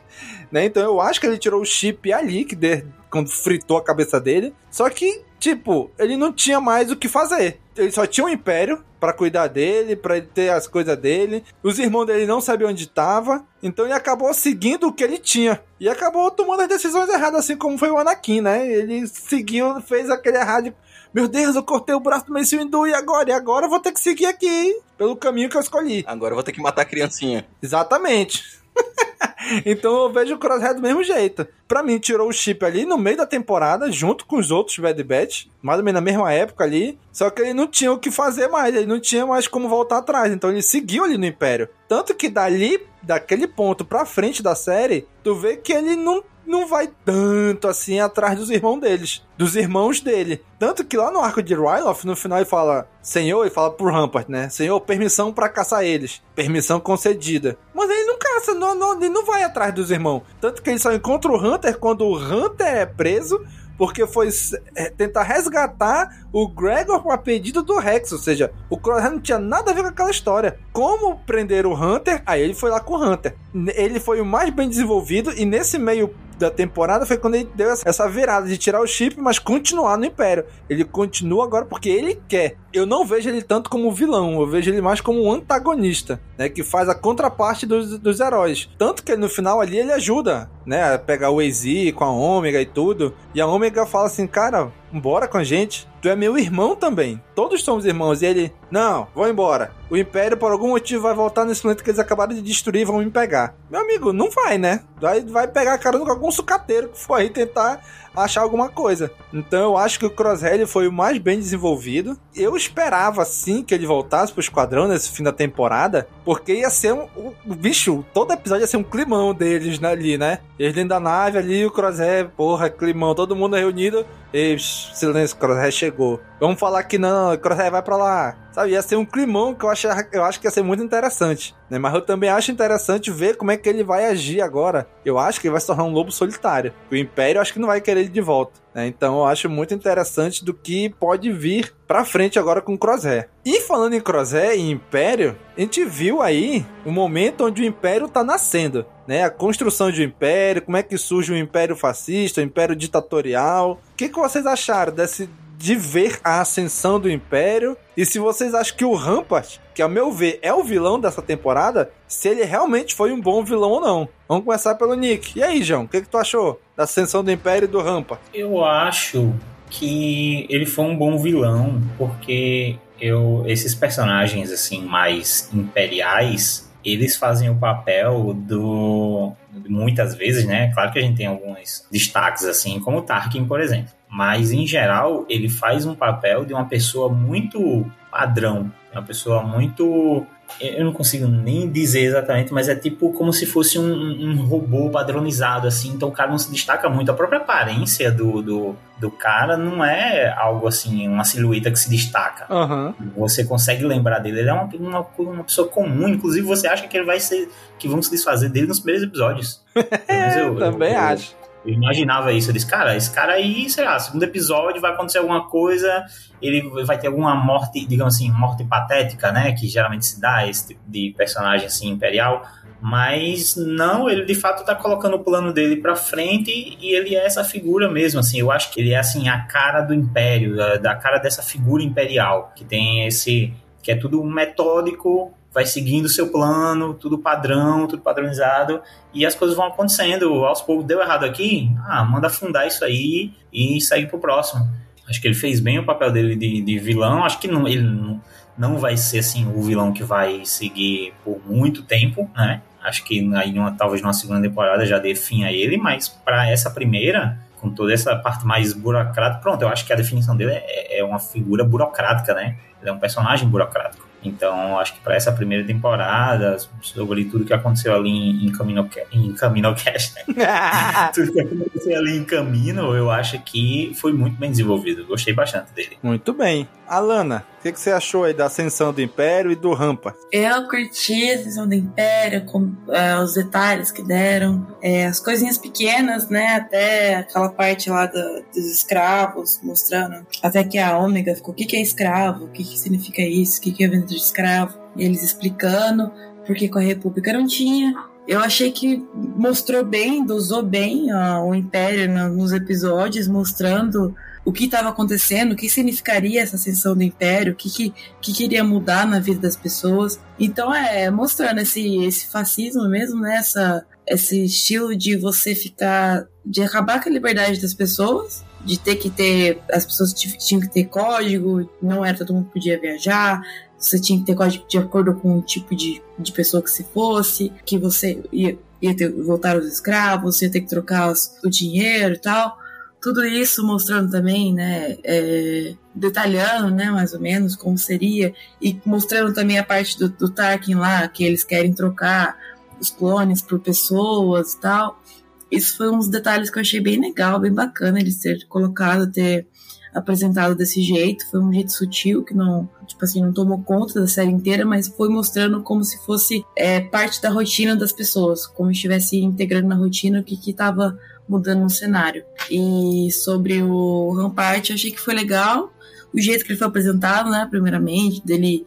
Né? 0.51 0.65
Então 0.65 0.83
eu 0.83 1.01
acho 1.01 1.21
que 1.21 1.27
ele 1.27 1.39
tirou 1.39 1.61
o 1.61 1.67
chip 1.67 2.13
ali, 2.13 2.45
que 2.45 2.57
de, 2.57 2.85
quando 3.11 3.31
fritou 3.31 3.77
a 3.77 3.85
cabeça 3.85 4.21
dele. 4.21 4.55
Só 4.71 4.89
que, 4.89 5.23
tipo, 5.41 5.91
ele 5.99 6.17
não 6.17 6.33
tinha 6.33 6.61
mais 6.61 6.91
o 6.91 6.97
que 6.97 7.09
fazer. 7.09 7.59
Ele 7.77 7.91
só 7.91 8.07
tinha 8.07 8.27
um 8.27 8.29
império 8.29 8.85
para 9.01 9.15
cuidar 9.15 9.49
dele, 9.49 9.97
para 9.97 10.19
ele 10.19 10.27
ter 10.27 10.51
as 10.51 10.67
coisas 10.67 10.97
dele. 10.99 11.43
Os 11.63 11.79
irmãos 11.79 12.05
dele 12.05 12.27
não 12.27 12.41
sabiam 12.41 12.71
onde 12.71 12.85
estava, 12.85 13.43
então 13.63 13.87
ele 13.87 13.95
acabou 13.95 14.33
seguindo 14.35 14.89
o 14.89 14.93
que 14.93 15.03
ele 15.03 15.17
tinha. 15.17 15.61
E 15.81 15.89
acabou 15.89 16.31
tomando 16.31 16.61
as 16.61 16.69
decisões 16.69 17.09
erradas, 17.09 17.41
assim 17.41 17.57
como 17.57 17.79
foi 17.79 17.91
o 17.91 17.97
Anakin, 17.97 18.43
né? 18.43 18.71
Ele 18.71 19.07
seguiu, 19.07 19.81
fez 19.81 20.11
aquele 20.11 20.37
errado. 20.37 20.75
Meu 21.13 21.27
Deus, 21.27 21.57
eu 21.57 21.63
cortei 21.63 21.95
o 21.95 22.01
braço 22.01 22.27
do 22.27 22.33
Mace 22.33 22.57
Windu 22.57 22.87
e 22.87 22.95
agora? 22.95 23.31
E 23.31 23.33
agora 23.33 23.67
eu 23.67 23.71
vou 23.71 23.81
ter 23.81 23.93
que 23.93 24.01
seguir 24.01 24.27
aqui, 24.27 24.79
pelo 24.99 25.17
caminho 25.17 25.49
que 25.49 25.57
eu 25.57 25.61
escolhi. 25.61 26.05
Agora 26.07 26.33
eu 26.33 26.37
vou 26.37 26.45
ter 26.45 26.53
que 26.53 26.61
matar 26.61 26.83
a 26.83 26.85
criancinha. 26.85 27.47
Exatamente. 27.63 28.61
então 29.65 30.05
eu 30.05 30.13
vejo 30.13 30.35
o 30.35 30.39
Crosshair 30.39 30.75
do 30.75 30.83
mesmo 30.83 31.03
jeito. 31.03 31.47
Pra 31.67 31.83
mim, 31.83 31.99
tirou 31.99 32.29
o 32.29 32.33
chip 32.33 32.65
ali 32.65 32.85
no 32.85 32.99
meio 32.99 33.17
da 33.17 33.27
temporada, 33.27 33.91
junto 33.91 34.27
com 34.27 34.37
os 34.37 34.51
outros 34.51 34.79
Bad 34.79 35.03
Batch, 35.03 35.47
mais 35.63 35.79
ou 35.79 35.85
menos 35.85 36.01
na 36.01 36.05
mesma 36.05 36.33
época 36.33 36.65
ali. 36.65 36.99
Só 37.13 37.31
que 37.31 37.43
ele 37.43 37.55
não 37.55 37.67
tinha 37.67 37.93
o 37.93 37.99
que 37.99 38.11
fazer 38.11 38.49
mais, 38.49 38.75
ele 38.75 38.87
não 38.87 39.01
tinha 39.01 39.27
mais 39.27 39.47
como 39.47 39.69
voltar 39.69 39.99
atrás. 39.99 40.33
Então 40.33 40.51
ele 40.51 40.63
seguiu 40.63 41.05
ali 41.05 41.17
no 41.17 41.27
Império. 41.27 41.69
Tanto 41.89 42.15
que 42.15 42.29
dali, 42.29 42.85
daquele 43.03 43.47
ponto 43.47 43.85
pra 43.85 44.05
frente 44.05 44.43
da 44.43 44.55
série, 44.55 45.07
tu 45.23 45.35
vê 45.35 45.57
que 45.57 45.73
ele 45.73 45.97
não 45.97 46.23
não 46.51 46.67
vai 46.67 46.91
tanto 47.05 47.69
assim 47.69 48.01
atrás 48.01 48.37
dos 48.37 48.51
irmãos 48.51 48.81
deles, 48.81 49.23
dos 49.39 49.55
irmãos 49.55 50.01
dele. 50.01 50.45
Tanto 50.59 50.85
que 50.85 50.97
lá 50.97 51.11
no 51.11 51.21
arco 51.21 51.43
de 51.43 51.55
Ryloth, 51.55 52.05
no 52.05 52.17
final 52.17 52.39
ele 52.39 52.45
fala, 52.45 52.89
Senhor, 53.01 53.43
ele 53.43 53.55
fala 53.55 53.71
pro 53.71 53.91
Rampart, 53.91 54.29
né? 54.29 54.49
Senhor, 54.49 54.79
permissão 54.81 55.33
para 55.33 55.49
caçar 55.49 55.85
eles. 55.85 56.21
Permissão 56.35 56.81
concedida. 56.81 57.57
Mas 57.73 57.89
ele 57.89 58.05
não 58.05 58.19
caça, 58.19 58.53
não, 58.53 58.75
não, 58.75 58.97
ele 58.97 59.09
não 59.09 59.25
vai 59.25 59.45
atrás 59.45 59.73
dos 59.73 59.91
irmãos. 59.91 60.23
Tanto 60.41 60.61
que 60.61 60.69
ele 60.69 60.79
só 60.79 60.93
encontra 60.93 61.31
o 61.31 61.37
Hunter 61.37 61.79
quando 61.79 62.05
o 62.05 62.19
Hunter 62.19 62.67
é 62.67 62.87
preso 62.87 63.41
porque 63.81 64.07
foi 64.07 64.29
é, 64.75 64.91
tentar 64.91 65.23
resgatar 65.23 66.27
o 66.31 66.47
Gregor 66.47 67.03
a 67.11 67.17
pedido 67.17 67.63
do 67.63 67.79
Rex, 67.79 68.13
ou 68.13 68.19
seja, 68.19 68.53
o 68.69 68.77
Crosshair 68.77 69.11
não 69.11 69.19
tinha 69.19 69.39
nada 69.39 69.71
a 69.71 69.75
ver 69.75 69.81
com 69.81 69.89
aquela 69.89 70.11
história. 70.11 70.59
Como 70.71 71.19
prender 71.21 71.65
o 71.65 71.73
Hunter? 71.73 72.23
Aí 72.27 72.43
ele 72.43 72.53
foi 72.53 72.69
lá 72.69 72.79
com 72.79 72.93
o 72.93 73.03
Hunter. 73.03 73.35
Ele 73.75 73.99
foi 73.99 74.21
o 74.21 74.25
mais 74.27 74.51
bem 74.51 74.69
desenvolvido 74.69 75.33
e 75.35 75.47
nesse 75.47 75.79
meio 75.79 76.15
da 76.41 76.51
temporada 76.51 77.05
foi 77.05 77.19
quando 77.19 77.35
ele 77.35 77.49
deu 77.55 77.71
essa 77.71 78.09
virada 78.09 78.49
de 78.49 78.57
tirar 78.57 78.81
o 78.81 78.87
chip, 78.87 79.21
mas 79.21 79.39
continuar 79.39 79.99
no 79.99 80.07
Império. 80.07 80.47
Ele 80.69 80.85
continua 80.85 81.45
agora 81.45 81.67
porque 81.67 81.91
ele 81.91 82.21
quer. 82.27 82.57
Eu 82.73 82.87
não 82.87 83.05
vejo 83.05 83.29
ele 83.29 83.43
tanto 83.43 83.69
como 83.69 83.91
vilão, 83.91 84.41
eu 84.41 84.47
vejo 84.47 84.71
ele 84.71 84.81
mais 84.81 85.01
como 85.01 85.25
um 85.25 85.33
antagonista, 85.33 86.21
né? 86.39 86.49
Que 86.49 86.63
faz 86.63 86.89
a 86.89 86.95
contraparte 86.95 87.67
dos, 87.67 87.99
dos 87.99 88.21
heróis. 88.21 88.69
Tanto 88.79 89.03
que 89.03 89.17
no 89.17 89.29
final 89.29 89.61
ali 89.61 89.79
ele 89.79 89.93
ajuda, 89.93 90.49
né? 90.65 90.95
A 90.95 90.99
pegar 90.99 91.31
o 91.31 91.41
AZ 91.41 91.65
com 91.97 92.05
a 92.05 92.13
Ômega 92.13 92.61
e 92.61 92.67
tudo. 92.67 93.13
E 93.35 93.41
a 93.41 93.47
Ômega 93.47 93.85
fala 93.87 94.07
assim, 94.07 94.27
cara, 94.27 94.73
bora 94.93 95.27
com 95.27 95.37
a 95.37 95.45
gente. 95.45 95.89
Tu 96.01 96.09
é 96.09 96.17
meu 96.17 96.39
irmão 96.39 96.75
também. 96.77 97.21
Todos 97.35 97.63
somos 97.63 97.85
irmãos. 97.85 98.23
E 98.23 98.27
ele, 98.27 98.53
não, 98.71 99.09
vou 99.15 99.29
embora. 99.29 99.73
O 99.91 99.97
Império, 99.97 100.37
por 100.37 100.51
algum 100.51 100.69
motivo, 100.69 101.03
vai 101.03 101.15
voltar 101.15 101.45
nesse 101.45 101.61
planeta 101.61 101.83
que 101.83 101.91
eles 101.91 101.99
acabaram 101.99 102.35
de 102.35 102.41
destruir 102.41 102.83
e 102.83 102.85
vão 102.85 102.99
me 102.99 103.11
pegar. 103.11 103.55
Meu 103.69 103.81
amigo, 103.81 104.13
não 104.13 104.31
vai, 104.31 104.57
né? 104.57 104.81
Vai, 105.01 105.21
vai 105.23 105.49
pegar 105.49 105.77
carona 105.79 106.05
com 106.05 106.11
algum 106.11 106.31
sucateiro 106.31 106.89
que 106.89 106.99
for 106.99 107.15
aí 107.15 107.29
tentar 107.29 107.83
achar 108.17 108.43
alguma 108.43 108.69
coisa. 108.69 109.11
Então 109.33 109.61
eu 109.61 109.77
acho 109.77 109.99
que 109.99 110.07
o 110.07 110.11
Crosshair 110.11 110.67
foi 110.67 110.89
o 110.89 110.93
mais 110.93 111.19
bem 111.19 111.39
desenvolvido. 111.39 112.19
Eu 112.35 112.57
esperava 112.61 113.25
sim 113.25 113.63
que 113.63 113.75
ele 113.75 113.87
voltasse 113.87 114.33
pro 114.33 114.41
esquadrão 114.41 114.87
nesse 114.87 115.11
fim 115.11 115.23
da 115.23 115.33
temporada, 115.33 116.07
porque 116.25 116.55
ia 116.55 116.71
ser 116.71 116.93
um, 116.93 117.09
um 117.17 117.55
bicho, 117.55 118.05
todo 118.13 118.33
episódio 118.33 118.63
ia 118.63 118.67
ser 118.67 118.77
um 118.77 118.83
climão 118.83 119.35
deles 119.35 119.83
ali, 119.83 120.17
né? 120.17 120.39
Eles 120.59 120.75
dentro 120.75 120.91
da 120.91 121.01
nave 121.01 121.39
ali, 121.39 121.65
o 121.65 121.71
Crosshair, 121.71 122.29
porra, 122.37 122.71
climão, 122.71 123.15
todo 123.15 123.37
mundo 123.37 123.57
reunido. 123.57 124.05
E 124.33 124.57
silêncio, 124.59 125.37
Crosshair 125.37 125.73
chegou. 125.73 126.21
Vamos 126.41 126.59
falar 126.59 126.83
que 126.85 126.97
não, 126.97 127.37
Crosshair 127.37 127.71
vai 127.71 127.83
para 127.83 127.97
lá. 127.99 128.37
Sabe, 128.51 128.71
ia 128.71 128.81
ser 128.81 128.97
um 128.97 129.05
climão 129.05 129.55
que 129.55 129.65
eu 129.65 129.69
acho, 129.69 129.87
eu 130.11 130.25
acho 130.25 130.41
que 130.41 130.47
ia 130.47 130.51
ser 130.51 130.63
muito 130.63 130.83
interessante. 130.83 131.55
Né? 131.69 131.79
Mas 131.79 131.95
eu 131.95 132.01
também 132.01 132.31
acho 132.31 132.51
interessante 132.51 133.11
ver 133.11 133.37
como 133.37 133.51
é 133.51 133.59
que 133.59 133.69
ele 133.69 133.85
vai 133.85 134.07
agir 134.07 134.41
agora. 134.41 134.89
Eu 135.05 135.19
acho 135.19 135.39
que 135.39 135.47
ele 135.47 135.53
vai 135.53 135.61
se 135.61 135.67
tornar 135.67 135.85
um 135.85 135.93
lobo 135.93 136.11
solitário. 136.11 136.73
O 136.91 136.97
Império 136.97 137.41
acho 137.41 137.53
que 137.53 137.59
não 137.59 137.69
vai 137.69 137.81
querer 137.81 138.01
ele 138.01 138.09
de 138.09 138.21
volta. 138.23 138.59
Né? 138.75 138.87
Então 138.87 139.19
eu 139.19 139.27
acho 139.27 139.51
muito 139.51 139.75
interessante 139.75 140.45
do 140.45 140.55
que 140.55 140.89
pode 140.89 141.31
vir 141.31 141.75
pra 141.87 142.05
frente 142.05 142.39
agora 142.39 142.63
com 142.63 142.73
o 142.73 142.79
Crosshair. 142.79 143.29
E 143.45 143.61
falando 143.61 143.95
em 143.95 144.01
Crosshair 144.01 144.59
e 144.59 144.71
Império, 144.71 145.37
a 145.57 145.61
gente 145.61 145.85
viu 145.85 146.23
aí 146.23 146.65
o 146.87 146.91
momento 146.91 147.45
onde 147.45 147.63
o 147.63 147.67
Império 147.67 148.09
tá 148.09 148.25
nascendo. 148.25 148.87
Né, 149.07 149.25
a 149.25 149.31
construção 149.31 149.91
de 149.91 150.03
um 150.03 150.05
império, 150.05 150.63
como 150.63 150.77
é 150.77 150.85
que 150.85 150.97
surge 150.97 151.33
o 151.33 151.35
um 151.35 151.39
império 151.39 151.75
fascista, 151.75 152.41
o 152.41 152.45
um 152.45 152.47
império 152.47 152.77
ditatorial. 152.77 153.81
O 153.93 153.97
que, 153.97 154.09
que 154.09 154.19
vocês 154.19 154.47
acharam 154.47 154.93
desse, 154.93 155.29
de 155.61 155.75
ver 155.75 156.19
a 156.25 156.41
ascensão 156.41 156.99
do 156.99 157.11
Império. 157.11 157.77
E 157.95 158.07
se 158.07 158.19
vocês 158.19 158.55
acham 158.55 158.75
que 158.75 158.85
o 158.85 158.95
Rampart, 158.95 159.59
que 159.75 159.83
ao 159.83 159.91
meu 159.91 160.11
ver 160.11 160.39
é 160.41 160.55
o 160.55 160.65
vilão 160.65 160.99
dessa 160.99 161.21
temporada, 161.21 161.91
se 162.09 162.29
ele 162.29 162.45
realmente 162.45 162.95
foi 162.95 163.13
um 163.13 163.21
bom 163.21 163.45
vilão 163.45 163.73
ou 163.73 163.81
não. 163.81 164.09
Vamos 164.27 164.47
começar 164.47 164.75
pelo 164.77 164.95
Nick. 164.95 165.39
E 165.39 165.43
aí, 165.43 165.63
João, 165.63 165.85
o 165.85 165.89
que, 165.89 166.01
que 166.01 166.09
tu 166.09 166.17
achou 166.17 166.59
da 166.75 166.85
ascensão 166.85 167.23
do 167.23 167.31
Império 167.31 167.67
e 167.67 167.69
do 167.69 167.83
Rampart? 167.83 168.23
Eu 168.33 168.65
acho 168.65 169.35
que 169.69 170.47
ele 170.49 170.65
foi 170.65 170.87
um 170.87 170.97
bom 170.97 171.19
vilão, 171.19 171.83
porque 171.99 172.77
eu 172.99 173.45
esses 173.47 173.75
personagens 173.75 174.51
assim 174.51 174.83
mais 174.83 175.51
imperiais 175.53 176.71
eles 176.83 177.17
fazem 177.17 177.51
o 177.51 177.57
papel 177.57 178.33
do. 178.35 179.33
Muitas 179.69 180.15
vezes, 180.15 180.47
né? 180.47 180.73
Claro 180.73 180.91
que 180.91 180.99
a 180.99 181.03
gente 181.03 181.19
tem 181.19 181.27
alguns 181.27 181.87
destaques, 181.93 182.45
assim, 182.45 182.81
como 182.81 182.99
o 182.99 183.03
Tarkin, 183.03 183.45
por 183.45 183.61
exemplo. 183.61 183.93
Mas, 184.11 184.51
em 184.51 184.67
geral, 184.67 185.25
ele 185.29 185.49
faz 185.49 185.87
um 185.87 185.95
papel 185.95 186.45
de 186.45 186.53
uma 186.53 186.65
pessoa 186.65 187.09
muito 187.09 187.87
padrão, 188.11 188.73
uma 188.93 189.03
pessoa 189.03 189.43
muito 189.43 190.27
eu 190.61 190.85
não 190.85 190.93
consigo 190.93 191.27
nem 191.29 191.71
dizer 191.71 192.01
exatamente, 192.01 192.53
mas 192.53 192.69
é 192.69 192.75
tipo 192.75 193.13
como 193.13 193.33
se 193.33 193.47
fosse 193.47 193.79
um, 193.79 193.93
um, 193.93 194.47
robô 194.47 194.91
padronizado, 194.91 195.69
assim, 195.69 195.91
então 195.91 196.09
o 196.09 196.13
cara 196.13 196.31
não 196.31 196.39
se 196.39 196.51
destaca 196.51 196.89
muito. 196.89 197.11
A 197.11 197.15
própria 197.15 197.39
aparência 197.39 198.11
do, 198.11 198.43
do, 198.43 198.77
do 198.99 199.11
cara 199.11 199.57
não 199.57 199.85
é 199.85 200.33
algo 200.37 200.67
assim, 200.67 201.07
uma 201.07 201.25
silhueta 201.25 201.71
que 201.71 201.79
se 201.79 201.89
destaca. 201.89 202.53
Uhum. 202.53 202.95
Você 203.17 203.45
consegue 203.45 203.85
lembrar 203.85 204.19
dele, 204.19 204.41
ele 204.41 204.49
é 204.49 204.53
uma, 204.53 204.65
uma, 204.65 205.07
uma, 205.19 205.45
pessoa 205.45 205.69
comum, 205.69 206.09
inclusive 206.09 206.47
você 206.47 206.67
acha 206.67 206.89
que 206.89 206.97
ele 206.97 207.07
vai 207.07 207.21
ser, 207.21 207.49
que 207.79 207.87
vão 207.87 208.03
se 208.03 208.11
desfazer 208.11 208.49
dele 208.49 208.67
nos 208.67 208.81
primeiros 208.81 209.07
episódios. 209.07 209.63
é, 210.09 210.43
eu, 210.43 210.57
também 210.57 210.95
eu, 210.95 211.01
acho. 211.01 211.40
Eu 211.65 211.75
imaginava 211.75 212.33
isso. 212.33 212.51
Eu 212.51 212.55
disse, 212.55 212.67
cara, 212.67 212.97
esse 212.97 213.11
cara 213.11 213.35
aí, 213.35 213.69
sei 213.69 213.85
lá, 213.85 213.99
segundo 213.99 214.23
episódio 214.23 214.81
vai 214.81 214.93
acontecer 214.93 215.19
alguma 215.19 215.47
coisa, 215.49 216.05
ele 216.41 216.63
vai 216.85 216.99
ter 216.99 217.09
alguma 217.09 217.35
morte, 217.35 217.85
digamos 217.87 218.15
assim, 218.15 218.31
morte 218.31 218.65
patética, 218.65 219.31
né? 219.31 219.53
Que 219.53 219.69
geralmente 219.69 220.07
se 220.07 220.21
dá 220.21 220.47
esse 220.49 220.69
tipo 220.69 220.81
de 220.87 221.15
personagem 221.17 221.67
assim, 221.67 221.89
imperial. 221.91 222.47
Mas 222.81 223.57
não, 223.57 224.09
ele 224.09 224.25
de 224.25 224.35
fato 224.35 224.65
tá 224.65 224.75
colocando 224.75 225.17
o 225.17 225.23
plano 225.23 225.53
dele 225.53 225.77
pra 225.77 225.95
frente 225.95 226.51
e 226.51 226.95
ele 226.95 227.15
é 227.15 227.27
essa 227.27 227.45
figura 227.45 227.91
mesmo, 227.91 228.21
assim. 228.21 228.41
Eu 228.41 228.51
acho 228.51 228.73
que 228.73 228.81
ele 228.81 228.93
é, 228.93 228.99
assim, 228.99 229.29
a 229.29 229.43
cara 229.43 229.83
do 229.83 229.93
império, 229.93 230.57
da, 230.81 230.95
cara 230.95 231.19
dessa 231.19 231.43
figura 231.43 231.83
imperial, 231.83 232.53
que 232.57 232.65
tem 232.65 233.07
esse. 233.07 233.53
que 233.83 233.93
é 233.93 233.97
tudo 233.97 234.25
metódico, 234.25 235.35
vai 235.53 235.67
seguindo 235.67 236.07
o 236.07 236.09
seu 236.09 236.31
plano, 236.31 236.95
tudo 236.95 237.19
padrão, 237.19 237.87
tudo 237.87 238.03
padronizado, 238.03 238.81
e 239.13 239.27
as 239.27 239.35
coisas 239.35 239.57
vão 239.57 239.67
acontecendo. 239.67 240.45
Aos 240.45 240.63
poucos, 240.63 240.85
deu 240.85 241.01
errado 241.01 241.25
aqui, 241.25 241.71
ah, 241.87 242.05
manda 242.05 242.29
afundar 242.29 242.67
isso 242.67 242.85
aí 242.85 243.33
e 243.53 243.81
segue 243.81 244.07
pro 244.07 244.19
próximo. 244.19 244.69
Acho 245.09 245.21
que 245.21 245.27
ele 245.27 245.35
fez 245.35 245.59
bem 245.59 245.79
o 245.79 245.85
papel 245.85 246.13
dele 246.13 246.37
de, 246.37 246.63
de 246.63 246.79
vilão, 246.79 247.25
acho 247.25 247.41
que 247.41 247.49
não, 247.49 247.67
ele 247.67 247.83
não, 247.83 248.21
não 248.57 248.79
vai 248.79 248.97
ser 248.97 249.19
assim 249.19 249.51
o 249.53 249.61
vilão 249.61 249.93
que 249.93 250.05
vai 250.05 250.45
seguir 250.45 251.13
por 251.25 251.41
muito 251.45 251.83
tempo, 251.83 252.31
né? 252.37 252.63
Acho 252.81 253.05
que 253.05 253.19
aí 253.35 253.53
numa, 253.53 253.73
talvez 253.73 254.01
numa 254.01 254.13
segunda 254.13 254.41
temporada 254.41 254.87
já 254.87 254.99
dê 254.99 255.15
fim 255.15 255.45
a 255.45 255.53
ele, 255.53 255.77
mas 255.77 256.09
para 256.09 256.49
essa 256.49 256.71
primeira, 256.71 257.39
com 257.61 257.71
toda 257.71 257.93
essa 257.93 258.17
parte 258.17 258.47
mais 258.47 258.73
burocrática, 258.73 259.43
pronto, 259.43 259.63
eu 259.63 259.69
acho 259.69 259.85
que 259.85 259.93
a 259.93 259.97
definição 259.97 260.37
dele 260.37 260.53
é, 260.53 261.01
é 261.01 261.05
uma 261.05 261.19
figura 261.19 261.65
burocrática, 261.65 262.33
né? 262.33 262.57
Ele 262.81 262.89
é 262.89 262.93
um 262.93 262.99
personagem 262.99 263.49
burocrático. 263.49 264.10
Então, 264.23 264.79
acho 264.79 264.95
que 264.95 265.01
para 265.01 265.15
essa 265.15 265.33
primeira 265.33 265.67
temporada, 265.67 266.57
sobre 266.83 267.25
tudo 267.25 267.45
que 267.45 267.53
aconteceu 267.53 267.95
ali 267.95 268.45
em 268.45 268.53
Camino, 268.53 268.89
em 269.13 269.33
Camino 269.33 269.75
Cast, 269.75 270.15
né? 270.15 270.25
tudo 271.15 271.33
que 271.33 271.41
aconteceu 271.41 271.99
ali 271.99 272.17
em 272.17 272.25
Camino, 272.25 272.95
eu 272.95 273.11
acho 273.11 273.41
que 273.43 273.93
foi 273.95 274.13
muito 274.13 274.37
bem 274.39 274.51
desenvolvido. 274.51 275.07
Gostei 275.07 275.33
bastante 275.33 275.73
dele. 275.73 275.97
Muito 276.03 276.33
bem. 276.33 276.69
Alana, 276.87 277.45
o 277.61 277.63
que, 277.63 277.73
que, 277.73 277.79
você 277.79 277.91
achou 277.91 278.25
aí 278.25 278.33
da 278.33 278.47
ascensão 278.47 278.91
do 278.91 279.03
Império 279.03 279.53
e 279.53 279.55
do 279.55 279.75
Rampa? 279.75 280.17
Eu 280.33 280.67
curti 280.67 281.31
a 281.31 281.35
ascensão 281.35 281.69
do 281.69 281.75
Império, 281.75 282.47
com 282.47 282.73
é, 282.89 283.19
os 283.19 283.35
detalhes 283.35 283.93
que 283.93 284.03
deram, 284.03 284.67
é, 284.83 285.05
as 285.05 285.21
coisinhas 285.21 285.59
pequenas, 285.59 286.31
né? 286.31 286.55
Até 286.55 287.17
aquela 287.17 287.51
parte 287.51 287.91
lá 287.91 288.07
do, 288.07 288.43
dos 288.55 288.65
escravos, 288.65 289.61
mostrando 289.63 290.27
até 290.43 290.65
que 290.65 290.79
a 290.79 290.97
Ômega 290.97 291.35
ficou: 291.35 291.53
o 291.53 291.57
que, 291.57 291.67
que 291.67 291.77
é 291.77 291.83
escravo? 291.83 292.47
O 292.47 292.49
que, 292.49 292.65
que 292.65 292.79
significa 292.79 293.21
isso? 293.21 293.59
O 293.59 293.63
que, 293.63 293.73
que 293.73 293.85
é 293.85 293.89
venda 293.89 294.07
de 294.07 294.17
escravo? 294.17 294.79
E 294.97 295.05
eles 295.05 295.23
explicando 295.23 296.11
porque 296.47 296.67
com 296.67 296.79
a 296.79 296.83
República 296.83 297.31
não 297.31 297.47
tinha. 297.47 297.95
Eu 298.27 298.41
achei 298.41 298.73
que 298.73 299.07
mostrou 299.15 299.85
bem, 299.85 300.25
dosou 300.25 300.63
bem 300.63 301.13
ó, 301.13 301.45
o 301.45 301.55
Império 301.55 302.09
nos 302.31 302.53
episódios, 302.53 303.29
mostrando 303.29 304.17
o 304.45 304.53
que 304.53 304.65
estava 304.65 304.89
acontecendo, 304.89 305.53
o 305.53 305.57
que 305.57 305.69
significaria 305.69 306.43
essa 306.43 306.57
ascensão 306.57 306.97
do 306.97 307.03
império, 307.03 307.53
o 307.53 307.57
que, 307.57 307.71
que, 307.71 307.95
que 308.21 308.33
queria 308.33 308.65
mudar 308.65 309.07
na 309.07 309.21
vida 309.21 309.41
das 309.41 309.57
pessoas. 309.57 310.19
Então 310.39 310.75
é 310.75 311.11
mostrando 311.11 311.61
esse, 311.61 312.05
esse 312.05 312.27
fascismo 312.27 312.89
mesmo, 312.89 313.21
né? 313.21 313.37
Essa, 313.37 313.87
esse 314.07 314.45
estilo 314.45 314.97
de 314.97 315.17
você 315.17 315.55
ficar. 315.55 316.27
de 316.45 316.63
acabar 316.63 317.03
com 317.03 317.09
a 317.09 317.13
liberdade 317.13 317.61
das 317.61 317.75
pessoas, 317.75 318.45
de 318.65 318.79
ter 318.79 318.97
que 318.97 319.11
ter. 319.11 319.61
as 319.71 319.85
pessoas 319.85 320.13
tinham 320.15 320.61
que 320.61 320.71
ter 320.71 320.85
código, 320.85 321.69
não 321.83 322.05
era 322.05 322.17
todo 322.17 322.35
mundo 322.35 322.47
que 322.47 322.55
podia 322.55 322.81
viajar. 322.81 323.43
Você 323.79 323.99
tinha 323.99 324.19
que 324.19 324.27
ter 324.27 324.35
código 324.35 324.67
de 324.69 324.79
acordo 324.79 325.15
com 325.15 325.39
o 325.39 325.43
tipo 325.43 325.75
de, 325.75 326.03
de 326.19 326.33
pessoa 326.33 326.63
que 326.63 326.71
se 326.71 326.85
fosse, 326.85 327.53
que 327.65 327.79
você 327.79 328.23
ia, 328.33 328.59
ia 328.81 328.97
ter, 328.97 329.11
voltar 329.11 329.57
os 329.57 329.67
escravos, 329.67 330.43
ia 330.43 330.51
ter 330.51 330.61
que 330.61 330.69
trocar 330.69 331.11
os, 331.11 331.33
o 331.45 331.49
dinheiro 331.49 332.15
e 332.15 332.19
tal 332.19 332.60
tudo 333.01 333.25
isso 333.25 333.67
mostrando 333.67 334.11
também, 334.11 334.53
né, 334.53 334.99
é, 335.03 335.75
detalhando, 335.95 336.75
né, 336.75 336.91
mais 336.91 337.15
ou 337.15 337.21
menos 337.21 337.57
como 337.57 337.79
seria, 337.79 338.35
e 338.61 338.79
mostrando 338.85 339.33
também 339.33 339.59
a 339.59 339.65
parte 339.65 339.99
do, 339.99 340.09
do 340.09 340.29
Tarkin 340.29 340.75
lá, 340.75 341.09
que 341.09 341.25
eles 341.25 341.43
querem 341.43 341.73
trocar 341.73 342.37
os 342.79 342.91
clones 342.91 343.43
por 343.43 343.59
pessoas 343.61 344.53
e 344.53 344.61
tal. 344.61 345.03
Isso 345.51 345.77
foi 345.77 345.91
uns 345.91 346.09
detalhes 346.09 346.51
que 346.51 346.59
eu 346.59 346.63
achei 346.63 346.81
bem 346.81 347.01
legal, 347.01 347.41
bem 347.41 347.53
bacana 347.53 347.99
eles 347.99 348.19
ter 348.19 348.47
colocado, 348.47 349.11
ter 349.11 349.47
apresentado 349.93 350.55
desse 350.55 350.81
jeito. 350.83 351.29
Foi 351.29 351.41
um 351.41 351.53
jeito 351.53 351.73
sutil 351.73 352.23
que 352.23 352.33
não, 352.33 352.69
tipo 352.87 353.05
assim, 353.05 353.21
não 353.21 353.33
tomou 353.33 353.61
conta 353.61 354.01
da 354.01 354.07
série 354.07 354.31
inteira, 354.31 354.65
mas 354.65 354.89
foi 354.89 355.09
mostrando 355.09 355.63
como 355.63 355.83
se 355.83 355.99
fosse 356.05 356.45
é, 356.57 356.81
parte 356.81 357.21
da 357.21 357.31
rotina 357.31 357.75
das 357.75 357.93
pessoas, 357.93 358.47
como 358.47 358.71
estivesse 358.71 359.19
integrando 359.19 359.69
na 359.69 359.75
rotina 359.75 360.21
o 360.21 360.25
que 360.25 360.37
que 360.37 360.53
estava 360.53 360.97
mudando 361.31 361.61
no 361.61 361.71
cenário. 361.71 362.25
E 362.51 363.09
sobre 363.13 363.63
o 363.63 364.13
Rampart, 364.13 364.71
eu 364.71 364.75
achei 364.75 364.91
que 364.91 365.01
foi 365.01 365.15
legal 365.15 365.73
o 366.13 366.21
jeito 366.21 366.45
que 366.45 366.51
ele 366.51 366.59
foi 366.59 366.67
apresentado, 366.67 367.31
né, 367.31 367.47
primeiramente, 367.49 368.21
dele 368.25 368.65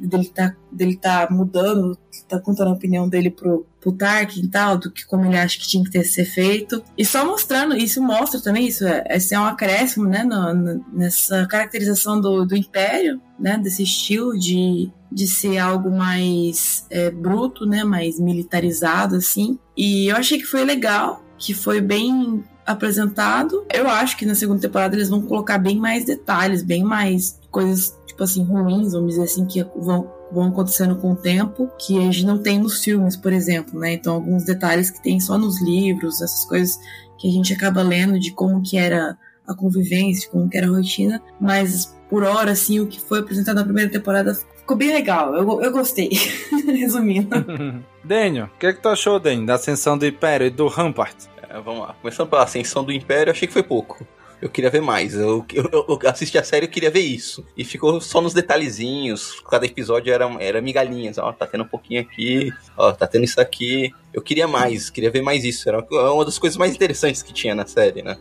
dele 0.00 0.28
tá, 0.28 0.54
dele 0.72 0.96
tá 0.96 1.28
mudando, 1.30 1.96
tá 2.28 2.40
contando 2.40 2.70
a 2.70 2.72
opinião 2.72 3.08
dele 3.08 3.30
pro, 3.30 3.66
pro 3.80 3.92
Tarkin 3.92 4.40
e 4.40 4.48
tal, 4.48 4.76
do 4.76 4.90
que 4.90 5.06
como 5.06 5.24
ele 5.24 5.38
acha 5.38 5.58
que 5.58 5.68
tinha 5.68 5.84
que 5.84 5.90
ter 5.90 6.04
ser 6.04 6.24
feito. 6.24 6.82
E 6.98 7.04
só 7.04 7.24
mostrando, 7.24 7.76
isso 7.76 8.02
mostra 8.02 8.40
também, 8.40 8.66
isso 8.66 8.86
é, 8.86 9.04
esse 9.10 9.34
é 9.34 9.38
um 9.38 9.44
acréscimo, 9.44 10.06
né, 10.06 10.24
no, 10.24 10.54
no, 10.54 10.84
nessa 10.92 11.46
caracterização 11.46 12.20
do, 12.20 12.44
do 12.44 12.56
Império, 12.56 13.20
né, 13.38 13.58
desse 13.58 13.82
estilo 13.82 14.38
de, 14.38 14.90
de 15.10 15.28
ser 15.28 15.58
algo 15.58 15.90
mais 15.90 16.86
é, 16.90 17.10
bruto, 17.10 17.64
né, 17.64 17.84
mais 17.84 18.18
militarizado, 18.18 19.16
assim. 19.16 19.58
E 19.76 20.08
eu 20.08 20.16
achei 20.16 20.38
que 20.38 20.46
foi 20.46 20.64
legal, 20.64 21.23
que 21.44 21.52
foi 21.52 21.78
bem 21.80 22.42
apresentado. 22.66 23.66
Eu 23.72 23.86
acho 23.86 24.16
que 24.16 24.24
na 24.24 24.34
segunda 24.34 24.62
temporada 24.62 24.96
eles 24.96 25.10
vão 25.10 25.20
colocar 25.20 25.58
bem 25.58 25.78
mais 25.78 26.06
detalhes, 26.06 26.62
bem 26.62 26.82
mais 26.82 27.38
coisas, 27.50 27.94
tipo 28.06 28.24
assim, 28.24 28.42
ruins, 28.42 28.92
vamos 28.92 29.10
dizer 29.10 29.24
assim, 29.24 29.44
que 29.44 29.62
vão, 29.76 30.10
vão 30.32 30.48
acontecendo 30.48 30.96
com 30.96 31.12
o 31.12 31.16
tempo, 31.16 31.70
que 31.78 31.98
a 31.98 32.00
gente 32.00 32.24
não 32.24 32.38
tem 32.38 32.58
nos 32.58 32.82
filmes, 32.82 33.14
por 33.14 33.30
exemplo, 33.30 33.78
né? 33.78 33.92
Então, 33.92 34.14
alguns 34.14 34.44
detalhes 34.44 34.90
que 34.90 35.02
tem 35.02 35.20
só 35.20 35.36
nos 35.36 35.60
livros, 35.62 36.22
essas 36.22 36.46
coisas 36.46 36.78
que 37.18 37.28
a 37.28 37.30
gente 37.30 37.52
acaba 37.52 37.82
lendo 37.82 38.18
de 38.18 38.32
como 38.32 38.62
que 38.62 38.78
era 38.78 39.18
a 39.46 39.54
convivência, 39.54 40.30
como 40.30 40.48
que 40.48 40.56
era 40.56 40.66
a 40.66 40.70
rotina, 40.70 41.20
mas 41.38 41.94
por 42.08 42.22
hora, 42.22 42.52
assim, 42.52 42.80
o 42.80 42.86
que 42.86 42.98
foi 42.98 43.18
apresentado 43.18 43.56
na 43.56 43.64
primeira 43.64 43.90
temporada 43.90 44.34
ficou 44.56 44.76
bem 44.78 44.94
legal. 44.94 45.34
Eu, 45.34 45.60
eu 45.60 45.70
gostei, 45.70 46.10
resumindo. 46.66 47.28
Daniel, 48.02 48.46
o 48.46 48.58
que, 48.58 48.66
é 48.66 48.72
que 48.72 48.80
tu 48.80 48.88
achou, 48.88 49.20
Daniel, 49.20 49.46
da 49.46 49.54
ascensão 49.54 49.98
do 49.98 50.06
Império 50.06 50.46
e 50.46 50.50
do 50.50 50.66
Rampart? 50.68 51.33
É, 51.54 51.60
vamos 51.60 51.82
lá. 51.82 51.94
Começando 52.02 52.28
pela 52.28 52.42
ascensão 52.42 52.82
do 52.82 52.92
Império, 52.92 53.30
achei 53.30 53.46
que 53.46 53.54
foi 53.54 53.62
pouco. 53.62 54.04
Eu 54.42 54.50
queria 54.50 54.68
ver 54.70 54.82
mais. 54.82 55.14
Eu, 55.14 55.46
eu, 55.54 55.70
eu 55.72 56.10
assisti 56.10 56.36
a 56.36 56.42
série 56.42 56.66
e 56.66 56.68
queria 56.68 56.90
ver 56.90 57.00
isso. 57.00 57.46
E 57.56 57.64
ficou 57.64 58.00
só 58.00 58.20
nos 58.20 58.34
detalhezinhos. 58.34 59.40
Cada 59.48 59.64
episódio 59.64 60.12
era, 60.12 60.26
era 60.42 60.60
migalhinhas. 60.60 61.16
Ó, 61.16 61.32
tá 61.32 61.46
tendo 61.46 61.62
um 61.62 61.68
pouquinho 61.68 62.00
aqui. 62.00 62.52
Ó, 62.76 62.90
tá 62.90 63.06
tendo 63.06 63.24
isso 63.24 63.40
aqui. 63.40 63.94
Eu 64.12 64.20
queria 64.20 64.48
mais, 64.48 64.90
queria 64.90 65.12
ver 65.12 65.22
mais 65.22 65.44
isso. 65.44 65.68
Era 65.68 65.78
uma 65.88 66.24
das 66.24 66.38
coisas 66.40 66.56
mais 66.56 66.74
interessantes 66.74 67.22
que 67.22 67.32
tinha 67.32 67.54
na 67.54 67.64
série, 67.64 68.02
né? 68.02 68.18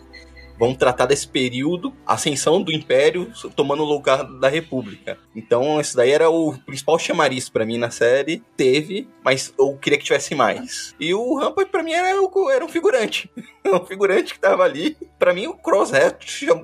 Vão 0.58 0.74
tratar 0.76 1.06
desse 1.06 1.28
período, 1.28 1.94
ascensão 2.06 2.62
do 2.62 2.72
Império 2.72 3.32
tomando 3.56 3.84
o 3.84 3.86
lugar 3.86 4.24
da 4.24 4.48
República. 4.48 5.18
Então, 5.36 5.80
isso 5.80 5.96
daí 5.96 6.12
era 6.12 6.30
o 6.30 6.58
principal 6.66 6.98
chamariz 7.00 7.50
para 7.50 7.66
mim 7.66 7.78
na 7.78 7.90
série. 7.90 8.44
Teve, 8.56 9.08
mas 9.24 9.54
eu 9.58 9.76
queria 9.78 9.98
que 9.98 10.06
tivesse 10.06 10.36
mais. 10.36 10.96
E 11.00 11.14
o 11.14 11.36
Rampart, 11.36 11.70
para 11.70 11.84
mim, 11.84 11.92
era, 11.92 12.10
era 12.10 12.66
um 12.66 12.70
figurante. 12.70 13.30
um 13.66 13.86
figurante 13.86 14.34
que 14.34 14.40
tava 14.40 14.64
ali. 14.64 14.98
Para 15.18 15.34
mim, 15.34 15.48
o 15.48 15.54
Crosshair 15.54 16.18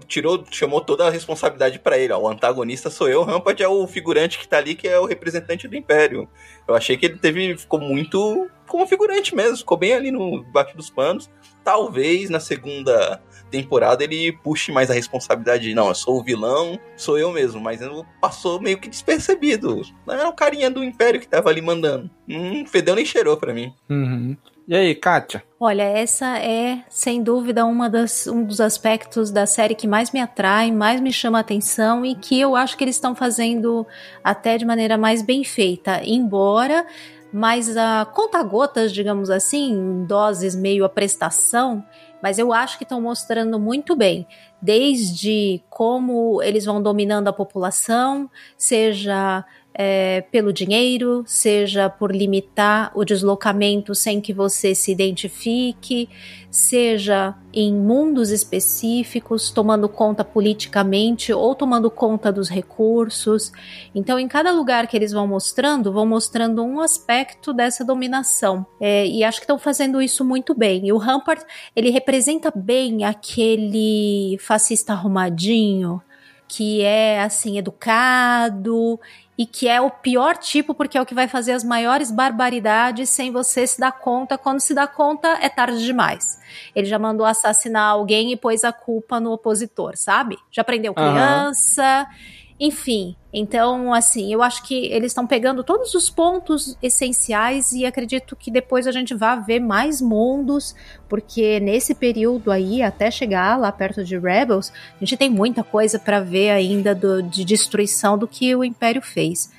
tirou, 0.07 0.43
chamou 0.51 0.81
toda 0.81 1.07
a 1.07 1.09
responsabilidade 1.09 1.79
para 1.79 1.97
ele. 1.97 2.13
Ó, 2.13 2.19
o 2.19 2.27
antagonista 2.27 2.89
sou 2.89 3.07
eu, 3.07 3.21
o 3.21 3.25
Rampart 3.25 3.59
é 3.59 3.67
o 3.67 3.87
figurante 3.87 4.37
que 4.37 4.47
tá 4.47 4.57
ali, 4.57 4.75
que 4.75 4.87
é 4.87 4.99
o 4.99 5.05
representante 5.05 5.67
do 5.67 5.75
Império. 5.75 6.27
Eu 6.67 6.75
achei 6.75 6.97
que 6.97 7.05
ele 7.05 7.17
teve, 7.17 7.57
ficou 7.57 7.79
muito 7.79 8.47
como 8.69 8.87
figurante 8.87 9.35
mesmo, 9.35 9.57
ficou 9.57 9.77
bem 9.77 9.93
ali 9.93 10.11
no 10.11 10.43
baixo 10.43 10.77
dos 10.77 10.89
panos. 10.89 11.29
Talvez 11.63 12.29
na 12.29 12.39
segunda 12.39 13.21
temporada 13.49 14.03
ele 14.03 14.31
puxe 14.31 14.71
mais 14.71 14.89
a 14.89 14.93
responsabilidade 14.93 15.63
de, 15.63 15.73
não, 15.73 15.89
eu 15.89 15.95
sou 15.95 16.19
o 16.19 16.23
vilão, 16.23 16.79
sou 16.95 17.17
eu 17.17 17.31
mesmo, 17.31 17.59
mas 17.59 17.81
ele 17.81 18.03
passou 18.21 18.61
meio 18.61 18.79
que 18.79 18.87
despercebido. 18.87 19.81
Não 20.05 20.13
era 20.13 20.29
o 20.29 20.33
carinha 20.33 20.69
do 20.69 20.83
Império 20.83 21.19
que 21.19 21.27
tava 21.27 21.49
ali 21.49 21.61
mandando. 21.61 22.09
Não 22.27 22.65
fedeu 22.65 22.95
nem 22.95 23.05
cheirou 23.05 23.35
pra 23.35 23.53
mim. 23.53 23.73
Uhum. 23.89 24.37
E 24.69 24.75
aí, 24.75 24.93
Kátia? 24.93 25.43
Olha, 25.59 25.81
essa 25.81 26.37
é, 26.37 26.83
sem 26.89 27.23
dúvida, 27.23 27.65
uma 27.65 27.89
das, 27.89 28.27
um 28.27 28.43
dos 28.43 28.61
aspectos 28.61 29.31
da 29.31 29.47
série 29.47 29.73
que 29.73 29.87
mais 29.87 30.11
me 30.11 30.21
atrai, 30.21 30.71
mais 30.71 31.01
me 31.01 31.11
chama 31.11 31.39
a 31.39 31.41
atenção 31.41 32.05
e 32.05 32.13
que 32.13 32.39
eu 32.39 32.55
acho 32.55 32.77
que 32.77 32.83
eles 32.83 32.95
estão 32.95 33.15
fazendo 33.15 33.85
até 34.23 34.59
de 34.59 34.65
maneira 34.65 34.95
mais 34.95 35.23
bem 35.23 35.43
feita. 35.43 36.01
Embora 36.05 36.85
mais 37.31 37.77
a 37.77 38.05
conta-gotas, 38.05 38.91
digamos 38.91 39.29
assim, 39.29 40.05
doses 40.07 40.55
meio 40.55 40.83
a 40.83 40.89
prestação, 40.89 41.83
mas 42.21 42.37
eu 42.37 42.51
acho 42.51 42.77
que 42.77 42.83
estão 42.83 43.01
mostrando 43.01 43.59
muito 43.59 43.95
bem, 43.95 44.27
desde 44.61 45.61
como 45.69 46.41
eles 46.41 46.65
vão 46.65 46.81
dominando 46.81 47.27
a 47.27 47.33
população, 47.33 48.29
seja 48.57 49.45
é, 49.81 50.25
pelo 50.29 50.51
dinheiro, 50.51 51.23
seja 51.25 51.89
por 51.89 52.13
limitar 52.13 52.91
o 52.93 53.05
deslocamento 53.05 53.95
sem 53.95 54.19
que 54.19 54.33
você 54.33 54.75
se 54.75 54.91
identifique, 54.91 56.09
seja 56.51 57.33
em 57.53 57.73
mundos 57.73 58.29
específicos, 58.29 59.51
tomando 59.51 59.87
conta 59.87 60.21
politicamente 60.21 61.31
ou 61.31 61.55
tomando 61.55 61.89
conta 61.89 62.29
dos 62.29 62.49
recursos. 62.49 63.53
Então, 63.95 64.19
em 64.19 64.27
cada 64.27 64.51
lugar 64.51 64.85
que 64.85 64.97
eles 64.97 65.13
vão 65.13 65.25
mostrando, 65.25 65.93
vão 65.93 66.05
mostrando 66.05 66.61
um 66.61 66.81
aspecto 66.81 67.53
dessa 67.53 67.85
dominação. 67.85 68.65
É, 68.81 69.07
e 69.07 69.23
acho 69.23 69.39
que 69.39 69.45
estão 69.45 69.57
fazendo 69.57 70.01
isso 70.01 70.25
muito 70.25 70.53
bem. 70.53 70.87
E 70.87 70.91
o 70.91 70.97
Rampart, 70.97 71.43
ele 71.73 71.89
representa 71.89 72.51
bem 72.53 73.05
aquele 73.05 74.37
fascista 74.41 74.91
arrumadinho, 74.91 76.01
que 76.49 76.81
é 76.81 77.21
assim 77.21 77.57
educado 77.57 78.99
e 79.39 79.45
que 79.45 79.69
é 79.69 79.79
o 79.79 79.89
pior 79.89 80.35
tipo 80.35 80.73
porque 80.73 80.97
é 80.97 81.01
o 81.01 81.05
que 81.05 81.15
vai 81.15 81.25
fazer 81.25 81.53
as 81.53 81.63
maiores 81.63 82.11
barbaridades 82.11 83.09
sem 83.09 83.31
você 83.31 83.65
se 83.65 83.79
dar 83.79 83.93
conta. 83.93 84.37
Quando 84.37 84.59
se 84.59 84.73
dá 84.73 84.85
conta, 84.85 85.29
é 85.41 85.47
tarde 85.47 85.81
demais. 85.81 86.41
Ele 86.75 86.85
já 86.85 86.99
mandou 86.99 87.25
assassinar 87.25 87.87
alguém 87.89 88.33
e 88.33 88.35
pôs 88.35 88.65
a 88.65 88.73
culpa 88.73 89.17
no 89.17 89.31
opositor, 89.31 89.95
sabe? 89.95 90.37
Já 90.51 90.61
prendeu 90.61 90.93
criança. 90.93 92.05
Uhum. 92.09 92.38
Enfim, 92.59 93.15
então, 93.31 93.93
assim, 93.93 94.33
eu 94.33 94.43
acho 94.43 94.63
que 94.63 94.87
eles 94.87 95.11
estão 95.11 95.25
pegando 95.25 95.63
todos 95.63 95.93
os 95.93 96.09
pontos 96.09 96.77
essenciais 96.81 97.71
e 97.71 97.85
acredito 97.85 98.35
que 98.35 98.51
depois 98.51 98.85
a 98.85 98.91
gente 98.91 99.13
vai 99.13 99.41
ver 99.41 99.61
mais 99.61 100.01
mundos, 100.01 100.75
porque 101.07 101.59
nesse 101.61 101.95
período 101.95 102.51
aí, 102.51 102.81
até 102.81 103.09
chegar 103.09 103.57
lá 103.57 103.71
perto 103.71 104.03
de 104.03 104.17
Rebels, 104.17 104.73
a 104.97 105.05
gente 105.05 105.15
tem 105.15 105.29
muita 105.29 105.63
coisa 105.63 105.97
para 105.97 106.19
ver 106.19 106.49
ainda 106.49 106.93
do, 106.93 107.23
de 107.23 107.45
destruição 107.45 108.17
do 108.17 108.27
que 108.27 108.53
o 108.53 108.63
Império 108.63 109.01
fez. 109.01 109.49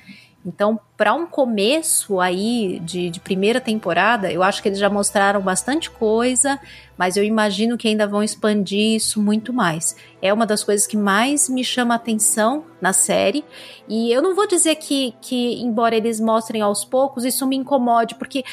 Então, 0.45 0.79
para 1.01 1.15
um 1.15 1.25
começo 1.25 2.19
aí 2.19 2.79
de, 2.83 3.09
de, 3.09 3.19
primeira 3.19 3.59
temporada, 3.59 4.31
eu 4.31 4.43
acho 4.43 4.61
que 4.61 4.69
eles 4.69 4.77
já 4.77 4.87
mostraram 4.87 5.41
bastante 5.41 5.89
coisa, 5.89 6.59
mas 6.95 7.17
eu 7.17 7.23
imagino 7.23 7.75
que 7.75 7.87
ainda 7.87 8.05
vão 8.05 8.21
expandir 8.21 8.97
isso 8.97 9.19
muito 9.19 9.51
mais. 9.51 9.95
É 10.21 10.31
uma 10.31 10.45
das 10.45 10.63
coisas 10.63 10.85
que 10.85 10.95
mais 10.95 11.49
me 11.49 11.63
chama 11.63 11.95
atenção 11.95 12.65
na 12.79 12.93
série. 12.93 13.43
E 13.89 14.11
eu 14.11 14.21
não 14.21 14.35
vou 14.35 14.47
dizer 14.47 14.75
que, 14.75 15.15
que, 15.19 15.59
embora 15.61 15.95
eles 15.95 16.19
mostrem 16.19 16.61
aos 16.61 16.85
poucos, 16.85 17.25
isso 17.25 17.47
me 17.47 17.55
incomode, 17.55 18.15
porque 18.15 18.43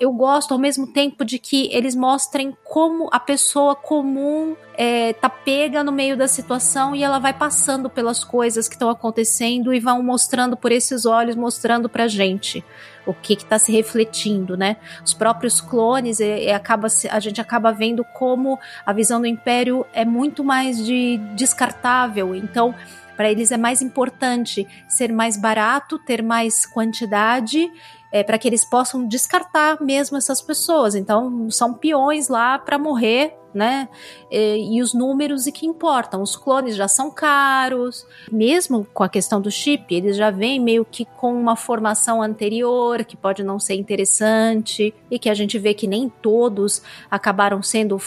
eu 0.00 0.10
gosto 0.12 0.52
ao 0.52 0.58
mesmo 0.58 0.86
tempo 0.86 1.24
de 1.24 1.38
que 1.38 1.68
eles 1.70 1.94
mostrem 1.94 2.56
como 2.64 3.08
a 3.12 3.20
pessoa 3.20 3.76
comum 3.76 4.56
é, 4.74 5.12
tá 5.12 5.28
pega 5.28 5.84
no 5.84 5.92
meio 5.92 6.16
da 6.16 6.28
situação 6.28 6.94
e 6.94 7.02
ela 7.02 7.18
vai 7.18 7.32
passando 7.32 7.90
pelas 7.90 8.22
coisas 8.22 8.68
que 8.68 8.74
estão 8.74 8.88
acontecendo 8.88 9.74
e 9.74 9.80
vão 9.80 10.02
mostrando 10.02 10.56
por 10.56 10.72
esses 10.72 11.04
olhos, 11.04 11.36
mostrando 11.36 11.88
pra 11.98 12.06
gente 12.06 12.64
o 13.04 13.12
que 13.12 13.32
está 13.32 13.58
se 13.58 13.72
refletindo, 13.72 14.56
né? 14.56 14.76
Os 15.04 15.12
próprios 15.12 15.60
clones, 15.60 16.20
e, 16.20 16.44
e 16.44 16.52
acaba, 16.52 16.86
a 17.10 17.18
gente 17.18 17.40
acaba 17.40 17.72
vendo 17.72 18.04
como 18.04 18.56
a 18.86 18.92
visão 18.92 19.20
do 19.20 19.26
Império 19.26 19.84
é 19.92 20.04
muito 20.04 20.44
mais 20.44 20.84
de 20.84 21.16
descartável. 21.34 22.36
Então, 22.36 22.72
para 23.16 23.32
eles 23.32 23.50
é 23.50 23.56
mais 23.56 23.82
importante 23.82 24.64
ser 24.86 25.12
mais 25.12 25.36
barato, 25.36 25.98
ter 25.98 26.22
mais 26.22 26.64
quantidade 26.64 27.68
é, 28.12 28.22
para 28.22 28.38
que 28.38 28.48
eles 28.48 28.64
possam 28.64 29.06
descartar 29.06 29.80
mesmo 29.80 30.16
essas 30.16 30.40
pessoas. 30.40 30.94
Então, 30.94 31.50
são 31.50 31.74
peões 31.74 32.28
lá 32.28 32.58
para 32.58 32.78
morrer, 32.78 33.34
né? 33.52 33.88
E, 34.30 34.76
e, 34.76 34.82
os 34.82 34.94
números 34.94 35.46
e 35.46 35.52
que 35.52 35.66
importam. 35.66 36.22
Os 36.22 36.36
clones 36.36 36.76
já 36.76 36.88
são 36.88 37.10
caros, 37.10 38.06
mesmo 38.30 38.86
com 38.92 39.02
a 39.02 39.08
questão 39.08 39.40
do 39.40 39.50
chip, 39.50 39.94
eles 39.94 40.16
já 40.16 40.30
vêm 40.30 40.60
meio 40.60 40.84
que 40.84 41.04
com 41.04 41.32
uma 41.32 41.56
formação 41.56 42.22
anterior 42.22 43.04
que 43.04 43.16
pode 43.16 43.42
não 43.42 43.58
ser 43.58 43.74
interessante 43.74 44.94
e 45.10 45.18
que 45.18 45.28
a 45.28 45.34
gente 45.34 45.58
vê 45.58 45.74
que 45.74 45.86
nem 45.86 46.08
todos 46.08 46.82
acabaram 47.10 47.62
sendo 47.62 47.98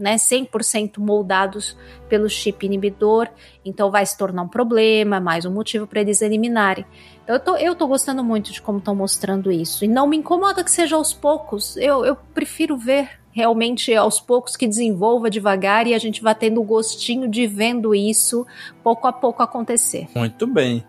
né, 0.00 0.16
100% 0.16 0.98
moldados 0.98 1.76
pelo 2.08 2.28
chip 2.28 2.64
inibidor, 2.64 3.28
então 3.64 3.90
vai 3.90 4.04
se 4.04 4.16
tornar 4.16 4.42
um 4.42 4.48
problema, 4.48 5.20
mais 5.20 5.44
um 5.44 5.52
motivo 5.52 5.86
para 5.86 6.00
eles 6.00 6.22
eliminarem. 6.22 6.84
Então 7.22 7.36
eu 7.36 7.40
tô, 7.40 7.56
eu 7.56 7.74
tô 7.74 7.86
gostando 7.86 8.24
muito 8.24 8.50
de 8.50 8.60
como 8.60 8.78
estão 8.78 8.94
mostrando 8.94 9.52
isso. 9.52 9.84
E 9.84 9.88
não 9.88 10.08
me 10.08 10.16
incomoda 10.16 10.64
que 10.64 10.70
seja 10.70 10.96
aos 10.96 11.12
poucos. 11.12 11.76
Eu, 11.76 12.04
eu 12.04 12.16
prefiro 12.16 12.76
ver 12.76 13.19
realmente 13.32 13.94
aos 13.94 14.20
poucos 14.20 14.56
que 14.56 14.66
desenvolva 14.66 15.30
devagar 15.30 15.86
e 15.86 15.94
a 15.94 15.98
gente 15.98 16.22
vai 16.22 16.34
tendo 16.34 16.60
o 16.60 16.64
gostinho 16.64 17.28
de 17.28 17.46
vendo 17.46 17.94
isso 17.94 18.46
pouco 18.82 19.06
a 19.06 19.12
pouco 19.12 19.42
acontecer. 19.42 20.08
Muito 20.14 20.46
bem. 20.46 20.84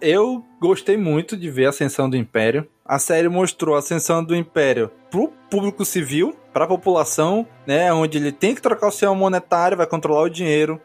eu 0.00 0.44
gostei 0.60 0.96
muito 0.96 1.36
de 1.36 1.50
ver 1.50 1.66
a 1.66 1.70
ascensão 1.70 2.08
do 2.08 2.16
Império. 2.16 2.66
A 2.84 2.98
série 2.98 3.28
mostrou 3.28 3.74
a 3.74 3.80
ascensão 3.80 4.22
do 4.22 4.36
Império 4.36 4.90
pro 5.10 5.32
público 5.50 5.84
civil, 5.84 6.36
pra 6.52 6.66
população, 6.66 7.46
né, 7.66 7.92
onde 7.92 8.18
ele 8.18 8.32
tem 8.32 8.54
que 8.54 8.62
trocar 8.62 8.88
o 8.88 8.90
sistema 8.90 9.14
monetário, 9.14 9.76
vai 9.76 9.86
controlar 9.86 10.22
o 10.22 10.30
dinheiro, 10.30 10.80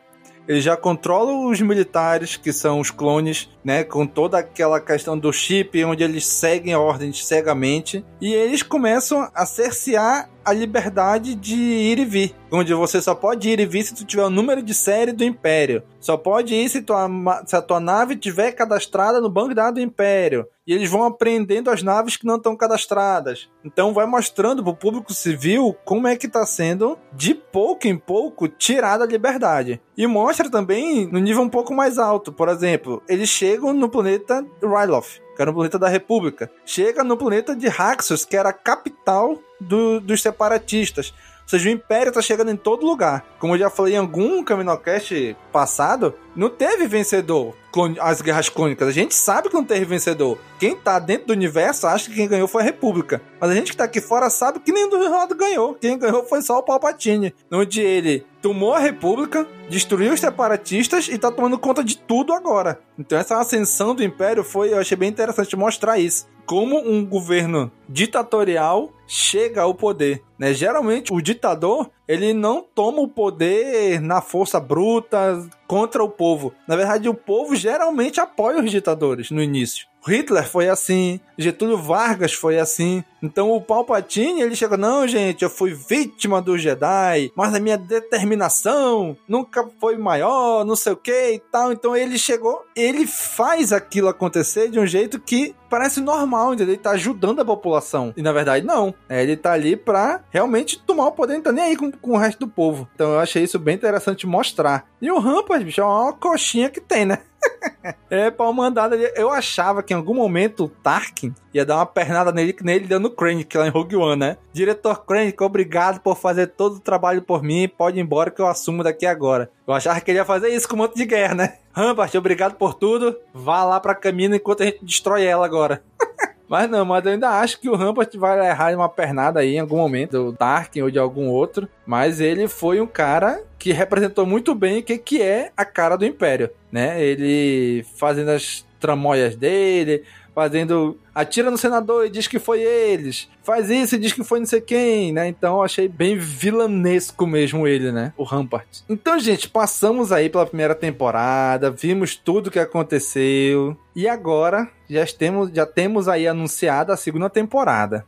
ele 0.47 0.59
já 0.59 0.75
controla 0.75 1.31
os 1.49 1.61
militares, 1.61 2.35
que 2.35 2.51
são 2.51 2.79
os 2.79 2.89
clones, 2.89 3.49
né? 3.63 3.83
Com 3.83 4.07
toda 4.07 4.39
aquela 4.39 4.79
questão 4.79 5.17
do 5.17 5.31
chip, 5.31 5.83
onde 5.85 6.03
eles 6.03 6.25
seguem 6.25 6.75
ordens 6.75 7.25
cegamente. 7.25 8.03
E 8.19 8.33
eles 8.33 8.63
começam 8.63 9.29
a 9.33 9.45
cercear 9.45 10.29
a 10.43 10.53
liberdade 10.53 11.35
de 11.35 11.55
ir 11.55 11.99
e 11.99 12.05
vir. 12.05 12.35
Onde 12.51 12.73
você 12.73 13.01
só 13.01 13.15
pode 13.15 13.49
ir 13.49 13.59
e 13.59 13.65
vir 13.65 13.83
se 13.83 13.95
tu 13.95 14.05
tiver 14.05 14.23
o 14.23 14.29
número 14.29 14.61
de 14.61 14.73
série 14.73 15.11
do 15.11 15.23
Império. 15.23 15.83
Só 15.99 16.17
pode 16.17 16.53
ir 16.53 16.67
se, 16.67 16.81
tua, 16.81 17.07
se 17.45 17.55
a 17.55 17.61
tua 17.61 17.79
nave 17.79 18.15
tiver 18.15 18.51
cadastrada 18.51 19.21
no 19.21 19.29
banco 19.29 19.49
de 19.49 19.55
dados 19.55 19.75
do 19.75 19.85
Império. 19.85 20.45
E 20.67 20.73
eles 20.73 20.89
vão 20.89 21.03
aprendendo 21.03 21.69
as 21.69 21.81
naves 21.81 22.17
que 22.17 22.25
não 22.25 22.35
estão 22.35 22.55
cadastradas. 22.55 23.49
Então 23.63 23.93
vai 23.93 24.05
mostrando 24.05 24.63
pro 24.63 24.75
público 24.75 25.13
civil 25.13 25.75
como 25.85 26.07
é 26.07 26.15
que 26.15 26.27
tá 26.27 26.45
sendo, 26.45 26.97
de 27.13 27.33
pouco 27.33 27.87
em 27.87 27.97
pouco, 27.97 28.47
tirada 28.47 29.03
a 29.03 29.07
liberdade. 29.07 29.81
E 29.97 30.05
mostra 30.07 30.49
também 30.49 31.07
no 31.07 31.19
nível 31.19 31.43
um 31.43 31.49
pouco 31.49 31.73
mais 31.73 31.97
alto. 31.97 32.31
Por 32.33 32.49
exemplo, 32.49 33.01
eles 33.07 33.29
chegam 33.29 33.73
no 33.73 33.89
planeta 33.89 34.45
Ryloth 34.61 35.21
que 35.35 35.41
era 35.41 35.49
no 35.49 35.55
planeta 35.55 35.79
da 35.79 35.87
República. 35.87 36.51
Chega 36.65 37.03
no 37.03 37.17
planeta 37.17 37.55
de 37.55 37.67
Raxus, 37.67 38.25
que 38.25 38.35
era 38.35 38.49
a 38.49 38.53
capital 38.53 39.39
do, 39.61 39.99
dos 39.99 40.21
separatistas. 40.21 41.13
Ou 41.43 41.49
seja, 41.49 41.69
o 41.69 41.71
Império 41.71 42.11
tá 42.11 42.21
chegando 42.21 42.51
em 42.51 42.55
todo 42.55 42.85
lugar. 42.85 43.25
Como 43.37 43.55
eu 43.55 43.59
já 43.59 43.69
falei 43.69 43.95
em 43.95 43.97
algum 43.97 44.43
Caminocast 44.43 45.35
passado, 45.51 46.13
não 46.35 46.49
teve 46.49 46.87
vencedor 46.87 47.53
as 47.99 48.21
guerras 48.21 48.49
clônicas. 48.49 48.87
A 48.87 48.91
gente 48.91 49.15
sabe 49.15 49.49
que 49.49 49.53
não 49.53 49.63
teve 49.63 49.85
vencedor. 49.85 50.37
Quem 50.59 50.75
tá 50.75 50.99
dentro 50.99 51.27
do 51.27 51.33
universo 51.33 51.87
acha 51.87 52.09
que 52.09 52.15
quem 52.15 52.27
ganhou 52.27 52.47
foi 52.47 52.61
a 52.61 52.65
República. 52.65 53.21
Mas 53.39 53.49
a 53.49 53.53
gente 53.53 53.71
que 53.71 53.77
tá 53.77 53.85
aqui 53.85 54.01
fora 54.01 54.29
sabe 54.29 54.59
que 54.59 54.71
nem 54.71 54.89
do 54.89 54.97
lado 55.09 55.35
ganhou. 55.35 55.75
Quem 55.75 55.97
ganhou 55.97 56.25
foi 56.25 56.41
só 56.41 56.57
o 56.57 56.63
Palpatine. 56.63 57.33
Onde 57.51 57.81
ele 57.81 58.25
tomou 58.41 58.73
a 58.73 58.79
República, 58.79 59.47
destruiu 59.69 60.13
os 60.13 60.19
separatistas 60.19 61.07
e 61.07 61.17
tá 61.17 61.31
tomando 61.31 61.59
conta 61.59 61.83
de 61.83 61.97
tudo 61.97 62.33
agora. 62.33 62.79
Então 62.97 63.17
essa 63.17 63.39
ascensão 63.39 63.95
do 63.95 64.03
Império 64.03 64.43
foi, 64.43 64.73
eu 64.73 64.79
achei 64.79 64.97
bem 64.97 65.09
interessante 65.09 65.55
mostrar 65.55 65.97
isso. 65.97 66.27
Como 66.51 66.85
um 66.85 67.05
governo 67.05 67.71
ditatorial 67.87 68.91
chega 69.07 69.61
ao 69.61 69.73
poder. 69.73 70.21
Né? 70.37 70.53
Geralmente 70.53 71.13
o 71.13 71.21
ditador 71.21 71.89
ele 72.05 72.33
não 72.33 72.61
toma 72.61 72.99
o 72.99 73.07
poder 73.07 74.01
na 74.01 74.19
força 74.19 74.59
bruta 74.59 75.47
contra 75.65 76.03
o 76.03 76.09
povo. 76.09 76.53
Na 76.67 76.75
verdade, 76.75 77.07
o 77.07 77.13
povo 77.13 77.55
geralmente 77.55 78.19
apoia 78.19 78.59
os 78.59 78.69
ditadores 78.69 79.31
no 79.31 79.41
início. 79.41 79.87
Hitler 80.05 80.47
foi 80.47 80.67
assim, 80.67 81.19
Getúlio 81.37 81.77
Vargas 81.77 82.33
foi 82.33 82.59
assim. 82.59 83.03
Então 83.21 83.51
o 83.51 83.61
Palpatine, 83.61 84.41
ele 84.41 84.55
chega, 84.55 84.75
não, 84.75 85.07
gente, 85.07 85.43
eu 85.43 85.49
fui 85.49 85.73
vítima 85.73 86.41
do 86.41 86.57
Jedi, 86.57 87.31
mas 87.35 87.53
a 87.53 87.59
minha 87.59 87.77
determinação 87.77 89.15
nunca 89.27 89.67
foi 89.79 89.97
maior, 89.97 90.65
não 90.65 90.75
sei 90.75 90.93
o 90.93 90.97
que 90.97 91.33
e 91.33 91.39
tal. 91.39 91.71
Então 91.71 91.95
ele 91.95 92.17
chegou, 92.17 92.65
ele 92.75 93.05
faz 93.05 93.71
aquilo 93.71 94.07
acontecer 94.07 94.69
de 94.69 94.79
um 94.79 94.87
jeito 94.87 95.19
que 95.19 95.55
parece 95.69 96.01
normal, 96.01 96.53
entendeu? 96.53 96.73
Ele 96.73 96.81
tá 96.81 96.91
ajudando 96.91 97.41
a 97.41 97.45
população. 97.45 98.13
E 98.17 98.21
na 98.21 98.31
verdade, 98.31 98.65
não. 98.65 98.93
É, 99.07 99.21
ele 99.21 99.37
tá 99.37 99.53
ali 99.53 99.75
pra 99.75 100.21
realmente 100.29 100.79
tomar 100.79 101.07
o 101.07 101.11
poder, 101.11 101.35
não 101.35 101.41
tá 101.41 101.51
nem 101.51 101.63
aí 101.63 101.77
com, 101.77 101.91
com 101.91 102.11
o 102.11 102.17
resto 102.17 102.39
do 102.39 102.47
povo. 102.47 102.89
Então 102.95 103.13
eu 103.13 103.19
achei 103.19 103.43
isso 103.43 103.59
bem 103.59 103.75
interessante 103.75 104.25
mostrar. 104.25 104.85
E 105.01 105.11
o 105.11 105.19
Rampart, 105.19 105.63
bicho, 105.63 105.81
é 105.81 105.85
uma 105.85 106.13
coxinha 106.13 106.69
que 106.69 106.81
tem, 106.81 107.05
né? 107.05 107.19
é, 108.09 108.31
pau 108.31 108.53
mandado 108.53 108.95
ali. 108.95 109.11
Eu 109.15 109.29
achava 109.29 109.81
que 109.81 109.93
em 109.93 109.97
algum 109.97 110.13
momento 110.13 110.65
o 110.65 110.69
Tarkin 110.69 111.33
ia 111.53 111.65
dar 111.65 111.77
uma 111.77 111.85
pernada 111.85 112.31
nele, 112.31 112.53
que 112.53 112.63
nele 112.63 112.87
deu 112.87 112.99
no 112.99 113.09
Krennic 113.09 113.55
lá 113.57 113.67
em 113.67 113.71
Rogue 113.71 113.95
One, 113.95 114.19
né? 114.19 114.37
Diretor 114.53 115.05
Krennic, 115.05 115.41
obrigado 115.43 115.99
por 115.99 116.17
fazer 116.17 116.47
todo 116.47 116.75
o 116.75 116.79
trabalho 116.79 117.21
por 117.21 117.43
mim. 117.43 117.67
Pode 117.67 117.97
ir 117.97 118.01
embora 118.01 118.31
que 118.31 118.41
eu 118.41 118.47
assumo 118.47 118.83
daqui 118.83 119.05
agora. 119.05 119.49
Eu 119.67 119.73
achava 119.73 119.99
que 119.99 120.11
ele 120.11 120.19
ia 120.19 120.25
fazer 120.25 120.49
isso 120.49 120.67
com 120.67 120.75
o 120.75 120.79
manto 120.79 120.95
de 120.95 121.05
guerra, 121.05 121.35
né? 121.35 121.57
Rampart, 121.73 122.13
obrigado 122.15 122.55
por 122.55 122.73
tudo. 122.73 123.17
Vá 123.33 123.63
lá 123.63 123.79
pra 123.79 123.95
caminho 123.95 124.35
enquanto 124.35 124.63
a 124.63 124.65
gente 124.65 124.83
destrói 124.83 125.23
ela 125.23 125.45
agora. 125.45 125.83
Mas 126.51 126.69
não, 126.69 126.83
mas 126.83 127.05
eu 127.05 127.13
ainda 127.13 127.29
acho 127.29 127.61
que 127.61 127.69
o 127.69 127.77
Rampart 127.77 128.13
vai 128.17 128.45
errar 128.45 128.75
uma 128.75 128.89
pernada 128.89 129.39
aí 129.39 129.55
em 129.55 129.59
algum 129.59 129.77
momento, 129.77 130.11
do 130.25 130.33
Tarkin 130.33 130.81
ou 130.81 130.91
de 130.91 130.99
algum 130.99 131.29
outro. 131.29 131.65
Mas 131.85 132.19
ele 132.19 132.45
foi 132.49 132.81
um 132.81 132.85
cara 132.85 133.41
que 133.57 133.71
representou 133.71 134.25
muito 134.25 134.53
bem 134.53 134.79
o 134.79 134.83
que, 134.83 134.97
que 134.97 135.21
é 135.21 135.53
a 135.55 135.63
cara 135.63 135.95
do 135.95 136.05
Império, 136.05 136.49
né? 136.69 137.01
Ele 137.01 137.85
fazendo 137.95 138.31
as 138.31 138.65
tramóias 138.81 139.37
dele, 139.37 140.03
fazendo. 140.33 140.97
Atira 141.13 141.51
no 141.51 141.57
senador 141.57 142.05
e 142.05 142.09
diz 142.09 142.27
que 142.27 142.39
foi 142.39 142.61
eles. 142.61 143.29
Faz 143.43 143.69
isso 143.69 143.95
e 143.95 143.99
diz 143.99 144.13
que 144.13 144.23
foi 144.23 144.39
não 144.39 144.45
sei 144.45 144.61
quem, 144.61 145.11
né? 145.11 145.27
Então 145.27 145.61
achei 145.61 145.87
bem 145.87 146.17
vilanesco 146.17 147.27
mesmo 147.27 147.67
ele, 147.67 147.91
né? 147.91 148.13
O 148.17 148.23
Rampart. 148.23 148.79
Então, 148.87 149.19
gente, 149.19 149.49
passamos 149.49 150.11
aí 150.11 150.29
pela 150.29 150.45
primeira 150.45 150.75
temporada, 150.75 151.69
vimos 151.69 152.15
tudo 152.15 152.47
o 152.47 152.51
que 152.51 152.59
aconteceu. 152.59 153.75
E 153.95 154.07
agora 154.07 154.69
já 154.89 155.05
temos, 155.05 155.51
já 155.51 155.65
temos 155.65 156.07
aí 156.07 156.27
anunciada 156.27 156.93
a 156.93 156.97
segunda 156.97 157.29
temporada. 157.29 158.05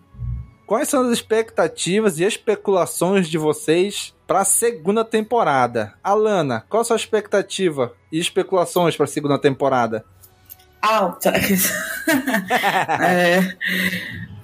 Quais 0.65 0.87
são 0.87 1.05
as 1.05 1.11
expectativas 1.11 2.19
e 2.19 2.23
especulações 2.23 3.27
de 3.27 3.37
vocês 3.37 4.15
para 4.25 4.39
a 4.39 4.45
segunda 4.45 5.03
temporada? 5.03 5.93
Alana, 6.01 6.65
qual 6.69 6.81
a 6.81 6.83
sua 6.85 6.95
expectativa 6.95 7.93
e 8.09 8.17
especulações 8.17 8.95
para 8.95 9.03
a 9.03 9.07
segunda 9.07 9.37
temporada? 9.37 10.05
Alta. 10.83 11.31
é, 13.01 13.55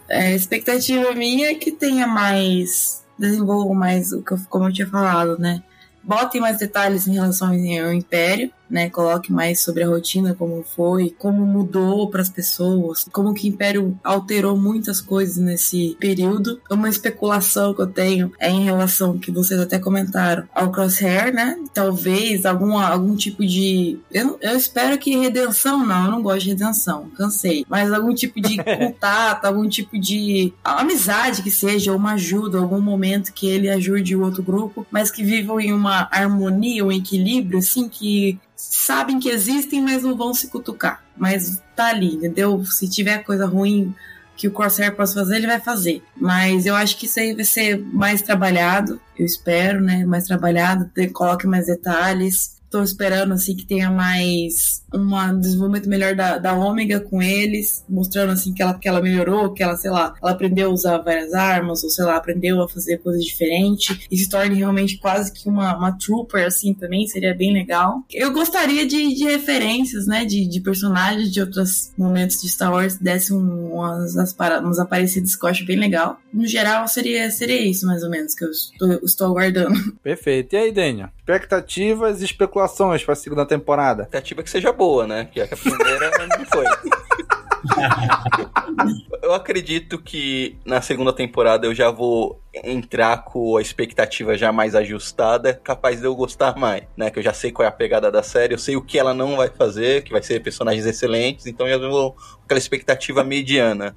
é, 0.10 0.36
expectativa 0.36 1.14
minha 1.14 1.52
é 1.52 1.56
que 1.56 1.72
tenha 1.72 2.08
mais. 2.08 3.04
Desenvolva 3.18 3.74
mais 3.74 4.14
o 4.14 4.24
que 4.24 4.32
eu, 4.32 4.40
como 4.50 4.66
eu 4.68 4.74
tinha 4.74 4.88
falado, 4.88 5.38
né? 5.38 5.62
Botem 6.02 6.40
mais 6.40 6.58
detalhes 6.58 7.06
em 7.06 7.14
relação 7.14 7.50
ao 7.50 7.94
Império 7.94 8.52
né? 8.70 8.90
Coloque 8.90 9.32
mais 9.32 9.62
sobre 9.62 9.84
a 9.84 9.88
rotina, 9.88 10.36
como 10.36 10.64
foi, 10.64 11.16
como 11.18 11.46
mudou 11.46 12.10
para 12.10 12.22
as 12.22 12.30
pessoas, 12.30 13.06
como 13.12 13.34
que 13.34 13.48
o 13.48 13.50
Império 13.50 14.00
alterou 14.04 14.58
muitas 14.58 15.02
coisas 15.02 15.38
nesse 15.38 15.98
período. 16.00 16.62
Uma 16.70 16.90
especulação 16.90 17.74
que 17.74 17.82
eu 17.82 17.88
tenho 17.88 18.32
é 18.40 18.50
em 18.50 18.64
relação 18.64 19.18
que 19.18 19.32
vocês 19.32 19.60
até 19.60 19.80
comentaram 19.80 20.48
ao 20.54 20.72
Crosshair, 20.72 21.34
né? 21.34 21.58
Talvez 21.74 22.46
algum, 22.46 22.78
algum 22.78 23.16
tipo 23.16 23.46
de. 23.46 24.00
Eu, 24.12 24.38
eu 24.42 24.56
espero 24.56 24.98
que 24.98 25.18
redenção, 25.18 25.86
não, 25.86 26.06
eu 26.06 26.12
não 26.12 26.22
gosto 26.22 26.44
de 26.44 26.50
redenção, 26.50 27.10
cansei. 27.18 27.66
Mas 27.70 27.92
algum 27.92 28.14
tipo 28.14 28.40
de 28.42 28.58
contato, 28.64 29.46
algum 29.46 29.68
tipo 29.68 30.00
de 30.00 30.54
amizade 30.64 31.42
que 31.42 31.52
seja, 31.52 31.94
uma 31.94 32.14
ajuda, 32.14 32.60
algum 32.60 32.82
momento 32.82 33.34
que 33.34 33.48
ele 33.48 33.70
ajude 33.70 34.16
o 34.16 34.24
outro 34.24 34.44
grupo, 34.44 34.86
mas 34.92 35.12
que 35.12 35.24
vivam 35.24 35.60
em 35.60 35.74
uma 35.74 36.08
harmonia, 36.12 36.86
um 36.86 36.92
equilíbrio, 36.92 37.60
assim, 37.60 37.88
que 37.88 38.40
sabem 38.60 39.20
que 39.20 39.30
existem, 39.30 39.82
mas 39.82 40.04
não 40.04 40.16
vão 40.16 40.34
se 40.34 40.48
cutucar. 40.48 41.04
Mas 41.18 41.62
tá 41.76 41.88
ali, 41.88 42.16
entendeu? 42.16 42.64
Se 42.66 42.90
tiver 42.90 43.24
coisa 43.24 43.46
ruim 43.46 43.96
que 44.36 44.48
o 44.48 44.52
Corsair 44.52 44.96
possa 44.96 45.16
fazer, 45.16 45.38
ele 45.38 45.48
vai 45.48 45.60
fazer. 45.60 46.04
Mas 46.16 46.66
eu 46.66 46.76
acho 46.76 46.98
que 46.98 47.06
isso 47.06 47.20
aí 47.20 47.34
vai 47.34 47.46
ser 47.46 47.78
mais 47.78 48.22
trabalhado, 48.22 49.02
eu 49.18 49.26
espero, 49.26 49.82
né? 49.82 50.06
Mais 50.06 50.26
trabalhado, 50.26 50.90
coloque 51.14 51.48
mais 51.48 51.68
detalhes. 51.68 52.59
Tô 52.70 52.84
esperando 52.84 53.34
assim 53.34 53.56
que 53.56 53.66
tenha 53.66 53.90
mais 53.90 54.84
um 54.94 55.40
desenvolvimento 55.40 55.90
melhor 55.90 56.16
da, 56.16 56.38
da 56.38 56.54
Ômega 56.54 57.00
com 57.00 57.22
eles, 57.22 57.84
mostrando 57.90 58.32
assim 58.32 58.54
que 58.54 58.62
ela, 58.62 58.74
que 58.74 58.88
ela 58.88 59.02
melhorou, 59.02 59.54
que 59.54 59.64
ela, 59.64 59.76
sei 59.76 59.90
lá, 59.90 60.16
ela 60.22 60.32
aprendeu 60.32 60.70
a 60.70 60.74
usar 60.74 60.98
várias 61.00 61.34
armas, 61.34 61.84
ou 61.84 61.90
sei 61.90 62.06
lá, 62.06 62.16
aprendeu 62.16 62.62
a 62.62 62.70
fazer 62.70 62.98
coisas 63.00 63.24
diferentes, 63.24 64.08
e 64.10 64.18
se 64.18 64.30
torne 64.30 64.56
realmente 64.56 64.98
quase 64.98 65.32
que 65.32 65.48
uma, 65.48 65.76
uma 65.78 65.98
trooper, 65.98 66.46
assim, 66.46 66.74
também, 66.74 67.08
seria 67.08 67.34
bem 67.34 67.54
legal. 67.54 68.04
Eu 68.12 68.32
gostaria 68.32 68.86
de, 68.86 69.16
de 69.16 69.24
referências, 69.24 70.08
né, 70.08 70.26
de, 70.26 70.48
de 70.48 70.60
personagens 70.60 71.32
de 71.32 71.42
outros 71.42 71.92
momentos 71.98 72.42
de 72.42 72.50
Star 72.50 72.72
Wars, 72.72 72.98
desse 72.98 73.34
umas, 73.34 74.16
umas 74.62 74.80
aparecidas 74.80 75.36
que 75.36 75.46
eu 75.46 75.50
acho 75.50 75.66
bem 75.66 75.78
legal. 75.78 76.20
No 76.34 76.46
geral, 76.48 76.88
seria, 76.88 77.30
seria 77.32 77.62
isso, 77.62 77.86
mais 77.86 78.04
ou 78.04 78.10
menos, 78.10 78.34
que 78.34 78.44
eu 78.44 78.50
estou, 78.50 79.00
estou 79.04 79.28
aguardando. 79.28 79.94
Perfeito. 80.04 80.54
E 80.54 80.58
aí, 80.58 80.72
Daniel? 80.72 81.10
Expectativas 81.20 82.22
e 82.22 82.26
especulações 82.26 82.59
para 83.04 83.14
a 83.14 83.16
segunda 83.16 83.46
temporada? 83.46 84.04
Expectativa 84.04 84.44
que 84.44 84.50
seja 84.50 84.72
boa, 84.72 85.08
né? 85.08 85.28
Que 85.32 85.42
a 85.42 85.48
primeira 85.48 86.12
não 86.28 86.46
foi. 86.46 86.66
eu 89.22 89.34
acredito 89.34 89.98
que 90.00 90.58
na 90.66 90.82
segunda 90.82 91.14
temporada 91.14 91.68
eu 91.68 91.74
já 91.74 91.92
vou 91.92 92.40
entrar 92.64 93.24
com 93.24 93.58
a 93.58 93.62
expectativa 93.62 94.38
já 94.38 94.52
mais 94.52 94.76
ajustada, 94.76 95.54
capaz 95.54 96.00
de 96.00 96.06
eu 96.06 96.16
gostar 96.16 96.58
mais, 96.58 96.84
né? 96.98 97.10
Que 97.10 97.20
eu 97.20 97.24
já 97.24 97.34
sei 97.34 97.52
qual 97.52 97.66
é 97.66 97.70
a 97.70 97.72
pegada 97.72 98.12
da 98.12 98.24
série, 98.24 98.54
eu 98.54 98.60
sei 98.60 98.76
o 98.76 98.82
que 98.82 98.98
ela 98.98 99.14
não 99.14 99.38
vai 99.38 99.50
fazer, 99.50 100.04
que 100.04 100.12
vai 100.12 100.22
ser 100.22 100.42
personagens 100.42 100.86
excelentes, 100.86 101.46
então 101.46 101.68
eu 101.68 101.80
já 101.80 101.88
vou 101.88 102.14
com 102.14 102.44
aquela 102.46 102.58
expectativa 102.58 103.24
mediana. 103.24 103.96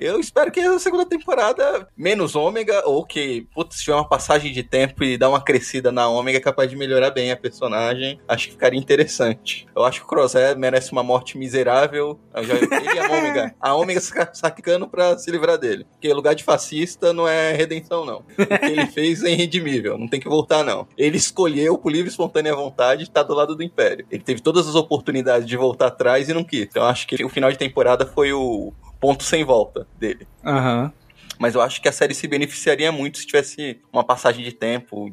Eu 0.00 0.18
espero 0.18 0.50
que 0.50 0.60
a 0.60 0.78
segunda 0.78 1.06
temporada, 1.06 1.88
menos 1.96 2.34
ômega, 2.34 2.82
ou 2.84 3.04
que, 3.04 3.46
putz, 3.54 3.76
se 3.76 3.84
tiver 3.84 3.96
uma 3.96 4.08
passagem 4.08 4.52
de 4.52 4.62
tempo 4.62 5.04
e 5.04 5.16
dar 5.16 5.28
uma 5.28 5.40
crescida 5.40 5.92
na 5.92 6.08
ômega, 6.08 6.38
é 6.38 6.40
capaz 6.40 6.68
de 6.68 6.76
melhorar 6.76 7.10
bem 7.10 7.30
a 7.30 7.36
personagem. 7.36 8.20
Acho 8.26 8.46
que 8.46 8.52
ficaria 8.52 8.78
interessante. 8.78 9.66
Eu 9.74 9.84
acho 9.84 10.00
que 10.00 10.06
o 10.06 10.08
Crosshair 10.08 10.58
merece 10.58 10.92
uma 10.92 11.02
morte 11.02 11.38
miserável. 11.38 12.18
Já, 12.42 12.54
ele 12.54 12.94
e 12.94 12.98
a 12.98 13.08
ômega. 13.24 13.54
A 13.60 13.74
ômega 13.74 14.00
sacando 14.32 14.88
pra 14.88 15.16
se 15.18 15.30
livrar 15.30 15.58
dele. 15.58 15.86
Porque 15.92 16.12
lugar 16.12 16.34
de 16.34 16.44
fascista 16.44 17.12
não 17.12 17.26
é 17.26 17.52
redenção, 17.52 18.04
não. 18.04 18.18
O 18.18 18.58
que 18.58 18.66
ele 18.66 18.86
fez 18.92 19.22
é 19.22 19.30
irredimível. 19.30 19.98
Não 19.98 20.08
tem 20.08 20.20
que 20.20 20.28
voltar, 20.28 20.64
não. 20.64 20.86
Ele 20.96 21.16
escolheu, 21.16 21.78
por 21.78 21.90
livre 21.90 22.08
e 22.08 22.10
espontânea 22.10 22.54
vontade, 22.54 23.04
estar 23.04 23.22
do 23.22 23.34
lado 23.34 23.54
do 23.54 23.62
Império. 23.62 24.06
Ele 24.10 24.22
teve 24.22 24.40
todas 24.40 24.68
as 24.68 24.74
oportunidades 24.74 25.48
de 25.48 25.56
voltar 25.56 25.86
atrás 25.86 26.28
e 26.28 26.34
não 26.34 26.44
quis. 26.44 26.62
Então 26.62 26.84
acho 26.84 27.06
que 27.06 27.24
o 27.24 27.28
final 27.28 27.50
de 27.50 27.58
temporada 27.58 28.06
foi 28.06 28.32
o, 28.32 28.72
ponto 29.04 29.22
sem 29.22 29.44
volta 29.44 29.86
dele. 29.98 30.26
Aham. 30.42 30.84
Uhum. 30.84 31.03
Mas 31.38 31.54
eu 31.54 31.60
acho 31.60 31.80
que 31.80 31.88
a 31.88 31.92
série 31.92 32.14
se 32.14 32.26
beneficiaria 32.26 32.90
muito 32.92 33.18
se 33.18 33.26
tivesse 33.26 33.80
uma 33.92 34.04
passagem 34.04 34.44
de 34.44 34.52
tempo 34.52 35.10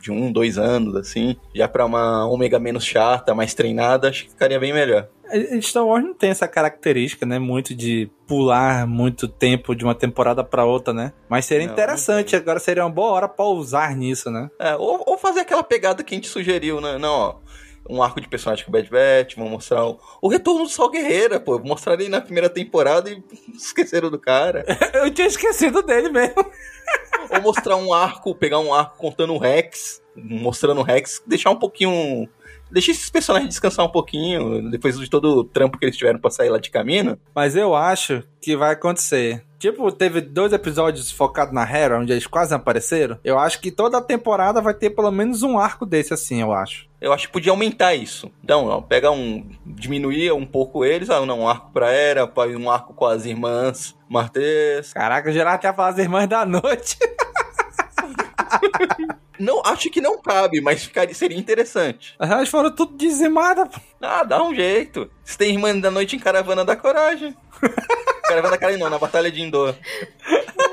de 0.00 0.10
um, 0.10 0.32
dois 0.32 0.58
anos, 0.58 0.94
assim, 0.96 1.36
já 1.54 1.68
para 1.68 1.84
uma 1.84 2.26
ômega 2.26 2.58
menos 2.58 2.84
chata, 2.84 3.34
mais 3.34 3.54
treinada, 3.54 4.08
acho 4.08 4.24
que 4.24 4.30
ficaria 4.30 4.58
bem 4.58 4.72
melhor. 4.72 5.08
Star 5.60 5.86
Wars 5.86 6.04
não 6.04 6.14
tem 6.14 6.30
essa 6.30 6.48
característica, 6.48 7.24
né? 7.24 7.38
Muito 7.38 7.72
de 7.72 8.10
pular 8.26 8.84
muito 8.86 9.28
tempo 9.28 9.76
de 9.76 9.84
uma 9.84 9.94
temporada 9.94 10.42
para 10.42 10.64
outra, 10.64 10.92
né? 10.92 11.12
Mas 11.28 11.44
seria 11.44 11.66
não, 11.66 11.72
interessante, 11.72 12.34
agora 12.34 12.58
seria 12.58 12.84
uma 12.84 12.90
boa 12.90 13.12
hora 13.12 13.28
para 13.28 13.44
usar 13.44 13.94
nisso, 13.96 14.28
né? 14.28 14.50
É, 14.58 14.74
ou, 14.74 15.02
ou, 15.06 15.16
fazer 15.16 15.40
aquela 15.40 15.62
pegada 15.62 16.02
que 16.02 16.14
a 16.14 16.16
gente 16.16 16.28
sugeriu, 16.28 16.80
né? 16.80 16.98
Não, 16.98 17.12
ó 17.12 17.36
um 17.90 18.02
arco 18.02 18.20
de 18.20 18.28
personagem 18.28 18.64
com 18.64 18.70
o 18.70 18.72
Bad 18.72 18.88
Batch, 18.88 19.36
vão 19.36 19.48
mostrar 19.48 19.84
o, 19.84 19.98
o 20.22 20.28
retorno 20.28 20.64
do 20.64 20.68
Sol 20.68 20.90
Guerreira, 20.90 21.40
pô. 21.40 21.58
Mostraram 21.58 22.00
ele 22.00 22.10
na 22.10 22.20
primeira 22.20 22.48
temporada 22.48 23.10
e 23.10 23.22
esqueceram 23.54 24.10
do 24.10 24.18
cara. 24.18 24.64
Eu 24.94 25.12
tinha 25.12 25.26
esquecido 25.26 25.82
dele 25.82 26.10
mesmo. 26.10 26.44
Ou 27.30 27.42
mostrar 27.42 27.76
um 27.76 27.92
arco, 27.92 28.34
pegar 28.34 28.58
um 28.58 28.72
arco 28.72 28.96
contando 28.96 29.34
o 29.34 29.38
Rex, 29.38 30.02
mostrando 30.14 30.80
o 30.80 30.84
Rex, 30.84 31.22
deixar 31.26 31.50
um 31.50 31.58
pouquinho 31.58 32.28
deixa 32.70 32.90
esses 32.90 33.10
personagens 33.10 33.50
descansar 33.50 33.84
um 33.84 33.90
pouquinho, 33.90 34.70
depois 34.70 34.98
de 34.98 35.10
todo 35.10 35.40
o 35.40 35.44
trampo 35.44 35.78
que 35.78 35.84
eles 35.84 35.96
tiveram 35.96 36.18
pra 36.18 36.30
sair 36.30 36.48
lá 36.48 36.58
de 36.58 36.70
caminho. 36.70 37.18
Mas 37.34 37.56
eu 37.56 37.74
acho 37.74 38.22
que 38.40 38.56
vai 38.56 38.72
acontecer. 38.72 39.44
Tipo, 39.58 39.92
teve 39.92 40.20
dois 40.20 40.52
episódios 40.52 41.10
focados 41.10 41.52
na 41.52 41.70
Hera, 41.70 41.98
onde 41.98 42.12
eles 42.12 42.26
quase 42.26 42.54
apareceram. 42.54 43.18
Eu 43.22 43.38
acho 43.38 43.60
que 43.60 43.70
toda 43.70 43.98
a 43.98 44.02
temporada 44.02 44.60
vai 44.62 44.72
ter 44.72 44.90
pelo 44.90 45.10
menos 45.10 45.42
um 45.42 45.58
arco 45.58 45.84
desse, 45.84 46.14
assim, 46.14 46.40
eu 46.40 46.52
acho. 46.52 46.88
Eu 47.00 47.12
acho 47.12 47.26
que 47.26 47.32
podia 47.32 47.50
aumentar 47.50 47.94
isso. 47.94 48.30
Então, 48.44 48.66
ó, 48.66 48.80
pega 48.80 49.10
um. 49.10 49.48
diminuir 49.64 50.32
um 50.32 50.44
pouco 50.44 50.84
eles, 50.84 51.08
ah, 51.08 51.24
não, 51.24 51.40
um 51.40 51.48
arco 51.48 51.72
pra 51.72 51.90
Hera, 51.90 52.30
um 52.58 52.70
arco 52.70 52.92
com 52.92 53.06
as 53.06 53.24
irmãs 53.24 53.96
Martês. 54.08 54.92
Caraca, 54.92 55.32
geral 55.32 55.54
até 55.54 55.72
falar 55.72 55.90
as 55.90 55.98
irmãs 55.98 56.28
da 56.28 56.44
noite. 56.44 56.98
Não, 59.40 59.62
acho 59.64 59.88
que 59.88 60.02
não 60.02 60.20
cabe, 60.20 60.60
mas 60.60 60.84
ficaria, 60.84 61.14
seria 61.14 61.38
interessante. 61.38 62.14
Elas 62.20 62.50
foram 62.50 62.70
tudo 62.70 62.94
dizimadas. 62.94 63.68
pô. 63.68 63.80
Ah, 64.02 64.22
dá 64.22 64.44
um 64.44 64.54
jeito. 64.54 65.10
Você 65.24 65.38
tem 65.38 65.54
Irmã 65.54 65.74
da 65.78 65.90
Noite 65.90 66.14
em 66.14 66.18
Caravana 66.18 66.62
da 66.62 66.76
Coragem. 66.76 67.34
Caravana 68.28 68.50
da 68.50 68.58
Coragem 68.58 68.78
não, 68.78 68.90
na 68.90 68.98
Batalha 68.98 69.32
de 69.32 69.40
Endor. 69.40 69.74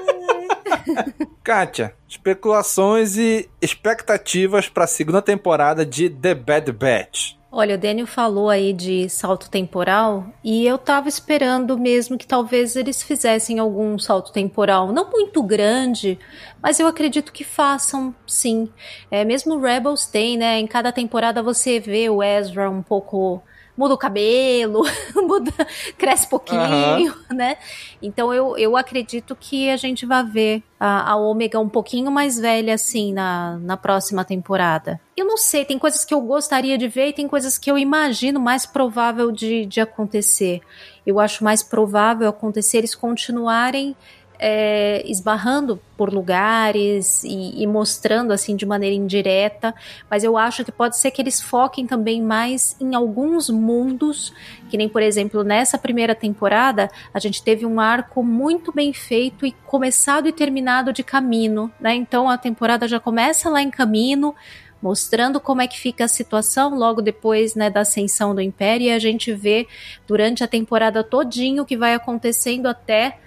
Kátia, 1.44 1.94
especulações 2.08 3.18
e 3.18 3.50
expectativas 3.62 4.68
pra 4.70 4.88
segunda 4.88 5.22
temporada 5.22 5.86
de 5.86 6.10
The 6.10 6.36
Bad 6.36 6.72
Batch. 6.72 7.38
Olha, 7.50 7.76
o 7.76 7.78
Daniel 7.78 8.06
falou 8.06 8.50
aí 8.50 8.74
de 8.74 9.08
salto 9.10 9.50
temporal 9.50 10.28
e 10.44 10.68
eu 10.68 10.78
tava 10.78 11.08
esperando 11.08 11.78
mesmo 11.78 12.18
que 12.18 12.28
talvez 12.28 12.76
eles 12.76 13.02
fizessem 13.02 13.58
algum 13.58 13.98
salto 13.98 14.34
temporal, 14.34 14.92
não 14.92 15.10
muito 15.10 15.42
grande, 15.42 16.20
mas 16.62 16.78
eu 16.80 16.88
acredito 16.88 17.32
que 17.32 17.46
façam, 17.46 18.14
sim. 18.28 18.70
É, 19.10 19.24
mesmo 19.24 19.60
Rebels 19.60 20.06
tem, 20.06 20.38
né? 20.38 20.60
Em 20.60 20.68
cada 20.68 20.92
temporada 20.92 21.42
você 21.42 21.80
vê 21.80 22.10
o 22.10 22.22
Ezra 22.22 22.70
um 22.70 22.84
pouco 22.84 23.42
muda 23.78 23.94
o 23.94 23.98
cabelo, 23.98 24.82
muda, 25.16 25.54
cresce 25.98 26.28
pouquinho, 26.28 27.14
né? 27.30 27.58
Então 28.02 28.34
eu, 28.34 28.58
eu 28.58 28.76
acredito 28.76 29.36
que 29.40 29.70
a 29.70 29.78
gente 29.78 30.06
vai 30.06 30.24
ver 30.24 30.64
a, 30.80 31.12
a 31.12 31.16
Ômega 31.16 31.60
um 31.60 31.70
pouquinho 31.70 32.12
mais 32.12 32.40
velha 32.40 32.74
assim 32.74 33.14
na, 33.14 33.58
na 33.60 33.78
próxima 33.78 34.26
temporada. 34.26 35.00
Eu 35.16 35.26
não 35.26 35.38
sei, 35.38 35.64
tem 35.64 35.78
coisas 35.78 36.04
que 36.04 36.14
eu 36.14 36.22
gostaria 36.22 36.78
de 36.78 36.88
ver 36.88 37.10
e 37.10 37.14
tem 37.14 37.28
coisas 37.28 37.58
que 37.58 37.70
eu 37.70 37.78
imagino 37.78 38.40
mais 38.40 38.66
provável 38.66 39.32
de, 39.32 39.66
de 39.66 39.80
acontecer. 39.80 40.62
Eu 41.06 41.20
acho 41.20 41.44
mais 41.44 41.64
provável 41.64 42.28
acontecer 42.28 42.80
eles 42.80 42.96
continuarem 42.96 43.96
é, 44.40 45.04
esbarrando 45.06 45.80
por 45.98 46.14
lugares 46.14 47.24
e, 47.24 47.62
e, 47.62 47.68
mostrando 47.68 48.32
assim 48.32 48.56
de 48.56 48.66
maneira 48.66 48.96
indireta, 48.96 49.74
mas 50.10 50.24
eu 50.24 50.38
acho 50.38 50.64
que 50.64 50.72
pode 50.72 50.98
ser 50.98 51.12
que 51.12 51.22
eles 51.22 51.42
foquem 51.42 51.88
também 51.88 52.22
mais 52.22 52.76
em 52.80 52.94
alguns 52.94 53.50
mundos, 53.50 54.34
que 54.70 54.78
nem 54.78 54.88
por 54.88 55.02
exemplo 55.02 55.44
nessa 55.44 55.78
primeira 55.78 56.14
temporada 56.14 56.90
a 57.14 57.20
gente 57.20 57.42
teve 57.42 57.66
um 57.66 57.80
arco 57.80 58.24
muito 58.24 58.72
bem 58.72 58.94
feito 58.94 59.46
e 59.46 59.52
começado 59.66 60.28
e 60.28 60.32
terminado 60.32 60.94
de 60.94 61.04
caminho, 61.04 61.72
né? 61.80 61.96
Então 61.96 62.30
a 62.30 62.38
temporada 62.38 62.88
já 62.88 63.00
começa 63.00 63.50
lá 63.50 63.62
em 63.62 63.72
caminho 63.72 64.36
mostrando 64.82 65.40
como 65.40 65.62
é 65.62 65.68
que 65.68 65.80
fica 65.80 66.06
a 66.06 66.08
situação 66.08 66.76
logo 66.76 67.02
depois 67.02 67.56
né, 67.56 67.70
da 67.70 67.82
ascensão 67.82 68.36
do 68.36 68.42
Império 68.42 68.86
e 68.86 68.92
a 68.92 69.00
gente 69.00 69.34
vê 69.34 69.68
durante 70.06 70.44
a 70.44 70.48
temporada 70.48 71.04
todinho 71.04 71.64
o 71.64 71.66
que 71.66 71.76
vai 71.76 71.96
acontecendo 71.96 72.68
até 72.68 73.18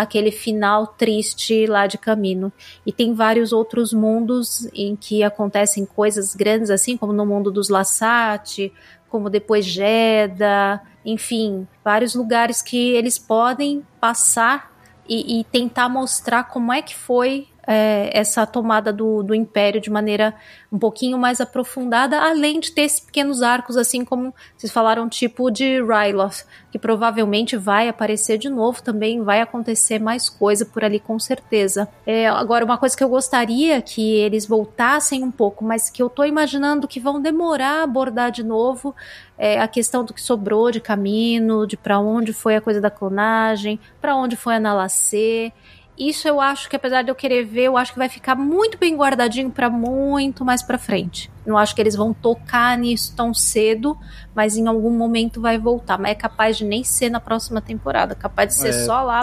aquele 0.00 0.30
final 0.30 0.86
triste 0.86 1.66
lá 1.66 1.86
de 1.86 1.98
caminho. 1.98 2.52
E 2.84 2.92
tem 2.92 3.14
vários 3.14 3.52
outros 3.52 3.92
mundos 3.92 4.68
em 4.74 4.96
que 4.96 5.22
acontecem 5.22 5.84
coisas 5.84 6.34
grandes, 6.34 6.70
assim 6.70 6.96
como 6.96 7.12
no 7.12 7.26
mundo 7.26 7.50
dos 7.50 7.68
Lassate, 7.68 8.72
como 9.08 9.28
depois 9.28 9.66
Jeddah, 9.66 10.82
enfim, 11.04 11.66
vários 11.84 12.14
lugares 12.14 12.62
que 12.62 12.92
eles 12.92 13.18
podem 13.18 13.84
passar 14.00 14.70
e, 15.08 15.40
e 15.40 15.44
tentar 15.44 15.88
mostrar 15.88 16.44
como 16.44 16.72
é 16.72 16.80
que 16.80 16.94
foi 16.94 17.48
é, 17.66 18.10
essa 18.12 18.46
tomada 18.46 18.92
do, 18.92 19.22
do 19.22 19.34
império 19.34 19.80
de 19.80 19.90
maneira 19.90 20.34
um 20.72 20.78
pouquinho 20.78 21.18
mais 21.18 21.40
aprofundada, 21.40 22.20
além 22.20 22.60
de 22.60 22.72
ter 22.72 22.82
esses 22.82 23.00
pequenos 23.00 23.42
arcos, 23.42 23.76
assim 23.76 24.04
como 24.04 24.34
vocês 24.56 24.72
falaram, 24.72 25.08
tipo 25.08 25.50
de 25.50 25.82
Ryloth, 25.82 26.44
que 26.70 26.78
provavelmente 26.78 27.56
vai 27.56 27.88
aparecer 27.88 28.38
de 28.38 28.48
novo 28.48 28.82
também, 28.82 29.22
vai 29.22 29.40
acontecer 29.40 29.98
mais 29.98 30.28
coisa 30.28 30.64
por 30.64 30.84
ali 30.84 31.00
com 31.00 31.18
certeza. 31.18 31.88
É, 32.06 32.28
agora, 32.28 32.64
uma 32.64 32.78
coisa 32.78 32.96
que 32.96 33.02
eu 33.02 33.08
gostaria 33.08 33.82
que 33.82 34.16
eles 34.16 34.46
voltassem 34.46 35.24
um 35.24 35.30
pouco, 35.30 35.64
mas 35.64 35.90
que 35.90 36.02
eu 36.02 36.08
tô 36.08 36.24
imaginando 36.24 36.86
que 36.86 37.00
vão 37.00 37.20
demorar 37.20 37.80
a 37.80 37.82
abordar 37.82 38.30
de 38.30 38.44
novo, 38.44 38.94
é 39.36 39.58
a 39.58 39.66
questão 39.66 40.04
do 40.04 40.12
que 40.12 40.22
sobrou 40.22 40.70
de 40.70 40.80
caminho, 40.80 41.66
de 41.66 41.76
para 41.76 41.98
onde 41.98 42.32
foi 42.32 42.56
a 42.56 42.60
coisa 42.60 42.80
da 42.80 42.90
clonagem, 42.90 43.80
para 44.00 44.14
onde 44.14 44.36
foi 44.36 44.56
a 44.56 44.60
Nalacê. 44.60 45.52
Isso 46.00 46.26
eu 46.26 46.40
acho 46.40 46.70
que 46.70 46.76
apesar 46.76 47.02
de 47.02 47.10
eu 47.10 47.14
querer 47.14 47.44
ver, 47.44 47.64
eu 47.64 47.76
acho 47.76 47.92
que 47.92 47.98
vai 47.98 48.08
ficar 48.08 48.34
muito 48.34 48.78
bem 48.78 48.96
guardadinho 48.96 49.50
para 49.50 49.68
muito 49.68 50.46
mais 50.46 50.62
para 50.62 50.78
frente. 50.78 51.30
Não 51.46 51.56
acho 51.56 51.74
que 51.74 51.80
eles 51.80 51.96
vão 51.96 52.12
tocar 52.12 52.76
nisso 52.76 53.14
tão 53.16 53.32
cedo, 53.32 53.96
mas 54.34 54.56
em 54.56 54.66
algum 54.66 54.90
momento 54.90 55.40
vai 55.40 55.58
voltar. 55.58 55.98
Mas 55.98 56.12
é 56.12 56.14
capaz 56.14 56.56
de 56.58 56.64
nem 56.64 56.84
ser 56.84 57.08
na 57.10 57.18
próxima 57.20 57.60
temporada, 57.60 58.14
capaz 58.14 58.50
de 58.50 58.54
ser 58.56 58.68
É, 58.68 58.84
só 58.84 59.02
lá 59.02 59.22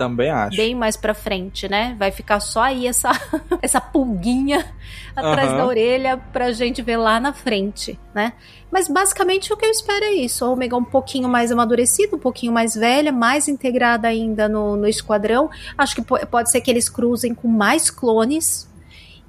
bem 0.55 0.73
mais 0.75 0.97
pra 0.97 1.13
frente, 1.13 1.69
né? 1.69 1.95
Vai 1.99 2.11
ficar 2.11 2.39
só 2.39 2.61
aí 2.63 2.87
essa 2.87 3.11
essa 3.61 3.79
pulguinha 3.79 4.65
atrás 5.15 5.49
Aham. 5.49 5.57
da 5.57 5.65
orelha 5.65 6.17
pra 6.33 6.51
gente 6.51 6.81
ver 6.81 6.97
lá 6.97 7.19
na 7.19 7.33
frente, 7.33 7.99
né? 8.13 8.33
Mas 8.71 8.87
basicamente 8.89 9.53
o 9.53 9.57
que 9.57 9.65
eu 9.65 9.69
espero 9.71 10.03
é 10.05 10.11
isso. 10.13 10.43
A 10.43 10.49
Omega 10.49 10.75
um 10.75 10.83
pouquinho 10.83 11.29
mais 11.29 11.51
amadurecida, 11.51 12.15
um 12.15 12.19
pouquinho 12.19 12.51
mais 12.51 12.75
velha, 12.75 13.11
mais 13.11 13.47
integrada 13.47 14.07
ainda 14.07 14.49
no, 14.49 14.75
no 14.75 14.87
esquadrão. 14.87 15.49
Acho 15.77 15.95
que 15.95 16.01
po- 16.01 16.25
pode 16.27 16.49
ser 16.51 16.59
que 16.61 16.69
eles 16.69 16.89
cruzem 16.89 17.33
com 17.33 17.47
mais 17.47 17.89
clones 17.89 18.67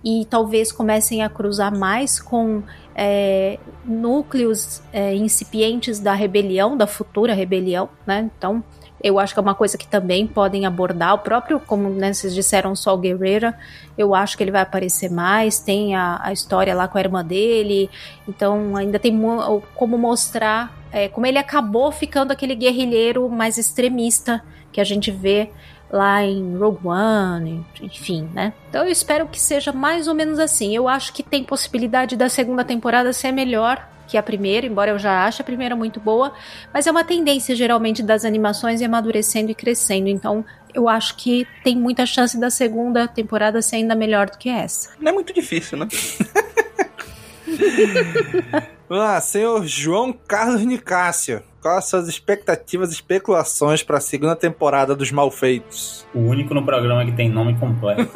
e 0.04 0.26
talvez 0.28 0.70
comecem 0.70 1.22
a 1.22 1.28
cruzar 1.28 1.76
mais 1.76 2.20
com 2.20 2.62
é, 2.94 3.58
núcleos 3.84 4.82
é, 4.92 5.14
incipientes 5.14 5.98
da 5.98 6.12
rebelião, 6.12 6.76
da 6.76 6.86
futura 6.86 7.34
rebelião, 7.34 7.88
né? 8.06 8.30
Então, 8.36 8.62
eu 9.02 9.18
acho 9.18 9.32
que 9.32 9.38
é 9.38 9.42
uma 9.42 9.54
coisa 9.54 9.78
que 9.78 9.86
também 9.86 10.26
podem 10.26 10.66
abordar. 10.66 11.14
O 11.14 11.18
próprio, 11.18 11.60
como 11.60 11.88
né, 11.88 12.12
vocês 12.12 12.34
disseram, 12.34 12.74
Sol 12.74 12.98
Guerreira, 12.98 13.56
eu 13.96 14.14
acho 14.14 14.36
que 14.36 14.42
ele 14.42 14.50
vai 14.50 14.62
aparecer 14.62 15.10
mais. 15.10 15.60
Tem 15.60 15.94
a, 15.94 16.18
a 16.22 16.32
história 16.32 16.74
lá 16.74 16.88
com 16.88 16.98
a 16.98 17.00
irmã 17.00 17.24
dele, 17.24 17.88
então 18.26 18.74
ainda 18.76 18.98
tem 18.98 19.16
como 19.74 19.96
mostrar 19.96 20.76
é, 20.90 21.08
como 21.08 21.26
ele 21.26 21.38
acabou 21.38 21.92
ficando 21.92 22.32
aquele 22.32 22.54
guerrilheiro 22.54 23.28
mais 23.28 23.58
extremista 23.58 24.42
que 24.72 24.80
a 24.80 24.84
gente 24.84 25.10
vê 25.10 25.50
lá 25.90 26.22
em 26.22 26.56
Rogue 26.56 26.86
One, 26.86 27.64
enfim, 27.80 28.28
né? 28.34 28.52
Então 28.68 28.84
eu 28.84 28.90
espero 28.90 29.26
que 29.26 29.40
seja 29.40 29.72
mais 29.72 30.08
ou 30.08 30.14
menos 30.14 30.38
assim. 30.38 30.74
Eu 30.74 30.88
acho 30.88 31.12
que 31.12 31.22
tem 31.22 31.42
possibilidade 31.42 32.16
da 32.16 32.28
segunda 32.28 32.64
temporada 32.64 33.12
ser 33.12 33.32
melhor 33.32 33.86
que 34.06 34.16
a 34.16 34.22
primeira, 34.22 34.66
embora 34.66 34.90
eu 34.90 34.98
já 34.98 35.26
ache 35.26 35.42
a 35.42 35.44
primeira 35.44 35.76
muito 35.76 36.00
boa, 36.00 36.32
mas 36.72 36.86
é 36.86 36.90
uma 36.90 37.04
tendência 37.04 37.54
geralmente 37.54 38.02
das 38.02 38.24
animações 38.24 38.80
amadurecendo 38.80 39.50
e 39.50 39.54
crescendo. 39.54 40.08
Então 40.08 40.44
eu 40.74 40.88
acho 40.88 41.16
que 41.16 41.46
tem 41.62 41.76
muita 41.76 42.06
chance 42.06 42.38
da 42.38 42.50
segunda 42.50 43.06
temporada 43.06 43.60
ser 43.60 43.76
ainda 43.76 43.94
melhor 43.94 44.30
do 44.30 44.38
que 44.38 44.48
essa. 44.48 44.90
Não 44.98 45.10
é 45.10 45.14
muito 45.14 45.32
difícil, 45.32 45.78
né? 45.78 45.88
Ah, 48.90 49.20
senhor 49.20 49.66
João 49.66 50.14
Carlos 50.14 50.62
Nicásio, 50.62 51.42
quais 51.60 51.78
as 51.78 51.90
suas 51.90 52.08
expectativas 52.08 52.88
e 52.90 52.94
especulações 52.94 53.82
para 53.82 53.98
a 53.98 54.00
segunda 54.00 54.34
temporada 54.34 54.96
dos 54.96 55.12
Malfeitos? 55.12 56.06
O 56.14 56.20
único 56.20 56.54
no 56.54 56.64
programa 56.64 57.04
que 57.04 57.12
tem 57.12 57.28
nome 57.28 57.54
completo. 57.58 58.10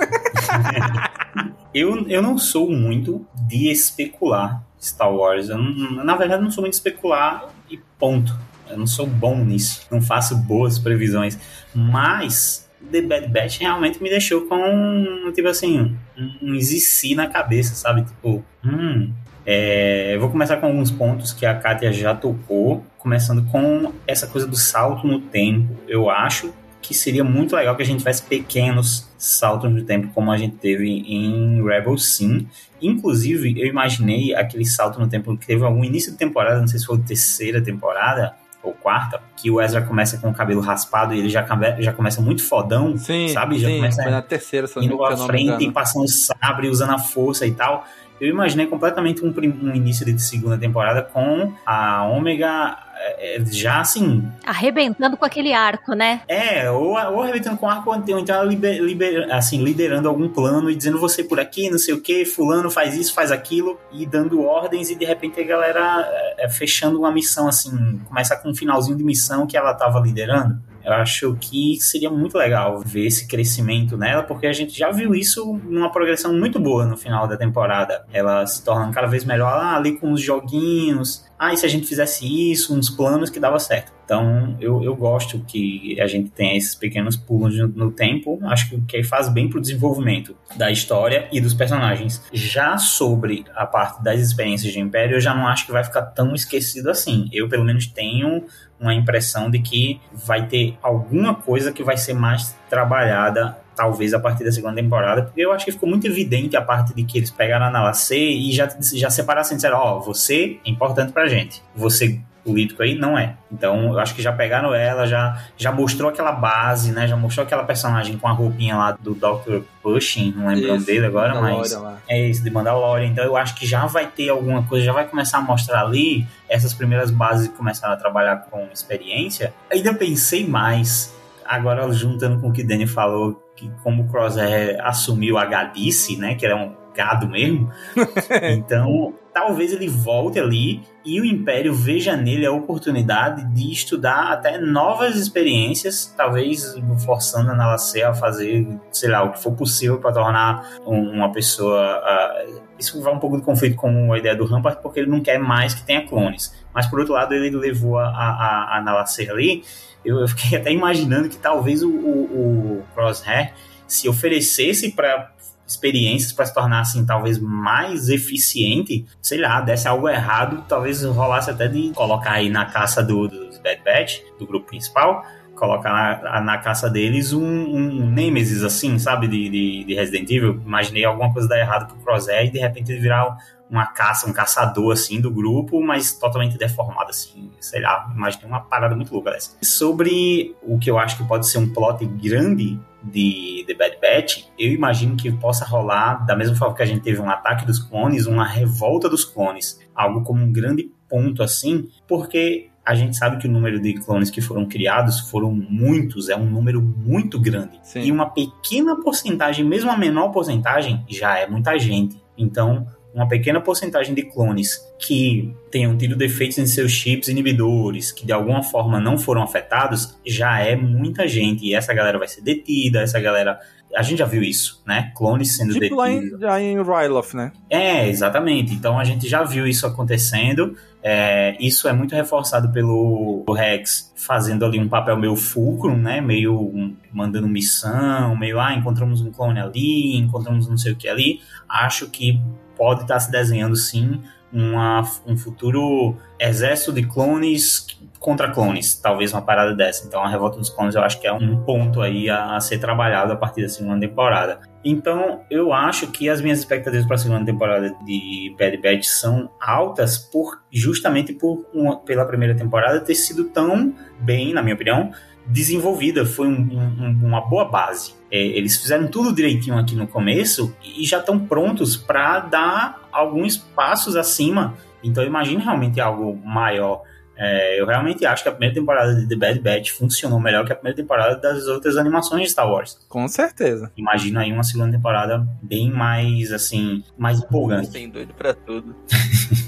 eu, 1.75 2.09
eu 2.09 2.23
não 2.23 2.39
sou 2.39 2.71
muito 2.71 3.27
de 3.47 3.71
especular 3.71 4.65
Star 4.81 5.13
Wars. 5.13 5.51
Eu 5.51 5.59
na 5.59 6.17
verdade, 6.17 6.43
não 6.43 6.51
sou 6.51 6.63
muito 6.63 6.73
de 6.73 6.79
especular 6.79 7.49
e 7.71 7.79
ponto. 7.99 8.35
Eu 8.71 8.79
não 8.79 8.87
sou 8.87 9.07
bom 9.07 9.37
nisso. 9.37 9.87
Não 9.91 10.01
faço 10.01 10.35
boas 10.37 10.79
previsões. 10.79 11.39
Mas 11.75 12.67
The 12.91 13.03
Bad 13.03 13.29
Batch 13.29 13.59
realmente 13.59 14.03
me 14.03 14.09
deixou 14.09 14.47
com, 14.47 15.31
tipo 15.35 15.49
assim, 15.49 15.97
um, 16.17 16.55
um 16.55 17.15
na 17.15 17.27
cabeça, 17.27 17.75
sabe? 17.75 18.05
Tipo, 18.05 18.43
hum. 18.65 19.13
É, 19.45 20.15
eu 20.15 20.21
vou 20.21 20.31
começar 20.31 20.57
com 20.59 20.67
alguns 20.67 20.91
pontos 20.91 21.33
que 21.33 21.45
a 21.45 21.55
Kátia 21.55 21.93
já 21.93 22.15
tocou, 22.15 22.85
começando 22.99 23.45
com 23.51 23.93
essa 24.07 24.27
coisa 24.27 24.47
do 24.47 24.57
salto 24.57 25.07
no 25.07 25.21
tempo. 25.21 25.75
Eu 25.89 26.09
acho 26.09 26.53
que 26.81 26.95
seria 26.95 27.23
muito 27.23 27.55
legal 27.55 27.77
que 27.77 27.83
a 27.83 27.87
gente 27.87 27.99
tivesse 27.99 28.23
pequenos 28.23 29.09
saltos 29.17 29.71
no 29.71 29.83
tempo, 29.85 30.09
como 30.13 30.33
a 30.33 30.37
gente 30.37 30.57
teve 30.57 30.89
em 30.89 31.63
Rebel 31.63 31.97
Sim. 31.97 32.49
Inclusive, 32.81 33.61
eu 33.61 33.67
imaginei 33.67 34.35
aquele 34.35 34.65
salto 34.65 34.99
no 34.99 35.09
tempo 35.09 35.37
que 35.37 35.47
teve 35.47 35.65
algum 35.65 35.85
início 35.85 36.11
de 36.11 36.19
temporada, 36.19 36.61
não 36.61 36.67
sei 36.67 36.81
se 36.81 36.87
foi 36.87 36.99
terceira 36.99 37.63
temporada 37.63 38.35
ou 38.63 38.73
quarta, 38.73 39.21
que 39.37 39.51
o 39.51 39.61
Ezra 39.61 39.83
começa 39.83 40.19
com 40.19 40.31
o 40.31 40.35
cabelo 40.35 40.61
raspado 40.61 41.15
e 41.15 41.19
ele 41.19 41.29
já, 41.29 41.45
já 41.81 41.93
começa 41.93 42.21
muito 42.21 42.45
fodão, 42.45 42.97
Sim, 42.97 43.29
sabe? 43.29 43.59
Já 43.59 43.69
sim, 43.69 43.77
começa 43.77 44.03
foi 44.03 44.13
na 44.13 44.23
terceira, 44.23 44.69
indo 44.77 45.05
à 45.05 45.17
frente 45.17 45.65
e 45.65 45.73
passando 45.73 46.09
sabre, 46.09 46.69
usando 46.69 46.91
a 46.91 46.99
força 46.99 47.45
e 47.45 47.53
tal. 47.53 47.85
Eu 48.21 48.29
imaginei 48.29 48.67
completamente 48.67 49.25
um, 49.25 49.35
um 49.63 49.75
início 49.75 50.05
de 50.07 50.19
segunda 50.21 50.57
temporada 50.57 51.03
com 51.03 51.53
a 51.67 52.05
Ômega 52.07 52.77
é, 53.05 53.37
é, 53.37 53.45
já 53.47 53.81
assim, 53.81 54.23
Arrebentando 54.47 55.17
com 55.17 55.25
aquele 55.25 55.53
arco, 55.53 55.93
né? 55.93 56.21
é, 56.29 56.71
ou, 56.71 56.91
ou 56.93 57.23
arrebentando 57.23 57.57
com 57.57 57.69
arco, 57.69 57.91
ou 57.91 57.97
então 57.97 58.23
ela 58.29 58.45
liber- 58.45 58.81
liber- 58.81 59.29
assim, 59.33 59.63
liderando 59.63 60.09
algum 60.09 60.29
plano 60.29 60.71
e 60.71 60.77
dizendo 60.77 61.01
você 61.01 61.25
por 61.25 61.41
aqui, 61.41 61.69
não 61.69 61.79
sei 61.79 61.95
o 61.95 62.01
que, 62.01 62.25
fulano 62.25 62.71
faz 62.71 62.95
isso, 62.97 63.13
faz 63.13 63.33
aquilo, 63.33 63.79
e 63.91 64.07
dando 64.07 64.43
ordens, 64.43 64.89
e 64.89 64.95
de 64.95 65.05
repente 65.05 65.41
a 65.41 65.45
galera 65.45 66.09
é, 66.39 66.45
é, 66.45 66.49
fechando 66.49 66.99
uma 67.01 67.11
missão, 67.11 67.49
assim, 67.49 68.01
começa 68.09 68.37
com 68.37 68.51
um 68.51 68.55
finalzinho 68.55 68.97
de 68.97 69.03
missão 69.03 69.47
que 69.49 69.57
ela 69.57 69.75
tava 69.75 69.99
liderando. 69.99 70.61
Eu 70.85 70.93
acho 70.95 71.37
que 71.41 71.77
seria 71.81 72.11
muito 72.11 72.37
legal 72.37 72.81
ver 72.81 73.07
esse 73.07 73.27
crescimento 73.27 73.97
nela, 73.97 74.23
porque 74.23 74.47
a 74.47 74.53
gente 74.53 74.77
já 74.77 74.91
viu 74.91 75.15
isso 75.15 75.61
numa 75.65 75.91
progressão 75.91 76.33
muito 76.33 76.59
boa 76.59 76.85
no 76.85 76.97
final 76.97 77.27
da 77.29 77.37
temporada. 77.37 78.05
Ela 78.13 78.47
se 78.47 78.65
tornando 78.65 78.93
cada 78.93 79.07
vez 79.07 79.25
melhor 79.25 79.53
ah, 79.53 79.77
ali 79.77 79.99
com 79.99 80.13
os 80.13 80.21
joguinhos. 80.21 81.25
Ah, 81.45 81.53
e 81.53 81.57
se 81.57 81.67
a 81.67 81.69
gente 81.69 81.89
fizesse 81.89 82.53
isso, 82.53 82.73
uns 82.73 82.89
planos 82.89 83.29
que 83.29 83.41
dava 83.41 83.59
certo. 83.59 83.93
Então, 84.05 84.57
eu, 84.61 84.81
eu 84.85 84.95
gosto 84.95 85.41
que 85.41 86.01
a 86.01 86.07
gente 86.07 86.31
tenha 86.31 86.57
esses 86.57 86.77
pequenos 86.77 87.17
pulos 87.17 87.59
no, 87.59 87.67
no 87.67 87.91
tempo. 87.91 88.39
Acho 88.45 88.71
que, 88.71 88.81
que 88.83 89.03
faz 89.03 89.29
bem 89.29 89.51
pro 89.51 89.61
desenvolvimento 89.61 90.37
da 90.55 90.71
história 90.71 91.29
e 91.33 91.41
dos 91.41 91.53
personagens. 91.53 92.23
Já 92.33 92.79
sobre 92.79 93.45
a 93.57 93.67
parte 93.67 94.05
das 94.05 94.21
experiências 94.21 94.73
de 94.73 94.79
Império, 94.79 95.17
eu 95.17 95.21
já 95.21 95.35
não 95.35 95.49
acho 95.49 95.67
que 95.67 95.73
vai 95.73 95.83
ficar 95.83 96.03
tão 96.03 96.33
esquecido 96.33 96.89
assim. 96.89 97.29
Eu, 97.33 97.49
pelo 97.49 97.65
menos, 97.65 97.89
tenho 97.89 98.45
uma 98.79 98.95
impressão 98.95 99.51
de 99.51 99.59
que 99.59 100.01
vai 100.13 100.47
ter 100.47 100.79
alguma 100.81 101.35
coisa 101.35 101.73
que 101.73 101.83
vai 101.83 101.97
ser 101.97 102.15
mais 102.15 102.57
trabalhada 102.71 103.59
talvez 103.75 104.15
a 104.15 104.21
partir 104.21 104.45
da 104.45 104.53
segunda 104.53 104.75
temporada, 104.75 105.23
porque 105.23 105.41
eu 105.41 105.53
acho 105.53 105.65
que 105.65 105.73
ficou 105.73 105.89
muito 105.89 106.07
evidente 106.07 106.57
a 106.57 106.63
parte 106.63 106.95
de 106.95 107.05
que 107.05 107.19
eles 107.19 107.31
pegaram 107.31 107.67
a 107.67 107.71
Nala 107.71 107.93
C 107.95 108.17
e 108.17 108.53
já, 108.53 108.69
já 108.95 109.11
separassem 109.11 109.55
e 109.55 109.57
disseram, 109.57 109.79
ó, 109.79 109.97
oh, 109.97 110.01
você 110.01 110.59
é 110.65 110.71
importante 110.71 111.13
pra 111.13 111.27
gente, 111.27 111.63
você 111.75 112.21
político 112.45 112.83
aí, 112.83 112.95
não 112.95 113.17
é. 113.17 113.37
Então, 113.51 113.93
eu 113.93 113.99
acho 113.99 114.15
que 114.15 114.23
já 114.23 114.33
pegaram 114.33 114.75
ela, 114.75 115.07
já, 115.07 115.43
já 115.57 115.71
mostrou 115.71 116.11
aquela 116.11 116.33
base, 116.33 116.93
né? 116.93 117.07
Já 117.07 117.17
mostrou 117.17 117.45
aquela 117.45 117.65
personagem 117.65 118.19
com 118.19 118.29
a 118.29 118.33
roupinha 118.33 118.77
lá 118.77 118.93
do 118.93 119.15
Dr. 119.15 119.63
Pushing, 119.83 120.33
não 120.37 120.49
lembro 120.49 120.75
o 120.75 120.83
dele 120.83 121.07
agora, 121.07 121.41
mas. 121.41 121.79
É 122.09 122.29
isso, 122.29 122.43
de 122.43 122.51
Mandalorian. 122.51 123.07
Então, 123.07 123.25
eu 123.25 123.37
acho 123.37 123.55
que 123.55 123.67
já 123.67 123.87
vai 123.87 124.07
ter 124.07 124.29
alguma 124.29 124.63
coisa, 124.65 124.85
já 124.85 124.93
vai 124.93 125.07
começar 125.07 125.39
a 125.39 125.43
mostrar 125.43 125.83
ali 125.83 126.27
essas 126.49 126.75
primeiras 126.75 127.11
bases 127.11 127.49
que 127.49 127.55
começaram 127.55 127.95
a 127.95 127.97
trabalhar 127.97 128.37
com 128.51 128.67
experiência. 128.73 129.55
Ainda 129.71 129.95
pensei 129.95 130.47
mais, 130.47 131.15
agora 131.45 131.91
juntando 131.93 132.41
com 132.41 132.49
o 132.49 132.53
que 132.53 132.63
o 132.63 132.67
Danny 132.67 132.87
falou, 132.87 133.43
que 133.57 133.71
como 133.83 134.05
o 134.05 134.09
Crosshair 134.09 134.79
assumiu 134.85 135.39
a 135.39 135.45
gadice, 135.45 136.17
né? 136.17 136.35
Que 136.35 136.47
era 136.47 136.57
um 136.57 136.75
gado 136.95 137.29
mesmo. 137.29 137.71
então, 138.43 139.15
talvez 139.33 139.73
ele 139.73 139.89
volte 139.89 140.39
ali 140.39 140.83
e 141.05 141.21
o 141.21 141.25
Império 141.25 141.75
veja 141.75 142.17
nele 142.17 142.47
a 142.47 142.53
oportunidade 142.53 143.45
de 143.53 143.73
estudar 143.73 144.33
até 144.33 144.59
novas 144.59 145.17
experiências, 145.17 146.13
talvez 146.17 146.75
forçando 147.05 147.51
a 147.51 147.55
Nalacea 147.55 148.11
a 148.11 148.15
fazer, 148.15 148.67
sei 148.93 149.11
lá, 149.11 149.23
o 149.25 149.33
que 149.33 149.43
for 149.43 149.53
possível 149.53 149.99
para 149.99 150.13
tornar 150.13 150.79
uma 150.85 151.33
pessoa. 151.33 152.01
Uh, 152.01 152.63
isso 152.79 153.01
vai 153.03 153.13
um 153.13 153.19
pouco 153.19 153.37
de 153.37 153.43
conflito 153.43 153.77
com 153.77 154.13
a 154.13 154.19
ideia 154.19 154.37
do 154.37 154.45
Rampart, 154.45 154.81
porque 154.81 155.01
ele 155.01 155.11
não 155.11 155.21
quer 155.21 155.39
mais 155.39 155.75
que 155.75 155.85
tenha 155.85 156.07
clones. 156.07 156.55
Mas 156.75 156.87
por 156.87 157.01
outro 157.01 157.15
lado, 157.15 157.35
ele 157.35 157.51
levou 157.51 157.99
a, 157.99 158.07
a, 158.07 158.79
a 158.79 158.83
Nalacea 158.83 159.33
ali. 159.33 159.63
Eu, 160.05 160.21
eu, 160.21 160.29
fiquei 160.29 160.59
até 160.59 160.73
imaginando 160.73 161.29
que 161.29 161.37
talvez 161.37 161.83
o, 161.83 161.91
o, 161.91 162.79
o 162.79 162.85
Crosshair 162.95 163.55
se 163.87 164.09
oferecesse 164.09 164.93
para 164.93 165.33
experiências 165.67 166.33
para 166.33 166.45
se 166.45 166.55
tornar 166.55 166.81
assim 166.81 167.05
talvez 167.05 167.39
mais 167.39 168.09
eficiente, 168.09 169.07
sei 169.21 169.39
lá, 169.39 169.61
desse 169.61 169.89
algo 169.89 170.09
errado, 170.09 170.65
talvez 170.69 171.03
rolasse 171.03 171.51
até 171.51 171.67
de 171.69 171.91
colocar 171.95 172.33
aí 172.33 172.51
na 172.51 172.67
caça 172.67 173.03
do, 173.03 173.29
dos 173.29 173.59
Bad 173.59 173.81
Batch, 173.85 174.21
do 174.39 174.47
grupo 174.47 174.67
principal, 174.67 175.25
colocar 175.55 176.23
na, 176.23 176.41
na 176.41 176.59
caça 176.59 176.91
deles 176.91 177.33
um, 177.33 177.45
um, 177.45 178.11
Nemesis 178.11 178.63
assim, 178.63 178.99
sabe, 178.99 179.29
de, 179.29 179.49
de, 179.49 179.85
de, 179.85 179.95
Resident 179.95 180.31
Evil. 180.31 180.61
Imaginei 180.65 181.05
alguma 181.05 181.33
coisa 181.33 181.49
dar 181.49 181.59
errado 181.59 181.87
pro 181.87 182.05
Crosshair 182.05 182.49
e 182.49 182.51
de 182.51 182.59
repente 182.59 182.91
ele 182.91 183.01
virar 183.01 183.37
uma 183.73 183.87
caça, 183.87 184.29
um 184.29 184.35
caçador 184.35 184.93
assim 184.93 185.19
do 185.19 185.31
grupo, 185.31 185.83
mas 185.83 186.13
totalmente 186.13 186.59
deformado 186.59 187.09
assim, 187.09 187.51
sei 187.59 187.81
lá, 187.81 188.13
imaginei 188.15 188.47
uma 188.47 188.61
parada 188.61 188.95
muito 188.95 189.13
louca 189.15 189.31
dessa. 189.31 189.57
Sobre 189.63 190.55
o 190.63 190.79
que 190.79 190.91
eu 190.91 190.99
acho 190.99 191.17
que 191.17 191.25
pode 191.25 191.49
ser 191.49 191.57
um 191.57 191.73
plot 191.73 192.05
grande 192.05 192.79
de 193.03 193.65
The 193.67 193.75
Bad 193.75 193.99
Batch, 194.01 194.45
eu 194.59 194.71
imagino 194.73 195.17
que 195.17 195.33
possa 195.33 195.65
rolar, 195.65 196.27
da 196.27 196.37
mesma 196.37 196.55
forma 196.55 196.75
que 196.75 196.83
a 196.83 196.87
gente 196.87 197.01
teve 197.01 197.19
um 197.19 197.31
ataque 197.31 197.65
dos 197.65 197.79
clones, 197.79 198.27
uma 198.27 198.45
revolta 198.45 199.09
dos 199.09 199.25
clones. 199.25 199.81
Algo 199.95 200.23
como 200.23 200.43
um 200.43 200.53
grande 200.53 200.93
ponto 201.09 201.43
assim, 201.43 201.89
porque 202.07 202.69
a 202.85 202.95
gente 202.95 203.17
sabe 203.17 203.39
que 203.39 203.49
o 203.49 203.51
número 203.51 203.81
de 203.81 203.95
clones 203.95 204.31
que 204.31 204.43
foram 204.43 204.67
criados 204.67 205.21
foram 205.31 205.51
muitos, 205.51 206.29
é 206.29 206.37
um 206.37 206.45
número 206.45 206.83
muito 206.83 207.41
grande. 207.41 207.81
Sim. 207.83 208.03
E 208.03 208.13
uma 208.13 208.29
pequena 208.29 209.01
porcentagem, 209.01 209.65
mesmo 209.65 209.91
a 209.91 209.97
menor 209.97 210.29
porcentagem, 210.29 211.05
já 211.09 211.39
é 211.39 211.47
muita 211.47 211.79
gente. 211.79 212.21
Então, 212.37 212.87
uma 213.15 213.29
pequena 213.29 213.61
porcentagem 213.61 214.15
de 214.15 214.23
clones 214.23 214.81
que 214.99 215.55
tenham 215.71 215.97
tido 215.97 216.17
defeitos 216.17 216.59
em 216.59 216.67
seus 216.67 216.93
chips 216.93 217.29
inibidores, 217.29 218.11
que 218.11 218.25
de 218.25 218.33
alguma 218.33 218.63
forma 218.63 218.99
não 219.01 219.19
foram 219.19 219.43
afetados, 219.43 220.19
já 220.27 220.61
é 220.61 220.75
muita 220.77 221.29
gente. 221.29 221.65
E 221.65 221.75
essa 221.75 221.93
galera 221.93 222.19
vai 222.19 222.29
ser 222.29 222.41
detida, 222.41 223.01
essa 223.01 223.21
galera. 223.21 223.59
A 223.95 224.03
gente 224.03 224.21
já 224.21 224.25
viu 224.25 224.43
isso, 224.43 224.83
né? 224.87 225.13
Clones 225.15 225.55
sendo 225.55 225.75
tipo 225.75 225.97
detidos. 225.97 226.41
Lá 226.41 226.61
em, 226.61 226.73
em 226.73 226.83
Ryloth, 226.83 227.35
né? 227.35 227.53
É, 227.69 228.09
exatamente. 228.09 228.73
Então 228.73 228.99
a 228.99 229.05
gente 229.05 229.29
já 229.29 229.43
viu 229.43 229.67
isso 229.67 229.87
acontecendo. 229.87 230.75
É, 231.03 231.57
isso 231.61 231.87
é 231.89 231.93
muito 231.93 232.15
reforçado 232.15 232.71
pelo 232.71 233.45
Rex 233.53 234.13
fazendo 234.17 234.65
ali 234.65 234.79
um 234.79 234.89
papel 234.89 235.17
meio 235.19 235.37
fulcrum, 235.37 235.97
né? 235.97 236.23
Meio 236.23 236.59
um, 236.59 236.97
mandando 237.13 237.49
missão, 237.49 238.35
meio, 238.37 238.59
ah, 238.59 238.73
encontramos 238.73 239.21
um 239.21 239.31
clone 239.31 239.61
ali, 239.61 240.17
encontramos 240.17 240.69
não 240.69 240.79
sei 240.79 240.93
o 240.93 240.97
que 240.97 241.09
ali. 241.09 241.41
Acho 241.69 242.09
que 242.09 242.41
pode 242.83 243.03
estar 243.03 243.21
se 243.21 243.31
desenhando 243.31 243.77
sim 243.77 244.21
uma, 244.53 245.09
um 245.25 245.37
futuro 245.37 246.17
exército 246.37 246.93
de 246.93 247.07
clones 247.07 247.87
contra 248.19 248.51
clones, 248.51 248.97
talvez 248.97 249.33
uma 249.33 249.41
parada 249.41 249.73
dessa. 249.73 250.05
Então 250.05 250.21
a 250.21 250.29
revolta 250.29 250.59
dos 250.59 250.69
clones 250.69 250.97
eu 250.97 251.01
acho 251.01 251.21
que 251.21 251.29
é 251.29 251.33
um 251.33 251.63
ponto 251.63 252.01
aí 252.01 252.29
a, 252.29 252.57
a 252.57 252.61
ser 252.61 252.79
trabalhado 252.79 253.33
a 253.33 253.37
partir 253.37 253.63
da 253.63 253.69
segunda 253.69 254.01
temporada. 254.01 254.59
Então 254.85 255.43
eu 255.49 255.73
acho 255.73 256.09
que 256.09 256.29
as 256.29 256.41
minhas 256.41 256.59
expectativas 256.59 257.07
para 257.07 257.15
a 257.15 257.19
segunda 257.19 257.45
temporada 257.45 257.95
de 258.05 258.53
Bad 258.59 258.77
Batch 258.79 259.05
são 259.05 259.49
altas 259.61 260.19
por 260.19 260.61
justamente 260.73 261.33
por 261.33 261.65
uma, 261.73 262.01
pela 262.01 262.25
primeira 262.25 262.57
temporada 262.57 262.99
ter 262.99 263.15
sido 263.15 263.45
tão 263.45 263.95
bem, 264.19 264.53
na 264.53 264.61
minha 264.61 264.75
opinião, 264.75 265.13
desenvolvida, 265.47 266.27
foi 266.27 266.49
um, 266.49 266.69
um, 267.01 267.27
uma 267.27 267.43
boa 267.43 267.65
base. 267.65 268.21
É, 268.33 268.39
eles 268.39 268.79
fizeram 268.79 269.07
tudo 269.09 269.35
direitinho 269.35 269.79
aqui 269.79 269.95
no 269.95 270.09
começo 270.09 270.75
e 270.83 271.05
já 271.05 271.19
estão 271.19 271.39
prontos 271.39 271.99
para 271.99 272.41
dar 272.41 273.09
alguns 273.13 273.59
passos 273.59 274.17
acima. 274.17 274.75
Então 275.05 275.23
imagine 275.23 275.63
realmente 275.63 276.01
algo 276.01 276.35
maior. 276.43 277.03
É, 277.37 277.79
eu 277.79 277.87
realmente 277.87 278.25
acho 278.25 278.43
que 278.43 278.49
a 278.49 278.53
primeira 278.53 278.75
temporada 278.75 279.15
de 279.15 279.29
The 279.29 279.37
Bad 279.37 279.61
Batch 279.61 279.91
funcionou 279.91 280.41
melhor 280.41 280.65
que 280.65 280.73
a 280.73 280.77
primeira 280.77 280.97
temporada 280.97 281.37
das 281.37 281.67
outras 281.67 281.97
animações 281.99 282.45
de 282.45 282.51
Star 282.51 282.71
Wars. 282.71 282.99
Com 283.07 283.29
certeza. 283.29 283.93
Imagina 283.97 284.41
aí 284.41 284.53
uma 284.53 284.63
segunda 284.63 284.93
temporada 284.93 285.47
bem 285.63 285.91
mais, 285.91 286.53
assim, 286.53 287.05
mais 287.19 287.39
empolgante. 287.39 287.91
Tem 287.91 288.09
doido 288.09 288.33
pra 288.33 288.55
tudo. 288.55 288.97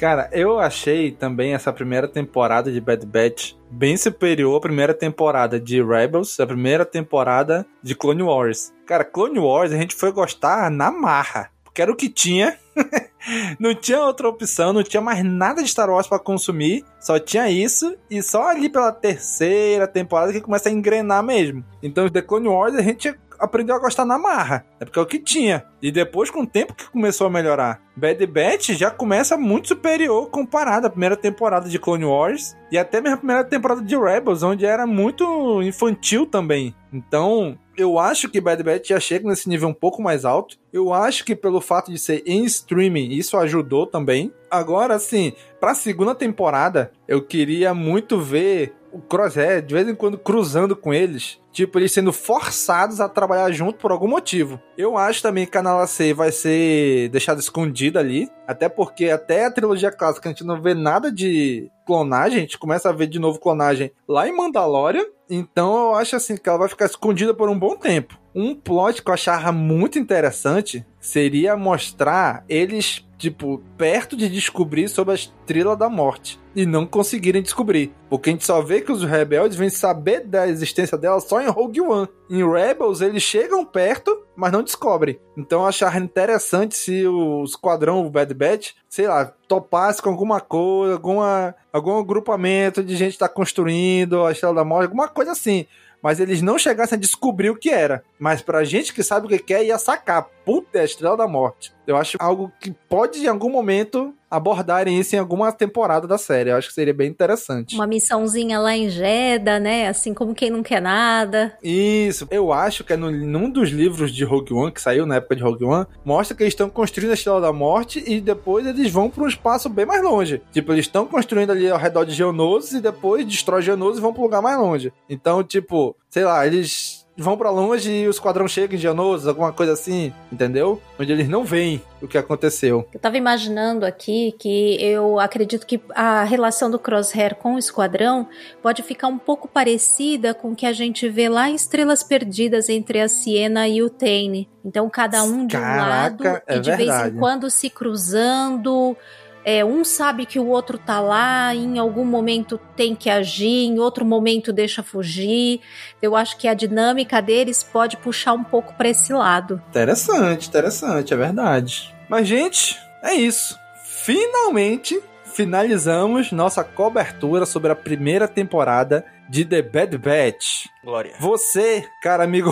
Cara, 0.00 0.30
eu 0.32 0.58
achei 0.58 1.10
também 1.10 1.52
essa 1.52 1.70
primeira 1.70 2.08
temporada 2.08 2.72
de 2.72 2.80
Bad 2.80 3.04
Batch 3.04 3.52
bem 3.70 3.98
superior 3.98 4.56
à 4.56 4.60
primeira 4.60 4.94
temporada 4.94 5.60
de 5.60 5.82
Rebels, 5.82 6.40
a 6.40 6.46
primeira 6.46 6.86
temporada 6.86 7.66
de 7.82 7.94
Clone 7.94 8.22
Wars. 8.22 8.72
Cara, 8.86 9.04
Clone 9.04 9.38
Wars 9.38 9.74
a 9.74 9.76
gente 9.76 9.94
foi 9.94 10.10
gostar 10.10 10.70
na 10.70 10.90
marra, 10.90 11.50
porque 11.70 11.82
era 11.82 11.90
o 11.90 11.96
que 11.96 12.08
tinha. 12.08 12.58
não 13.58 13.74
tinha 13.74 14.00
outra 14.00 14.28
opção, 14.28 14.72
não 14.72 14.82
tinha 14.82 15.00
mais 15.00 15.24
nada 15.24 15.62
de 15.62 15.68
Star 15.68 15.88
Wars 15.88 16.06
para 16.06 16.18
consumir, 16.18 16.84
só 17.00 17.18
tinha 17.18 17.48
isso 17.48 17.96
e 18.10 18.22
só 18.22 18.48
ali 18.48 18.68
pela 18.68 18.92
terceira 18.92 19.86
temporada 19.86 20.32
que 20.32 20.40
começa 20.40 20.68
a 20.68 20.72
engrenar 20.72 21.22
mesmo. 21.22 21.64
Então, 21.82 22.08
The 22.08 22.22
Clone 22.22 22.48
Wars 22.48 22.74
a 22.74 22.82
gente 22.82 23.14
aprendeu 23.38 23.74
a 23.74 23.78
gostar 23.78 24.04
na 24.04 24.18
marra. 24.18 24.66
É 24.78 24.84
porque 24.84 24.98
é 24.98 25.02
o 25.02 25.06
que 25.06 25.18
tinha. 25.18 25.64
E 25.80 25.90
depois, 25.90 26.30
com 26.30 26.42
o 26.42 26.46
tempo 26.46 26.74
que 26.74 26.90
começou 26.90 27.26
a 27.26 27.30
melhorar. 27.30 27.80
Bad 27.96 28.24
Batch 28.26 28.70
já 28.70 28.90
começa 28.90 29.36
muito 29.36 29.68
superior 29.68 30.28
comparado 30.28 30.86
à 30.86 30.90
primeira 30.90 31.16
temporada 31.16 31.68
de 31.68 31.78
Clone 31.78 32.04
Wars 32.04 32.54
e 32.70 32.76
até 32.76 33.00
mesmo 33.00 33.14
a 33.14 33.18
primeira 33.18 33.44
temporada 33.44 33.82
de 33.82 33.96
Rebels, 33.96 34.42
onde 34.42 34.66
era 34.66 34.86
muito 34.86 35.62
infantil 35.62 36.26
também. 36.26 36.74
Então, 36.92 37.58
eu 37.80 37.98
acho 37.98 38.28
que 38.28 38.40
Bad 38.40 38.62
Batch 38.62 38.88
já 38.88 39.00
chega 39.00 39.28
nesse 39.28 39.48
nível 39.48 39.68
um 39.68 39.74
pouco 39.74 40.02
mais 40.02 40.24
alto. 40.24 40.58
Eu 40.72 40.92
acho 40.92 41.24
que 41.24 41.34
pelo 41.34 41.60
fato 41.60 41.90
de 41.90 41.98
ser 41.98 42.22
em 42.26 42.44
streaming, 42.44 43.10
isso 43.10 43.36
ajudou 43.38 43.86
também. 43.86 44.32
Agora, 44.50 44.94
assim, 44.94 45.32
pra 45.58 45.74
segunda 45.74 46.14
temporada, 46.14 46.92
eu 47.08 47.22
queria 47.22 47.72
muito 47.72 48.20
ver 48.20 48.74
o 48.92 49.00
Crosshair 49.00 49.62
de 49.62 49.72
vez 49.72 49.88
em 49.88 49.94
quando 49.94 50.18
cruzando 50.18 50.76
com 50.76 50.92
eles. 50.92 51.38
Tipo, 51.52 51.78
eles 51.78 51.92
sendo 51.92 52.12
forçados 52.12 53.00
a 53.00 53.08
trabalhar 53.08 53.50
junto 53.50 53.78
por 53.78 53.90
algum 53.90 54.08
motivo. 54.08 54.60
Eu 54.76 54.96
acho 54.96 55.22
também 55.22 55.46
que 55.46 55.56
a 55.56 55.62
Nala 55.62 55.86
C 55.86 56.12
vai 56.12 56.30
ser 56.30 57.08
deixada 57.08 57.40
escondida 57.40 57.98
ali. 57.98 58.28
Até 58.46 58.68
porque 58.68 59.10
até 59.10 59.46
a 59.46 59.50
trilogia 59.50 59.90
clássica 59.90 60.28
a 60.28 60.32
gente 60.32 60.44
não 60.44 60.60
vê 60.60 60.74
nada 60.74 61.10
de 61.10 61.70
clonagem. 61.86 62.38
A 62.38 62.40
gente 62.42 62.58
começa 62.58 62.88
a 62.88 62.92
ver 62.92 63.06
de 63.06 63.18
novo 63.18 63.40
clonagem 63.40 63.90
lá 64.06 64.28
em 64.28 64.36
Mandalorian. 64.36 65.04
Então 65.30 65.90
eu 65.90 65.94
acho 65.94 66.16
assim 66.16 66.36
que 66.36 66.48
ela 66.48 66.58
vai 66.58 66.68
ficar 66.68 66.86
escondida 66.86 67.32
por 67.32 67.48
um 67.48 67.56
bom 67.56 67.76
tempo. 67.76 68.18
Um 68.34 68.54
plot 68.54 69.02
que 69.02 69.08
eu 69.08 69.14
achava 69.14 69.52
muito 69.52 69.98
interessante 69.98 70.84
seria 71.00 71.56
mostrar 71.56 72.44
eles, 72.48 73.04
tipo, 73.16 73.62
perto 73.76 74.16
de 74.16 74.28
descobrir 74.28 74.88
sobre 74.88 75.12
a 75.12 75.14
Estrela 75.14 75.74
da 75.74 75.88
Morte. 75.88 76.38
E 76.54 76.66
não 76.66 76.84
conseguirem 76.84 77.42
descobrir. 77.42 77.92
Porque 78.08 78.28
a 78.28 78.32
gente 78.32 78.44
só 78.44 78.60
vê 78.60 78.80
que 78.80 78.92
os 78.92 79.04
rebeldes 79.04 79.56
vêm 79.56 79.70
saber 79.70 80.26
da 80.26 80.48
existência 80.48 80.98
dela 80.98 81.20
só 81.20 81.40
em 81.40 81.48
Rogue 81.48 81.80
One. 81.80 82.08
Em 82.28 82.48
Rebels, 82.48 83.00
eles 83.00 83.22
chegam 83.22 83.64
perto, 83.64 84.24
mas 84.36 84.52
não 84.52 84.62
descobrem. 84.62 85.18
Então 85.36 85.60
eu 85.60 85.66
achava 85.66 85.98
interessante 85.98 86.74
se 86.76 87.06
o 87.06 87.44
esquadrão, 87.44 88.04
o 88.04 88.10
Bad 88.10 88.34
Batch, 88.34 88.72
sei 88.88 89.06
lá, 89.06 89.32
topasse 89.46 90.02
com 90.02 90.10
alguma 90.10 90.40
coisa, 90.40 90.94
alguma, 90.94 91.54
algum 91.72 91.98
agrupamento 91.98 92.82
de 92.82 92.96
gente 92.96 93.12
que 93.12 93.18
tá 93.18 93.28
construindo 93.28 94.26
a 94.26 94.32
Estrela 94.32 94.56
da 94.56 94.64
Morte, 94.64 94.86
alguma 94.86 95.08
coisa 95.08 95.32
assim 95.32 95.66
mas 96.02 96.20
eles 96.20 96.42
não 96.42 96.58
chegassem 96.58 96.96
a 96.96 97.00
descobrir 97.00 97.50
o 97.50 97.56
que 97.56 97.70
era. 97.70 98.04
Mas 98.18 98.42
pra 98.42 98.64
gente 98.64 98.92
que 98.92 99.02
sabe 99.02 99.26
o 99.26 99.28
que 99.28 99.38
quer, 99.38 99.64
ia 99.64 99.78
sacar. 99.78 100.28
Puta, 100.44 100.78
é 100.78 100.82
a 100.82 100.84
Estrela 100.84 101.16
da 101.16 101.28
Morte. 101.28 101.74
Eu 101.90 101.96
acho 101.96 102.16
algo 102.20 102.52
que 102.60 102.72
pode, 102.88 103.20
em 103.20 103.26
algum 103.26 103.50
momento, 103.50 104.14
abordarem 104.30 104.98
isso 104.98 105.16
em 105.16 105.18
alguma 105.18 105.50
temporada 105.50 106.06
da 106.06 106.16
série. 106.16 106.50
Eu 106.50 106.56
acho 106.56 106.68
que 106.68 106.74
seria 106.74 106.94
bem 106.94 107.10
interessante. 107.10 107.74
Uma 107.74 107.86
missãozinha 107.86 108.60
lá 108.60 108.76
em 108.76 108.88
Jeddah, 108.88 109.58
né? 109.58 109.88
Assim 109.88 110.14
como 110.14 110.34
quem 110.34 110.50
não 110.50 110.62
quer 110.62 110.80
nada. 110.80 111.56
Isso. 111.62 112.28
Eu 112.30 112.52
acho 112.52 112.84
que 112.84 112.92
é 112.92 112.96
no, 112.96 113.10
num 113.10 113.50
dos 113.50 113.70
livros 113.70 114.14
de 114.14 114.24
Rogue 114.24 114.54
One, 114.54 114.72
que 114.72 114.80
saiu 114.80 115.04
na 115.04 115.16
época 115.16 115.34
de 115.34 115.42
Rogue 115.42 115.64
One, 115.64 115.86
mostra 116.04 116.36
que 116.36 116.42
eles 116.42 116.52
estão 116.52 116.70
construindo 116.70 117.10
a 117.10 117.14
Estrela 117.14 117.40
da 117.40 117.52
Morte 117.52 118.02
e 118.06 118.20
depois 118.20 118.64
eles 118.66 118.90
vão 118.90 119.10
para 119.10 119.24
um 119.24 119.28
espaço 119.28 119.68
bem 119.68 119.84
mais 119.84 120.02
longe. 120.02 120.40
Tipo, 120.52 120.72
eles 120.72 120.86
estão 120.86 121.06
construindo 121.06 121.50
ali 121.50 121.68
ao 121.68 121.78
redor 121.78 122.04
de 122.04 122.14
Geonosis 122.14 122.72
e 122.72 122.80
depois 122.80 123.26
destrói 123.26 123.62
Geonosis 123.62 123.98
e 123.98 124.02
vão 124.02 124.12
para 124.12 124.20
um 124.20 124.24
lugar 124.26 124.42
mais 124.42 124.58
longe. 124.58 124.92
Então, 125.08 125.42
tipo, 125.42 125.96
sei 126.08 126.24
lá, 126.24 126.46
eles 126.46 126.99
vão 127.20 127.36
para 127.36 127.50
longe 127.50 127.90
e 127.90 128.06
o 128.06 128.10
esquadrão 128.10 128.48
chega 128.48 128.74
em 128.74 128.78
Geonosis, 128.78 129.26
alguma 129.26 129.52
coisa 129.52 129.72
assim, 129.72 130.12
entendeu? 130.32 130.80
Onde 130.98 131.12
eles 131.12 131.28
não 131.28 131.44
veem 131.44 131.82
o 132.00 132.08
que 132.08 132.16
aconteceu. 132.16 132.88
Eu 132.92 132.98
tava 132.98 133.18
imaginando 133.18 133.84
aqui 133.84 134.34
que 134.38 134.82
eu 134.82 135.20
acredito 135.20 135.66
que 135.66 135.80
a 135.94 136.24
relação 136.24 136.70
do 136.70 136.78
Crosshair 136.78 137.34
com 137.34 137.54
o 137.54 137.58
esquadrão 137.58 138.26
pode 138.62 138.82
ficar 138.82 139.08
um 139.08 139.18
pouco 139.18 139.46
parecida 139.46 140.32
com 140.32 140.52
o 140.52 140.56
que 140.56 140.64
a 140.64 140.72
gente 140.72 141.08
vê 141.08 141.28
lá 141.28 141.50
em 141.50 141.54
Estrelas 141.54 142.02
Perdidas 142.02 142.68
entre 142.68 143.00
a 143.00 143.08
Siena 143.08 143.68
e 143.68 143.82
o 143.82 143.90
Tane. 143.90 144.48
Então 144.64 144.88
cada 144.88 145.22
um 145.22 145.46
de 145.46 145.56
Caraca, 145.56 145.82
um 145.82 145.88
lado 145.88 146.42
é 146.46 146.56
e 146.56 146.60
de 146.60 146.70
vez 146.70 146.88
verdade. 146.88 147.16
em 147.16 147.18
quando 147.18 147.50
se 147.50 147.68
cruzando. 147.68 148.96
É, 149.44 149.64
um 149.64 149.84
sabe 149.84 150.26
que 150.26 150.38
o 150.38 150.46
outro 150.46 150.78
tá 150.78 151.00
lá, 151.00 151.54
em 151.54 151.78
algum 151.78 152.04
momento 152.04 152.60
tem 152.76 152.94
que 152.94 153.08
agir, 153.08 153.66
em 153.66 153.78
outro 153.78 154.04
momento 154.04 154.52
deixa 154.52 154.82
fugir. 154.82 155.60
Eu 156.00 156.14
acho 156.14 156.36
que 156.36 156.46
a 156.46 156.54
dinâmica 156.54 157.22
deles 157.22 157.62
pode 157.62 157.96
puxar 157.96 158.32
um 158.32 158.44
pouco 158.44 158.74
para 158.74 158.88
esse 158.88 159.12
lado. 159.12 159.62
Interessante, 159.70 160.48
interessante, 160.48 161.14
é 161.14 161.16
verdade. 161.16 161.94
Mas, 162.08 162.28
gente, 162.28 162.78
é 163.02 163.14
isso. 163.14 163.58
Finalmente 163.84 165.00
finalizamos 165.24 166.32
nossa 166.32 166.62
cobertura 166.62 167.46
sobre 167.46 167.72
a 167.72 167.76
primeira 167.76 168.28
temporada 168.28 169.04
de 169.28 169.44
The 169.44 169.62
Bad 169.62 169.96
Batch. 169.96 170.66
Glória. 170.84 171.14
Você, 171.18 171.86
cara 172.02 172.24
amigo. 172.24 172.50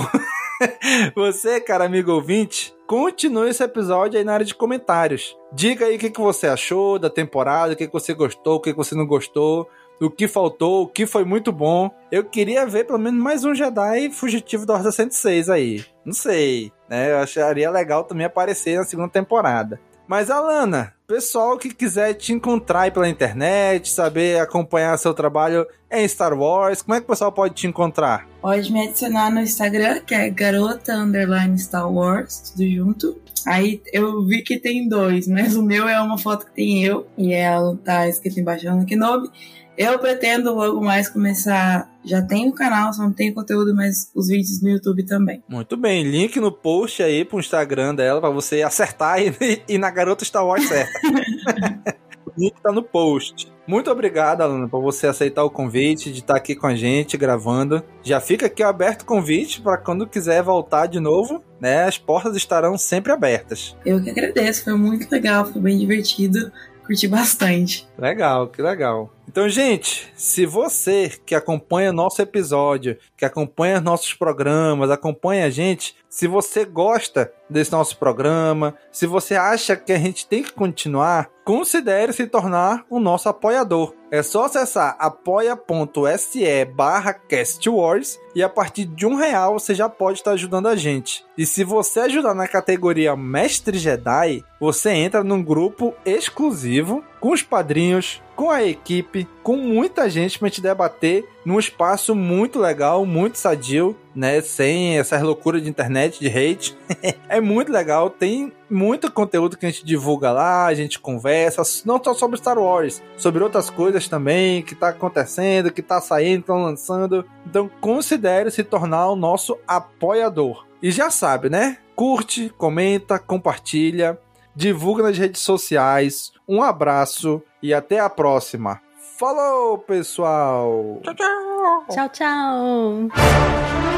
Você, 1.15 1.61
cara 1.61 1.85
amigo 1.85 2.13
ouvinte, 2.13 2.73
continue 2.89 3.51
esse 3.51 3.63
episódio 3.63 4.19
aí 4.19 4.25
na 4.25 4.33
área 4.33 4.47
de 4.47 4.55
comentários. 4.55 5.37
Diga 5.53 5.85
aí 5.85 5.97
o 5.97 5.99
que, 5.99 6.11
que 6.11 6.21
você 6.21 6.47
achou 6.47 6.99
da 6.99 7.11
temporada, 7.11 7.75
o 7.75 7.77
que, 7.77 7.87
que 7.87 7.93
você 7.93 8.15
gostou, 8.15 8.57
o 8.57 8.61
que, 8.61 8.73
que 8.73 8.77
você 8.77 8.95
não 8.95 9.07
gostou, 9.07 9.69
o 10.01 10.11
que 10.11 10.27
faltou, 10.27 10.85
o 10.85 10.89
que 10.89 11.05
foi 11.05 11.23
muito 11.23 11.53
bom. 11.53 11.91
Eu 12.11 12.25
queria 12.25 12.65
ver 12.65 12.87
pelo 12.87 12.99
menos 12.99 13.23
mais 13.23 13.45
um 13.45 13.55
Jedi 13.55 14.11
fugitivo 14.11 14.65
da 14.65 14.73
Ordem 14.73 14.91
106 14.91 15.51
aí. 15.51 15.85
Não 16.03 16.15
sei, 16.15 16.73
né? 16.89 17.13
Eu 17.13 17.19
acharia 17.19 17.71
legal 17.71 18.05
também 18.05 18.25
aparecer 18.25 18.79
na 18.79 18.85
segunda 18.85 19.11
temporada. 19.11 19.79
Mas, 20.07 20.31
Alana, 20.31 20.95
pessoal 21.09 21.57
que 21.57 21.71
quiser 21.71 22.13
te 22.13 22.35
encontrar 22.35 22.93
pela 22.93 23.09
internet, 23.09 23.89
saber 23.89 24.39
acompanhar 24.39 24.99
seu 24.99 25.15
trabalho 25.15 25.67
em 25.91 26.07
Star 26.07 26.39
Wars, 26.39 26.83
como 26.83 26.95
é 26.95 27.01
que 27.01 27.07
o 27.07 27.09
pessoal 27.09 27.33
pode 27.33 27.55
te 27.55 27.67
encontrar? 27.67 28.29
Pode 28.43 28.71
me 28.71 28.87
adicionar 28.87 29.31
no 29.31 29.41
Instagram, 29.41 30.01
que 30.01 30.15
é 30.15 30.29
garota 30.29 30.93
underline 30.93 31.59
Star 31.59 31.91
Wars, 31.91 32.53
tudo 32.53 32.71
junto. 32.71 33.23
Aí 33.47 33.81
eu 33.91 34.23
vi 34.27 34.43
que 34.43 34.61
tem 34.61 34.87
dois, 34.87 35.27
mas 35.27 35.57
o 35.57 35.63
meu 35.63 35.89
é 35.89 35.99
uma 35.99 36.19
foto 36.19 36.45
que 36.45 36.53
tem 36.53 36.85
eu 36.85 37.07
e 37.17 37.33
ela 37.33 37.75
tá 37.83 38.07
escrito 38.07 38.39
embaixo 38.39 38.71
no 38.71 38.85
Kenobi. 38.85 39.31
Eu 39.79 39.99
pretendo 39.99 40.53
logo 40.53 40.83
mais 40.83 41.09
começar. 41.09 41.91
Já 42.09 42.23
tenho 42.23 42.49
o 42.49 42.55
canal, 42.55 42.93
só 42.93 43.03
não 43.03 43.13
tenho 43.13 43.35
conteúdo, 43.35 43.75
mas 43.75 44.11
os 44.15 44.29
vídeos 44.29 44.63
no 44.63 44.71
YouTube 44.71 45.05
também. 45.05 45.43
Muito 45.47 45.77
bem, 45.77 46.03
link 46.03 46.41
no 46.41 46.51
post 46.51 47.03
aí 47.03 47.23
pro 47.23 47.39
Instagram 47.39 47.95
dela 47.95 48.19
pra 48.19 48.31
você 48.31 48.63
acertar 48.63 49.21
e 49.21 49.63
ir 49.69 49.77
na 49.79 49.91
garota 49.91 50.25
Star 50.25 50.47
Wars 50.47 50.67
certa. 50.67 50.91
o 52.27 52.33
link 52.37 52.55
tá 52.63 52.73
no 52.73 52.83
post. 52.83 53.53
Muito 53.67 53.91
obrigado, 53.91 54.41
Alana, 54.41 54.67
por 54.67 54.81
você 54.81 55.07
aceitar 55.07 55.45
o 55.45 55.51
convite 55.51 56.11
de 56.11 56.21
estar 56.21 56.37
aqui 56.37 56.57
com 56.57 56.67
a 56.67 56.75
gente 56.75 57.19
gravando. 57.19 57.85
Já 58.03 58.19
fica 58.19 58.47
aqui 58.47 58.63
aberto 58.63 59.03
o 59.03 59.05
convite 59.05 59.61
para 59.61 59.77
quando 59.77 60.07
quiser 60.07 60.43
voltar 60.43 60.87
de 60.87 60.99
novo, 60.99 61.45
né? 61.61 61.85
As 61.85 61.99
portas 61.99 62.35
estarão 62.35 62.79
sempre 62.79 63.13
abertas. 63.13 63.77
Eu 63.85 64.03
que 64.03 64.09
agradeço, 64.09 64.65
foi 64.65 64.75
muito 64.75 65.11
legal, 65.13 65.45
foi 65.45 65.61
bem 65.61 65.79
divertido, 65.79 66.51
curti 66.87 67.07
bastante. 67.07 67.87
Legal, 67.99 68.49
que 68.49 68.63
legal. 68.63 69.13
Então, 69.29 69.47
gente, 69.47 70.11
se 70.17 70.47
você 70.47 71.13
que 71.27 71.35
acompanha 71.35 71.93
nosso 71.93 72.23
episódio, 72.23 72.97
que 73.15 73.27
acompanha 73.27 73.79
nossos 73.79 74.15
programas, 74.15 74.91
acompanha 74.91 75.45
a 75.45 75.51
gente, 75.51 75.95
se 76.09 76.27
você 76.27 76.65
gosta 76.65 77.31
desse 77.49 77.71
nosso 77.71 77.99
programa, 77.99 78.75
se 78.91 79.07
você 79.07 79.35
acha 79.35 79.77
que 79.77 79.93
a 79.93 79.99
gente 79.99 80.27
tem 80.27 80.43
que 80.43 80.53
continuar, 80.53 81.29
considere 81.45 82.13
se 82.13 82.27
tornar 82.27 82.87
o 82.89 82.99
nosso 82.99 83.29
apoiador. 83.29 83.95
É 84.11 84.23
só 84.23 84.47
acessar 84.47 84.97
apoia.se 84.99 86.65
barra 86.65 87.13
castwars 87.13 88.19
e 88.35 88.43
a 88.43 88.49
partir 88.49 88.87
de 88.87 89.07
um 89.07 89.15
real 89.15 89.59
você 89.59 89.75
já 89.75 89.89
pode 89.89 90.19
estar 90.19 90.33
ajudando 90.33 90.69
a 90.69 90.77
gente. 90.77 91.25
E 91.37 91.45
se 91.45 91.65
você 91.65 92.01
ajudar 92.01 92.35
na 92.35 92.49
categoria 92.49 93.15
Mestre 93.15 93.79
Jedi, 93.79 94.43
você 94.59 94.91
entra 94.91 95.23
num 95.23 95.43
grupo 95.43 95.95
exclusivo 96.07 97.05
com 97.21 97.33
os 97.33 97.43
padrinhos, 97.43 98.23
com 98.37 98.51
a 98.51 98.63
equipe, 98.63 99.27
com 99.43 99.57
muita 99.57 100.09
gente 100.09 100.39
pra 100.39 100.49
gente 100.49 100.61
debater 100.61 101.29
num 101.45 101.59
espaço 101.59 102.15
muito 102.15 102.59
legal, 102.59 103.05
muito 103.05 103.37
sadio, 103.37 103.97
né? 104.15 104.41
Sem 104.41 104.99
essas 104.99 105.23
loucuras 105.23 105.63
de 105.63 105.69
internet, 105.69 106.21
de 106.21 106.29
hate. 106.29 106.77
é 107.29 107.41
muito 107.41 107.73
legal, 107.73 108.09
tem 108.11 108.53
muito 108.71 109.11
conteúdo 109.11 109.57
que 109.57 109.67
a 109.67 109.71
gente 109.71 109.85
divulga 109.85 110.31
lá, 110.31 110.67
a 110.67 110.75
gente 110.75 111.01
conversa, 111.01 111.63
não 111.85 112.01
só 112.03 112.15
sobre 112.15 112.39
Star 112.39 112.59
Wars, 112.59 113.03
sobre 113.17 113.43
outras 113.43 113.71
coisas 113.71 114.07
também 114.07 114.63
que 114.63 114.75
tá 114.75 114.91
acontecendo, 114.91 115.73
que 115.73 115.83
tá 115.83 116.01
saindo, 116.01 116.41
estão 116.41 116.63
lançando. 116.63 117.25
Então 117.45 117.69
considere 117.81 118.51
se 118.51 118.63
tornar 118.63 119.09
o 119.09 119.17
nosso 119.17 119.59
apoiador. 119.67 120.65
E 120.81 120.93
já 120.93 121.11
sabe, 121.11 121.51
né? 121.51 121.79
Curte, 121.97 122.53
comenta, 122.57 123.19
compartilha, 123.19 124.17
divulga 124.59 125.05
nas 125.05 125.17
redes 125.17 125.41
sociais. 125.41 126.33
Um 126.47 126.61
abraço 126.61 127.41
e 127.63 127.73
até 127.73 128.01
a 128.01 128.11
próxima. 128.11 128.81
Falou, 129.17 129.79
pessoal! 129.79 131.01
Tchau, 131.05 131.15
tchau! 131.15 131.87
Tchau, 131.89 132.09
tchau! 132.09 133.98